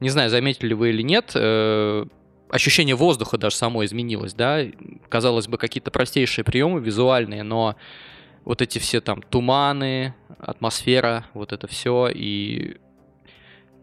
Не 0.00 0.10
знаю, 0.10 0.28
заметили 0.28 0.74
вы 0.74 0.90
или 0.90 1.02
нет, 1.02 1.32
э, 1.34 2.04
ощущение 2.54 2.94
воздуха 2.94 3.36
даже 3.36 3.56
само 3.56 3.84
изменилось, 3.84 4.32
да. 4.32 4.60
Казалось 5.08 5.48
бы, 5.48 5.58
какие-то 5.58 5.90
простейшие 5.90 6.44
приемы 6.44 6.80
визуальные, 6.80 7.42
но 7.42 7.74
вот 8.44 8.62
эти 8.62 8.78
все 8.78 9.00
там 9.00 9.22
туманы, 9.22 10.14
атмосфера, 10.38 11.26
вот 11.34 11.52
это 11.52 11.66
все, 11.66 12.08
и 12.14 12.76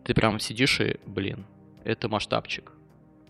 ты 0.05 0.13
прям 0.13 0.39
сидишь 0.39 0.79
и, 0.79 0.95
блин, 1.05 1.45
это 1.83 2.07
масштабчик. 2.07 2.71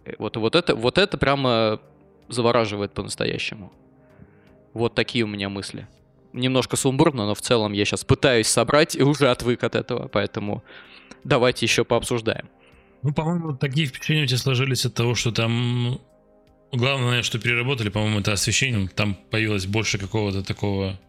Э, 0.06 0.14
Вот, 0.20 0.38
вот, 0.38 0.56
это, 0.56 0.76
вот 0.76 1.00
это 1.00 1.18
прямо 1.18 1.82
завораживает 2.28 2.94
по-настоящему. 2.94 3.74
Вот 4.74 4.94
такие 4.94 5.24
у 5.26 5.28
меня 5.28 5.50
мысли. 5.50 5.88
Немножко 6.34 6.76
сумбурно, 6.76 7.26
но 7.26 7.34
в 7.34 7.42
целом 7.42 7.74
я 7.74 7.84
сейчас 7.84 8.06
пытаюсь 8.06 8.48
собрать 8.48 8.96
и 8.96 9.02
уже 9.02 9.32
отвык 9.32 9.64
от 9.64 9.76
этого, 9.76 10.08
поэтому 10.08 10.64
давайте 11.24 11.66
еще 11.66 11.84
пообсуждаем. 11.84 12.48
Ну, 13.04 13.14
по-моему, 13.14 13.56
такие 13.56 13.88
впечатления 13.88 14.24
у 14.24 14.28
тебя 14.28 14.38
сложились 14.38 14.86
от 14.86 14.94
того, 14.94 15.16
что 15.16 15.32
там 15.32 16.00
ну, 16.72 16.78
главное, 16.78 17.24
что 17.24 17.40
переработали, 17.40 17.90
по-моему, 17.90 18.20
это 18.20 18.34
освещение. 18.34 18.88
Там 18.88 19.16
появилось 19.30 19.66
больше 19.66 19.98
какого-то 19.98 20.44
такого 20.44 21.00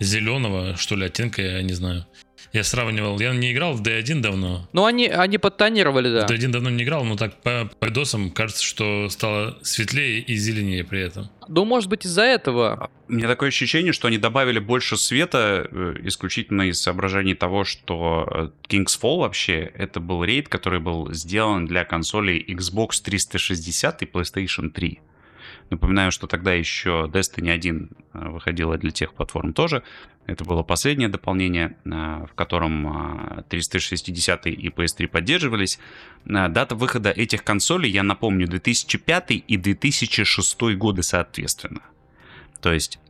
зеленого, 0.00 0.76
что 0.76 0.96
ли, 0.96 1.06
оттенка, 1.06 1.42
я 1.42 1.62
не 1.62 1.72
знаю. 1.72 2.06
Я 2.54 2.62
сравнивал, 2.62 3.18
я 3.18 3.34
не 3.34 3.50
играл 3.50 3.74
в 3.74 3.82
D1 3.82 4.20
давно. 4.20 4.68
Ну, 4.72 4.84
они, 4.84 5.08
они 5.08 5.38
подтонировали, 5.38 6.08
да. 6.08 6.28
В 6.28 6.30
D1 6.30 6.50
давно 6.50 6.70
не 6.70 6.84
играл, 6.84 7.04
но 7.04 7.16
так 7.16 7.42
по, 7.42 7.68
по 7.80 7.86
видосам 7.86 8.30
кажется, 8.30 8.62
что 8.62 9.08
стало 9.08 9.58
светлее 9.62 10.20
и 10.20 10.36
зеленее 10.36 10.84
при 10.84 11.00
этом. 11.00 11.28
Ну, 11.48 11.64
может 11.64 11.90
быть, 11.90 12.06
из-за 12.06 12.22
этого. 12.22 12.90
У 13.08 13.12
меня 13.12 13.26
такое 13.26 13.48
ощущение, 13.48 13.92
что 13.92 14.06
они 14.06 14.18
добавили 14.18 14.60
больше 14.60 14.96
света 14.96 15.68
э, 15.68 15.96
исключительно 16.04 16.62
из 16.62 16.80
соображений 16.80 17.34
того, 17.34 17.64
что 17.64 18.24
э, 18.30 18.68
King's 18.68 19.00
Fall 19.02 19.18
вообще 19.18 19.72
это 19.74 19.98
был 19.98 20.22
рейд, 20.22 20.48
который 20.48 20.78
был 20.78 21.12
сделан 21.12 21.66
для 21.66 21.84
консолей 21.84 22.40
Xbox 22.48 23.02
360 23.02 24.02
и 24.02 24.06
PlayStation 24.06 24.70
3. 24.70 25.00
Напоминаю, 25.74 26.12
что 26.12 26.28
тогда 26.28 26.52
еще 26.52 27.10
Destiny 27.12 27.50
1 27.50 27.90
э, 28.12 28.28
выходила 28.28 28.78
для 28.78 28.92
тех 28.92 29.12
платформ 29.12 29.52
тоже. 29.52 29.82
Это 30.26 30.44
было 30.44 30.62
последнее 30.62 31.08
дополнение, 31.08 31.76
э, 31.84 32.26
в 32.30 32.32
котором 32.36 33.38
э, 33.38 33.42
360 33.48 34.46
и 34.46 34.68
PS3 34.68 35.08
поддерживались. 35.08 35.80
Э, 36.26 36.46
Дата 36.48 36.76
выхода 36.76 37.10
этих 37.10 37.42
консолей, 37.42 37.90
я 37.90 38.04
напомню, 38.04 38.46
2005 38.46 39.32
и 39.32 39.56
2006 39.56 40.60
годы 40.76 41.02
соответственно. 41.02 41.82
То 42.60 42.72
есть 42.72 43.00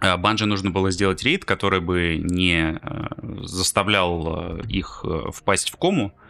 Банже 0.00 0.46
нужно 0.46 0.70
было 0.70 0.92
сделать 0.92 1.24
рейд, 1.24 1.44
который 1.44 1.80
бы 1.80 2.18
не 2.22 2.78
э, 2.80 3.08
заставлял 3.42 4.60
э, 4.60 4.62
их 4.68 5.00
э, 5.02 5.32
впасть 5.32 5.70
в 5.70 5.76
кому, 5.76 6.12
э, 6.14 6.25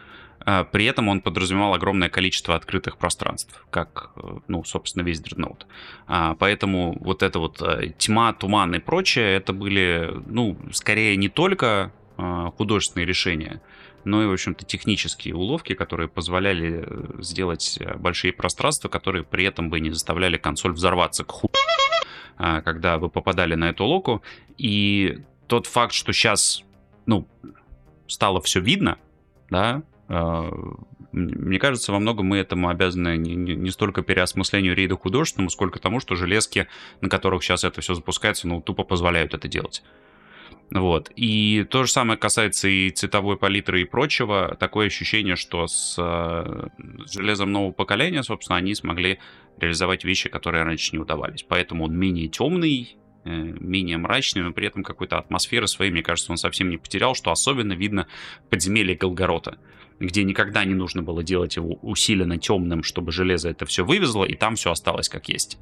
при 0.71 0.85
этом 0.85 1.09
он 1.09 1.19
подразумевал 1.21 1.73
огромное 1.73 2.07
количество 2.09 2.55
открытых 2.55 2.97
пространств, 2.97 3.65
как, 3.69 4.11
э, 4.15 4.37
ну, 4.47 4.63
собственно, 4.63 5.03
весь 5.03 5.21
Dreadnought. 5.21 5.63
А, 6.07 6.35
Поэтому 6.35 6.97
вот 7.01 7.21
эта 7.21 7.39
вот 7.39 7.61
э, 7.61 7.93
тьма, 7.97 8.31
туман 8.31 8.73
и 8.75 8.79
прочее, 8.79 9.35
это 9.35 9.51
были, 9.51 10.09
ну, 10.25 10.57
скорее 10.71 11.17
не 11.17 11.27
только 11.27 11.91
э, 12.17 12.51
художественные 12.55 13.05
решения, 13.05 13.61
но 14.05 14.23
и, 14.23 14.25
в 14.25 14.31
общем-то, 14.31 14.63
технические 14.65 15.35
уловки, 15.35 15.73
которые 15.73 16.07
позволяли 16.07 16.85
э, 16.87 17.21
сделать 17.21 17.77
большие 17.97 18.31
пространства, 18.31 18.87
которые 18.87 19.25
при 19.25 19.43
этом 19.43 19.69
бы 19.69 19.81
не 19.81 19.91
заставляли 19.91 20.37
консоль 20.37 20.71
взорваться 20.71 21.25
к 21.25 21.31
ху 21.31 21.51
а, 22.37 22.61
когда 22.61 22.99
вы 22.99 23.09
попадали 23.09 23.55
на 23.55 23.69
эту 23.69 23.83
локу. 23.83 24.21
И 24.57 25.19
тот 25.47 25.65
факт, 25.65 25.93
что 25.93 26.13
сейчас, 26.13 26.63
ну, 27.05 27.27
стало 28.07 28.41
все 28.41 28.61
видно, 28.61 28.97
да, 29.49 29.69
а, 29.69 29.96
мне 30.09 31.59
кажется, 31.59 31.91
во 31.91 31.99
многом 31.99 32.27
мы 32.27 32.37
этому 32.37 32.69
обязаны 32.69 33.17
не, 33.17 33.69
столько 33.71 34.01
переосмыслению 34.01 34.75
рейда 34.75 34.95
художественному, 34.95 35.49
сколько 35.49 35.79
тому, 35.79 35.99
что 35.99 36.15
железки, 36.15 36.67
на 37.01 37.09
которых 37.09 37.43
сейчас 37.43 37.63
это 37.63 37.81
все 37.81 37.93
запускается, 37.93 38.47
ну, 38.47 38.61
тупо 38.61 38.83
позволяют 38.83 39.33
это 39.33 39.47
делать. 39.47 39.83
Вот. 40.69 41.11
И 41.15 41.65
то 41.69 41.83
же 41.83 41.91
самое 41.91 42.19
касается 42.19 42.67
и 42.67 42.89
цветовой 42.89 43.37
палитры 43.37 43.81
и 43.81 43.85
прочего. 43.85 44.57
Такое 44.59 44.87
ощущение, 44.87 45.37
что 45.37 45.67
с 45.67 45.95
э, 45.97 46.67
железом 47.09 47.53
нового 47.53 47.71
поколения, 47.71 48.21
собственно, 48.21 48.57
они 48.57 48.75
смогли 48.75 49.19
реализовать 49.59 50.03
вещи, 50.03 50.27
которые 50.29 50.63
раньше 50.65 50.89
не 50.91 50.99
удавались. 50.99 51.43
Поэтому 51.43 51.85
он 51.85 51.97
менее 51.97 52.27
темный, 52.27 52.97
э, 53.23 53.29
менее 53.29 53.97
мрачный, 53.97 54.43
но 54.43 54.51
при 54.51 54.67
этом 54.67 54.83
какой-то 54.83 55.17
атмосферы 55.17 55.67
своей, 55.67 55.91
мне 55.91 56.03
кажется, 56.03 56.33
он 56.33 56.37
совсем 56.37 56.69
не 56.69 56.77
потерял, 56.77 57.15
что 57.15 57.31
особенно 57.31 57.71
видно 57.71 58.07
в 58.45 58.49
подземелье 58.49 58.95
Голгорота, 58.95 59.57
где 59.99 60.23
никогда 60.23 60.63
не 60.65 60.73
нужно 60.73 61.01
было 61.03 61.23
делать 61.23 61.55
его 61.55 61.77
усиленно 61.81 62.37
темным, 62.37 62.83
чтобы 62.83 63.11
железо 63.11 63.49
это 63.49 63.65
все 63.65 63.83
вывезло, 63.83 64.23
и 64.23 64.35
там 64.35 64.55
все 64.55 64.71
осталось 64.71 65.09
как 65.09 65.29
есть. 65.29 65.57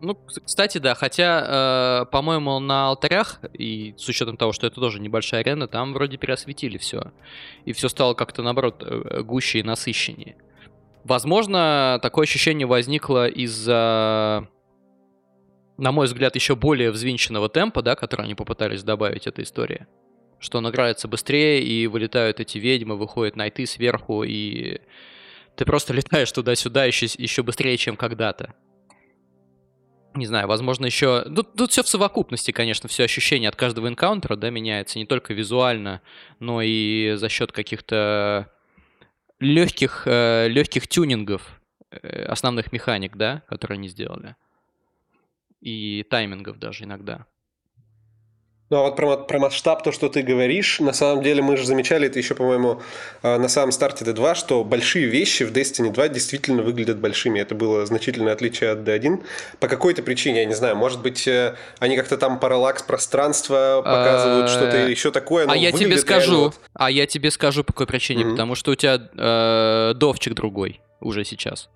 Ну, 0.00 0.14
кстати, 0.44 0.78
да, 0.78 0.94
хотя, 0.94 2.02
э, 2.02 2.10
по-моему, 2.12 2.60
на 2.60 2.88
алтарях, 2.88 3.40
и 3.52 3.94
с 3.96 4.08
учетом 4.08 4.36
того, 4.36 4.52
что 4.52 4.68
это 4.68 4.80
тоже 4.80 5.00
небольшая 5.00 5.40
арена, 5.40 5.66
там 5.66 5.92
вроде 5.92 6.18
переосветили 6.18 6.78
все. 6.78 7.12
И 7.64 7.72
все 7.72 7.88
стало 7.88 8.14
как-то, 8.14 8.42
наоборот, 8.42 8.84
э, 8.86 9.22
гуще 9.22 9.58
и 9.58 9.62
насыщеннее. 9.64 10.36
Возможно, 11.02 11.98
такое 12.00 12.24
ощущение 12.24 12.66
возникло 12.66 13.26
из-за, 13.26 14.46
на 15.78 15.90
мой 15.90 16.06
взгляд, 16.06 16.36
еще 16.36 16.54
более 16.54 16.92
взвинченного 16.92 17.48
темпа, 17.48 17.82
да, 17.82 17.96
который 17.96 18.26
они 18.26 18.36
попытались 18.36 18.84
добавить 18.84 19.26
этой 19.26 19.42
истории. 19.42 19.88
Что 20.38 20.58
он 20.58 20.68
играется 20.68 21.08
быстрее, 21.08 21.62
и 21.62 21.86
вылетают 21.86 22.40
эти 22.40 22.58
ведьмы, 22.58 22.96
выходят 22.96 23.36
найты 23.36 23.66
сверху, 23.66 24.22
и 24.22 24.80
ты 25.56 25.64
просто 25.64 25.92
летаешь 25.94 26.30
туда-сюда 26.32 26.84
еще, 26.84 27.06
еще 27.06 27.42
быстрее, 27.42 27.76
чем 27.76 27.96
когда-то 27.96 28.54
не 30.18 30.26
знаю, 30.26 30.48
возможно, 30.48 30.86
еще... 30.86 31.22
Тут, 31.22 31.54
тут 31.54 31.70
все 31.70 31.82
в 31.82 31.88
совокупности, 31.88 32.50
конечно, 32.50 32.88
все 32.88 33.04
ощущение 33.04 33.48
от 33.48 33.56
каждого 33.56 33.88
энкаунтера, 33.88 34.36
да, 34.36 34.50
меняется 34.50 34.98
не 34.98 35.06
только 35.06 35.32
визуально, 35.32 36.02
но 36.40 36.60
и 36.60 37.14
за 37.14 37.28
счет 37.28 37.52
каких-то 37.52 38.52
легких, 39.38 40.02
э, 40.06 40.48
легких 40.48 40.88
тюнингов 40.88 41.60
э, 41.90 42.24
основных 42.24 42.72
механик, 42.72 43.16
да, 43.16 43.42
которые 43.48 43.76
они 43.76 43.88
сделали. 43.88 44.36
И 45.60 46.04
таймингов 46.10 46.58
даже 46.58 46.84
иногда. 46.84 47.26
Ну 48.70 48.76
а 48.76 48.82
вот 48.82 48.96
про, 48.96 49.16
про 49.16 49.38
масштаб, 49.38 49.82
то, 49.82 49.92
что 49.92 50.10
ты 50.10 50.22
говоришь, 50.22 50.78
на 50.80 50.92
самом 50.92 51.22
деле 51.22 51.42
мы 51.42 51.56
же 51.56 51.64
замечали 51.64 52.06
это 52.06 52.18
еще, 52.18 52.34
по-моему, 52.34 52.82
э, 53.22 53.38
на 53.38 53.48
самом 53.48 53.72
старте 53.72 54.04
D2, 54.04 54.34
что 54.34 54.62
большие 54.62 55.06
вещи 55.06 55.44
в 55.44 55.52
Destiny 55.52 55.90
2 55.90 56.08
действительно 56.08 56.62
выглядят 56.62 56.98
большими. 56.98 57.40
Это 57.40 57.54
было 57.54 57.86
значительное 57.86 58.34
отличие 58.34 58.70
от 58.70 58.80
D1. 58.80 59.24
По 59.58 59.68
какой-то 59.68 60.02
причине, 60.02 60.40
я 60.40 60.44
не 60.44 60.54
знаю, 60.54 60.76
может 60.76 61.00
быть, 61.00 61.26
э, 61.26 61.56
они 61.78 61.96
как-то 61.96 62.18
там 62.18 62.38
параллакс 62.38 62.82
пространства 62.82 63.80
показывают, 63.82 64.50
что-то 64.50 64.76
еще 64.76 65.10
такое, 65.12 65.46
А 65.48 65.56
я 65.56 65.72
тебе 65.72 65.96
скажу, 65.96 66.52
а 66.74 66.90
я 66.90 67.06
тебе 67.06 67.30
скажу 67.30 67.64
по 67.64 67.72
какой 67.72 67.86
причине, 67.86 68.26
потому 68.26 68.54
что 68.54 68.72
у 68.72 68.74
тебя 68.74 69.00
э, 69.16 69.94
довчик 69.94 70.34
другой 70.34 70.82
уже 71.00 71.24
сейчас. 71.24 71.70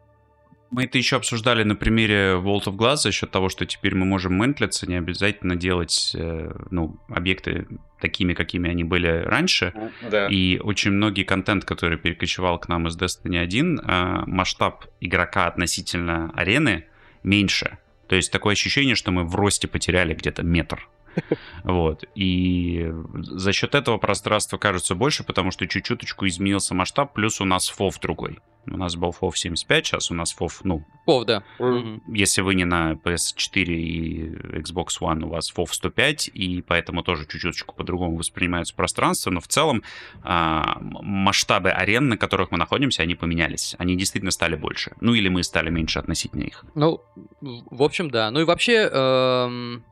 Мы 0.73 0.85
это 0.85 0.97
еще 0.97 1.17
обсуждали 1.17 1.65
на 1.65 1.77
примере 1.77 2.33
World 2.37 2.65
of 2.65 2.77
Glass 2.77 2.97
за 2.97 3.13
счет 3.13 3.31
того, 3.31 3.51
что 3.51 3.67
теперь 3.67 3.95
мы 3.95 4.07
можем 4.07 4.35
ментлиться, 4.35 4.89
не 4.89 4.97
обязательно 4.97 5.55
делать 5.55 6.13
э, 6.15 6.51
ну, 6.71 6.99
объекты 7.11 7.67
такими, 8.01 8.33
какими 8.33 8.71
они 8.71 8.83
были 8.83 9.23
раньше. 9.23 9.75
Да. 10.11 10.29
И 10.29 10.59
очень 10.59 10.93
многие 10.93 11.25
контент, 11.25 11.67
который 11.67 11.99
перекочевал 11.99 12.59
к 12.59 12.69
нам 12.69 12.89
из 12.89 12.97
Destiny 12.97 13.37
1, 13.37 13.81
э, 13.81 14.23
масштаб 14.27 14.87
игрока 15.01 15.47
относительно 15.47 16.33
арены 16.35 16.87
меньше. 17.23 17.77
То 18.09 18.17
есть 18.17 18.33
такое 18.33 18.53
ощущение, 18.53 18.95
что 18.95 19.11
мы 19.11 19.25
в 19.25 19.35
росте 19.35 19.69
потеряли 19.69 20.15
где-то 20.15 20.43
метр. 20.43 20.89
Вот. 21.65 22.05
И 22.17 22.93
за 23.15 23.53
счет 23.53 23.75
этого 23.75 23.99
пространство 23.99 24.59
кажется 24.59 24.95
больше, 24.95 25.23
потому 25.23 25.53
что 25.53 25.67
чуть-чуточку 25.67 26.27
изменился 26.27 26.75
масштаб, 26.75 27.13
плюс 27.13 27.41
у 27.41 27.45
нас 27.45 27.73
FOV 27.73 27.93
другой. 28.01 28.41
У 28.67 28.77
нас 28.77 28.97
был 28.97 29.11
FOV 29.11 29.33
75, 29.35 29.87
сейчас 29.87 30.11
у 30.11 30.15
нас 30.15 30.37
FOV, 30.39 30.51
ну, 30.65 30.85
Пов, 31.05 31.25
да. 31.25 31.43
Если 32.07 32.43
вы 32.43 32.55
не 32.55 32.65
на 32.65 32.93
PS4 32.93 33.65
и 33.65 34.29
Xbox 34.61 35.01
One, 35.01 35.25
у 35.25 35.29
вас 35.31 35.53
FOV 35.53 35.67
105, 35.71 36.31
и 36.33 36.63
поэтому 36.63 37.03
тоже 37.03 37.27
чуть-чуточку 37.27 37.75
по-другому 37.75 38.17
воспринимается 38.17 38.75
пространство, 38.75 39.31
но 39.31 39.41
в 39.41 39.49
целом 39.49 39.83
а, 40.23 40.79
масштабы 40.81 41.71
арен, 41.71 42.09
на 42.09 42.17
которых 42.17 42.53
мы 42.53 42.59
находимся, 42.59 43.03
они 43.03 43.17
поменялись. 43.17 43.75
Они 43.79 43.97
действительно 43.97 44.31
стали 44.31 44.55
больше. 44.55 44.93
Ну 45.01 45.15
или 45.15 45.29
мы 45.29 45.43
стали 45.43 45.71
меньше 45.71 45.99
относительно 45.99 46.45
их. 46.45 46.65
Ну, 46.77 47.01
в 47.41 47.83
в 47.83 47.85
общем, 47.85 48.13
да. 48.13 48.31
Ну 48.31 48.39
и 48.39 48.45
вообще, 48.45 48.89
эм, 48.93 49.85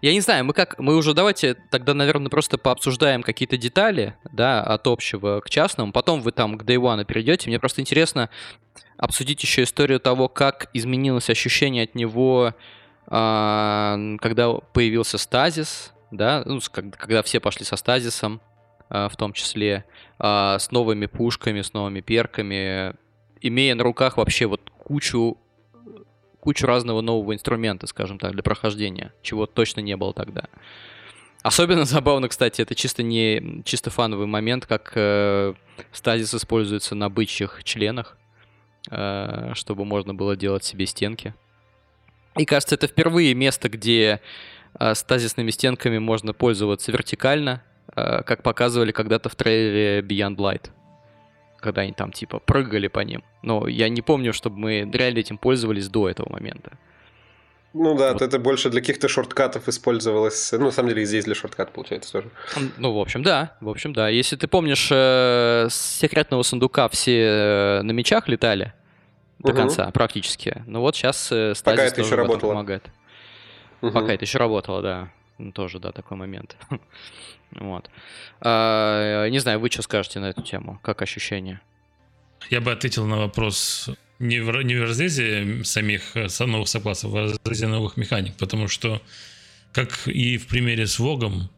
я 0.00 0.12
не 0.12 0.20
знаю, 0.20 0.44
мы 0.44 0.52
как, 0.52 0.78
мы 0.78 0.96
уже 0.96 1.14
давайте 1.14 1.54
тогда, 1.70 1.94
наверное, 1.94 2.30
просто 2.30 2.58
пообсуждаем 2.58 3.22
какие-то 3.22 3.56
детали, 3.56 4.14
да, 4.32 4.62
от 4.62 4.86
общего 4.86 5.40
к 5.40 5.50
частному. 5.50 5.92
Потом 5.92 6.20
вы 6.20 6.32
там 6.32 6.58
к 6.58 6.62
Day 6.62 6.76
One 6.76 7.04
перейдете. 7.04 7.48
Мне 7.48 7.58
просто 7.58 7.80
интересно 7.80 8.30
обсудить 8.96 9.42
еще 9.42 9.64
историю 9.64 10.00
того, 10.00 10.28
как 10.28 10.68
изменилось 10.72 11.28
ощущение 11.30 11.84
от 11.84 11.94
него, 11.94 12.54
а, 13.06 13.98
когда 14.20 14.52
появился 14.52 15.18
стазис, 15.18 15.92
да, 16.10 16.42
ну, 16.46 16.60
когда 16.70 17.22
все 17.22 17.40
пошли 17.40 17.64
со 17.64 17.76
стазисом, 17.76 18.40
а, 18.88 19.08
в 19.08 19.16
том 19.16 19.32
числе, 19.32 19.84
а, 20.18 20.58
с 20.58 20.70
новыми 20.70 21.06
пушками, 21.06 21.62
с 21.62 21.72
новыми 21.72 22.00
перками, 22.00 22.94
имея 23.40 23.74
на 23.74 23.82
руках 23.82 24.18
вообще 24.18 24.46
вот 24.46 24.60
кучу 24.78 25.38
кучу 26.42 26.66
разного 26.66 27.02
нового 27.02 27.34
инструмента, 27.34 27.86
скажем 27.86 28.18
так, 28.18 28.32
для 28.32 28.42
прохождения, 28.42 29.12
чего 29.22 29.46
точно 29.46 29.80
не 29.80 29.96
было 29.96 30.12
тогда. 30.12 30.48
Особенно 31.42 31.84
забавно, 31.96 32.28
кстати, 32.28 32.60
это 32.60 32.74
чисто 32.74 33.04
не 33.04 33.62
чисто 33.64 33.90
фановый 33.90 34.26
момент, 34.26 34.66
как 34.66 34.92
э, 34.96 35.54
стазис 35.92 36.34
используется 36.34 36.96
на 36.96 37.08
бычьих 37.08 37.62
членах, 37.62 38.18
э, 38.90 39.52
чтобы 39.54 39.84
можно 39.84 40.14
было 40.14 40.34
делать 40.34 40.64
себе 40.64 40.86
стенки. 40.86 41.32
И 42.36 42.44
кажется, 42.44 42.74
это 42.74 42.88
впервые 42.88 43.34
место, 43.34 43.68
где 43.68 44.20
э, 44.80 44.94
стазисными 44.96 45.50
стенками 45.50 45.98
можно 45.98 46.32
пользоваться 46.32 46.90
вертикально, 46.90 47.62
э, 47.94 48.24
как 48.24 48.42
показывали 48.42 48.90
когда-то 48.90 49.28
в 49.28 49.36
трейлере 49.36 50.00
Beyond 50.00 50.36
Light 50.38 50.70
когда 51.62 51.82
они 51.82 51.92
там 51.92 52.12
типа 52.12 52.38
прыгали 52.40 52.88
по 52.88 53.00
ним. 53.00 53.22
Но 53.42 53.66
я 53.68 53.88
не 53.88 54.02
помню, 54.02 54.32
чтобы 54.32 54.58
мы 54.58 54.90
реально 54.92 55.18
этим 55.20 55.38
пользовались 55.38 55.88
до 55.88 56.08
этого 56.08 56.30
момента. 56.30 56.72
Ну 57.74 57.96
да, 57.96 58.10
это 58.20 58.38
больше 58.38 58.68
для 58.68 58.80
каких-то 58.82 59.08
шорткатов 59.08 59.66
использовалось. 59.66 60.52
Ну, 60.52 60.66
на 60.66 60.70
самом 60.70 60.90
деле, 60.90 61.06
здесь 61.06 61.24
для 61.24 61.34
шортката 61.34 61.72
получается 61.72 62.12
тоже. 62.12 62.30
Ну, 62.76 62.92
в 62.92 62.98
общем, 63.00 63.22
да. 63.22 63.56
В 63.62 63.68
общем, 63.70 63.94
да. 63.94 64.10
Если 64.10 64.36
ты 64.36 64.46
помнишь, 64.46 64.88
э, 64.92 65.68
с 65.70 65.74
секретного 66.00 66.42
сундука 66.42 66.88
все 66.90 67.18
э, 67.22 67.82
на 67.82 67.92
мечах 67.92 68.28
летали 68.28 68.74
до 69.38 69.52
Мгм. 69.52 69.56
конца 69.62 69.90
практически. 69.90 70.62
Ну 70.66 70.80
вот 70.80 70.96
сейчас 70.96 71.32
э, 71.32 71.54
Пока 71.54 71.54
стазис 71.54 71.80
это 71.92 71.96
тоже 71.96 72.08
еще 72.08 72.14
работало. 72.16 72.50
помогает. 72.50 72.84
Мгм. 73.80 73.92
Пока 73.94 74.12
это 74.12 74.24
еще 74.26 74.36
работало, 74.38 74.82
да. 74.82 75.08
Ну, 75.42 75.52
Тоже, 75.52 75.78
да, 75.78 75.92
такой 75.92 76.16
момент. 76.16 76.56
Вот. 77.60 77.90
А, 78.40 79.28
Не 79.28 79.38
знаю, 79.38 79.60
вы 79.60 79.68
что 79.70 79.82
скажете 79.82 80.20
на 80.20 80.30
эту 80.30 80.42
тему? 80.42 80.78
Как 80.82 81.02
ощущение? 81.02 81.60
Я 82.50 82.60
бы 82.60 82.72
ответил 82.72 83.06
на 83.06 83.18
вопрос 83.18 83.90
не 84.18 84.40
в, 84.40 84.62
не 84.62 84.76
в 84.76 84.82
разрезе 84.82 85.62
самих 85.64 86.16
э, 86.16 86.28
новых 86.46 86.68
соклассов, 86.68 87.12
а 87.14 87.14
в 87.14 87.38
разрезе 87.44 87.66
новых 87.66 87.98
механик, 87.98 88.36
потому 88.38 88.68
что, 88.68 89.02
как 89.72 90.08
и 90.08 90.38
в 90.38 90.46
примере 90.46 90.86
с 90.86 90.98
Вогом, 90.98 91.50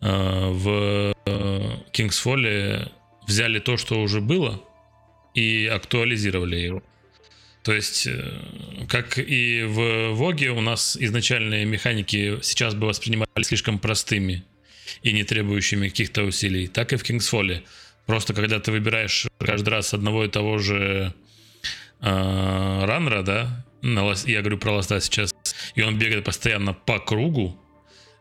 э, 0.00 0.50
в 0.50 1.14
э, 1.26 1.76
King's 1.92 2.24
Fall 2.24 2.90
взяли 3.26 3.58
то, 3.58 3.76
что 3.76 4.00
уже 4.00 4.20
было, 4.20 4.62
и 5.34 5.66
актуализировали 5.66 6.56
его. 6.56 6.82
То 7.68 7.74
есть, 7.74 8.06
э, 8.06 8.86
как 8.88 9.18
и 9.18 9.62
в 9.62 10.14
Воге, 10.14 10.52
у 10.52 10.62
нас 10.62 10.96
изначальные 10.98 11.66
механики 11.66 12.38
сейчас 12.40 12.74
бы 12.74 12.86
воспринимались 12.86 13.48
слишком 13.48 13.78
простыми 13.78 14.42
и 15.02 15.12
не 15.12 15.22
требующими 15.22 15.90
каких-то 15.90 16.22
усилий, 16.22 16.66
так 16.66 16.94
и 16.94 16.96
в 16.96 17.02
Fall. 17.02 17.62
Просто 18.06 18.32
когда 18.32 18.58
ты 18.58 18.72
выбираешь 18.72 19.26
каждый 19.38 19.68
раз 19.68 19.92
одного 19.92 20.24
и 20.24 20.28
того 20.28 20.56
же 20.56 21.12
э, 22.00 22.84
раннера, 22.86 23.22
да, 23.22 23.66
я 23.82 24.40
говорю 24.40 24.56
про 24.56 24.72
лоста 24.72 24.98
сейчас, 25.00 25.34
и 25.74 25.82
он 25.82 25.98
бегает 25.98 26.24
постоянно 26.24 26.72
по 26.72 26.98
кругу, 26.98 27.60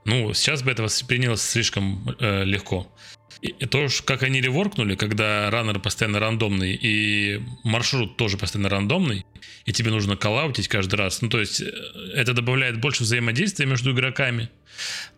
ну, 0.03 0.33
сейчас 0.33 0.61
бы 0.61 0.71
это 0.71 0.83
воспринялось 0.83 1.41
слишком 1.41 2.15
э, 2.19 2.43
легко. 2.43 2.93
И, 3.41 3.47
и 3.47 3.65
то, 3.65 3.87
как 4.05 4.23
они 4.23 4.41
реворкнули, 4.41 4.95
когда 4.95 5.49
раннер 5.51 5.79
постоянно 5.79 6.19
рандомный, 6.19 6.73
и 6.73 7.41
маршрут 7.63 8.17
тоже 8.17 8.37
постоянно 8.37 8.69
рандомный, 8.69 9.25
и 9.65 9.71
тебе 9.71 9.91
нужно 9.91 10.15
коллаутить 10.15 10.67
каждый 10.67 10.95
раз. 10.95 11.21
Ну, 11.21 11.29
то 11.29 11.39
есть, 11.39 11.61
э, 11.61 11.71
это 12.15 12.33
добавляет 12.33 12.79
больше 12.79 13.03
взаимодействия 13.03 13.65
между 13.65 13.91
игроками. 13.91 14.49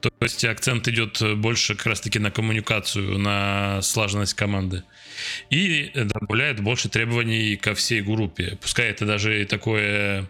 То 0.02 0.10
есть, 0.22 0.44
акцент 0.46 0.88
идет 0.88 1.22
больше 1.38 1.76
как 1.76 1.88
раз-таки 1.88 2.20
на 2.20 2.32
коммуникацию, 2.32 3.18
на 3.18 3.82
слаженность 3.82 4.34
команды. 4.34 4.84
И 5.50 5.92
добавляет 5.94 6.62
больше 6.62 6.90
требований 6.90 7.56
ко 7.58 7.74
всей 7.74 8.02
группе. 8.02 8.58
Пускай 8.62 8.88
это 8.88 9.06
даже 9.06 9.46
такое 9.46 10.30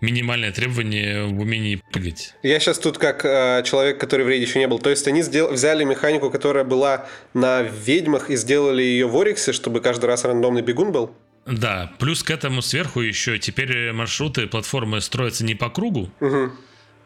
минимальное 0.00 0.52
требование 0.52 1.24
в 1.24 1.40
умении 1.40 1.82
прыгать. 1.92 2.34
Я 2.42 2.60
сейчас 2.60 2.78
тут 2.78 2.98
как 2.98 3.24
э, 3.24 3.62
человек, 3.64 3.98
который 3.98 4.24
в 4.24 4.28
рейде 4.28 4.44
еще 4.46 4.58
не 4.58 4.68
был. 4.68 4.78
То 4.78 4.90
есть 4.90 5.06
они 5.08 5.22
сдел- 5.22 5.50
взяли 5.52 5.84
механику, 5.84 6.30
которая 6.30 6.64
была 6.64 7.06
на 7.34 7.62
ведьмах, 7.62 8.30
и 8.30 8.36
сделали 8.36 8.82
ее 8.82 9.06
в 9.08 9.16
Ориксе, 9.20 9.52
чтобы 9.52 9.80
каждый 9.80 10.06
раз 10.06 10.24
рандомный 10.24 10.62
бегун 10.62 10.92
был? 10.92 11.12
Да, 11.46 11.92
плюс 11.98 12.22
к 12.22 12.30
этому 12.30 12.60
сверху 12.62 13.00
еще 13.00 13.38
теперь 13.38 13.92
маршруты, 13.92 14.46
платформы 14.46 15.00
строятся 15.00 15.44
не 15.44 15.54
по 15.54 15.70
кругу, 15.70 16.10
Угу. 16.20 16.52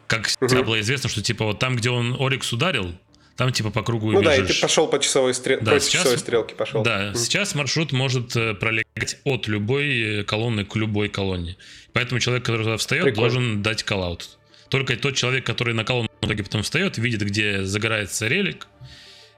как 0.07 0.27
всегда 0.27 0.63
было 0.63 0.79
известно, 0.81 1.09
что 1.09 1.21
типа 1.23 1.45
вот 1.45 1.59
там, 1.59 1.75
где 1.77 1.89
он 1.89 2.15
Орикс 2.19 2.51
ударил, 2.51 2.93
там 3.35 3.51
типа 3.51 3.71
по 3.71 3.81
кругу 3.83 4.11
Ну 4.11 4.21
да, 4.21 4.35
и 4.35 4.41
бежишь. 4.41 4.57
ты 4.57 4.61
пошел 4.61 4.87
по 4.87 4.99
часовой 4.99 5.33
стрелке, 5.33 5.65
Да, 5.65 5.79
сейчас- 5.79 5.91
часовой 6.03 6.17
стрелки 6.17 6.53
пошел. 6.53 6.83
Да, 6.83 7.07
Мгм. 7.07 7.15
сейчас 7.15 7.55
маршрут 7.55 7.91
может 7.91 8.35
э, 8.35 8.53
пролегать 8.53 9.17
от 9.23 9.47
любой 9.47 10.19
э, 10.19 10.23
колонны 10.23 10.65
к 10.65 10.75
любой 10.75 11.09
колонне. 11.09 11.57
Поэтому 11.93 12.19
человек, 12.19 12.45
который 12.45 12.63
туда 12.63 12.77
встает, 12.77 13.03
Прикольно. 13.03 13.29
должен 13.29 13.61
дать 13.63 13.83
коллаут. 13.83 14.37
Только 14.69 14.95
тот 14.97 15.15
человек, 15.15 15.45
который 15.45 15.73
на 15.73 15.83
колонну 15.83 16.09
в 16.21 16.25
итоге 16.25 16.43
потом 16.43 16.61
встает, 16.63 16.97
видит, 16.97 17.21
где 17.21 17.63
загорается 17.63 18.27
релик, 18.27 18.67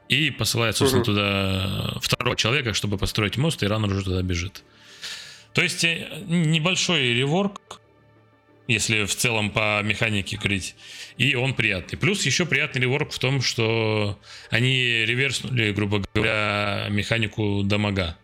и 0.08 0.30
посылает, 0.30 0.78
собственно, 0.78 1.02
Мгм. 1.04 1.06
туда 1.06 2.00
второго 2.02 2.36
человека, 2.36 2.74
чтобы 2.74 2.98
построить 2.98 3.38
мост, 3.38 3.64
и 3.64 3.68
раннер 3.68 3.90
уже 3.92 4.04
туда 4.04 4.22
бежит. 4.22 4.64
То 5.54 5.62
есть 5.64 5.84
э, 5.84 6.08
небольшой 6.28 7.14
реворк, 7.14 7.80
если 8.68 9.06
в 9.06 9.16
целом 9.16 9.52
по 9.52 9.82
механике 9.84 10.38
говорить, 10.38 10.76
и 11.18 11.36
он 11.36 11.54
приятный. 11.54 11.98
Плюс 11.98 12.26
еще 12.26 12.46
приятный 12.46 12.82
реворк 12.82 13.12
в 13.12 13.20
том, 13.20 13.42
что 13.42 14.20
они 14.50 15.06
реверснули, 15.06 15.72
грубо 15.72 16.04
говоря, 16.14 16.88
механику 16.90 17.64
дамага. 17.64 18.18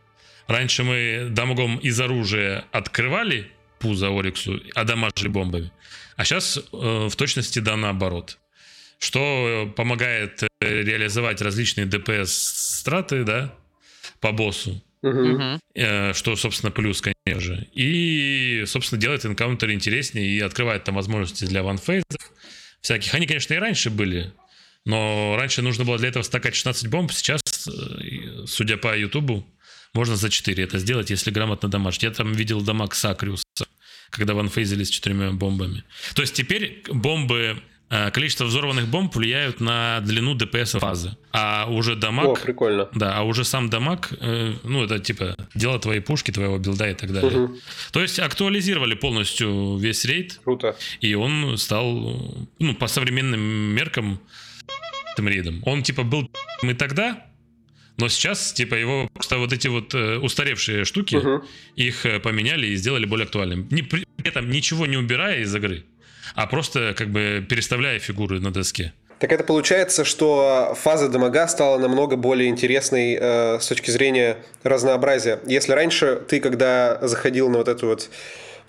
Раньше 0.48 0.84
мы 0.84 1.28
дамагом 1.30 1.78
из 1.78 2.00
оружия 2.00 2.66
открывали 2.72 3.52
пузо 3.80 4.10
Ориксу, 4.10 4.62
а 4.76 4.84
дамажили 4.84 5.28
бомбами. 5.28 5.72
А 6.16 6.26
сейчас 6.26 6.58
э, 6.58 6.62
в 6.72 7.16
точности 7.16 7.60
да 7.60 7.78
наоборот. 7.78 8.38
Что 9.00 9.72
помогает 9.76 10.44
э, 10.44 10.48
реализовать 10.60 11.42
различные 11.42 11.88
ДПС-страты, 11.88 13.24
да, 13.24 13.56
по 14.20 14.32
боссу. 14.32 14.84
Э, 15.04 16.14
что, 16.14 16.36
собственно, 16.36 16.72
плюс, 16.72 17.02
конечно 17.02 17.42
же. 17.42 17.68
И, 17.74 18.64
собственно, 18.68 19.02
делает 19.02 19.26
энкаунтер 19.26 19.72
интереснее 19.72 20.28
и 20.28 20.40
открывает 20.40 20.84
там 20.84 20.96
возможности 20.96 21.46
для 21.46 21.64
ванфейзов 21.64 22.32
всяких. 22.82 23.14
Они, 23.14 23.28
конечно, 23.28 23.54
и 23.54 23.58
раньше 23.58 23.90
были, 23.90 24.34
но 24.86 25.36
раньше 25.38 25.62
нужно 25.62 25.86
было 25.86 25.98
для 25.98 26.10
этого 26.10 26.24
стакать 26.24 26.56
16 26.56 26.88
бомб. 26.88 27.12
Сейчас, 27.12 27.42
э, 27.68 28.46
судя 28.46 28.78
по 28.78 28.96
Ютубу, 28.96 29.46
можно 29.94 30.16
за 30.16 30.30
4 30.30 30.64
это 30.64 30.80
сделать, 30.80 31.10
если 31.10 31.32
грамотно 31.32 31.70
дамажить. 31.70 32.04
Я 32.04 32.12
там 32.12 32.32
видел 32.32 32.62
дамаг 32.62 32.96
Сакриуса, 32.96 33.46
когда 34.10 34.34
ванфейзили 34.34 34.84
с 34.84 34.90
четырьмя 34.90 35.32
бомбами. 35.32 35.84
То 36.16 36.22
есть 36.22 36.34
теперь 36.34 36.84
бомбы... 36.90 37.62
э, 37.92 38.10
Количество 38.12 38.46
взорванных 38.46 38.88
бомб 38.88 39.16
влияют 39.16 39.60
на 39.60 40.00
длину 40.02 40.34
ДПС 40.34 40.72
фазы. 40.80 41.16
А 41.32 41.68
уже 41.70 41.96
дамаг... 41.96 42.28
О, 42.28 42.34
прикольно. 42.36 42.90
Да, 42.96 43.16
а 43.18 43.24
уже 43.24 43.44
сам 43.46 43.70
дамаг, 43.70 44.12
э, 44.20 44.54
ну, 44.64 44.84
это 44.84 44.98
типа 45.00 45.36
дело 45.54 45.78
твоей 45.80 46.00
пушки, 46.02 46.32
твоего 46.32 46.58
билда 46.58 46.90
и 46.90 46.94
так 46.96 47.14
далее. 47.14 47.32
Мгм. 47.32 47.58
То 47.92 48.02
есть 48.02 48.18
актуализировали 48.20 48.96
полностью 48.96 49.78
весь 49.78 50.06
рейд, 50.06 50.40
Круто. 50.44 50.76
и 51.02 51.14
он 51.14 51.58
стал, 51.58 52.48
ну, 52.60 52.74
по 52.76 52.88
современным 52.88 53.40
меркам, 53.42 54.20
рейдом. 55.18 55.62
Он, 55.66 55.84
типа, 55.84 56.04
был 56.04 56.30
и 56.64 56.74
тогда, 56.74 57.26
но 57.98 58.08
сейчас, 58.08 58.54
типа, 58.54 58.76
его 58.76 59.08
просто 59.14 59.38
вот 59.38 59.54
эти 59.54 59.68
вот 59.68 59.94
э, 59.94 60.18
устаревшие 60.18 60.86
штуки, 60.86 61.16
Мгм. 61.18 61.44
их 61.76 62.06
э, 62.06 62.20
поменяли 62.20 62.68
и 62.68 62.76
сделали 62.76 63.06
более 63.06 63.26
актуальным. 63.26 63.68
Не, 63.70 63.84
при 63.84 64.06
этом 64.24 64.50
ничего 64.50 64.86
не 64.88 64.98
убирая 64.98 65.42
из 65.42 65.54
игры, 65.56 65.84
а 66.36 66.48
просто, 66.48 66.94
как 66.98 67.10
бы, 67.10 67.46
переставляя 67.48 68.00
фигуры 68.00 68.40
на 68.40 68.52
доске. 68.52 68.94
Так 69.20 69.32
это 69.32 69.44
получается, 69.44 70.04
что 70.04 70.76
фаза 70.82 71.08
дамага 71.08 71.48
стала 71.48 71.78
намного 71.78 72.16
более 72.16 72.50
интересной 72.50 73.18
э, 73.22 73.60
с 73.60 73.68
точки 73.68 73.92
зрения 73.92 74.38
разнообразия. 74.64 75.40
Если 75.46 75.74
раньше 75.74 76.20
ты, 76.28 76.40
когда 76.40 76.98
заходил 77.04 77.48
на 77.48 77.60
вот 77.60 77.68
эту 77.68 77.86
вот 77.86 78.10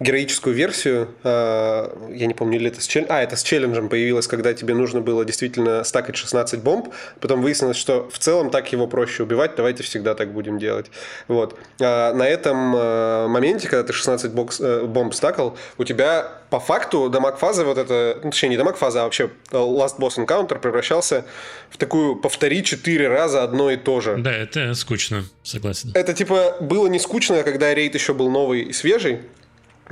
героическую 0.03 0.55
версию, 0.55 1.09
э, 1.23 2.09
я 2.11 2.27
не 2.27 2.35
помню, 2.35 2.57
или 2.59 2.69
это 2.69 2.81
с 2.81 2.87
челленджем, 2.87 3.16
а, 3.16 3.23
это 3.23 3.37
с 3.37 3.43
челленджем 3.43 3.89
появилось, 3.89 4.27
когда 4.27 4.53
тебе 4.53 4.74
нужно 4.74 5.01
было 5.01 5.24
действительно 5.24 5.85
стакать 5.85 6.16
16 6.16 6.62
бомб, 6.62 6.89
потом 7.20 7.43
выяснилось, 7.43 7.77
что 7.77 8.09
в 8.11 8.19
целом 8.19 8.51
так 8.51 8.70
его 8.73 8.87
проще 8.87 9.23
убивать, 9.23 9.53
давайте 9.57 9.83
всегда 9.83 10.15
так 10.15 10.33
будем 10.33 10.59
делать. 10.59 10.91
Вот. 11.29 11.59
А 11.81 12.12
на 12.12 12.27
этом 12.29 12.74
э, 12.77 13.27
моменте, 13.29 13.69
когда 13.69 13.85
ты 13.85 13.93
16 13.93 14.33
бокс, 14.33 14.61
э, 14.61 14.85
бомб 14.85 15.15
стакал, 15.15 15.57
у 15.79 15.85
тебя 15.85 16.43
по 16.51 16.61
факту 16.61 17.09
дамаг 17.09 17.39
фаза 17.39 17.65
вот 17.65 17.79
это, 17.79 18.20
ну, 18.23 18.31
точнее 18.31 18.51
не 18.51 18.57
дамаг 18.59 18.77
фаза, 18.77 19.01
а 19.01 19.05
вообще 19.05 19.31
э, 19.51 19.57
Last 19.57 19.99
Boss 19.99 20.19
Encounter 20.19 20.59
превращался 20.59 21.24
в 21.70 21.79
такую 21.79 22.16
повтори 22.16 22.62
4 22.62 23.09
раза 23.09 23.43
одно 23.43 23.70
и 23.70 23.77
то 23.77 24.01
же. 24.01 24.16
Да, 24.19 24.33
это 24.33 24.74
скучно, 24.74 25.24
согласен. 25.43 25.93
Это 25.95 26.12
типа 26.12 26.57
было 26.61 26.89
не 26.89 26.99
скучно, 26.99 27.43
когда 27.43 27.73
рейд 27.73 27.95
еще 27.95 28.12
был 28.12 28.31
новый 28.31 28.62
и 28.62 28.73
свежий. 28.73 29.20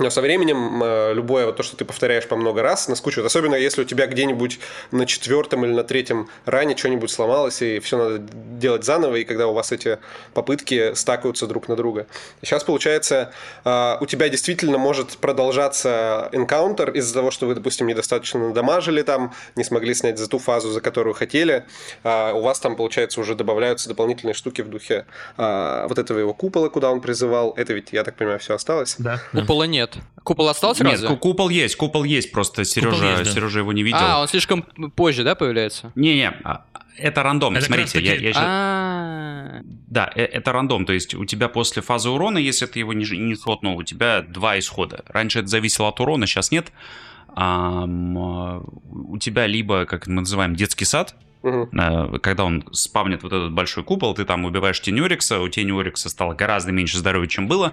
Но 0.01 0.09
со 0.09 0.21
временем 0.21 0.81
э, 0.83 1.13
любое 1.13 1.45
вот 1.45 1.57
то, 1.57 1.63
что 1.63 1.77
ты 1.77 1.85
повторяешь 1.85 2.27
по 2.27 2.35
много 2.35 2.63
раз, 2.63 2.87
наскучивает. 2.87 3.27
Особенно 3.27 3.55
если 3.55 3.81
у 3.81 3.85
тебя 3.85 4.07
где-нибудь 4.07 4.59
на 4.91 5.05
четвертом 5.05 5.63
или 5.63 5.73
на 5.73 5.83
третьем 5.83 6.27
ране 6.45 6.75
что-нибудь 6.75 7.11
сломалось, 7.11 7.61
и 7.61 7.79
все 7.79 7.97
надо 7.97 8.17
делать 8.59 8.83
заново, 8.83 9.17
и 9.17 9.23
когда 9.23 9.47
у 9.47 9.53
вас 9.53 9.71
эти 9.71 9.99
попытки 10.33 10.95
стакаются 10.95 11.45
друг 11.45 11.67
на 11.67 11.75
друга. 11.75 12.07
Сейчас, 12.41 12.63
получается, 12.63 13.31
э, 13.63 13.97
у 13.99 14.05
тебя 14.07 14.27
действительно 14.29 14.79
может 14.79 15.17
продолжаться 15.17 16.29
энкаунтер 16.31 16.89
из-за 16.91 17.13
того, 17.13 17.29
что 17.29 17.45
вы, 17.45 17.53
допустим, 17.53 17.85
недостаточно 17.85 18.39
надамажили 18.39 19.03
там, 19.03 19.33
не 19.55 19.63
смогли 19.63 19.93
снять 19.93 20.17
за 20.17 20.27
ту 20.27 20.39
фазу, 20.39 20.71
за 20.71 20.81
которую 20.81 21.13
хотели. 21.13 21.65
А 22.03 22.33
у 22.33 22.41
вас 22.41 22.59
там, 22.59 22.75
получается, 22.75 23.21
уже 23.21 23.35
добавляются 23.35 23.87
дополнительные 23.87 24.33
штуки 24.33 24.61
в 24.61 24.69
духе 24.69 25.05
а, 25.37 25.87
вот 25.87 25.99
этого 25.99 26.17
его 26.17 26.33
купола, 26.33 26.69
куда 26.69 26.89
он 26.89 27.01
призывал. 27.01 27.53
Это 27.55 27.73
ведь, 27.73 27.89
я 27.91 28.03
так 28.03 28.15
понимаю, 28.15 28.39
все 28.39 28.55
осталось? 28.55 28.95
Да. 28.97 29.21
Купола 29.31 29.65
нет. 29.65 29.90
Купол 30.23 30.49
остался 30.49 30.83
Нет, 30.83 30.93
разве? 30.93 31.07
ку- 31.09 31.17
купол 31.17 31.49
есть, 31.49 31.75
купол 31.75 32.03
есть, 32.03 32.31
просто 32.31 32.63
Сережа, 32.63 33.11
есть, 33.11 33.23
да. 33.23 33.31
Сережа 33.31 33.59
его 33.59 33.73
не 33.73 33.81
видел. 33.83 33.97
А, 34.01 34.21
он 34.21 34.27
слишком 34.27 34.61
позже, 34.95 35.23
да, 35.23 35.33
появляется? 35.35 35.91
Не-не, 35.95 36.29
а, 36.43 36.65
это 36.97 37.23
рандом. 37.23 37.55
Это 37.55 37.65
Смотрите, 37.65 37.99
я, 38.01 38.15
я 38.15 38.31
А, 38.35 39.61
Да, 39.87 40.11
э- 40.15 40.23
это 40.23 40.51
рандом, 40.51 40.85
то 40.85 40.93
есть 40.93 41.15
у 41.15 41.25
тебя 41.25 41.49
после 41.49 41.81
фазы 41.81 42.09
урона, 42.09 42.37
если 42.37 42.65
ты 42.67 42.79
его 42.79 42.93
не, 42.93 43.05
не 43.17 43.35
шотнул, 43.35 43.77
у 43.77 43.83
тебя 43.83 44.21
два 44.21 44.59
исхода. 44.59 45.03
Раньше 45.07 45.39
это 45.39 45.47
зависело 45.47 45.87
от 45.89 45.99
урона, 45.99 46.27
сейчас 46.27 46.51
нет. 46.51 46.71
Э, 47.35 47.85
у 47.85 49.17
тебя 49.17 49.47
либо, 49.47 49.85
как 49.85 50.05
мы 50.07 50.21
называем, 50.21 50.55
детский 50.55 50.85
сад, 50.85 51.15
Э, 51.43 52.19
когда 52.21 52.45
он 52.45 52.63
спавнит 52.71 53.23
вот 53.23 53.33
этот 53.33 53.51
большой 53.51 53.83
купол, 53.83 54.13
ты 54.13 54.25
там 54.25 54.45
убиваешь 54.45 54.79
тень 54.81 54.99
Орикса, 54.99 55.39
у 55.39 55.49
тени 55.49 55.77
Орикса 55.77 56.09
стало 56.09 56.33
гораздо 56.33 56.71
меньше 56.71 56.97
здоровья, 56.97 57.27
чем 57.27 57.47
было, 57.47 57.71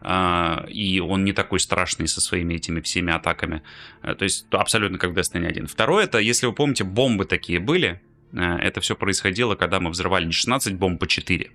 а, 0.00 0.64
и 0.68 1.00
он 1.00 1.24
не 1.24 1.32
такой 1.32 1.60
страшный 1.60 2.08
со 2.08 2.20
своими 2.20 2.54
этими 2.54 2.80
всеми 2.80 3.12
атаками. 3.12 3.62
Э, 4.02 4.14
То 4.14 4.24
есть 4.24 4.46
абсолютно 4.50 4.98
как 4.98 5.12
Destiny 5.12 5.46
1. 5.46 5.66
Второе, 5.66 6.04
это, 6.04 6.18
если 6.18 6.46
вы 6.46 6.52
помните, 6.52 6.84
бомбы 6.84 7.24
такие 7.24 7.58
были, 7.60 8.00
это 8.32 8.80
все 8.80 8.96
происходило, 8.96 9.56
когда 9.56 9.78
мы 9.78 9.90
взрывали 9.90 10.24
не 10.24 10.32
16 10.32 10.74
бомб, 10.74 10.98
по 10.98 11.06
4. 11.06 11.50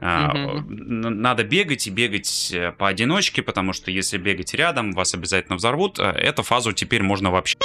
А, 0.00 0.32
н- 0.36 1.20
Надо 1.22 1.44
бегать 1.44 1.86
и 1.86 1.90
бегать 1.90 2.50
э, 2.54 2.72
поодиночке, 2.72 3.42
потому 3.42 3.72
что 3.72 3.90
если 3.90 4.18
бегать 4.18 4.54
рядом, 4.54 4.92
вас 4.92 5.14
обязательно 5.14 5.56
взорвут. 5.56 5.98
Э, 5.98 6.10
Эту 6.12 6.42
фазу 6.42 6.72
теперь 6.72 7.02
можно 7.02 7.30
вообще 7.30 7.56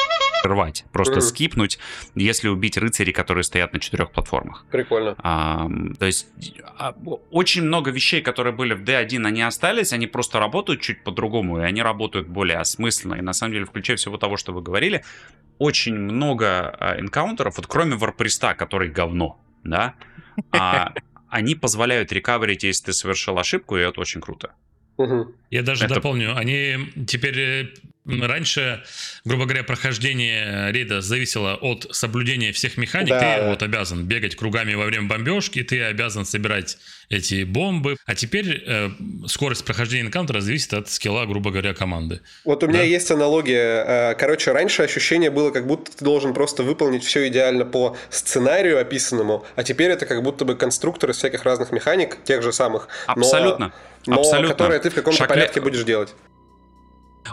рвать, 0.43 0.85
просто 0.93 1.15
Мгм. 1.15 1.21
скипнуть, 1.21 1.79
если 2.15 2.47
убить 2.47 2.77
рыцарей, 2.77 3.11
которые 3.11 3.43
стоят 3.43 3.73
на 3.73 3.79
четырех 3.79 4.11
платформах. 4.11 4.65
Прикольно. 4.71 5.15
Ам, 5.23 5.95
то 5.95 6.05
есть 6.05 6.27
а, 6.77 6.95
очень 7.31 7.63
много 7.63 7.91
вещей, 7.91 8.21
которые 8.21 8.53
были 8.53 8.73
в 8.73 8.81
D1, 8.83 9.25
они 9.25 9.41
остались, 9.41 9.93
они 9.93 10.07
просто 10.07 10.39
работают 10.39 10.81
чуть 10.81 11.03
по-другому, 11.03 11.59
и 11.59 11.63
они 11.63 11.81
работают 11.81 12.27
более 12.27 12.57
осмысленно. 12.59 13.15
И 13.15 13.21
на 13.21 13.33
самом 13.33 13.53
деле, 13.53 13.65
включая 13.65 13.97
всего 13.97 14.17
того, 14.17 14.37
что 14.37 14.53
вы 14.53 14.61
говорили, 14.61 15.03
очень 15.57 15.95
много 15.95 16.69
а, 16.79 16.99
энкаунтеров, 16.99 17.57
вот 17.57 17.65
кроме 17.67 17.95
варприста, 17.95 18.53
который 18.53 18.89
говно, 18.89 19.39
да, 19.63 19.95
а, 20.51 20.93
они 21.29 21.55
позволяют 21.55 22.11
рекаверить, 22.11 22.63
если 22.63 22.85
ты 22.85 22.93
совершил 22.93 23.37
ошибку, 23.37 23.77
и 23.77 23.81
это 23.81 23.99
очень 23.99 24.21
круто. 24.21 24.53
Мгм. 24.97 25.33
Я 25.51 25.61
даже 25.63 25.85
Это- 25.85 25.95
дополню. 25.95 26.35
Они 26.35 26.77
теперь 27.07 27.39
э, 27.39 27.67
раньше, 28.05 28.83
грубо 29.25 29.45
говоря, 29.45 29.63
прохождение 29.63 30.71
рейда 30.71 31.01
зависело 31.01 31.55
от 31.55 31.87
соблюдения 31.91 32.51
всех 32.51 32.77
механик. 32.77 33.09
Да, 33.09 33.19
ты 33.19 33.41
да. 33.41 33.49
вот 33.49 33.63
обязан 33.63 34.05
бегать 34.05 34.35
кругами 34.35 34.73
во 34.75 34.85
время 34.85 35.07
бомбежки, 35.07 35.61
ты 35.63 35.81
обязан 35.83 36.25
собирать 36.25 36.77
эти 37.09 37.43
бомбы. 37.43 37.95
А 38.05 38.15
теперь 38.15 38.63
э, 38.65 38.89
скорость 39.27 39.63
прохождения 39.65 40.03
энкаунтера 40.07 40.41
зависит 40.41 40.73
от 40.73 40.89
скилла, 40.89 41.25
грубо 41.25 41.51
говоря, 41.51 41.73
команды. 41.73 42.21
Вот 42.43 42.63
у 42.63 42.67
меня 42.67 42.79
Да. 42.79 42.83
есть 42.85 43.09
аналогия. 43.11 44.11
Э, 44.11 44.15
Короче, 44.15 44.51
раньше 44.51 44.83
ощущение 44.83 45.29
было, 45.29 45.51
как 45.51 45.67
будто 45.67 45.91
ты 45.95 46.03
должен 46.03 46.33
просто 46.33 46.63
выполнить 46.63 47.03
все 47.03 47.27
идеально 47.27 47.65
по 47.65 47.95
сценарию 48.09 48.79
описанному, 48.79 49.45
а 49.55 49.63
теперь 49.63 49.91
это 49.91 50.05
как 50.05 50.23
будто 50.23 50.43
бы 50.45 50.55
конструктор 50.55 51.09
из 51.11 51.17
всяких 51.17 51.43
разных 51.43 51.71
механик, 51.71 52.17
тех 52.23 52.41
же 52.43 52.51
самых. 52.51 52.87
но- 53.07 53.13
Абсолютно. 53.13 53.65
Но, 53.67 53.73
Абсолютно. 54.15 54.53
которые 54.53 54.79
ты 54.79 54.89
в 54.89 54.93
каком-то 54.95 55.17
Шаг 55.17 55.29
ле- 55.29 55.35
порядке 55.35 55.61
будешь 55.61 55.83
делать. 55.83 56.15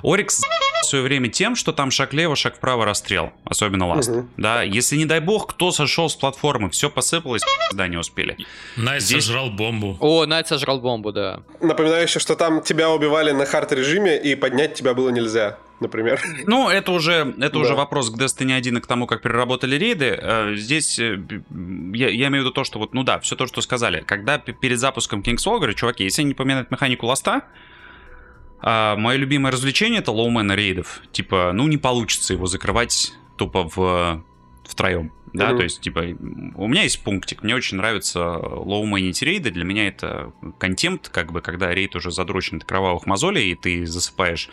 Орикс 0.03 0.43
в 0.83 0.87
свое 0.87 1.05
время 1.05 1.29
тем, 1.29 1.55
что 1.55 1.73
там 1.73 1.91
шаг 1.93 2.13
лево, 2.13 2.35
шаг 2.37 2.57
вправо, 2.57 2.85
расстрел. 2.85 3.33
Особенно 3.45 3.87
ласт. 3.87 4.11
Мгм. 4.11 4.29
Да, 4.37 4.63
если 4.63 4.97
не 4.97 5.07
дай 5.07 5.21
бог, 5.21 5.47
кто 5.47 5.71
сошел 5.71 6.11
с 6.11 6.17
платформы, 6.17 6.69
все 6.71 6.91
посыпалось, 6.91 7.43
да, 7.73 7.87
не 7.87 7.97
успели. 7.97 8.37
Knight 8.77 9.03
Здесь- 9.03 9.25
сожрал 9.25 9.51
бомбу. 9.51 9.97
О, 10.01 10.27
Knight 10.27 10.49
сожрал 10.49 10.81
бомбу, 10.81 11.13
да. 11.13 11.43
Напоминаю 11.61 12.03
еще, 12.03 12.19
что 12.19 12.35
там 12.35 12.61
тебя 12.61 12.91
убивали 12.91 13.31
на 13.31 13.47
hard-режиме, 13.47 14.21
и 14.21 14.35
поднять 14.35 14.75
тебя 14.75 14.95
было 14.95 15.11
нельзя, 15.11 15.59
например. 15.81 16.21
Ну, 16.47 16.69
это 16.69 16.93
уже, 16.93 17.35
это 17.39 17.51
Да. 17.51 17.59
уже 17.59 17.75
вопрос 17.75 18.11
к 18.11 18.19
Destiny 18.19 18.53
1 18.53 18.79
и 18.79 18.81
к 18.81 18.87
тому, 18.87 19.07
как 19.07 19.23
переработали 19.23 19.77
рейды. 19.77 20.19
Э, 20.21 20.55
Здесь 20.57 20.99
э, 20.99 21.19
я, 21.95 22.09
я 22.09 22.29
имею 22.29 22.43
в 22.43 22.47
виду 22.47 22.51
то, 22.53 22.65
что 22.65 22.79
вот, 22.79 22.95
ну 22.95 23.03
да, 23.03 23.19
все 23.21 23.37
то, 23.37 23.47
что 23.47 23.61
сказали. 23.61 24.03
Когда 24.07 24.39
перед 24.39 24.79
запуском 24.79 25.21
King's 25.21 25.45
говорю, 25.45 25.75
чуваки, 25.75 26.05
если 26.05 26.23
не 26.23 26.35
поменять 26.35 26.71
механику 26.71 27.07
ласта, 27.07 27.43
а, 28.67 28.97
мое 28.97 29.17
любимое 29.19 29.53
развлечение 29.53 30.01
это 30.01 30.11
low-man'а 30.13 30.55
рейдов. 30.55 31.03
Типа, 31.13 31.51
ну 31.53 31.67
не 31.69 31.77
получится 31.77 32.33
его 32.33 32.47
закрывать 32.47 33.13
тупо 33.37 33.69
в 33.75 34.25
втроем. 34.67 35.13
Да, 35.35 35.49
Мгм. 35.49 35.57
то 35.59 35.63
есть, 35.65 35.81
типа, 35.81 35.99
у 36.55 36.69
меня 36.69 36.85
есть 36.85 37.03
пунктик, 37.03 37.43
мне 37.43 37.57
очень 37.57 37.77
нравятся 37.77 38.23
лоумейнить 38.39 39.21
рейды, 39.21 39.51
для 39.51 39.65
меня 39.65 39.89
это 39.89 40.33
контемpt, 40.61 41.11
как 41.11 41.33
бы, 41.33 41.41
когда 41.41 41.75
рейд 41.75 41.97
уже 41.97 42.13
задрочен 42.13 42.61
до 42.61 42.65
кровавых 42.67 43.05
мозолей, 43.07 43.51
и 43.51 43.55
ты 43.57 43.85
засыпаешь 43.85 44.49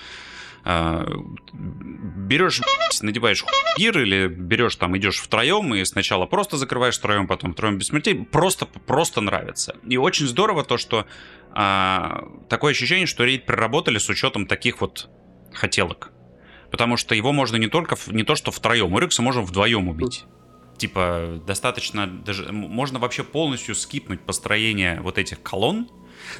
а, 0.63 1.05
берешь, 1.53 2.61
надеваешь 3.01 3.43
гир 3.77 3.97
или 3.99 4.27
берешь 4.27 4.75
там, 4.75 4.97
идешь 4.97 5.19
втроем 5.19 5.73
и 5.73 5.83
сначала 5.85 6.25
просто 6.25 6.57
закрываешь 6.57 6.97
втроем, 6.97 7.27
потом 7.27 7.53
втроем 7.53 7.77
без 7.77 7.87
смертей, 7.87 8.15
просто, 8.15 8.65
просто 8.65 9.21
нравится. 9.21 9.75
И 9.87 9.97
очень 9.97 10.27
здорово 10.27 10.63
то, 10.63 10.77
что 10.77 11.05
а, 11.51 12.25
такое 12.49 12.71
ощущение, 12.71 13.07
что 13.07 13.23
рейд 13.23 13.45
проработали 13.45 13.97
с 13.97 14.09
учетом 14.09 14.45
таких 14.45 14.81
вот 14.81 15.09
хотелок. 15.53 16.11
Потому 16.69 16.95
что 16.95 17.15
его 17.15 17.33
можно 17.33 17.57
не 17.57 17.67
только, 17.67 17.97
не 18.07 18.23
то 18.23 18.35
что 18.35 18.51
втроем, 18.51 18.93
Урикса 18.93 19.21
можно 19.21 19.41
вдвоем 19.41 19.89
убить. 19.89 20.25
Типа, 20.77 21.41
достаточно 21.45 22.07
даже... 22.07 22.51
Можно 22.51 22.97
вообще 22.97 23.23
полностью 23.23 23.75
скипнуть 23.75 24.21
построение 24.21 25.01
вот 25.01 25.17
этих 25.17 25.43
колонн, 25.43 25.89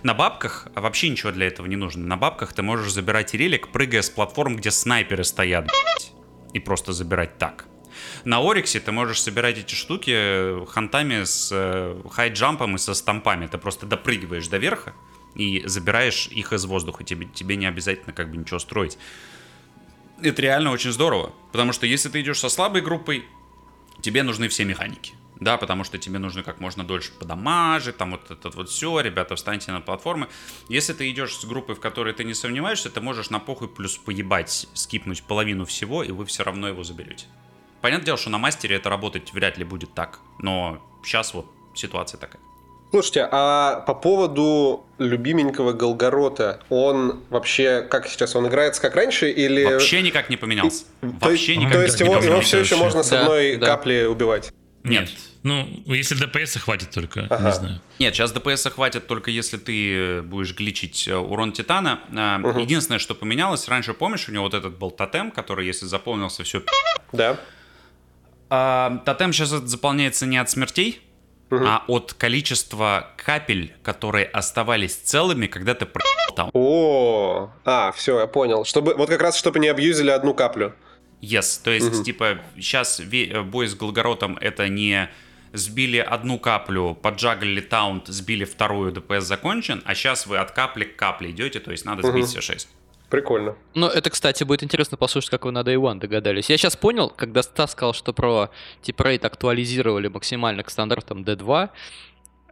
на 0.03 0.14
бабках 0.14 0.68
вообще 0.76 1.10
ничего 1.10 1.32
для 1.32 1.48
этого 1.48 1.68
не 1.68 1.76
нужно. 1.76 2.06
На 2.06 2.18
бабках 2.18 2.53
ты 2.53 2.62
можешь 2.62 2.91
забирать 2.91 3.34
релик, 3.34 3.70
прыгая 3.70 4.02
с 4.02 4.10
платформ, 4.10 4.56
где 4.56 4.72
снайперы 4.72 5.24
стоят, 5.24 5.70
и 6.53 6.60
просто 6.60 6.94
забирать 6.94 7.38
так. 7.38 7.66
На 8.24 8.40
Ориксе 8.40 8.80
ты 8.80 8.91
можешь 8.91 9.22
собирать 9.22 9.58
эти 9.58 9.74
штуки 9.74 10.66
хантами 10.68 11.24
с 11.24 11.49
э, 11.52 12.02
хайджампом 12.10 12.76
и 12.76 12.78
со 12.78 12.94
стампами. 12.94 13.48
Ты 13.48 13.58
просто 13.58 13.86
допрыгиваешь 13.86 14.48
до 14.48 14.58
верха 14.58 14.94
и 15.36 15.64
забираешь 15.66 16.28
их 16.28 16.53
из 16.53 16.66
воздуха. 16.66 17.03
Тебе, 17.03 17.28
тебе 17.28 17.56
не 17.56 17.66
обязательно 17.66 18.14
как 18.14 18.32
бы 18.32 18.38
ничего 18.38 18.60
строить. 18.60 18.98
Это 20.22 20.41
реально 20.41 20.72
очень 20.72 20.91
здорово. 20.91 21.34
Потому 21.52 21.74
что 21.74 21.86
если 21.86 22.10
ты 22.10 22.22
идешь 22.22 22.40
со 22.40 22.49
слабой 22.49 22.82
группой, 22.82 23.26
тебе 24.02 24.24
нужны 24.24 24.48
все 24.49 24.66
механики. 24.66 25.14
Да, 25.41 25.57
потому 25.57 25.84
что 25.84 25.97
тебе 25.97 26.19
нужно 26.19 26.43
как 26.43 26.59
можно 26.59 26.84
дольше 26.84 27.11
подамажить, 27.19 27.97
там 27.97 28.11
вот 28.11 28.30
это 28.30 28.49
вот 28.55 28.69
все, 28.69 28.99
ребята, 28.99 29.35
встаньте 29.35 29.72
на 29.72 29.81
платформы. 29.81 30.27
Если 30.69 30.93
ты 30.93 31.09
идешь 31.09 31.35
с 31.35 31.45
группой, 31.45 31.73
в 31.73 31.80
которой 31.80 32.13
ты 32.13 32.23
не 32.23 32.35
сомневаешься, 32.35 32.91
ты 32.91 33.01
можешь 33.01 33.31
на 33.31 33.39
похуй 33.39 33.68
плюс 33.68 33.97
поебать, 33.97 34.68
скипнуть 34.76 35.23
половину 35.23 35.65
всего, 35.65 36.03
и 36.03 36.11
вы 36.11 36.26
все 36.26 36.43
равно 36.43 36.68
его 36.68 36.84
заберете. 36.84 37.26
Понятное 37.81 38.05
дело, 38.05 38.18
что 38.19 38.30
на 38.30 38.38
мастере 38.38 38.76
это 38.76 38.89
работать 38.89 39.34
вряд 39.34 39.57
ли 39.57 39.63
будет 39.63 39.95
так, 39.95 40.19
но 40.38 40.80
сейчас 41.03 41.34
вот 41.34 41.47
ситуация 41.73 42.19
такая. 42.19 42.39
Слушайте, 42.91 43.27
а 43.31 43.80
по 43.88 43.95
поводу 43.95 44.85
любименького 44.99 45.72
Голгорота, 45.72 46.61
он 46.69 47.23
вообще, 47.31 47.81
как 47.81 48.07
сейчас, 48.07 48.35
он 48.35 48.47
играется 48.47 48.80
как 48.80 48.95
раньше 48.95 49.31
или... 49.31 49.63
Вообще 49.63 50.03
никак 50.03 50.30
не 50.30 50.38
поменялся. 50.38 50.85
Вообще 51.01 51.55
никак 51.55 51.73
то 51.73 51.81
есть 51.81 51.99
не 51.99 52.05
его, 52.05 52.22
его 52.22 52.41
все 52.41 52.59
еще 52.59 52.76
можно 52.76 53.01
с 53.01 53.09
Да, 53.09 53.22
одной 53.22 53.55
да. 53.55 53.65
капли 53.65 54.03
убивать? 54.03 54.53
Нет. 54.84 55.09
Ну, 55.43 55.68
если 55.88 56.13
ДПС 56.15 56.57
хватит 56.57 56.91
только, 56.91 57.26
Ага. 57.30 57.45
не 57.45 57.51
знаю. 57.51 57.81
Нет, 57.97 58.13
сейчас 58.13 58.31
ДПС 58.31 58.68
хватит 58.69 59.07
только 59.07 59.31
если 59.31 59.57
ты 59.57 59.95
э, 59.95 60.22
будешь 60.22 60.53
гличить 60.55 61.07
э, 61.07 61.15
урон 61.15 61.51
Титана. 61.51 62.01
А, 62.15 62.39
Единственное, 62.59 62.99
что 62.99 63.15
поменялось, 63.15 63.68
раньше, 63.68 63.93
помнишь, 63.95 64.30
у 64.30 64.31
него 64.31 64.43
вот 64.43 64.53
этот 64.53 64.77
был 64.77 64.91
тотем, 64.91 65.31
который, 65.31 65.65
если 65.65 65.88
заполнился, 65.88 66.43
все 66.43 66.61
Да. 67.11 67.39
А, 68.49 69.01
тотем 69.05 69.34
сейчас 69.34 69.49
заполняется 69.49 70.27
не 70.27 70.38
от 70.38 70.49
смертей, 70.49 71.01
а 71.49 71.84
от 71.88 72.13
количества 72.13 73.11
капель, 73.18 73.73
которые 73.84 74.26
оставались 74.26 74.95
целыми, 74.95 75.47
когда 75.47 75.73
ты 75.73 75.85
проебал 75.85 76.35
там. 76.35 76.49
О, 76.53 77.49
а, 77.65 77.91
все, 77.93 78.19
я 78.19 78.27
понял. 78.27 78.63
Чтобы, 78.63 78.93
вот 78.95 79.09
как 79.09 79.22
раз, 79.22 79.38
чтобы 79.38 79.59
не 79.59 79.68
абьюзили 79.69 80.11
одну 80.11 80.34
каплю. 80.34 80.73
Yes, 81.22 81.61
то 81.63 81.72
есть, 81.72 82.03
типа, 82.03 82.39
сейчас 82.55 83.01
бой 83.45 83.68
с 83.68 83.76
Голгоротом 83.76 84.38
это 84.38 84.68
не 84.69 85.09
сбили 85.53 85.98
одну 85.98 86.40
каплю, 86.40 86.95
поджаглили 86.95 87.61
таунт, 87.61 88.07
сбили 88.07 88.45
вторую, 88.45 88.91
ДПС 88.91 89.23
закончен, 89.26 89.82
а 89.86 89.95
сейчас 89.95 90.26
вы 90.28 90.38
от 90.38 90.52
капли 90.52 90.86
к 90.86 90.95
капле 90.95 91.32
идете, 91.32 91.60
то 91.60 91.72
есть 91.72 91.86
надо 91.86 92.03
сбить 92.03 92.23
Мгм. 92.23 92.28
все 92.28 92.41
шесть. 92.41 92.69
Прикольно. 93.10 93.56
Ну, 93.73 93.88
это, 93.88 94.10
кстати, 94.10 94.45
будет 94.45 94.64
интересно 94.64 94.95
послушать, 94.95 95.30
как 95.32 95.44
вы 95.44 95.52
на 95.52 95.64
Day 95.64 95.76
One 95.76 95.99
догадались. 95.99 96.49
Я 96.49 96.57
сейчас 96.57 96.78
понял, 96.78 97.10
когда 97.10 97.44
Стас 97.44 97.73
сказал, 97.73 97.94
что 97.94 98.14
про 98.14 98.52
тип 98.82 99.02
рейд 99.02 99.26
актуализировали 99.26 100.07
максимально 100.07 100.64
к 100.64 100.69
стандартам 100.69 101.23
D2, 101.23 101.69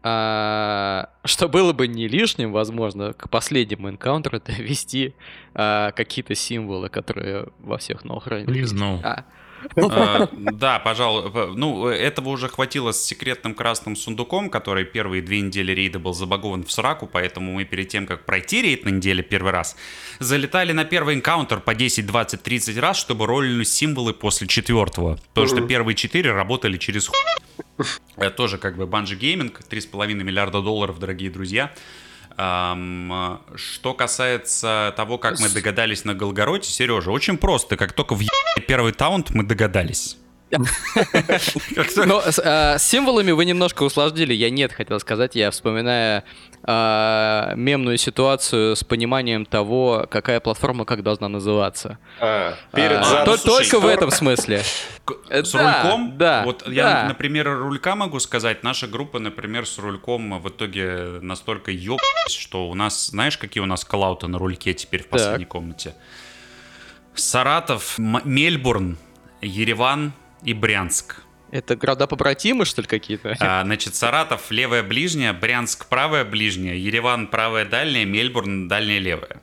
а, 0.02 1.10
что 1.26 1.48
было 1.50 1.74
бы 1.74 1.88
не 1.88 2.08
лишним, 2.08 2.52
возможно, 2.52 3.14
к 3.14 3.30
последнему 3.30 3.90
энкаунтеру 3.90 4.40
довести 4.46 5.14
а, 5.54 5.92
какие-то 5.92 6.36
символы, 6.36 6.90
которые 6.90 7.48
во 7.60 7.78
всех 7.78 8.04
новых 8.04 8.28
рейдах 8.28 8.54
Please 8.54 8.74
no. 8.74 9.00
А, 9.04 9.26
Да, 9.76 10.80
пожалуй. 10.80 11.56
Ну, 11.56 11.88
этого 11.88 12.30
уже 12.30 12.50
хватило 12.50 12.92
с 12.92 13.04
секретным 13.04 13.54
красным 13.54 13.96
сундуком, 13.96 14.50
который 14.50 14.86
первые 14.86 15.22
две 15.22 15.42
недели 15.42 15.72
рейда 15.72 16.00
был 16.00 16.14
забагован 16.14 16.64
в 16.64 16.72
сраку, 16.72 17.08
поэтому 17.08 17.54
мы 17.54 17.66
перед 17.66 17.90
тем, 17.90 18.06
как 18.06 18.26
пройти 18.26 18.62
рейд 18.62 18.86
на 18.86 18.90
неделе 18.90 19.24
первый 19.24 19.52
раз, 19.52 19.76
залетали 20.20 20.72
на 20.72 20.86
первый 20.86 21.16
энкаунтер 21.16 21.60
по 21.60 21.76
10, 21.76 22.06
20, 22.06 22.44
30 22.44 22.78
раз, 22.78 22.98
чтобы 22.98 23.26
роллинуть 23.26 23.68
символы 23.68 24.14
после 24.14 24.48
четвертого. 24.48 25.20
Потому 25.34 25.48
что 25.48 25.62
первые 25.62 25.96
четыре 25.96 26.32
работали 26.32 26.78
через 26.78 27.08
хуй. 27.08 27.18
Это 28.16 28.32
тоже 28.32 28.58
как 28.58 28.78
бы 28.78 28.86
банжи 28.86 29.16
гейминг, 29.16 29.62
3,5 29.62 30.14
миллиарда 30.14 30.62
долларов, 30.62 31.00
дорогие 31.00 31.30
друзья. 31.30 31.74
Ам, 32.42 33.42
что 33.56 33.94
касается 33.94 34.94
того, 34.96 35.18
как 35.18 35.42
мы 35.42 35.50
догадались 35.50 36.06
на 36.06 36.14
Голгороте, 36.14 36.70
Сережа, 36.70 37.12
очень 37.12 37.38
просто. 37.38 37.76
Как 37.76 37.92
только 37.92 38.16
в 38.16 38.22
первый 38.68 38.94
таунт 38.94 39.32
мы 39.32 39.44
догадались. 39.44 40.18
Но 40.52 42.22
с, 42.22 42.40
а, 42.44 42.78
с 42.80 42.88
символами 42.88 43.32
вы 43.32 43.46
немножко 43.46 43.84
усложнили. 43.84 44.34
Я 44.34 44.50
нет, 44.50 44.74
хотел 44.74 45.00
сказать. 45.00 45.36
Я 45.36 45.52
вспоминаю 45.52 46.24
а, 46.64 47.54
мемную 47.56 47.98
ситуацию 47.98 48.76
с 48.76 48.84
пониманием 48.84 49.46
того, 49.46 50.08
какая 50.10 50.40
платформа 50.40 50.86
как 50.86 51.04
должна 51.04 51.30
называться. 51.30 52.00
А, 52.20 52.56
перед 52.74 52.98
А, 52.98 53.38
только 53.38 53.80
в 53.80 53.86
этом 53.86 54.10
смысле. 54.12 54.64
Э, 55.30 55.44
С 55.44 55.54
рульком? 55.54 56.18
да, 56.18 56.44
Вот 56.46 56.68
я, 56.68 57.06
например, 57.08 57.60
рулька 57.60 57.96
могу 57.96 58.20
сказать. 58.20 58.64
Наша 58.64 58.88
группа, 58.88 59.20
например, 59.20 59.68
с 59.68 59.78
рульком 59.78 60.42
в 60.42 60.50
итоге 60.50 61.20
настолько 61.22 61.72
ёбалась, 61.72 62.34
что 62.34 62.70
у 62.70 62.74
нас, 62.76 63.08
знаешь, 63.08 63.38
какие 63.38 63.62
у 63.62 63.68
нас 63.68 63.86
коллауты 63.86 64.28
на 64.28 64.40
рульке 64.40 64.74
теперь 64.74 65.04
в 65.04 65.08
последней 65.08 65.46
комнате? 65.46 65.94
Саратов, 67.16 67.98
М- 68.00 68.22
Мельбурн, 68.24 68.98
Ереван 69.42 70.14
и 70.44 70.54
Брянск. 70.54 71.24
Это 71.52 71.76
города 71.76 72.06
побратимы, 72.06 72.66
что 72.66 72.82
ли, 72.82 72.88
какие-то? 72.88 73.36
А, 73.40 73.64
значит, 73.64 73.96
Саратов 73.96 74.52
левая 74.52 74.84
ближняя, 74.84 75.34
Брянск 75.34 75.88
правая 75.88 76.24
ближняя, 76.24 76.76
Ереван 76.76 77.28
правая 77.28 77.66
дальняя, 77.66 78.06
Мельбурн 78.06 78.68
дальняя 78.68 79.00
левая. 79.00 79.42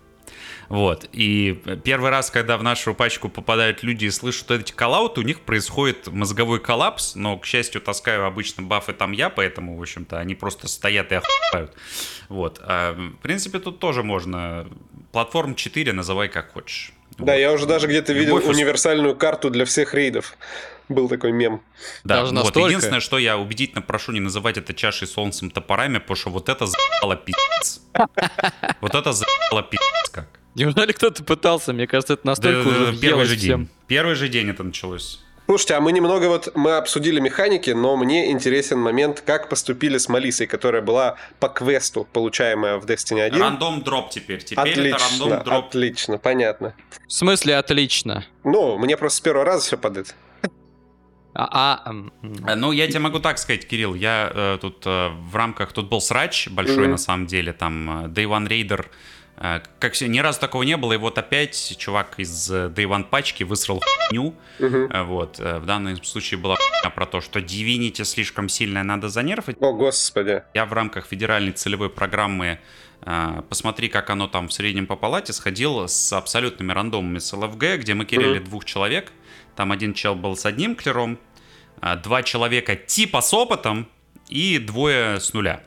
Вот. 0.68 1.08
И 1.12 1.60
первый 1.84 2.10
раз, 2.10 2.30
когда 2.30 2.56
в 2.58 2.62
нашу 2.62 2.94
пачку 2.94 3.28
попадают 3.28 3.82
люди 3.82 4.06
и 4.06 4.10
слышат 4.10 4.50
эти 4.50 4.72
коллауты, 4.72 5.20
у 5.20 5.24
них 5.24 5.40
происходит 5.40 6.08
мозговой 6.08 6.60
коллапс, 6.60 7.14
но, 7.14 7.36
к 7.38 7.46
счастью, 7.46 7.80
таскаю 7.80 8.24
обычно 8.26 8.62
бафы 8.64 8.92
там 8.92 9.12
я, 9.12 9.30
поэтому, 9.30 9.76
в 9.76 9.80
общем-то, 9.80 10.18
они 10.18 10.34
просто 10.34 10.66
стоят 10.68 11.12
и 11.12 11.16
охуевают. 11.16 11.76
Вот. 12.28 12.60
А, 12.62 12.94
в 12.94 13.22
принципе, 13.22 13.58
тут 13.58 13.78
тоже 13.78 14.02
можно... 14.02 14.66
Платформ 15.12 15.54
4 15.54 15.92
называй 15.92 16.28
как 16.28 16.52
хочешь. 16.52 16.92
Да, 17.18 17.32
Вот. 17.32 17.38
я 17.38 17.52
уже 17.52 17.66
даже 17.66 17.86
где-то 17.86 18.12
видел 18.12 18.36
Любовь 18.36 18.54
универсальную 18.54 19.16
карту 19.16 19.50
для 19.50 19.64
всех 19.64 19.94
рейдов. 19.94 20.36
Был 20.88 21.08
такой 21.08 21.32
мем. 21.32 21.62
Да, 22.04 22.16
Даже 22.20 22.26
вот 22.26 22.44
настолько? 22.44 22.68
единственное, 22.68 23.00
что 23.00 23.18
я 23.18 23.36
убедительно 23.38 23.82
прошу 23.82 24.12
не 24.12 24.20
называть 24.20 24.56
это 24.56 24.72
чашей 24.72 25.08
солнцем 25.08 25.50
топорами, 25.50 25.98
потому 25.98 26.16
что 26.16 26.30
вот 26.30 26.48
это 26.48 26.66
за***ло 26.66 27.16
пиздец. 27.16 27.80
Вот 28.80 28.94
это 28.94 29.12
за***ло 29.12 29.62
пиздец 29.62 30.10
как. 30.12 30.28
Неужели 30.54 30.92
кто-то 30.92 31.24
пытался? 31.24 31.72
Мне 31.72 31.86
кажется, 31.86 32.14
это 32.14 32.26
настолько 32.26 32.68
уже 32.68 32.96
первый 32.98 33.24
же 33.26 33.36
всем. 33.36 33.60
день. 33.64 33.68
Первый 33.88 34.14
же 34.14 34.28
день 34.28 34.48
это 34.50 34.62
началось. 34.62 35.22
Слушайте, 35.46 35.74
а 35.74 35.80
мы 35.80 35.92
немного 35.92 36.26
вот, 36.26 36.48
мы 36.56 36.72
обсудили 36.76 37.20
механики, 37.20 37.70
но 37.70 37.96
мне 37.96 38.32
интересен 38.32 38.80
момент, 38.80 39.22
как 39.24 39.48
поступили 39.48 39.96
с 39.96 40.08
Малисой, 40.08 40.48
которая 40.48 40.82
была 40.82 41.16
по 41.38 41.48
квесту, 41.48 42.06
получаемая 42.12 42.78
в 42.78 42.84
Destiny 42.86 43.20
1. 43.22 43.40
Рандом 43.40 43.82
дроп 43.82 44.10
теперь. 44.10 44.42
Теперь 44.42 44.68
это 44.70 44.96
Отлично, 44.96 44.98
рандом 45.28 45.44
дроп. 45.44 45.66
отлично, 45.66 46.18
понятно. 46.18 46.74
В 47.06 47.12
смысле 47.12 47.56
отлично? 47.58 48.24
Ну, 48.42 48.76
мне 48.76 48.96
просто 48.96 49.18
с 49.18 49.20
первого 49.20 49.44
раза 49.44 49.64
все 49.64 49.78
падает. 49.78 50.16
А, 51.38 51.82
а. 51.84 51.92
Э, 52.50 52.54
Ну, 52.56 52.72
я 52.72 52.88
тебе 52.88 53.00
могу 53.00 53.20
так 53.20 53.38
сказать, 53.38 53.68
Кирилл, 53.68 53.94
я 53.94 54.32
э, 54.34 54.58
тут 54.60 54.82
э, 54.86 55.10
в 55.30 55.36
рамках, 55.36 55.72
тут 55.72 55.88
был 55.88 56.00
срач 56.00 56.48
большой 56.48 56.84
Мгм. 56.84 56.92
на 56.92 56.96
самом 56.96 57.26
деле, 57.26 57.52
там 57.52 58.06
э, 58.06 58.08
Day 58.08 58.24
One 58.24 58.48
Raider, 58.48 58.86
как 59.36 59.92
все, 59.92 60.08
ни 60.08 60.18
разу 60.18 60.40
такого 60.40 60.62
не 60.62 60.76
было, 60.76 60.94
и 60.94 60.96
вот 60.96 61.18
опять 61.18 61.76
чувак 61.78 62.14
из 62.18 62.50
э, 62.50 62.68
Day 62.68 62.86
One 62.88 63.04
пачки 63.04 63.44
высрал 63.44 63.82
хуйню. 64.08 64.34
Э, 64.58 65.02
вот, 65.02 65.38
э, 65.38 65.58
в 65.58 65.66
данном 65.66 66.02
случае 66.04 66.40
была 66.40 66.56
хуйня 66.56 66.90
про 66.90 67.04
то, 67.04 67.20
что 67.20 67.38
Divinity 67.38 68.04
слишком 68.04 68.48
сильно 68.48 68.82
надо 68.82 69.10
занерфить, 69.10 69.56
О, 69.60 69.72
господи. 69.74 70.42
я 70.54 70.64
в 70.64 70.72
рамках 70.72 71.06
федеральной 71.06 71.52
целевой 71.52 71.90
программы 71.90 72.60
э, 73.02 73.42
«Посмотри, 73.48 73.88
как 73.88 74.08
оно 74.08 74.26
там 74.26 74.48
в 74.48 74.54
среднем 74.54 74.86
по 74.86 74.96
палате» 74.96 75.34
сходил 75.34 75.86
с 75.86 76.12
абсолютными 76.14 76.72
рандомами 76.72 77.18
с 77.18 77.30
ЛФГ, 77.34 77.80
где 77.80 77.92
мы 77.92 78.06
кирили 78.06 78.38
двух 78.38 78.64
человек. 78.64 79.12
Там 79.54 79.70
один 79.70 79.92
чел 79.92 80.14
был 80.14 80.36
с 80.36 80.46
одним 80.46 80.76
клером, 80.76 81.18
а, 81.80 81.96
два 81.96 82.22
человека 82.22 82.76
типа 82.76 83.20
с 83.20 83.32
опытом 83.34 83.88
и 84.28 84.58
двое 84.58 85.20
с 85.20 85.32
нуля. 85.34 85.62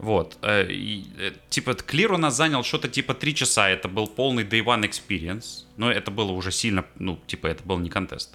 Вот. 0.00 0.38
э, 0.40 0.66
и, 0.70 1.04
э, 1.18 1.32
типа, 1.50 1.74
клир 1.74 2.12
у 2.12 2.16
нас 2.16 2.34
занял 2.34 2.64
что-то 2.64 2.88
типа 2.88 3.12
3 3.12 3.34
часа. 3.34 3.68
Это 3.68 3.86
был 3.86 4.06
полный 4.06 4.44
day 4.44 4.64
one 4.64 4.82
experience. 4.82 5.66
Но 5.76 5.92
это 5.92 6.10
было 6.10 6.32
уже 6.32 6.52
сильно, 6.52 6.84
ну, 6.98 7.18
типа, 7.26 7.48
это 7.48 7.62
был 7.64 7.78
не 7.78 7.90
контест. 7.90 8.34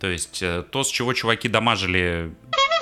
То 0.00 0.08
есть, 0.08 0.42
э, 0.42 0.64
то, 0.70 0.82
с 0.82 0.90
чего 0.90 1.12
чуваки 1.14 1.48
дамажили, 1.48 2.34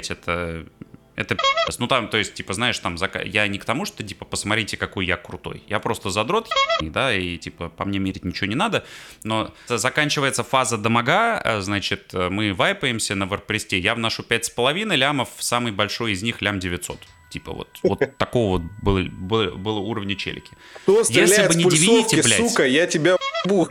это... 0.09 0.67
Это. 1.15 1.35
Ну 1.79 1.87
там, 1.87 2.09
то 2.09 2.19
есть, 2.19 2.35
типа, 2.35 2.53
знаешь, 2.53 2.79
там, 2.79 2.97
зака- 2.97 3.27
я 3.27 3.49
не 3.49 3.59
к 3.59 3.65
тому, 3.65 3.87
что, 3.87 4.03
типа, 4.05 4.27
посмотрите, 4.27 4.77
какой 4.77 5.07
я 5.07 5.17
крутой. 5.17 5.63
Я 5.67 5.81
просто 5.81 6.11
задрот, 6.11 6.47
да, 6.83 7.15
и, 7.15 7.39
типа, 7.39 7.71
по 7.71 7.87
мне 7.87 7.99
мерить 7.99 8.23
ничего 8.25 8.47
не 8.47 8.55
надо. 8.55 8.85
Но 9.25 9.55
заканчивается 9.67 10.45
фаза 10.45 10.77
дамага, 10.77 11.61
значит, 11.61 12.13
мы 12.13 12.53
вайпаемся 12.53 13.15
на 13.15 13.25
варпресте. 13.25 13.79
Я 13.79 13.95
вношу 13.95 14.25
5,5 14.29 14.95
лямов, 14.95 15.31
самый 15.39 15.73
большой 15.73 16.13
из 16.13 16.23
них 16.23 16.43
лям 16.43 16.61
900. 16.61 16.99
Типа, 17.37 17.53
вот, 17.53 17.69
вот 17.83 17.99
такого 18.19 18.59
вот 18.59 18.63
было, 18.81 19.03
было, 19.03 19.51
было 19.51 19.79
уровня 19.79 20.17
челики. 20.17 20.53
Кто 20.83 21.01
Если 21.01 21.47
бы 21.47 21.55
не 21.55 21.65
Divinity, 21.65 22.23
блядь. 22.23 22.39
сука, 22.39 22.67
я 22.67 22.87
тебя 22.87 23.19
бу. 23.45 23.69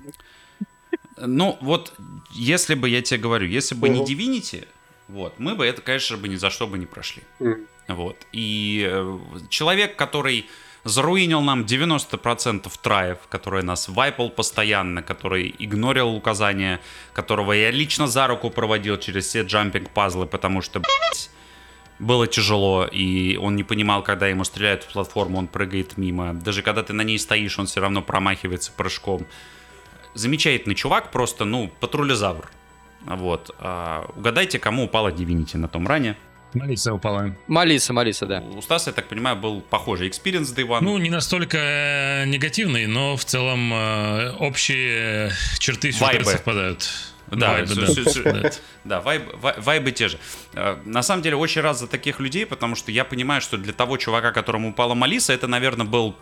Ну, 1.17 1.57
вот, 1.61 1.93
если 2.31 2.75
бы, 2.75 2.87
я 2.87 3.01
тебе 3.01 3.19
говорю, 3.19 3.47
если 3.47 3.73
бы 3.73 3.89
не 3.89 4.01
Мгм. 4.01 4.05
Divinity, 4.07 4.67
вот, 5.07 5.39
мы 5.39 5.55
бы 5.55 5.65
это, 5.65 5.81
конечно, 5.81 6.15
бы 6.17 6.27
ни 6.27 6.35
за 6.35 6.51
что 6.51 6.67
бы 6.67 6.77
не 6.77 6.85
прошли. 6.85 7.23
Мгм. 7.39 7.65
Вот. 7.87 8.17
И 8.33 8.87
э, 8.87 9.19
человек, 9.49 9.95
который 9.95 10.45
заруинил 10.83 11.41
нам 11.41 11.63
90% 11.63 12.71
траев, 12.83 13.17
который 13.29 13.63
нас 13.63 13.89
вайпал 13.89 14.29
постоянно, 14.29 15.01
который 15.01 15.55
игнорил 15.57 16.09
указания, 16.09 16.79
которого 17.13 17.53
я 17.53 17.71
лично 17.71 18.05
за 18.05 18.27
руку 18.27 18.51
проводил 18.51 18.97
через 18.99 19.25
все 19.25 19.41
джампинг 19.41 19.89
пазлы, 19.89 20.27
потому 20.27 20.61
что, 20.61 20.79
блядь, 20.81 21.31
было 21.99 22.27
тяжело, 22.27 22.85
и 22.85 23.37
он 23.37 23.55
не 23.55 23.63
понимал, 23.63 24.03
когда 24.03 24.27
ему 24.27 24.43
стреляют 24.43 24.83
в 24.83 24.93
платформу, 24.93 25.37
он 25.37 25.47
прыгает 25.47 25.97
мимо. 25.97 26.33
Даже 26.33 26.61
когда 26.61 26.83
ты 26.83 26.93
на 26.93 27.01
ней 27.01 27.17
стоишь, 27.17 27.57
он 27.57 27.67
все 27.67 27.79
равно 27.79 28.01
промахивается 28.01 28.71
прыжком. 28.75 29.25
Замечательный 30.13 30.75
чувак, 30.75 31.11
просто, 31.11 31.45
ну, 31.45 31.71
патрулезавр. 31.79 32.49
Вот. 33.05 33.53
А, 33.59 34.09
угадайте, 34.15 34.59
кому 34.59 34.85
упала 34.85 35.09
Divinity 35.09 35.57
на 35.57 35.67
том 35.67 35.87
run'е. 35.87 36.17
Малиса 36.53 36.93
упала. 36.93 37.35
Малиса, 37.47 37.91
Малиса, 37.93 38.25
да. 38.25 38.39
У 38.39 38.61
Стаса, 38.61 38.91
я 38.91 38.93
так 38.93 39.07
понимаю, 39.07 39.35
был 39.35 39.61
похожий 39.61 40.07
experience 40.07 40.53
Day 40.53 40.65
One. 40.65 40.79
Ну, 40.81 40.97
не 40.97 41.09
настолько 41.09 41.57
э, 41.57 42.25
негативный, 42.25 42.87
но 42.87 43.17
в 43.17 43.25
целом 43.25 43.73
э, 43.73 44.31
общие 44.39 45.31
черты 45.59 45.91
сюжета 45.91 46.13
Вайбы. 46.13 46.31
совпадают. 46.31 46.89
Да, 47.31 47.53
Вайбы, 47.53 47.75
да. 47.75 48.51
Да, 48.83 49.01
вайб- 49.05 49.35
вай- 49.41 49.59
вайбы 49.61 49.91
те 49.91 50.07
же. 50.09 50.19
Э, 50.53 50.77
На 50.85 51.01
самом 51.03 51.23
деле, 51.23 51.35
очень 51.35 51.61
рад 51.61 51.77
за 51.77 51.87
таких 51.87 52.19
людей, 52.19 52.45
потому 52.45 52.75
что 52.75 52.91
я 52.91 53.03
понимаю, 53.03 53.41
что 53.41 53.57
для 53.57 53.73
того 53.73 53.97
чувака, 53.97 54.31
которому 54.31 54.69
упала 54.69 54.93
Малиса, 54.93 55.33
это, 55.33 55.47
наверное, 55.47 55.85
был 55.87 56.15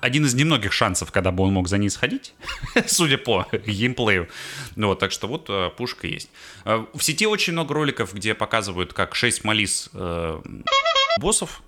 один 0.00 0.24
из 0.26 0.34
немногих 0.34 0.72
шансов, 0.72 1.10
когда 1.10 1.30
бы 1.32 1.42
он 1.44 1.52
мог 1.52 1.68
за 1.68 1.78
ней 1.78 1.88
сходить, 1.90 2.34
судя 2.86 3.18
по 3.18 3.46
геймплею. 3.66 4.28
Ну 4.76 4.88
Вот, 4.88 4.98
так 5.00 5.12
что 5.12 5.26
вот 5.28 5.46
э, 5.48 5.70
пушка 5.76 6.06
есть. 6.06 6.30
Э, 6.64 6.84
В 6.94 7.02
сети 7.02 7.26
очень 7.26 7.52
много 7.52 7.74
роликов, 7.74 8.14
где 8.14 8.34
показывают, 8.34 8.92
как 8.92 9.14
6 9.14 9.44
Малис 9.44 9.90
э, 9.94 10.40
боссов. 11.20 11.62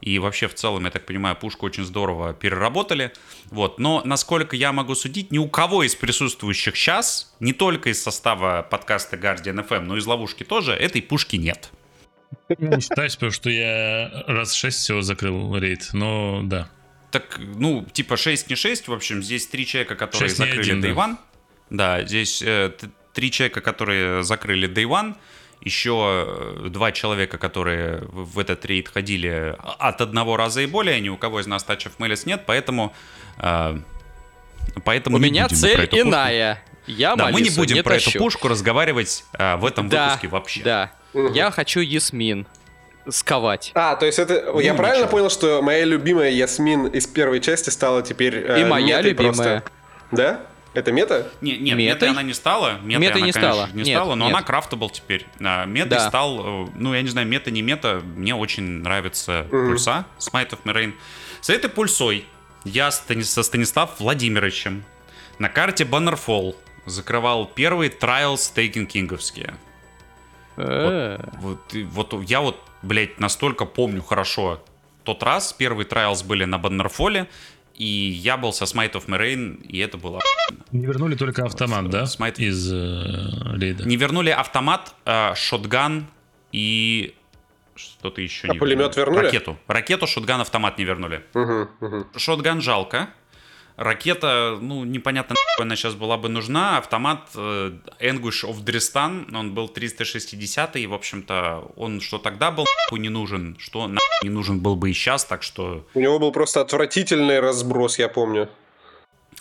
И 0.00 0.18
вообще, 0.18 0.46
в 0.46 0.54
целом, 0.54 0.84
я 0.84 0.90
так 0.90 1.06
понимаю, 1.06 1.36
пушку 1.36 1.66
очень 1.66 1.84
здорово 1.84 2.34
переработали. 2.34 3.12
Вот. 3.46 3.78
Но, 3.78 4.02
насколько 4.04 4.54
я 4.54 4.72
могу 4.72 4.94
судить, 4.94 5.30
ни 5.30 5.38
у 5.38 5.48
кого 5.48 5.82
из 5.82 5.94
присутствующих 5.94 6.76
сейчас, 6.76 7.34
не 7.40 7.52
только 7.52 7.88
из 7.90 8.02
состава 8.02 8.62
подкаста 8.62 9.16
Guardian 9.16 9.66
FM, 9.66 9.80
но 9.80 9.96
и 9.96 10.00
из 10.00 10.06
ловушки 10.06 10.44
тоже, 10.44 10.72
этой 10.72 11.00
пушки 11.00 11.36
нет. 11.36 11.70
Я 12.48 12.68
не 12.68 12.80
считаю, 12.80 13.10
потому 13.10 13.32
что 13.32 13.50
я 13.50 14.24
раз 14.26 14.52
шесть 14.52 14.78
всего 14.80 15.02
закрыл 15.02 15.56
рейд, 15.56 15.88
но 15.92 16.42
да. 16.44 16.68
Так, 17.10 17.38
ну, 17.38 17.86
типа 17.92 18.16
6 18.16 18.50
не 18.50 18.56
6, 18.56 18.88
в 18.88 18.92
общем, 18.92 19.22
здесь 19.22 19.46
три 19.46 19.64
человека, 19.64 19.94
которые 19.96 20.28
закрыли 20.28 20.60
один, 20.60 20.80
да. 20.80 20.88
Day 20.88 20.94
One. 20.94 21.16
Да, 21.70 22.04
здесь 22.04 22.42
э, 22.42 22.72
три 23.14 23.30
человека, 23.30 23.60
которые 23.60 24.22
закрыли 24.22 24.68
Day 24.68 24.84
One, 24.84 25.16
еще 25.60 26.24
э, 26.64 26.68
два 26.68 26.92
человека, 26.92 27.38
которые 27.38 28.02
в 28.08 28.38
этот 28.38 28.64
рейд 28.64 28.88
ходили 28.88 29.56
от 29.78 30.00
одного 30.00 30.36
раза 30.36 30.60
и 30.62 30.66
более, 30.66 31.00
ни 31.00 31.08
у 31.08 31.16
кого 31.16 31.40
из 31.40 31.46
нас 31.46 31.64
Touch 31.66 31.86
of 31.86 31.92
Malice 31.98 32.22
нет, 32.26 32.42
поэтому... 32.46 32.92
э, 33.38 33.78
поэтому 34.84 35.16
У 35.16 35.20
не 35.20 35.30
меня 35.30 35.48
цель 35.48 35.88
иная. 35.92 36.62
Я 36.86 37.16
Да, 37.16 37.28
мы 37.30 37.40
не 37.40 37.50
будем 37.50 37.82
про 37.82 37.94
тащу. 37.94 38.10
эту 38.10 38.18
пушку 38.20 38.46
разговаривать 38.48 39.24
э, 39.36 39.56
в 39.56 39.64
этом 39.66 39.88
Да, 39.88 40.04
выпуске 40.06 40.28
вообще. 40.28 40.62
Да. 40.62 40.92
Я 41.32 41.50
хочу 41.50 41.80
Ясмин 41.80 42.46
сковать. 43.08 43.72
А, 43.74 43.96
то 43.96 44.06
есть 44.06 44.18
это... 44.18 44.34
я 44.60 44.72
Ну, 44.72 44.76
правильно 44.78 45.04
ничего. 45.04 45.10
понял, 45.18 45.30
что 45.30 45.62
моя 45.62 45.84
любимая 45.84 46.30
Ясмин 46.30 46.86
из 46.86 47.06
первой 47.06 47.40
части 47.40 47.70
стала 47.70 48.02
теперь 48.02 48.36
э, 48.36 48.60
И 48.60 48.64
моя 48.64 49.00
любимая. 49.00 49.32
просто? 49.32 49.62
Да? 50.12 50.40
Это 50.76 50.92
мета? 50.92 51.28
Не, 51.40 51.52
нет, 51.52 51.60
Метой? 51.76 51.84
метой 51.84 52.08
она 52.10 52.22
не 52.22 52.34
стала. 52.34 52.78
Метой, 52.82 52.98
Метой 52.98 53.06
она, 53.22 53.26
не 53.26 53.32
конечно, 53.32 53.40
стала. 53.40 53.68
не 53.72 53.82
Нет, 53.82 53.96
стала, 53.96 54.14
но 54.14 54.26
нет. 54.26 54.34
она 54.34 54.42
крафтабл 54.44 54.90
теперь. 54.90 55.26
А, 55.40 55.64
Метой 55.64 55.98
Да. 55.98 56.08
стал, 56.08 56.64
э, 56.66 56.68
ну, 56.74 56.94
я 56.94 57.02
не 57.02 57.08
знаю, 57.08 57.26
мета, 57.26 57.50
не 57.50 57.62
мета, 57.62 58.02
мне 58.04 58.34
очень 58.34 58.64
нравится 58.82 59.46
Мгм. 59.50 59.66
пульса 59.68 60.04
Smite 60.18 60.50
of 60.50 60.58
Merain. 60.64 60.92
С 61.40 61.50
этой 61.50 61.70
пульсой 61.70 62.24
я 62.64 62.90
со 62.90 63.42
Станислав 63.42 63.98
Владимировичем 64.00 64.84
на 65.38 65.48
карте 65.48 65.84
Bannerfall 65.84 66.54
закрывал 66.84 67.46
первые 67.46 67.90
Trials 67.90 68.52
Taken 68.54 68.86
Кинговские. 68.86 69.54
Э, 70.56 71.18
Вот, 71.40 71.72
вот 71.72 72.22
я 72.28 72.40
вот, 72.40 72.60
блядь, 72.82 73.18
настолько 73.20 73.64
помню 73.66 74.02
хорошо 74.02 74.62
тот 75.04 75.22
раз. 75.22 75.52
Первые 75.52 75.86
Trials 75.86 76.24
были 76.24 76.44
на 76.44 76.58
Баннерфоле, 76.58 77.28
и 77.76 77.84
я 77.86 78.36
был 78.36 78.52
со 78.52 78.64
Smite 78.64 78.92
of 78.92 79.06
Merain, 79.06 79.62
и 79.62 79.78
это 79.78 79.98
было 79.98 80.20
Не 80.72 80.86
вернули 80.86 81.14
только 81.14 81.44
автомат, 81.44 81.90
да? 81.90 82.06
Смайт. 82.06 82.38
Из 82.38 82.72
э, 82.72 83.56
рейда. 83.58 83.84
Не 83.84 83.96
вернули 83.96 84.30
автомат, 84.30 84.94
э, 85.04 85.34
шотган 85.34 86.06
и 86.52 87.14
что-то 87.74 88.22
еще 88.22 88.48
А 88.48 88.52
не 88.54 88.58
пулемет 88.58 88.96
вернули? 88.96 89.26
Ракету. 89.26 89.58
Ракету, 89.66 90.06
шотган, 90.06 90.40
автомат 90.40 90.78
не 90.78 90.84
вернули. 90.84 91.22
Угу, 91.34 91.68
угу. 91.80 92.06
Шотган 92.16 92.60
жалко. 92.60 93.10
Ракета, 93.76 94.58
ну, 94.60 94.84
непонятно, 94.84 95.34
нахуй 95.34 95.66
она 95.66 95.76
сейчас 95.76 95.94
была 95.94 96.16
бы 96.16 96.30
нужна. 96.30 96.78
Автомат 96.78 97.28
э, 97.34 97.72
Anguish 98.00 98.44
of 98.44 98.64
Drestan, 98.64 99.36
он 99.36 99.52
был 99.54 99.68
360 99.68 100.76
и, 100.76 100.86
в 100.86 100.94
общем-то, 100.94 101.72
он 101.76 102.00
что 102.00 102.18
тогда 102.18 102.50
был 102.50 102.64
не 102.92 103.10
нужен, 103.10 103.56
что 103.58 103.90
не 104.22 104.30
нужен 104.30 104.60
был 104.60 104.76
бы 104.76 104.90
и 104.90 104.94
сейчас, 104.94 105.26
так 105.26 105.42
что... 105.42 105.86
У 105.92 106.00
него 106.00 106.18
был 106.18 106.32
просто 106.32 106.62
отвратительный 106.62 107.38
разброс, 107.40 107.98
я 107.98 108.08
помню. 108.08 108.48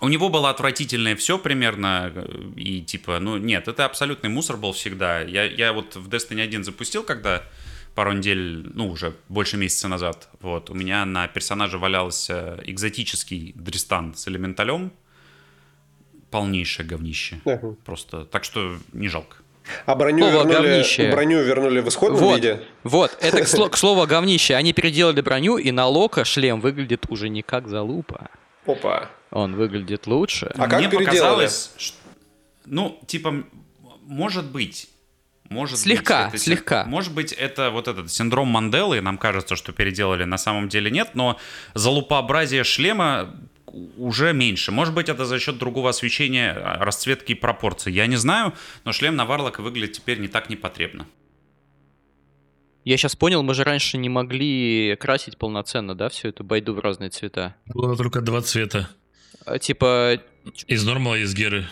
У 0.01 0.09
него 0.09 0.27
было 0.27 0.49
отвратительное 0.49 1.15
все 1.15 1.37
примерно, 1.37 2.11
э, 2.13 2.25
и 2.57 2.81
типа, 2.81 3.19
ну 3.19 3.37
нет, 3.37 3.69
это 3.69 3.85
абсолютный 3.85 4.29
мусор 4.29 4.57
был 4.57 4.73
всегда. 4.73 5.21
Я, 5.21 5.45
я 5.45 5.71
вот 5.71 5.95
в 5.95 6.09
Destiny 6.09 6.41
1 6.41 6.65
запустил, 6.65 7.03
когда 7.03 7.43
пару 7.95 8.11
недель, 8.13 8.69
ну 8.73 8.89
уже 8.91 9.13
больше 9.29 9.57
месяца 9.57 9.87
назад, 9.87 10.29
вот, 10.41 10.69
у 10.69 10.73
меня 10.73 11.05
на 11.05 11.27
персонаже 11.27 11.77
валялся 11.77 12.59
экзотический 12.65 13.53
Дристан 13.55 14.13
с 14.15 14.27
элементалем, 14.27 14.91
полнейшее 16.31 16.85
говнище. 16.85 17.39
Ага. 17.45 17.75
Просто, 17.85 18.25
так 18.25 18.43
что 18.43 18.77
не 18.93 19.07
жалко. 19.07 19.37
А 19.87 19.95
броню 19.95 20.29
Слово 20.29 20.47
вернули, 20.47 20.67
говнище. 20.73 21.11
броню 21.11 21.41
вернули 21.43 21.79
в 21.79 21.87
исходном 21.87 22.19
Вот, 22.21 22.35
виде? 22.35 22.61
вот, 22.83 23.17
это 23.19 23.41
к, 23.41 23.45
сло- 23.47 23.69
к 23.71 23.77
слову 23.77 24.05
говнище. 24.05 24.53
Они 24.55 24.73
переделали 24.73 25.21
броню, 25.21 25.57
и 25.57 25.71
на 25.71 25.87
Лока 25.87 26.23
шлем 26.25 26.61
выглядит 26.61 27.05
уже 27.09 27.29
не 27.29 27.41
как 27.41 27.67
залупа. 27.67 28.29
Опа. 28.67 29.09
Он 29.31 29.55
выглядит 29.55 30.05
лучше. 30.07 30.51
А 30.57 30.67
как 30.67 30.79
Мне 30.79 30.89
переделали? 30.89 31.05
показалось, 31.17 31.71
что- 31.77 31.97
ну, 32.65 32.99
типа, 33.07 33.43
может 34.03 34.45
быть, 34.51 34.89
Может 35.49 35.77
Слегка, 35.79 36.25
быть, 36.25 36.35
это, 36.35 36.43
слегка. 36.43 36.85
Может 36.85 37.13
быть, 37.13 37.31
это 37.31 37.69
вот 37.69 37.87
этот 37.87 38.11
синдром 38.11 38.47
Манделы, 38.47 38.99
нам 39.01 39.17
кажется, 39.17 39.55
что 39.55 39.73
переделали, 39.73 40.23
на 40.23 40.37
самом 40.37 40.69
деле 40.69 40.89
нет, 40.89 41.11
но 41.13 41.37
залупообразие 41.75 42.63
шлема 42.63 43.35
уже 43.97 44.33
меньше. 44.33 44.71
Может 44.71 44.93
быть, 44.93 45.09
это 45.09 45.25
за 45.25 45.39
счет 45.39 45.57
другого 45.57 45.89
освещения, 45.89 46.51
а, 46.51 46.83
расцветки 46.83 47.33
и 47.33 47.35
пропорций. 47.35 47.93
Я 47.93 48.07
не 48.07 48.15
знаю, 48.15 48.53
но 48.85 48.91
шлем 48.91 49.15
на 49.15 49.25
Варлока 49.25 49.61
выглядит 49.61 49.97
теперь 49.97 50.19
не 50.19 50.27
так 50.27 50.49
непотребно. 50.49 51.05
Я 52.83 52.97
сейчас 52.97 53.15
понял, 53.15 53.41
мы 53.41 53.53
же 53.53 53.63
раньше 53.63 53.97
не 53.97 54.09
могли 54.09 54.95
красить 54.95 55.37
полноценно, 55.37 55.95
да, 55.95 56.09
все 56.09 56.29
это 56.29 56.43
байду 56.43 56.73
в 56.73 56.79
разные 56.79 57.09
цвета. 57.09 57.55
Было 57.65 57.97
только 57.97 58.21
два 58.21 58.41
цвета. 58.41 58.89
А, 59.45 59.59
Типа, 59.59 60.19
Из 60.67 60.85
нормала 60.85 61.15
и 61.15 61.21
из 61.21 61.33
геры. 61.33 61.65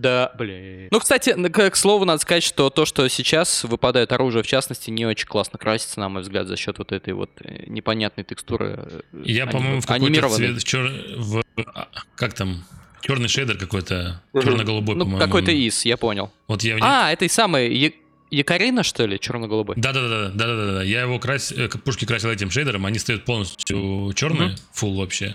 Да, 0.00 0.32
блин. 0.38 0.88
Ну, 0.90 0.98
кстати, 1.00 1.34
к, 1.48 1.70
к 1.70 1.76
слову, 1.76 2.04
надо 2.04 2.20
сказать, 2.20 2.42
что 2.42 2.70
то, 2.70 2.84
что 2.86 3.06
сейчас 3.08 3.64
выпадает 3.64 4.12
оружие, 4.12 4.42
в 4.42 4.46
частности, 4.46 4.90
не 4.90 5.06
очень 5.06 5.26
классно 5.26 5.58
красится, 5.58 6.00
на 6.00 6.08
мой 6.08 6.22
взгляд, 6.22 6.46
за 6.48 6.56
счет 6.56 6.78
вот 6.78 6.92
этой 6.92 7.12
вот 7.12 7.30
э, 7.42 7.64
непонятной 7.66 8.24
текстуры. 8.24 8.78
э, 9.12 9.22
Я, 9.24 9.46
по-моему, 9.46 9.80
в 9.80 9.86
какой-то 9.86 10.28
цвет... 10.28 10.56
в 10.62 10.64
чер- 10.64 11.16
в- 11.18 11.42
а, 11.74 11.88
Как 12.16 12.34
там? 12.34 12.64
Черный 13.02 13.28
шейдер 13.28 13.56
какой-то. 13.56 14.22
Черно-голубой, 14.34 14.94
Ну, 14.94 15.04
по-моему. 15.04 15.24
какой-то 15.24 15.50
из, 15.52 15.84
я 15.86 15.96
понял. 15.96 16.30
Вот 16.48 16.62
я 16.62 16.76
А, 16.80 17.10
этой 17.12 17.28
самой 17.30 17.74
Я- 17.74 17.92
Якорина, 18.30 18.82
что 18.84 19.06
ли, 19.06 19.18
черно-голубой? 19.18 19.74
Да-да-да, 19.76 20.28
да-да-да. 20.32 20.82
Я 20.84 21.02
его 21.02 21.18
крась... 21.18 21.50
э, 21.50 21.68
пушки 21.68 22.04
красил 22.04 22.30
этим 22.30 22.50
шейдером, 22.50 22.86
они 22.86 22.98
стоят 22.98 23.24
полностью 23.24 24.12
черные, 24.14 24.50
Мгм. 24.50 24.56
фул 24.72 24.96
вообще. 24.98 25.34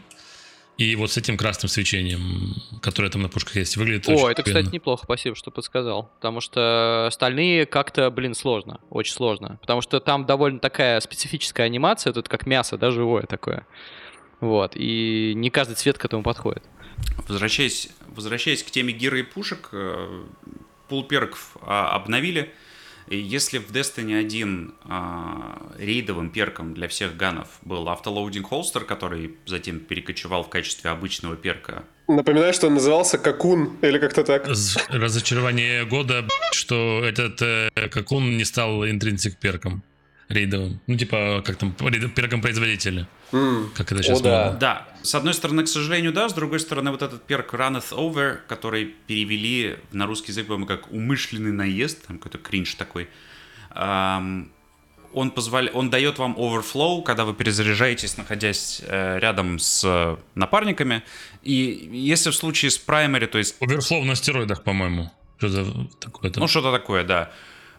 И 0.77 0.95
вот 0.97 1.09
с 1.11 1.17
этим 1.17 1.37
красным 1.37 1.69
свечением, 1.69 2.55
которое 2.81 3.09
там 3.09 3.21
на 3.21 3.29
пушках 3.29 3.55
есть, 3.55 3.77
выглядит 3.77 4.09
О, 4.09 4.11
очень 4.11 4.27
это, 4.31 4.43
кстати, 4.43 4.67
неплохо, 4.73 5.03
спасибо, 5.05 5.35
что 5.35 5.49
подсказал. 5.49 6.11
Потому 6.15 6.41
что 6.41 7.07
остальные 7.07 7.65
как-то, 7.65 8.11
блин, 8.11 8.35
сложно. 8.35 8.81
Очень 8.89 9.13
сложно. 9.13 9.57
Потому 9.61 9.81
что 9.81 10.01
там 10.01 10.25
довольно 10.25 10.59
такая 10.59 10.99
специфическая 10.99 11.67
анимация, 11.67 12.11
тут 12.11 12.27
как 12.27 12.45
мясо, 12.45 12.77
да, 12.77 12.91
живое 12.91 13.23
такое. 13.23 13.65
Вот. 14.41 14.73
И 14.75 15.33
не 15.35 15.49
каждый 15.49 15.75
цвет 15.75 15.97
к 15.97 16.03
этому 16.03 16.23
подходит. 16.23 16.63
Возвращаясь, 17.27 17.89
возвращаясь 18.07 18.61
к 18.61 18.69
теме 18.69 18.91
гиры 18.93 19.21
и 19.21 19.23
пушек, 19.23 19.69
э, 19.71 20.23
пул 20.89 21.03
перков 21.05 21.55
а, 21.61 21.95
обновили. 21.95 22.53
И 23.07 23.17
если 23.17 23.59
в 23.59 23.71
Destiny 23.71 24.17
1 24.19 24.73
а, 24.85 25.71
рейдовым 25.77 26.29
перком 26.31 26.73
для 26.73 26.87
всех 26.87 27.15
ганов 27.15 27.47
был 27.61 27.87
автолоудинг 27.87 28.47
холстер, 28.49 28.83
который 28.83 29.35
затем 29.45 29.79
перекочевал 29.79 30.43
в 30.43 30.49
качестве 30.49 30.89
обычного 30.89 31.35
перка, 31.35 31.83
Напоминаю, 32.07 32.53
что 32.53 32.67
он 32.67 32.75
назывался 32.75 33.17
Какун 33.17 33.77
или 33.81 33.97
как-то 33.97 34.23
так. 34.23 34.47
Раз- 34.47 34.77
Разочарование 34.89 35.85
года, 35.85 36.23
что 36.51 37.03
этот 37.03 37.41
э, 37.41 37.69
как 37.89 38.11
он 38.11 38.37
не 38.37 38.45
стал 38.45 38.85
интринсик 38.87 39.37
перком 39.37 39.81
рейдовым. 40.29 40.79
Ну, 40.87 40.97
типа, 40.97 41.43
как 41.45 41.57
там, 41.57 41.75
рейд- 41.79 42.09
перком 42.09 42.41
производителя. 42.41 43.07
М. 43.31 43.71
Как 43.75 43.91
это 43.91 44.03
сейчас 44.03 44.19
О, 44.19 44.23
да. 44.23 44.43
модно. 44.45 44.59
Да, 44.59 44.87
с 45.03 45.15
одной 45.15 45.33
стороны, 45.33 45.63
к 45.63 45.67
сожалению, 45.67 46.13
да, 46.13 46.29
с 46.29 46.33
другой 46.33 46.59
стороны, 46.59 46.91
вот 46.91 47.01
этот 47.01 47.23
перк 47.23 47.53
Runneth 47.53 47.91
Over, 47.91 48.39
который 48.47 48.95
перевели 49.07 49.77
на 49.91 50.05
русский 50.05 50.31
язык, 50.31 50.47
по-моему, 50.47 50.65
как 50.65 50.91
умышленный 50.91 51.51
наезд, 51.51 52.05
там 52.07 52.17
какой-то 52.17 52.37
кринж 52.37 52.75
такой, 52.75 53.07
ам, 53.71 54.49
он, 55.13 55.31
позволя... 55.31 55.71
он 55.71 55.89
дает 55.89 56.19
вам 56.19 56.35
overflow, 56.37 57.01
когда 57.03 57.23
вы 57.23 57.33
перезаряжаетесь, 57.33 58.17
находясь 58.17 58.81
э, 58.85 59.19
рядом 59.19 59.59
с 59.59 59.83
э, 59.85 60.17
напарниками. 60.35 61.03
И 61.41 61.89
если 61.93 62.31
в 62.31 62.35
случае 62.35 62.69
с 62.69 62.77
Primary, 62.85 63.27
то 63.27 63.37
есть 63.37 63.55
Оверфлоу 63.61 64.03
на 64.03 64.15
стероидах, 64.15 64.63
по-моему. 64.63 65.11
Что 65.37 65.49
за 65.49 65.65
такое-то? 65.99 66.39
ну, 66.39 66.47
что-то 66.47 66.71
такое, 66.71 67.03
да. 67.03 67.31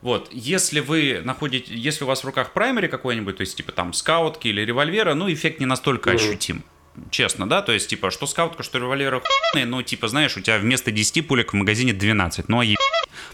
Вот, 0.03 0.29
если 0.33 0.81
вы 0.81 1.23
находите, 1.25 1.75
если 1.75 2.05
у 2.05 2.07
вас 2.07 2.23
в 2.23 2.27
руках 2.27 2.53
праймери 2.53 2.87
какой-нибудь, 2.89 3.37
то 3.37 3.41
есть, 3.41 3.57
типа, 3.57 3.73
там, 3.73 3.93
скаутки 3.93 4.49
или 4.49 4.61
револьвера, 4.61 5.15
ну, 5.15 5.33
эффект 5.33 5.59
не 5.61 5.67
настолько 5.67 6.11
ощутим. 6.11 6.63
Честно, 7.11 7.49
да? 7.49 7.63
То 7.63 7.73
есть, 7.73 7.89
типа, 7.89 8.11
что 8.11 8.27
скаутка, 8.27 8.63
что 8.63 8.79
револьвер 8.79 9.15
охуенные, 9.15 9.67
ну, 9.67 9.83
типа, 9.83 10.09
знаешь, 10.09 10.37
у 10.37 10.41
тебя 10.41 10.59
вместо 10.59 10.91
10 10.91 11.27
пулек 11.27 11.53
в 11.53 11.57
магазине 11.57 11.93
12. 11.93 12.49
Ну, 12.49 12.61
а 12.61 12.65
е... 12.65 12.77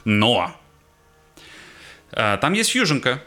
Но! 0.04 0.52
А, 2.12 2.36
Там 2.38 2.52
есть 2.52 2.70
фьюженка. 2.70 3.22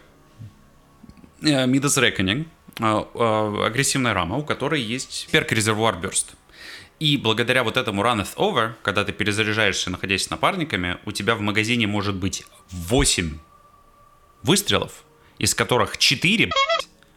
э, 1.41 1.65
Midas 1.67 1.97
Reckoning. 1.99 2.45
а, 2.79 3.07
а, 3.13 3.65
Агрессивная 3.67 4.13
рама, 4.13 4.37
у 4.37 4.43
которой 4.43 4.81
есть 4.81 5.27
перк 5.31 5.51
резервуар 5.51 5.95
Burst. 5.95 6.35
И 6.99 7.17
благодаря 7.17 7.63
вот 7.63 7.75
этому 7.75 8.03
Runneth 8.03 8.35
Over, 8.35 8.73
когда 8.81 9.03
ты 9.03 9.11
перезаряжаешься, 9.11 9.89
находясь 9.89 10.23
с 10.23 10.29
напарниками, 10.29 10.97
у 11.05 11.11
тебя 11.11 11.35
в 11.35 11.41
магазине 11.41 11.87
может 11.87 12.15
быть 12.15 12.45
8 12.69 13.37
выстрелов, 14.43 15.03
из 15.37 15.53
которых 15.53 15.97
4 15.97 16.51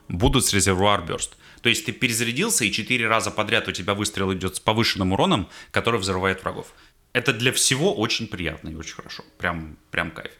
будут 0.08 0.44
с 0.44 0.52
резервуар 0.52 1.02
Burst. 1.02 1.30
То 1.62 1.68
есть 1.68 1.86
ты 1.86 1.92
перезарядился, 1.92 2.64
и 2.64 2.72
4 2.72 3.06
раза 3.06 3.30
подряд 3.30 3.68
у 3.68 3.72
тебя 3.72 3.94
выстрел 3.94 4.32
идет 4.32 4.56
с 4.56 4.60
повышенным 4.60 5.12
уроном, 5.12 5.48
который 5.70 6.00
взрывает 6.00 6.42
врагов. 6.42 6.72
Это 7.12 7.32
для 7.32 7.52
всего 7.52 7.94
очень 7.94 8.26
приятно 8.26 8.70
и 8.70 8.74
очень 8.74 8.94
хорошо. 8.94 9.24
Прям, 9.38 9.76
прям 9.90 10.10
кайф. 10.10 10.32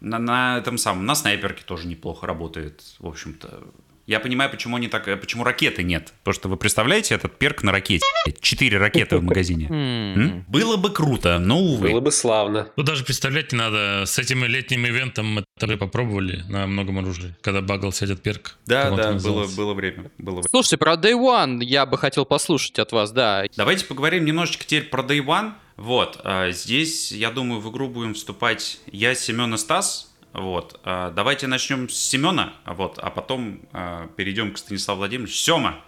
На, 0.00 0.18
на 0.18 0.58
этом 0.58 0.78
самом, 0.78 1.06
на 1.06 1.14
снайперке 1.14 1.64
тоже 1.64 1.88
неплохо 1.88 2.26
работает, 2.26 2.82
в 3.00 3.06
общем-то. 3.06 3.64
Я 4.08 4.20
понимаю, 4.20 4.50
почему 4.50 4.78
они 4.78 4.88
так, 4.88 5.04
почему 5.20 5.44
ракеты 5.44 5.82
нет. 5.82 6.14
Потому 6.20 6.34
что 6.34 6.48
вы 6.48 6.56
представляете 6.56 7.14
этот 7.14 7.36
перк 7.36 7.62
на 7.62 7.72
ракете. 7.72 8.06
Четыре 8.40 8.78
ракеты 8.78 9.18
в 9.18 9.22
магазине. 9.22 10.44
Было 10.48 10.78
бы 10.78 10.88
круто, 10.90 11.38
но 11.38 11.60
увы. 11.60 11.90
Было 11.90 12.00
бы 12.00 12.10
славно. 12.10 12.70
Тут 12.74 12.86
даже 12.86 13.04
представлять 13.04 13.52
не 13.52 13.58
надо. 13.58 14.04
С 14.06 14.18
этим 14.18 14.46
летним 14.46 14.86
ивентом 14.86 15.26
мы 15.26 15.44
тоже 15.60 15.76
попробовали 15.76 16.42
на 16.48 16.66
многом 16.66 17.00
оружии, 17.00 17.36
когда 17.42 17.60
багался 17.60 18.06
этот 18.06 18.22
перк. 18.22 18.56
Да, 18.64 18.90
да, 18.92 19.12
было, 19.12 19.46
было 19.54 19.74
время. 19.74 20.10
Было 20.16 20.36
время. 20.36 20.48
Слушайте, 20.48 20.78
про 20.78 20.94
Day 20.94 21.12
One 21.12 21.62
я 21.62 21.84
бы 21.84 21.98
хотел 21.98 22.24
послушать 22.24 22.78
от 22.78 22.92
вас, 22.92 23.12
да. 23.12 23.44
Давайте 23.58 23.84
поговорим 23.84 24.24
немножечко 24.24 24.64
теперь 24.64 24.88
про 24.88 25.02
Day 25.02 25.22
One. 25.22 25.52
Вот, 25.76 26.18
а, 26.24 26.50
здесь, 26.50 27.12
я 27.12 27.30
думаю, 27.30 27.60
в 27.60 27.70
игру 27.70 27.88
будем 27.88 28.14
вступать 28.14 28.80
я, 28.90 29.14
Семен 29.14 29.54
и 29.54 29.58
Стас. 29.58 30.07
Вот, 30.32 30.78
а, 30.84 31.10
давайте 31.10 31.46
начнем 31.46 31.88
с 31.88 31.96
Семена, 31.96 32.54
вот, 32.66 32.98
а 32.98 33.10
потом 33.10 33.60
а, 33.72 34.08
перейдем 34.16 34.52
к 34.52 34.58
Станиславу 34.58 34.98
Владимировичу. 34.98 35.34
Сема! 35.34 35.84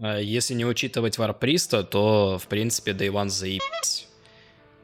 А 0.00 0.18
Если 0.18 0.54
не 0.54 0.64
учитывать 0.64 1.18
Варприста, 1.18 1.82
то, 1.82 2.38
в 2.38 2.46
принципе, 2.46 2.92
One 2.92 3.28
заебись. 3.28 4.06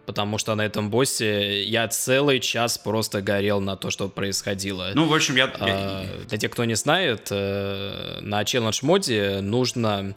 Потому 0.05 0.39
что 0.39 0.55
на 0.55 0.65
этом 0.65 0.91
боссе 0.91 1.65
я 1.65 1.89
целый 1.89 2.39
час 2.39 2.78
просто 2.78 3.23
горел 3.23 3.61
на 3.61 3.77
то, 3.77 3.91
что 3.91 4.09
происходило. 4.09 4.91
Ну, 4.95 5.07
в 5.07 5.15
общем, 5.15 5.37
я... 5.37 5.47
А, 5.59 6.05
Для 6.28 6.39
тех, 6.39 6.51
кто 6.51 6.65
не 6.65 6.74
знает, 6.74 7.28
э, 7.31 8.19
на 8.20 8.45
челлендж 8.45 8.81
моде 8.83 9.41
нужно, 9.41 10.15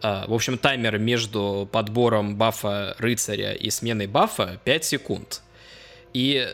в 0.00 0.32
общем, 0.32 0.56
таймер 0.56 0.98
между 0.98 1.68
подбором 1.70 2.36
бафа 2.36 2.94
рыцаря 2.98 3.52
и 3.52 3.68
сменой 3.68 4.06
бафа 4.06 4.60
5 4.64 4.84
секунд. 4.84 5.42
И 6.14 6.48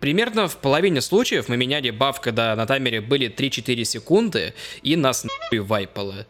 примерно 0.00 0.48
в 0.48 0.56
половине 0.56 1.00
случаев 1.00 1.48
мы 1.48 1.56
меняли 1.56 1.90
баф, 1.90 2.20
когда 2.20 2.56
на 2.56 2.66
таймере 2.66 3.00
были 3.00 3.28
3-4 3.28 3.84
секунды, 3.84 4.54
и 4.82 4.96
нас 4.96 5.24
нахуй 5.24 5.60
вайпало. 5.60 6.26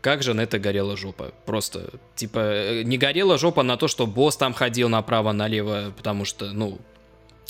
Как 0.00 0.22
же 0.22 0.34
на 0.34 0.42
это 0.42 0.58
горела 0.58 0.96
жопа. 0.96 1.32
Просто, 1.46 1.90
типа, 2.14 2.38
э, 2.38 2.82
не 2.82 2.98
горела 2.98 3.38
жопа 3.38 3.62
на 3.62 3.76
то, 3.76 3.88
что 3.88 4.06
босс 4.06 4.36
там 4.36 4.52
ходил 4.52 4.88
направо-налево, 4.88 5.92
потому 5.96 6.24
что, 6.24 6.52
ну, 6.52 6.78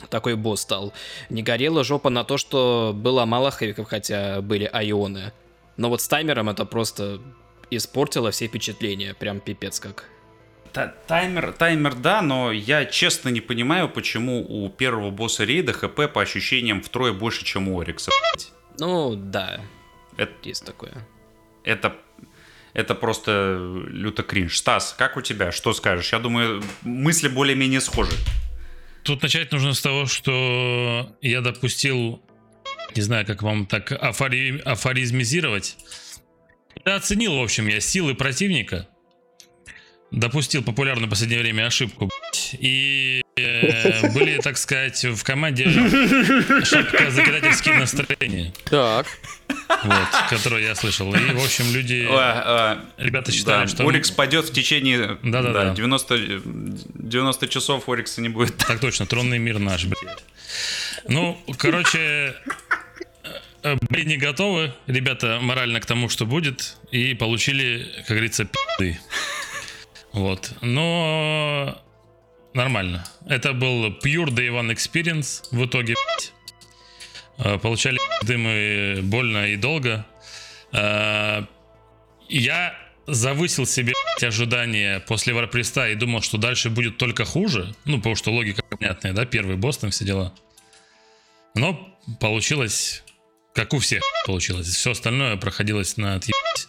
такой 0.09 0.37
босс 0.37 0.61
стал. 0.61 0.93
Не 1.29 1.43
горела 1.43 1.85
жопа 1.85 2.11
на 2.11 2.25
то, 2.25 2.39
что 2.39 2.93
было 2.95 3.25
мало 3.25 3.51
хэвиков, 3.51 3.89
хотя 3.89 4.41
были 4.41 4.65
айоны. 4.73 5.33
Но 5.77 5.91
вот 5.91 6.01
с 6.01 6.09
таймером 6.09 6.49
это 6.49 6.65
просто 6.65 7.21
испортило 7.71 8.31
все 8.31 8.47
впечатления. 8.47 9.15
Прям 9.15 9.41
пипец 9.41 9.81
как. 9.81 10.09
Та- 10.77 10.93
Таймер, 11.07 11.53
таймер, 11.53 11.95
да, 11.95 12.21
но 12.21 12.53
я 12.53 12.85
честно 12.85 13.31
не 13.31 13.41
понимаю, 13.41 13.89
почему 13.89 14.45
у 14.47 14.69
первого 14.69 15.11
босса 15.11 15.45
рейда 15.45 15.73
ХП 15.73 16.13
по 16.13 16.21
ощущениям 16.21 16.83
втрое 16.83 17.15
больше, 17.15 17.47
чем 17.47 17.69
у 17.71 17.81
Орикса. 17.81 18.11
Ну, 18.79 19.15
да, 19.17 19.61
Это, 20.19 20.33
есть 20.43 20.67
такое. 20.67 20.93
это, 21.65 21.97
это 22.75 22.95
просто 22.95 23.57
люто 23.89 24.23
кринж. 24.23 24.59
Стас, 24.59 24.95
как 24.99 25.17
у 25.17 25.23
тебя? 25.23 25.51
Что 25.51 25.73
скажешь? 25.73 26.13
Я 26.13 26.19
думаю, 26.19 26.63
мысли 26.83 27.29
более-менее 27.29 27.81
схожи. 27.81 28.13
Тут 29.03 29.23
начать 29.23 29.51
нужно 29.53 29.73
с 29.73 29.81
того, 29.81 30.05
что 30.05 31.11
я 31.23 31.41
допустил, 31.41 32.21
не 32.95 33.01
знаю, 33.01 33.25
как 33.25 33.41
вам 33.43 33.65
так 33.65 33.93
афори- 33.93 34.61
афоризмизировать. 34.61 35.79
Я 36.85 36.97
оценил, 36.97 37.35
в 37.39 37.43
общем, 37.43 37.67
я 37.67 37.81
силы 37.81 38.15
противника. 38.15 38.89
Допустил 40.13 40.63
популярную 40.63 41.09
в 41.09 41.11
последнее 41.11 41.41
время 41.41 41.67
ошибку. 41.67 42.09
И 42.53 43.23
э, 43.37 44.13
были, 44.13 44.41
так 44.41 44.57
сказать, 44.57 45.05
в 45.05 45.23
команде 45.25 45.65
шапка 46.65 47.11
закидательские 47.11 47.79
настроения, 47.81 48.53
Так. 48.71 49.07
вот, 49.85 50.09
которую 50.31 50.63
я 50.63 50.75
слышал. 50.77 51.13
И, 51.13 51.19
в 51.33 51.45
общем, 51.45 51.73
люди, 51.75 52.07
А, 52.09 52.79
а, 52.99 53.03
ребята 53.03 53.33
считали, 53.33 53.63
да, 53.63 53.67
что... 53.69 53.87
Орикс 53.89 54.11
падет 54.13 54.45
в 54.47 54.53
течение 54.53 55.19
Да-да-да. 55.25 55.65
да, 55.67 55.75
90, 55.75 56.43
90 56.45 57.49
часов 57.49 57.89
Орикса 57.89 58.21
не 58.21 58.29
будет. 58.29 58.57
Так 58.59 58.79
точно, 58.79 59.07
тронный 59.07 59.39
мир 59.39 59.59
наш, 59.59 59.85
блядь. 59.87 60.25
Ну, 61.09 61.37
короче, 61.59 62.35
э, 63.63 63.77
были 63.91 64.05
не 64.05 64.17
готовы 64.17 64.73
ребята 64.87 65.41
морально 65.43 65.81
к 65.81 65.87
тому, 65.87 66.09
что 66.09 66.27
будет, 66.27 66.77
и 66.93 67.15
получили, 67.15 67.89
как 67.99 68.11
говорится, 68.11 68.45
пи***ы. 68.45 68.99
Вот. 70.17 70.53
Но 70.63 71.79
нормально. 72.55 73.05
Это 73.29 73.53
был 73.53 73.89
pure 73.89 74.31
day 74.31 74.49
one 74.49 74.73
experience 74.75 75.47
в 75.51 75.67
итоге. 75.67 75.95
Э, 77.37 77.59
Получали 77.59 77.99
пи***ы 78.23 78.39
мы 78.39 79.03
больно 79.03 79.49
и 79.49 79.57
долго. 79.57 80.07
Э, 80.73 81.45
Я 82.31 82.75
завысил 83.07 83.67
себе 83.67 83.93
ожидания 84.23 85.01
после 85.01 85.35
варприста 85.35 85.91
и 85.91 85.95
думал, 85.95 86.23
что 86.23 86.39
дальше 86.39 86.71
будет 86.71 86.97
только 86.97 87.27
хуже. 87.27 87.75
Ну, 87.85 87.99
потому 87.99 88.17
что 88.17 88.31
логика 88.31 88.63
понятная, 88.63 89.13
да, 89.13 89.27
первый 89.27 89.57
босс 89.57 89.77
там 89.77 89.91
все 89.91 90.07
дела. 90.07 90.33
Но 91.55 91.95
получилось, 92.21 93.05
как 93.55 93.75
у 93.75 93.81
всех 93.81 94.03
получилось. 94.25 94.67
Все 94.67 94.93
остальное 94.93 95.37
проходилось 95.37 95.99
на 95.99 96.15
отъебать. 96.15 96.69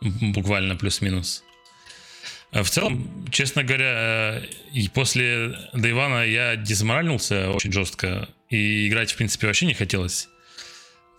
Буквально 0.00 0.74
плюс-минус. 0.74 1.44
А 2.52 2.62
В 2.62 2.70
целом, 2.70 3.26
честно 3.30 3.62
говоря, 3.62 4.42
э, 4.42 4.46
и 4.72 4.88
после 4.88 5.56
Дайвана 5.72 6.24
я 6.24 6.56
дезморальнулся 6.56 7.50
очень 7.50 7.72
жестко. 7.72 8.28
И 8.48 8.88
играть, 8.88 9.12
в 9.12 9.16
принципе, 9.16 9.46
вообще 9.46 9.66
не 9.66 9.74
хотелось. 9.74 10.28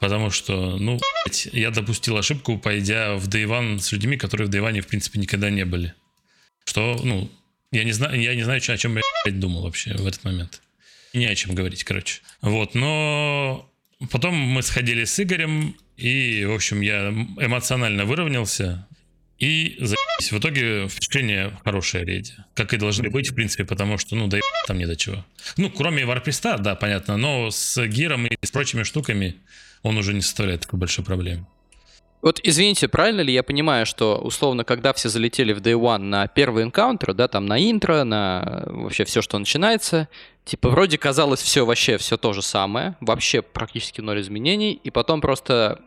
Потому 0.01 0.29
что, 0.31 0.77
ну, 0.77 0.99
я 1.53 1.71
допустил 1.71 2.17
ошибку, 2.17 2.57
пойдя 2.57 3.15
в 3.15 3.27
Дайван 3.27 3.79
с 3.79 3.91
людьми, 3.91 4.17
которые 4.17 4.47
в 4.47 4.49
Дайване, 4.49 4.81
в 4.81 4.87
принципе, 4.87 5.19
никогда 5.19 5.49
не 5.49 5.63
были. 5.63 5.93
Что, 6.65 6.99
ну, 7.03 7.31
я 7.71 7.83
не 7.85 7.93
знаю, 7.93 8.19
я 8.19 8.35
не 8.35 8.43
знаю, 8.43 8.57
о 8.57 8.77
чем 8.77 8.97
я 8.97 9.31
думал 9.31 9.63
вообще 9.63 9.93
в 9.93 10.05
этот 10.05 10.23
момент. 10.23 10.61
Не 11.13 11.27
о 11.27 11.35
чем 11.35 11.55
говорить, 11.55 11.83
короче. 11.83 12.21
Вот, 12.41 12.75
но 12.75 13.69
потом 14.09 14.35
мы 14.35 14.61
сходили 14.63 15.05
с 15.05 15.19
Игорем, 15.19 15.77
и, 15.97 16.45
в 16.45 16.53
общем, 16.53 16.81
я 16.81 17.09
эмоционально 17.09 18.05
выровнялся. 18.05 18.87
И. 19.41 19.77
В 19.79 20.37
итоге 20.37 20.87
впечатление 20.87 21.51
хорошее 21.65 22.05
рейде. 22.05 22.33
Как 22.53 22.73
и 22.73 22.77
должны 22.77 23.09
быть, 23.09 23.31
в 23.31 23.35
принципе, 23.35 23.65
потому 23.65 23.97
что, 23.97 24.15
ну, 24.15 24.27
да 24.27 24.37
там 24.67 24.77
не 24.77 24.85
до 24.85 24.95
чего. 24.95 25.25
Ну, 25.57 25.71
кроме 25.71 26.05
варприста, 26.05 26.59
да, 26.59 26.75
понятно, 26.75 27.17
но 27.17 27.49
с 27.49 27.83
гиром 27.87 28.27
и 28.27 28.37
с 28.45 28.51
прочими 28.51 28.83
штуками 28.83 29.35
он 29.81 29.97
уже 29.97 30.13
не 30.13 30.21
составляет 30.21 30.61
такой 30.61 30.77
большой 30.77 31.03
проблемы. 31.03 31.47
Вот 32.21 32.39
извините, 32.43 32.87
правильно 32.87 33.21
ли 33.21 33.33
я 33.33 33.41
понимаю, 33.41 33.87
что 33.87 34.19
условно, 34.19 34.63
когда 34.63 34.93
все 34.93 35.09
залетели 35.09 35.53
в 35.53 35.57
Day 35.57 35.73
One 35.73 36.03
на 36.03 36.27
первый 36.27 36.63
энкаунтер, 36.63 37.15
да, 37.15 37.27
там 37.27 37.47
на 37.47 37.57
интро, 37.59 38.03
на 38.03 38.63
вообще 38.67 39.05
все, 39.05 39.23
что 39.23 39.39
начинается, 39.39 40.07
типа 40.45 40.69
вроде 40.69 40.99
казалось 40.99 41.41
все 41.41 41.65
вообще 41.65 41.97
все 41.97 42.17
то 42.17 42.33
же 42.33 42.43
самое, 42.43 42.95
вообще 43.01 43.41
практически 43.41 44.01
ноль 44.01 44.21
изменений, 44.21 44.73
и 44.73 44.91
потом 44.91 45.19
просто 45.19 45.81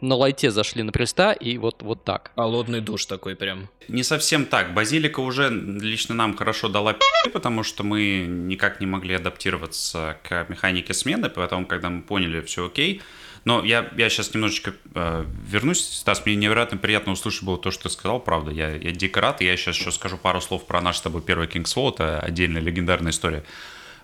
на 0.00 0.14
лайте 0.14 0.50
зашли 0.50 0.82
на 0.82 0.92
приста, 0.92 1.32
и 1.32 1.58
вот, 1.58 1.82
вот 1.82 2.04
так. 2.04 2.32
Холодный 2.36 2.80
душ 2.80 3.06
такой 3.06 3.36
прям. 3.36 3.68
Не 3.88 4.02
совсем 4.02 4.46
так. 4.46 4.74
Базилика 4.74 5.20
уже 5.20 5.50
лично 5.50 6.14
нам 6.14 6.36
хорошо 6.36 6.68
дала 6.68 6.96
потому 7.32 7.62
что 7.62 7.84
мы 7.84 8.26
никак 8.28 8.80
не 8.80 8.86
могли 8.86 9.14
адаптироваться 9.14 10.18
к 10.22 10.46
механике 10.48 10.94
смены, 10.94 11.28
поэтому, 11.28 11.66
когда 11.66 11.88
мы 11.90 12.02
поняли, 12.02 12.40
все 12.40 12.66
окей. 12.66 13.02
Но 13.44 13.64
я, 13.64 13.90
я 13.96 14.08
сейчас 14.08 14.34
немножечко 14.34 14.74
э, 14.94 15.24
вернусь. 15.48 15.80
Стас, 15.80 16.24
мне 16.24 16.36
невероятно 16.36 16.78
приятно 16.78 17.12
услышать 17.12 17.42
было 17.42 17.58
то, 17.58 17.70
что 17.72 17.84
ты 17.84 17.90
сказал, 17.90 18.20
правда. 18.20 18.52
Я, 18.52 18.70
я 18.70 18.92
дико 18.92 19.20
рад. 19.20 19.40
Я 19.40 19.56
сейчас 19.56 19.76
еще 19.76 19.90
скажу 19.90 20.16
пару 20.16 20.40
слов 20.40 20.64
про 20.66 20.80
наш 20.80 20.98
с 20.98 21.00
тобой 21.00 21.22
первый 21.22 21.48
Kingsfall. 21.48 21.94
Это 21.94 22.20
отдельная 22.20 22.62
легендарная 22.62 23.10
история. 23.10 23.42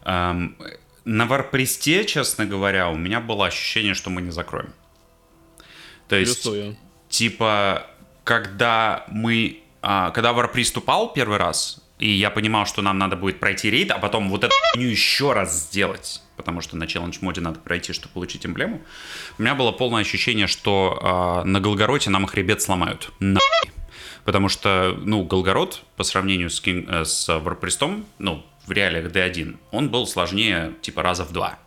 Эм, 0.05 0.57
на 1.05 1.27
варпресте, 1.27 2.05
честно 2.05 2.47
говоря, 2.47 2.89
у 2.91 2.97
меня 2.97 3.21
было 3.21 3.47
ощущение, 3.47 3.95
что 3.95 4.11
мы 4.11 4.23
не 4.23 4.31
закроем. 4.31 4.73
То 6.09 6.17
есть, 6.17 6.43
Плюсую. 6.43 6.77
типа, 7.09 7.87
когда 8.25 9.05
мы, 9.09 9.61
а, 9.83 10.11
когда 10.11 10.33
Варприст 10.33 10.77
упал 10.77 11.13
первый 11.13 11.39
раз, 11.39 11.83
и 11.99 12.09
я 12.11 12.31
понимал, 12.31 12.67
что 12.67 12.83
нам 12.83 12.99
надо 12.99 13.17
будет 13.17 13.41
пройти 13.41 13.71
рейд, 13.71 13.91
а 13.91 13.99
потом 13.99 14.29
вот 14.31 14.45
эту 14.45 14.55
хуйню 14.73 14.89
еще 14.89 15.33
раз 15.33 15.67
сделать, 15.69 16.23
потому 16.37 16.61
что 16.61 16.77
на 16.77 16.87
челлендж 16.87 17.19
моде 17.21 17.41
надо 17.41 17.59
пройти, 17.61 17.93
чтобы 17.93 18.13
получить 18.15 18.47
эмблему, 18.47 18.81
у 19.39 19.43
меня 19.43 19.55
было 19.55 19.73
полное 19.73 20.03
ощущение, 20.03 20.47
что 20.47 20.99
а, 21.03 21.45
на 21.45 21.61
Голгороте 21.61 22.11
нам 22.11 22.27
хребет 22.27 22.63
сломают. 22.63 23.11
Нахуй. 23.19 23.73
Потому 24.25 24.49
что, 24.51 24.95
ну, 24.99 25.25
Голгород 25.25 25.83
по 25.97 26.05
сравнению 26.05 26.51
с, 26.51 26.61
Кин- 26.61 26.87
э, 26.87 27.07
с 27.07 27.27
Варпристом, 27.39 28.05
ну, 28.19 28.45
в 28.67 28.73
реалиях 28.73 29.11
D1, 29.11 29.57
он 29.71 29.89
был 29.89 30.07
сложнее, 30.07 30.75
типа, 30.83 31.03
раза 31.03 31.25
в 31.25 31.33
два. 31.33 31.59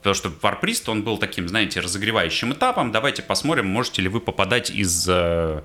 Потому 0.00 0.14
что 0.14 0.32
Варприст, 0.40 0.88
он 0.88 1.02
был 1.02 1.18
таким, 1.18 1.48
знаете, 1.48 1.80
разогревающим 1.80 2.52
этапом. 2.52 2.90
Давайте 2.90 3.22
посмотрим, 3.22 3.66
можете 3.66 4.02
ли 4.02 4.08
вы 4.08 4.20
попадать 4.20 4.70
из 4.70 5.06
э, 5.08 5.62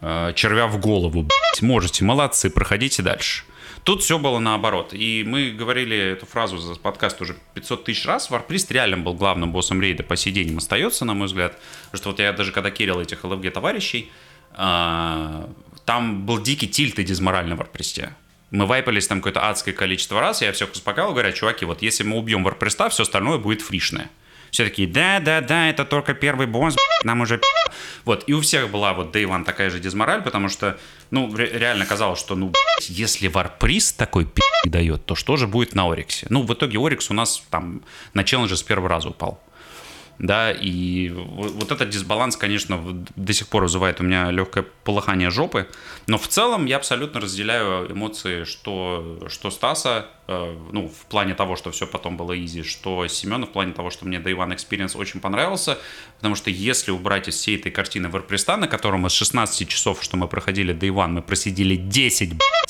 э, 0.00 0.32
червя 0.34 0.66
в 0.66 0.80
голову. 0.80 1.22
блядь. 1.22 1.62
Можете, 1.62 2.04
молодцы, 2.04 2.50
проходите 2.50 3.02
дальше. 3.02 3.44
Тут 3.84 4.02
все 4.02 4.18
было 4.18 4.40
наоборот. 4.40 4.92
И 4.92 5.22
мы 5.24 5.52
говорили 5.52 5.96
эту 5.96 6.26
фразу 6.26 6.58
за 6.58 6.74
подкаст 6.74 7.22
уже 7.22 7.36
500 7.54 7.84
тысяч 7.84 8.04
раз. 8.04 8.30
Варприст 8.30 8.72
реально 8.72 8.98
был 8.98 9.14
главным 9.14 9.52
боссом 9.52 9.80
рейда 9.80 10.02
по 10.02 10.16
сей 10.16 10.32
день 10.32 10.56
остается, 10.56 11.04
на 11.04 11.14
мой 11.14 11.28
взгляд. 11.28 11.56
Потому 11.84 11.98
что 11.98 12.08
вот 12.10 12.18
я 12.18 12.32
даже 12.32 12.50
когда 12.50 12.72
керил 12.72 13.00
этих 13.00 13.22
LFG 13.22 13.50
товарищей, 13.50 14.10
а, 14.54 15.48
там 15.84 16.26
был 16.26 16.42
дикий 16.42 16.66
тильт 16.66 16.98
и 16.98 17.04
дизмораль 17.04 17.46
на. 17.46 18.16
Мы 18.50 18.66
вайпались 18.66 19.08
там 19.08 19.18
какое-то 19.18 19.48
адское 19.48 19.74
количество 19.74 20.20
раз, 20.20 20.40
я 20.42 20.52
всех 20.52 20.72
успокаивал, 20.72 21.12
говоря, 21.12 21.32
чуваки, 21.32 21.64
вот 21.64 21.82
если 21.82 22.04
мы 22.04 22.16
убьем 22.16 22.44
Варприста, 22.44 22.88
все 22.88 23.02
остальное 23.02 23.38
будет 23.38 23.60
фришное. 23.60 24.10
Все 24.52 24.64
такие, 24.64 24.86
да-да-да, 24.86 25.68
это 25.68 25.84
только 25.84 26.14
первый 26.14 26.46
босс, 26.46 26.76
нам 27.02 27.20
уже 27.20 27.38
пи***». 27.38 27.46
Вот, 28.04 28.24
и 28.28 28.32
у 28.32 28.40
всех 28.40 28.70
была 28.70 28.94
вот 28.94 29.14
Day 29.14 29.24
One 29.24 29.44
такая 29.44 29.68
же 29.70 29.80
дизмораль, 29.80 30.22
потому 30.22 30.48
что, 30.48 30.78
ну, 31.10 31.34
ре- 31.34 31.50
реально 31.58 31.84
казалось, 31.84 32.20
что, 32.20 32.36
ну, 32.36 32.52
если 32.82 33.26
Варприст 33.26 33.96
такой 33.96 34.24
пи*** 34.24 34.40
дает, 34.64 35.04
то 35.04 35.16
что 35.16 35.36
же 35.36 35.48
будет 35.48 35.74
на 35.74 35.90
Ориксе? 35.90 36.26
Ну, 36.30 36.42
в 36.42 36.54
итоге 36.54 36.78
Орикс 36.78 37.10
у 37.10 37.14
нас 37.14 37.42
там 37.50 37.82
на 38.14 38.22
челлендже 38.22 38.56
с 38.56 38.62
первого 38.62 38.88
раза 38.88 39.08
упал. 39.08 39.42
Да, 40.18 40.50
и 40.50 41.10
вот 41.10 41.70
этот 41.70 41.90
дисбаланс, 41.90 42.36
конечно, 42.36 42.80
до 43.16 43.32
сих 43.32 43.48
пор 43.48 43.64
вызывает 43.64 44.00
у 44.00 44.04
меня 44.04 44.30
легкое 44.30 44.64
полыхание 44.84 45.30
жопы. 45.30 45.68
Но 46.06 46.16
в 46.16 46.26
целом 46.28 46.64
я 46.66 46.76
абсолютно 46.76 47.20
разделяю 47.20 47.92
эмоции, 47.92 48.44
что, 48.44 49.18
что 49.28 49.50
Стаса, 49.50 50.06
э, 50.26 50.56
ну, 50.72 50.88
в 50.88 51.06
плане 51.06 51.34
того, 51.34 51.56
что 51.56 51.70
все 51.70 51.86
потом 51.86 52.16
было 52.16 52.38
изи, 52.42 52.62
что 52.62 53.06
Семена 53.08 53.44
в 53.44 53.50
плане 53.50 53.72
того, 53.72 53.90
что 53.90 54.06
мне 54.06 54.18
Day 54.18 54.34
One 54.34 54.56
Experience 54.56 54.96
очень 54.96 55.20
понравился. 55.20 55.78
Потому 56.16 56.34
что 56.34 56.50
если 56.50 56.92
убрать 56.92 57.28
из 57.28 57.34
всей 57.34 57.58
этой 57.58 57.70
картины 57.70 58.08
Варпреста, 58.08 58.56
на 58.56 58.68
котором 58.68 59.06
из 59.06 59.12
16 59.12 59.68
часов, 59.68 60.02
что 60.02 60.16
мы 60.16 60.28
проходили 60.28 60.74
Day 60.74 60.88
One, 60.88 61.08
мы 61.08 61.22
просидели 61.22 61.76
10, 61.76 62.30
блядь, 62.30 62.65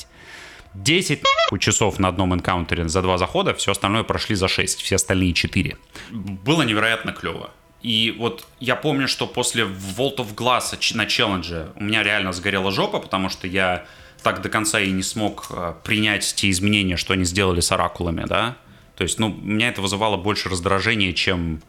10 0.83 1.23
нахуй, 1.23 1.59
часов 1.59 1.99
на 1.99 2.09
одном 2.09 2.35
энкаунтере 2.35 2.89
за 2.89 3.03
два 3.03 3.19
захода, 3.19 3.55
все 3.55 3.73
остальное 3.73 4.03
прошли 4.03 4.35
за 4.35 4.49
6, 4.49 4.81
все 4.81 4.97
остальные 4.97 5.33
4. 5.33 5.77
Было 6.11 6.63
невероятно 6.63 7.13
клево. 7.13 7.51
И 7.83 8.15
вот 8.19 8.47
я 8.59 8.75
помню, 8.75 9.07
что 9.07 9.27
после 9.27 9.65
Vault 9.65 10.17
of 10.17 10.35
Glass 10.35 10.77
на 10.95 11.07
челлендже 11.07 11.73
у 11.77 11.85
меня 11.85 12.03
реально 12.03 12.33
сгорела 12.33 12.73
жопа, 12.73 12.99
потому 12.99 13.29
что 13.29 13.47
я 13.47 13.87
так 14.23 14.43
до 14.43 14.49
конца 14.49 14.81
и 14.81 14.91
не 14.91 15.03
смог 15.03 15.47
э, 15.51 15.75
принять 15.85 16.35
те 16.35 16.51
изменения, 16.51 16.97
что 16.97 17.13
они 17.13 17.25
сделали 17.25 17.61
с 17.61 17.71
оракулами, 17.71 18.25
да. 18.27 18.57
То 18.97 19.05
есть, 19.05 19.21
ну, 19.21 19.29
меня 19.29 19.69
это 19.69 19.83
вызывало 19.83 20.17
больше 20.17 20.49
раздражения, 20.49 21.13
чем 21.13 21.63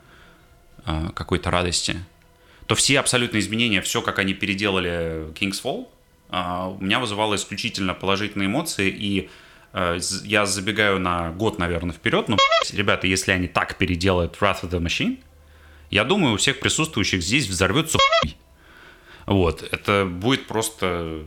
э, 0.86 1.10
какой-то 1.14 1.52
радости. 1.52 1.98
То 2.66 2.74
все 2.74 3.00
абсолютно 3.00 3.38
изменения, 3.38 3.82
все, 3.82 4.02
как 4.02 4.18
они 4.18 4.34
переделали 4.34 5.32
King's 5.34 5.62
Fall, 5.64 5.88
у 6.30 6.84
меня 6.84 7.00
вызывало 7.00 7.36
исключительно 7.36 7.94
положительные 7.94 8.48
эмоции, 8.48 8.90
и 8.90 9.30
э, 9.74 10.00
я 10.24 10.46
забегаю 10.46 11.00
на 11.00 11.32
год, 11.32 11.58
наверное, 11.58 11.94
вперед, 11.94 12.28
но, 12.28 12.36
блядь, 12.36 12.74
ребята, 12.74 13.08
если 13.08 13.32
они 13.32 13.48
так 13.48 13.78
переделают 13.78 14.38
Wrath 14.42 14.64
of 14.64 14.70
the 14.70 14.82
Machine, 14.82 15.20
я 15.90 16.04
думаю, 16.04 16.34
у 16.34 16.38
всех 16.38 16.60
присутствующих 16.60 17.22
здесь 17.22 17.48
взорвется 17.48 17.98
хуй. 17.98 18.36
Вот, 19.26 19.62
это 19.62 20.06
будет 20.06 20.48
просто, 20.48 21.24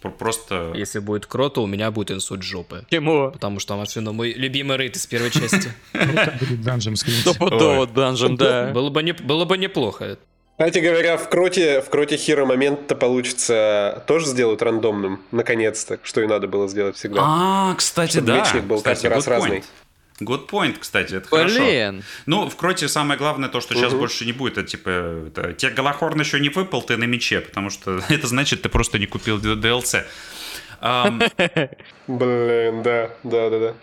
про- 0.00 0.10
просто... 0.10 0.72
Если 0.76 1.00
будет 1.00 1.26
круто, 1.26 1.60
у 1.60 1.66
меня 1.66 1.90
будет 1.90 2.12
инсульт 2.12 2.42
жопы. 2.42 2.84
Почему? 2.88 3.32
Потому 3.32 3.58
что 3.58 3.76
Машина 3.76 4.12
мой 4.12 4.32
любимый 4.32 4.76
рейд 4.76 4.94
из 4.94 5.06
первой 5.08 5.30
части. 5.30 5.72
Будет 5.92 6.62
данжем 6.62 6.94
скрыть. 6.94 7.16
Стопудово 7.16 7.88
данжем, 7.88 8.36
да. 8.36 8.70
Было 8.70 8.90
бы, 8.90 9.02
не, 9.02 9.12
было 9.12 9.44
бы 9.44 9.58
неплохо. 9.58 10.18
Кстати 10.62 10.78
говоря, 10.78 11.16
в 11.16 11.28
кроте, 11.28 11.80
в 11.80 11.90
кроте 11.90 12.16
Хиро 12.16 12.44
момент-то 12.44 12.94
получится 12.94 14.04
тоже 14.06 14.26
сделают 14.26 14.62
рандомным, 14.62 15.20
наконец-то, 15.32 15.98
что 16.04 16.20
и 16.20 16.28
надо 16.28 16.46
было 16.46 16.68
сделать 16.68 16.94
всегда. 16.94 17.20
А, 17.24 17.74
кстати, 17.74 18.12
Чтобы 18.12 18.26
да. 18.28 18.38
мечник 18.38 18.62
был 18.62 18.76
кстати, 18.76 19.08
раз 19.08 19.26
good 19.26 19.30
разный. 19.30 19.58
point. 19.58 19.64
Good 20.20 20.48
point, 20.48 20.76
кстати, 20.78 21.14
это 21.14 21.26
хорошо. 21.28 21.58
Блин. 21.58 22.04
Ну, 22.26 22.48
в 22.48 22.54
Кроте 22.54 22.86
самое 22.86 23.18
главное 23.18 23.48
то, 23.48 23.60
что 23.60 23.74
сейчас 23.74 23.90
Мгм. 23.90 23.98
больше 24.02 24.24
не 24.24 24.30
будет. 24.30 24.56
Это 24.56 24.68
типа, 24.68 24.88
это, 25.26 25.52
тебе 25.52 25.72
Галахорн 25.72 26.20
еще 26.20 26.38
не 26.38 26.48
выпал, 26.48 26.82
ты 26.82 26.96
на 26.96 27.04
мече, 27.04 27.40
потому 27.40 27.68
что 27.68 28.00
это 28.08 28.28
значит, 28.28 28.62
ты 28.62 28.68
просто 28.68 29.00
не 29.00 29.06
купил 29.06 29.38
DLC. 29.40 30.04
Блин, 32.06 32.82
да, 32.84 33.10
да, 33.24 33.50
да, 33.50 33.58
да. 33.58 33.74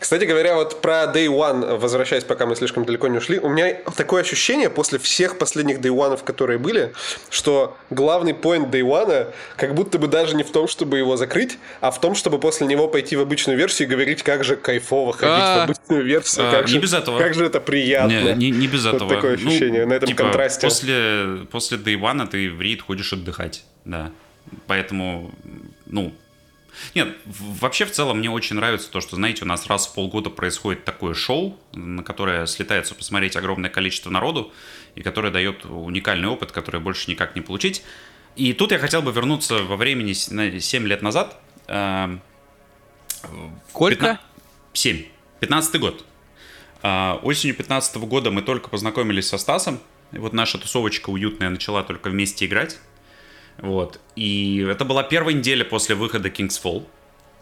Кстати 0.00 0.24
говоря, 0.24 0.54
вот 0.56 0.80
про 0.80 1.04
Day 1.04 1.26
One, 1.26 1.76
возвращаясь, 1.78 2.24
пока 2.24 2.46
мы 2.46 2.56
слишком 2.56 2.84
далеко 2.84 3.08
не 3.08 3.18
ушли, 3.18 3.38
у 3.38 3.48
меня 3.48 3.74
такое 3.96 4.22
ощущение 4.22 4.70
после 4.70 4.98
всех 4.98 5.38
последних 5.38 5.78
Day 5.80 5.90
One, 5.94 6.22
которые 6.24 6.58
были, 6.58 6.92
что 7.30 7.76
главный 7.90 8.34
поинт 8.34 8.74
Day 8.74 8.82
One 8.82 9.32
как 9.56 9.74
будто 9.74 9.98
бы 9.98 10.08
даже 10.08 10.34
не 10.36 10.42
в 10.42 10.50
том, 10.50 10.68
чтобы 10.68 10.98
его 10.98 11.16
закрыть, 11.16 11.58
а 11.80 11.90
в 11.90 12.00
том, 12.00 12.14
чтобы 12.14 12.38
после 12.40 12.66
него 12.66 12.88
пойти 12.88 13.16
в 13.16 13.20
обычную 13.20 13.56
версию 13.58 13.88
и 13.88 13.90
говорить, 13.90 14.22
как 14.22 14.44
же 14.44 14.56
кайфово 14.56 15.12
ходить 15.12 15.28
А. 15.36 15.60
в 15.60 15.64
обычную 15.70 16.04
версию, 16.04 16.48
А, 16.48 16.50
как, 16.52 16.66
не 16.66 16.72
же, 16.72 16.78
без 16.80 16.94
этого. 16.94 17.18
как 17.18 17.34
же 17.34 17.44
это 17.44 17.60
приятно. 17.60 18.34
Не, 18.34 18.50
не- 18.50 18.50
не 18.50 18.66
без 18.66 18.84
Вот 18.84 18.94
этого. 18.96 19.14
такое 19.14 19.36
Ну, 19.36 19.48
ощущение 19.48 19.86
на 19.86 19.92
этом 19.94 20.08
типа, 20.08 20.24
контрасте. 20.24 20.66
После, 20.66 21.46
после 21.50 21.78
Day 21.78 21.98
One 22.00 22.26
ты 22.26 22.50
в 22.50 22.60
рейд 22.60 22.82
ходишь 22.82 23.12
отдыхать, 23.12 23.64
да. 23.84 24.10
Поэтому, 24.66 25.30
ну... 25.86 26.12
Нет, 26.94 27.16
вообще 27.26 27.84
в 27.84 27.90
целом 27.92 28.18
мне 28.18 28.30
очень 28.30 28.56
нравится 28.56 28.90
то, 28.90 29.00
что, 29.00 29.16
знаете, 29.16 29.44
у 29.44 29.48
нас 29.48 29.66
раз 29.66 29.86
в 29.86 29.94
полгода 29.94 30.30
происходит 30.30 30.84
такое 30.84 31.14
шоу, 31.14 31.58
на 31.72 32.02
которое 32.02 32.46
слетается 32.46 32.94
посмотреть 32.94 33.36
огромное 33.36 33.70
количество 33.70 34.10
народу, 34.10 34.52
и 34.94 35.02
которое 35.02 35.30
дает 35.32 35.64
уникальный 35.64 36.28
опыт, 36.28 36.52
который 36.52 36.80
больше 36.80 37.10
никак 37.10 37.34
не 37.36 37.40
получить. 37.42 37.82
И 38.36 38.52
тут 38.52 38.72
я 38.72 38.78
хотел 38.78 39.02
бы 39.02 39.10
вернуться 39.12 39.62
во 39.64 39.76
времени 39.76 40.12
с- 40.12 40.30
на 40.30 40.60
7 40.60 40.86
лет 40.86 41.02
назад. 41.02 41.38
Эм, 41.66 42.20
Сколько? 43.70 44.20
7. 44.72 45.04
15 45.40 45.78
год. 45.80 46.04
А, 46.82 47.18
осенью 47.22 47.56
15 47.56 48.06
года 48.06 48.30
мы 48.30 48.42
только 48.42 48.68
познакомились 48.68 49.28
со 49.28 49.38
Стасом. 49.38 49.80
И 50.12 50.18
вот 50.18 50.32
наша 50.32 50.58
тусовочка 50.58 51.10
уютная 51.10 51.50
начала 51.50 51.82
только 51.82 52.08
вместе 52.10 52.46
играть. 52.46 52.78
Вот. 53.58 54.00
И 54.16 54.64
это 54.68 54.84
была 54.84 55.02
первая 55.02 55.34
неделя 55.34 55.64
после 55.64 55.94
выхода 55.94 56.28
King's 56.28 56.62
Fall. 56.62 56.86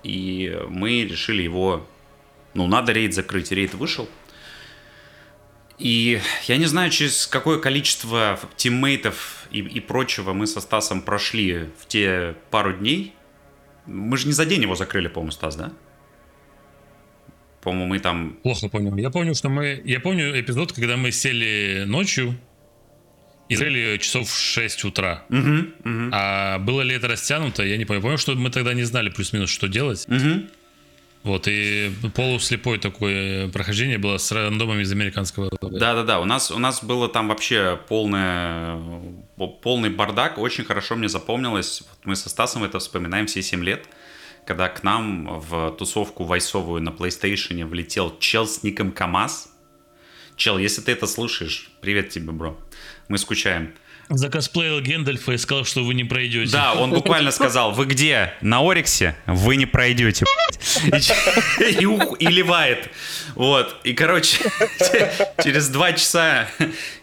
И 0.03 0.59
мы 0.69 1.05
решили 1.05 1.43
его... 1.43 1.87
Ну, 2.55 2.67
надо 2.67 2.93
рейд 2.93 3.15
закрыть. 3.15 3.53
Рейд 3.53 3.75
вышел. 3.75 4.09
И 5.79 6.21
я 6.45 6.57
не 6.57 6.65
знаю, 6.65 6.91
через 6.91 7.27
какое 7.27 7.59
количество 7.59 8.41
тиммейтов 8.57 9.47
и, 9.51 9.61
и 9.61 9.81
прочего 9.81 10.33
мы 10.33 10.47
со 10.47 10.61
Стасом 10.61 11.03
прошли 11.03 11.69
в 11.79 11.87
те 11.87 12.35
пару 12.51 12.73
дней. 12.73 13.15
Мы 13.85 14.17
же 14.17 14.27
не 14.27 14.33
за 14.33 14.47
день 14.47 14.63
его 14.63 14.75
закрыли, 14.75 15.09
по-моему, 15.09 15.33
Стас, 15.33 15.57
да? 15.57 15.73
По-моему, 17.61 17.89
мы 17.89 17.99
там... 17.99 18.39
Плохо 18.43 18.69
понял. 18.69 18.97
Я 18.97 19.11
помню, 19.11 19.35
что 19.35 19.51
мы... 19.51 19.83
Я 19.85 20.01
помню 20.01 20.41
эпизод, 20.41 20.73
когда 20.73 20.97
мы 20.97 21.13
сели 21.13 21.85
ночью 21.87 22.37
и 23.49 23.99
часов 24.01 24.29
в 24.29 24.39
6 24.39 24.85
утра. 24.85 25.25
Мгм, 25.29 25.75
мгм, 25.85 26.11
А 26.13 26.59
было 26.59 26.83
ли 26.83 26.95
это 26.95 27.09
растянуто, 27.09 27.63
я 27.63 27.77
не 27.77 27.85
помню. 27.85 28.03
Помню, 28.03 28.19
что 28.19 28.35
мы 28.35 28.51
тогда 28.51 28.75
не 28.75 28.85
знали 28.85 29.09
плюс-минус, 29.09 29.51
что 29.51 29.69
делать. 29.69 30.07
мгм. 30.09 30.49
Вот, 31.23 31.49
и 31.49 31.91
полуслепое 32.15 32.79
такое 32.79 33.49
прохождение 33.49 33.99
было 33.99 34.17
с 34.17 34.31
рандомами 34.31 34.83
из 34.83 34.93
американского. 34.93 35.51
Да-да-да, 35.61 36.21
у 36.21 36.25
нас, 36.25 36.53
у 36.53 36.59
нас 36.61 36.85
было 36.85 37.09
там 37.09 37.27
вообще 37.27 37.81
полное, 37.89 38.79
полный 39.61 39.91
бардак. 39.91 40.39
Очень 40.39 40.63
хорошо 40.65 40.95
мне 40.95 41.09
запомнилось. 41.09 41.83
Вот 41.89 41.99
мы 42.05 42.15
со 42.15 42.29
Стасом 42.29 42.63
это 42.63 42.79
вспоминаем 42.79 43.27
все 43.27 43.43
7 43.43 43.65
лет. 43.65 43.89
Когда 44.47 44.69
к 44.69 44.85
нам 44.85 45.41
в 45.41 45.73
тусовку 45.73 46.23
вайсовую 46.23 46.81
на 46.81 46.91
PlayStation 46.91 47.65
влетел 47.65 48.17
чел 48.21 48.47
с 48.47 48.63
ником 48.63 48.93
КамАЗ. 48.93 49.53
Чел, 50.37 50.59
если 50.59 50.81
ты 50.81 50.93
это 50.93 51.09
слушаешь, 51.09 51.71
привет 51.81 52.11
тебе, 52.11 52.31
бро. 52.31 52.57
Мы 53.09 53.19
скучаем. 53.19 53.73
Закосплеил 54.09 54.81
Гендальфа 54.81 55.33
и 55.33 55.37
сказал, 55.39 55.65
что 55.65 55.83
вы 55.83 55.95
не 55.95 56.05
пройдете. 56.05 56.53
Да, 56.53 56.75
он 56.75 56.91
буквально 56.91 57.33
сказал, 57.33 57.73
вы 57.73 57.87
где? 57.87 58.33
На 58.41 58.61
Ориксе? 58.61 59.17
Вы 59.27 59.57
не 59.57 59.67
пройдете. 59.67 60.25
блядь». 60.89 61.13
И, 61.61 61.83
и 61.83 61.87
ух- 61.87 62.17
и 62.21 62.27
ливает. 62.27 62.89
Вот. 63.35 63.77
И, 63.83 63.95
короче, 63.95 64.39
через 65.43 65.69
два 65.69 65.93
часа 65.93 66.47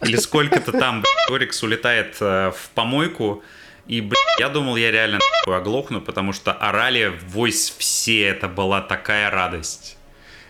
или 0.01 0.15
сколько-то 0.15 0.71
там 0.71 1.03
Орикс 1.29 1.61
улетает 1.61 2.15
э, 2.21 2.51
в 2.57 2.69
помойку. 2.69 3.43
И, 3.85 3.99
блядь, 3.99 4.39
я 4.39 4.47
думал, 4.47 4.77
я 4.77 4.89
реально 4.91 5.19
оглохну, 5.45 5.99
потому 5.99 6.31
что 6.31 6.53
орали 6.53 7.19
войс 7.27 7.73
все. 7.77 8.21
Это 8.27 8.47
была 8.47 8.79
такая 8.81 9.29
радость. 9.29 9.97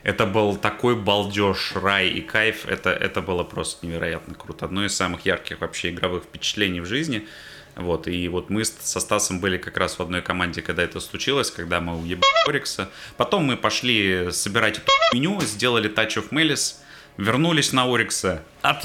Это 0.04 0.26
был 0.26 0.58
такой 0.58 0.96
балдеж, 0.96 1.74
рай 1.76 2.10
и 2.10 2.22
кайф. 2.22 2.66
Это, 2.66 2.90
это 2.90 3.22
было 3.22 3.44
просто 3.44 3.86
невероятно 3.86 4.36
круто. 4.36 4.66
Одно 4.66 4.86
из 4.86 4.96
самых 4.96 5.26
ярких 5.26 5.62
вообще 5.62 5.90
игровых 5.90 6.24
впечатлений 6.24 6.82
в 6.82 6.86
жизни. 6.86 7.28
Вот, 7.76 8.08
и 8.08 8.28
вот 8.28 8.50
мы 8.50 8.66
со 8.66 9.00
Стасом 9.00 9.40
были 9.40 9.58
как 9.58 9.78
раз 9.78 9.98
в 9.98 10.02
одной 10.02 10.22
команде, 10.22 10.62
когда 10.62 10.84
это 10.84 11.00
случилось, 11.00 11.50
когда 11.50 11.80
мы 11.82 11.98
уебали 12.00 12.48
Орикса. 12.48 12.90
Потом 13.18 13.46
мы 13.46 13.58
пошли 13.58 14.28
собирать 14.32 14.78
эту 14.78 14.92
меню, 15.14 15.42
сделали 15.42 15.90
Touch 15.90 16.18
of 16.18 16.30
Melis, 16.30 16.76
вернулись 17.18 17.74
на 17.74 17.92
Орикса, 17.92 18.44
от 18.62 18.84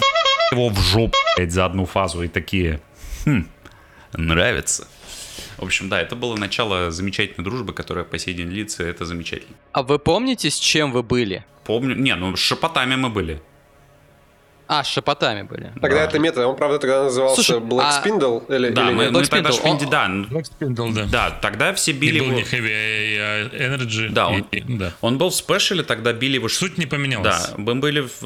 его 0.52 0.70
в 0.70 0.80
жопу, 0.80 1.18
блядь, 1.36 1.52
за 1.52 1.66
одну 1.66 1.84
фазу, 1.84 2.22
и 2.22 2.28
такие, 2.28 2.80
хм, 3.26 3.46
нравится. 4.14 4.88
В 5.58 5.64
общем, 5.64 5.88
да, 5.88 6.00
это 6.00 6.14
было 6.16 6.36
начало 6.36 6.90
замечательной 6.90 7.44
дружбы, 7.44 7.72
которая 7.72 8.04
по 8.04 8.16
сей 8.18 8.32
день 8.34 8.48
длится, 8.48 8.84
это 8.84 9.04
замечательно. 9.04 9.56
А 9.72 9.82
вы 9.82 9.98
помните, 9.98 10.50
с 10.50 10.56
чем 10.58 10.92
вы 10.92 11.02
были? 11.02 11.44
Помню, 11.64 11.94
не, 11.96 12.14
ну 12.14 12.34
с 12.36 12.40
шепотами 12.40 12.94
мы 12.94 13.10
были. 13.10 13.42
А, 14.68 14.84
с 14.84 14.86
шепотами 14.86 15.42
были. 15.42 15.72
Тогда 15.80 15.96
Да. 16.00 16.04
это 16.04 16.18
мета, 16.18 16.46
он, 16.46 16.54
правда, 16.56 16.78
тогда 16.78 17.04
назывался 17.04 17.42
Слушай, 17.42 17.58
Black 17.60 17.80
а- 17.84 18.02
Spindle 18.06 18.54
или, 18.54 18.68
Да, 18.68 18.86
или 18.88 18.94
мы, 18.94 19.10
мы 19.10 19.20
Black 19.20 19.28
тогда 19.28 19.48
Spindle, 19.50 19.52
шпинди, 19.54 19.84
он- 19.84 19.90
да, 19.90 20.06
Black 20.06 20.44
Spindle, 20.60 20.92
да. 20.94 21.04
да, 21.06 21.30
тогда 21.30 21.72
все 21.72 21.90
И 21.92 21.94
били 21.94 22.20
был 22.20 22.26
его... 22.26 22.36
не 22.36 22.42
Heavy 22.42 23.18
а 23.18 23.48
Energy. 23.76 24.08
Да, 24.10 24.24
и- 24.30 24.34
он- 24.34 24.46
и- 24.52 24.60
да. 24.78 24.92
Он 25.00 25.16
был 25.18 25.30
в 25.30 25.34
спешле, 25.34 25.82
тогда 25.82 26.12
били 26.12 26.34
его... 26.34 26.48
Суть 26.48 26.76
не 26.76 26.84
поменялась. 26.86 27.48
Да, 27.48 27.54
мы 27.56 27.74
были 27.76 28.00
в, 28.00 28.22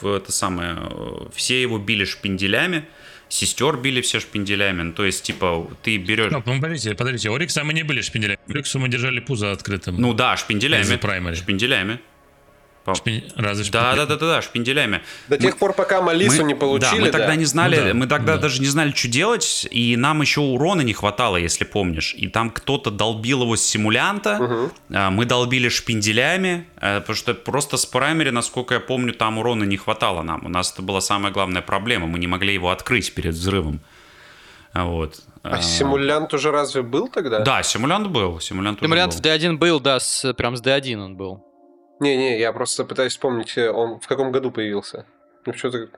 в 0.00 0.06
это 0.16 0.32
самое... 0.32 0.76
э, 0.80 1.26
Все 1.34 1.60
его 1.60 1.78
били 1.78 2.06
шпинделями, 2.06 2.86
сестер 3.32 3.76
били 3.76 4.00
все 4.00 4.20
шпинделями. 4.20 4.82
Ну, 4.82 4.92
то 4.92 5.04
есть, 5.04 5.24
типа, 5.24 5.66
ты 5.82 5.96
берешь... 5.96 6.30
Ну, 6.32 6.42
ну, 6.44 6.60
подождите, 6.60 6.94
подождите, 6.94 7.30
Орикса 7.30 7.64
мы 7.64 7.72
не 7.72 7.82
были 7.82 8.02
шпинделями. 8.02 8.38
Ориксу 8.48 8.78
мы 8.78 8.88
держали 8.88 9.20
пузо 9.20 9.52
открытым. 9.52 9.96
Ну 10.00 10.12
да, 10.12 10.36
шпинделями. 10.36 11.34
Шпинделями. 11.34 11.98
По- 12.84 12.94
Разве 13.36 13.70
Да, 13.70 13.94
да, 13.94 14.06
да, 14.06 14.16
да, 14.16 14.26
да, 14.26 14.42
шпинделями. 14.42 15.02
До 15.28 15.38
тех 15.38 15.56
пор, 15.56 15.72
пока 15.72 16.02
Малису 16.02 16.42
Мы- 16.42 16.48
не 16.48 16.54
получили, 16.54 16.98
да, 16.98 17.04
мы 17.06 17.10
тогда 17.10 17.26
да. 17.28 17.36
не 17.36 17.44
знали, 17.44 17.76
Ну 17.76 17.86
да, 17.86 17.94
мы 17.94 18.06
тогда 18.08 18.34
да. 18.34 18.42
даже 18.42 18.60
не 18.60 18.66
знали, 18.66 18.90
что 18.92 19.06
делать, 19.08 19.68
и 19.70 19.96
нам 19.96 20.20
еще 20.20 20.40
урона 20.40 20.80
не 20.80 20.92
хватало, 20.92 21.36
если 21.36 21.64
помнишь. 21.64 22.14
И 22.16 22.26
там 22.28 22.50
кто-то 22.50 22.90
долбил 22.90 23.42
его 23.42 23.54
с 23.56 23.62
симулянта, 23.62 24.70
а, 24.92 25.10
мы 25.10 25.26
долбили 25.26 25.68
шпинделями, 25.68 26.66
а, 26.76 27.00
потому 27.00 27.16
что 27.16 27.34
просто 27.34 27.76
с 27.76 27.86
праймери, 27.86 28.30
насколько 28.30 28.74
я 28.74 28.80
помню, 28.80 29.12
там 29.12 29.38
урона 29.38 29.62
не 29.64 29.76
хватало 29.76 30.22
нам. 30.22 30.44
У 30.44 30.48
нас 30.48 30.72
это 30.72 30.82
была 30.82 31.00
самая 31.00 31.32
главная 31.32 31.62
проблема, 31.62 32.06
мы 32.08 32.18
не 32.18 32.26
могли 32.26 32.52
его 32.54 32.70
открыть 32.70 33.14
перед 33.14 33.34
взрывом. 33.34 33.80
А, 34.72 34.84
Вот. 34.84 35.20
А 35.44 35.60
симулянт 35.60 36.32
уже 36.34 36.50
разве 36.50 36.82
был 36.82 37.08
тогда? 37.08 37.40
Да, 37.40 37.62
симулянт 37.64 38.06
был, 38.08 38.38
симулянт 38.40 38.78
уже 38.80 38.86
Симулянт 38.88 39.12
был. 39.12 39.18
в 39.20 39.22
D1 39.24 39.56
был, 39.56 39.80
да, 39.80 39.98
с, 40.00 40.32
прям 40.34 40.56
с 40.56 40.62
D1 40.62 40.96
он 40.98 41.16
был. 41.16 41.44
Не-не, 42.02 42.38
я 42.38 42.52
просто 42.52 42.84
пытаюсь 42.84 43.12
вспомнить, 43.12 43.56
э, 43.56 43.70
он 43.70 44.00
в 44.00 44.06
каком 44.08 44.32
году 44.32 44.50
появился. 44.50 45.04
Ну, 45.46 45.54
что-то 45.54 45.88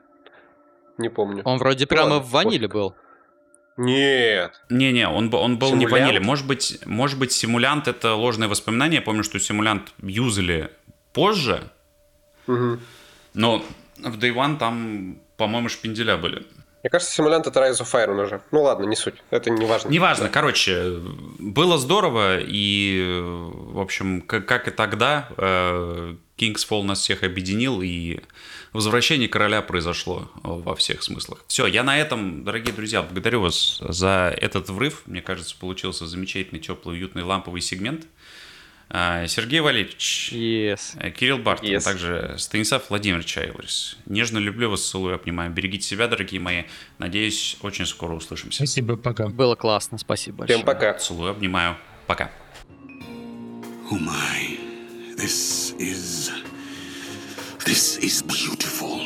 не 0.98 1.08
помню. 1.08 1.42
Он 1.44 1.58
вроде 1.58 1.84
Ну 1.84 1.88
прямо 1.88 2.08
ладно, 2.14 2.20
в 2.28 2.30
ваниле 2.30 2.68
пофиг. 2.68 2.72
был. 2.74 2.94
Нет. 3.76 4.52
Не-не, 4.70 5.08
он, 5.08 5.32
он 5.34 5.58
был 5.58 5.74
не 5.74 5.86
Симулянт? 5.86 5.92
ванили. 6.06 6.18
Может 6.18 6.46
быть, 6.46 6.78
может 6.86 7.18
быть, 7.18 7.32
симулянт 7.32 7.88
это 7.88 8.14
ложное 8.14 8.48
воспоминание. 8.48 9.00
Я 9.00 9.02
помню, 9.04 9.24
что 9.24 9.38
симулянт 9.40 9.92
юзали 10.02 10.70
позже, 11.12 11.62
Мгм. 12.46 12.80
но 13.32 13.64
в 13.98 14.18
Day 14.18 14.32
One 14.34 14.58
там, 14.58 15.18
по-моему, 15.38 15.68
шпинделя 15.70 16.16
были. 16.18 16.46
Мне 16.84 16.90
кажется, 16.90 17.14
симулянт 17.14 17.46
это 17.46 17.60
Rise 17.60 17.80
of 17.80 17.90
Iron 17.94 18.22
уже. 18.22 18.42
Ну 18.50 18.60
ладно, 18.60 18.84
не 18.84 18.94
суть. 18.94 19.14
Это 19.30 19.48
не 19.48 19.64
важно. 19.64 19.88
Неважно, 19.88 20.28
короче, 20.28 21.00
было 21.38 21.78
здорово, 21.78 22.38
и, 22.38 23.22
в 23.22 23.80
общем, 23.80 24.20
как, 24.20 24.44
как 24.44 24.68
и 24.68 24.70
тогда, 24.70 25.30
э, 25.38 26.14
King's 26.36 26.68
Fall 26.68 26.82
нас 26.82 27.00
всех 27.00 27.22
объединил, 27.22 27.80
и 27.80 28.20
возвращение 28.74 29.30
короля 29.30 29.62
произошло 29.62 30.30
во 30.42 30.76
всех 30.76 31.02
смыслах. 31.02 31.42
Все, 31.46 31.66
я 31.66 31.84
на 31.84 31.98
этом, 31.98 32.44
дорогие 32.44 32.74
друзья, 32.74 33.00
благодарю 33.00 33.40
вас 33.40 33.78
за 33.80 34.34
этот 34.36 34.68
врыв. 34.68 35.04
Мне 35.06 35.22
кажется, 35.22 35.56
получился 35.58 36.06
замечательный, 36.06 36.60
теплый, 36.60 36.98
уютный, 36.98 37.22
ламповый 37.22 37.62
сегмент. 37.62 38.06
А, 38.90 39.26
Сергей 39.26 39.60
Валерьевич, 39.60 40.30
Yes. 40.32 40.96
э, 41.00 41.10
Кирилл 41.10 41.38
Бартон, 41.38 41.68
Yes. 41.68 41.82
также 41.84 42.36
Станислав 42.38 42.90
Владимирович 42.90 43.36
Айлрис. 43.38 43.96
Нежно 44.06 44.38
люблю 44.38 44.70
вас, 44.70 44.88
целую, 44.88 45.14
обнимаю. 45.16 45.50
Берегите 45.50 45.84
себя, 45.86 46.06
дорогие 46.06 46.40
мои. 46.40 46.64
Надеюсь, 46.98 47.56
очень 47.62 47.86
скоро 47.86 48.14
услышимся. 48.14 48.58
Спасибо, 48.58 48.96
пока. 48.96 49.28
Было 49.28 49.56
классно, 49.56 49.98
спасибо 49.98 50.38
большое. 50.38 50.58
Всем 50.58 50.66
пока. 50.66 50.94
Целую, 50.94 51.30
обнимаю. 51.32 51.76
Пока. 52.06 52.30
Oh 53.90 53.98
my. 53.98 54.58
This 55.16 55.74
is. 55.78 56.30
This 57.64 57.98
is 57.98 58.22
beautiful. 58.22 59.00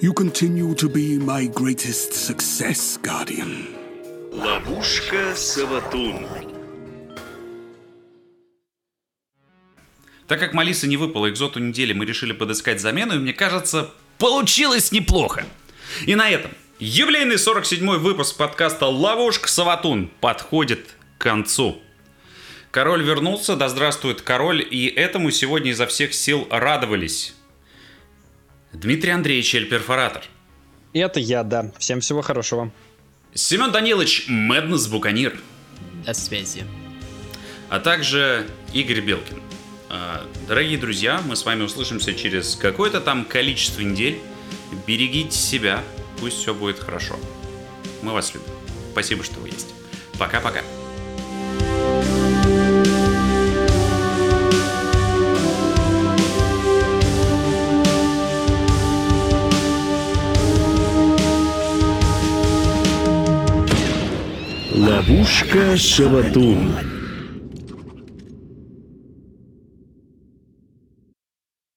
You 0.00 0.12
continue 0.12 0.74
to 0.76 0.88
be 0.88 1.18
my 1.18 1.46
greatest 1.52 2.12
success, 2.14 2.98
Guardian. 3.02 3.66
Ловушка 4.32 5.34
Саватун. 5.34 6.26
Так 10.28 10.38
как 10.40 10.52
Малиса 10.52 10.86
не 10.86 10.98
выпала 10.98 11.30
экзоту 11.30 11.58
недели, 11.58 11.94
мы 11.94 12.04
решили 12.04 12.32
подыскать 12.32 12.82
замену, 12.82 13.14
и 13.14 13.18
мне 13.18 13.32
кажется, 13.32 13.90
получилось 14.18 14.92
неплохо. 14.92 15.46
И 16.04 16.14
на 16.14 16.28
этом 16.28 16.50
юбилейный 16.78 17.36
47-й 17.36 17.98
выпуск 17.98 18.36
подкаста 18.36 18.86
«Ловушка 18.86 19.48
Саватун» 19.48 20.10
подходит 20.20 20.86
к 21.16 21.22
концу. 21.22 21.80
Король 22.70 23.02
вернулся, 23.02 23.56
да 23.56 23.70
здравствует 23.70 24.20
король, 24.20 24.62
и 24.70 24.86
этому 24.86 25.30
сегодня 25.30 25.70
изо 25.70 25.86
всех 25.86 26.12
сил 26.12 26.46
радовались. 26.50 27.34
Дмитрий 28.74 29.12
Андреевич 29.12 29.54
Эль-Перфоратор. 29.54 30.24
Это 30.92 31.20
я, 31.20 31.42
да. 31.42 31.72
Всем 31.78 32.00
всего 32.00 32.20
хорошего. 32.20 32.70
Семен 33.32 33.72
Данилович 33.72 34.26
Мэднес 34.28 34.88
Буканир. 34.88 35.40
До 36.04 36.12
связи. 36.12 36.64
А 37.70 37.80
также 37.80 38.46
Игорь 38.74 39.00
Белкин. 39.00 39.47
Дорогие 40.46 40.78
друзья, 40.78 41.22
мы 41.26 41.36
с 41.36 41.44
вами 41.44 41.62
услышимся 41.62 42.14
через 42.14 42.56
какое-то 42.56 43.00
там 43.00 43.24
количество 43.24 43.80
недель. 43.80 44.20
Берегите 44.86 45.36
себя, 45.36 45.82
пусть 46.20 46.38
все 46.38 46.54
будет 46.54 46.78
хорошо. 46.78 47.16
Мы 48.02 48.12
вас 48.12 48.34
любим. 48.34 48.48
Спасибо, 48.92 49.24
что 49.24 49.40
вы 49.40 49.48
есть. 49.48 49.74
Пока-пока. 50.18 50.60
Ловушка 64.74 65.76
Шаватун. 65.76 66.97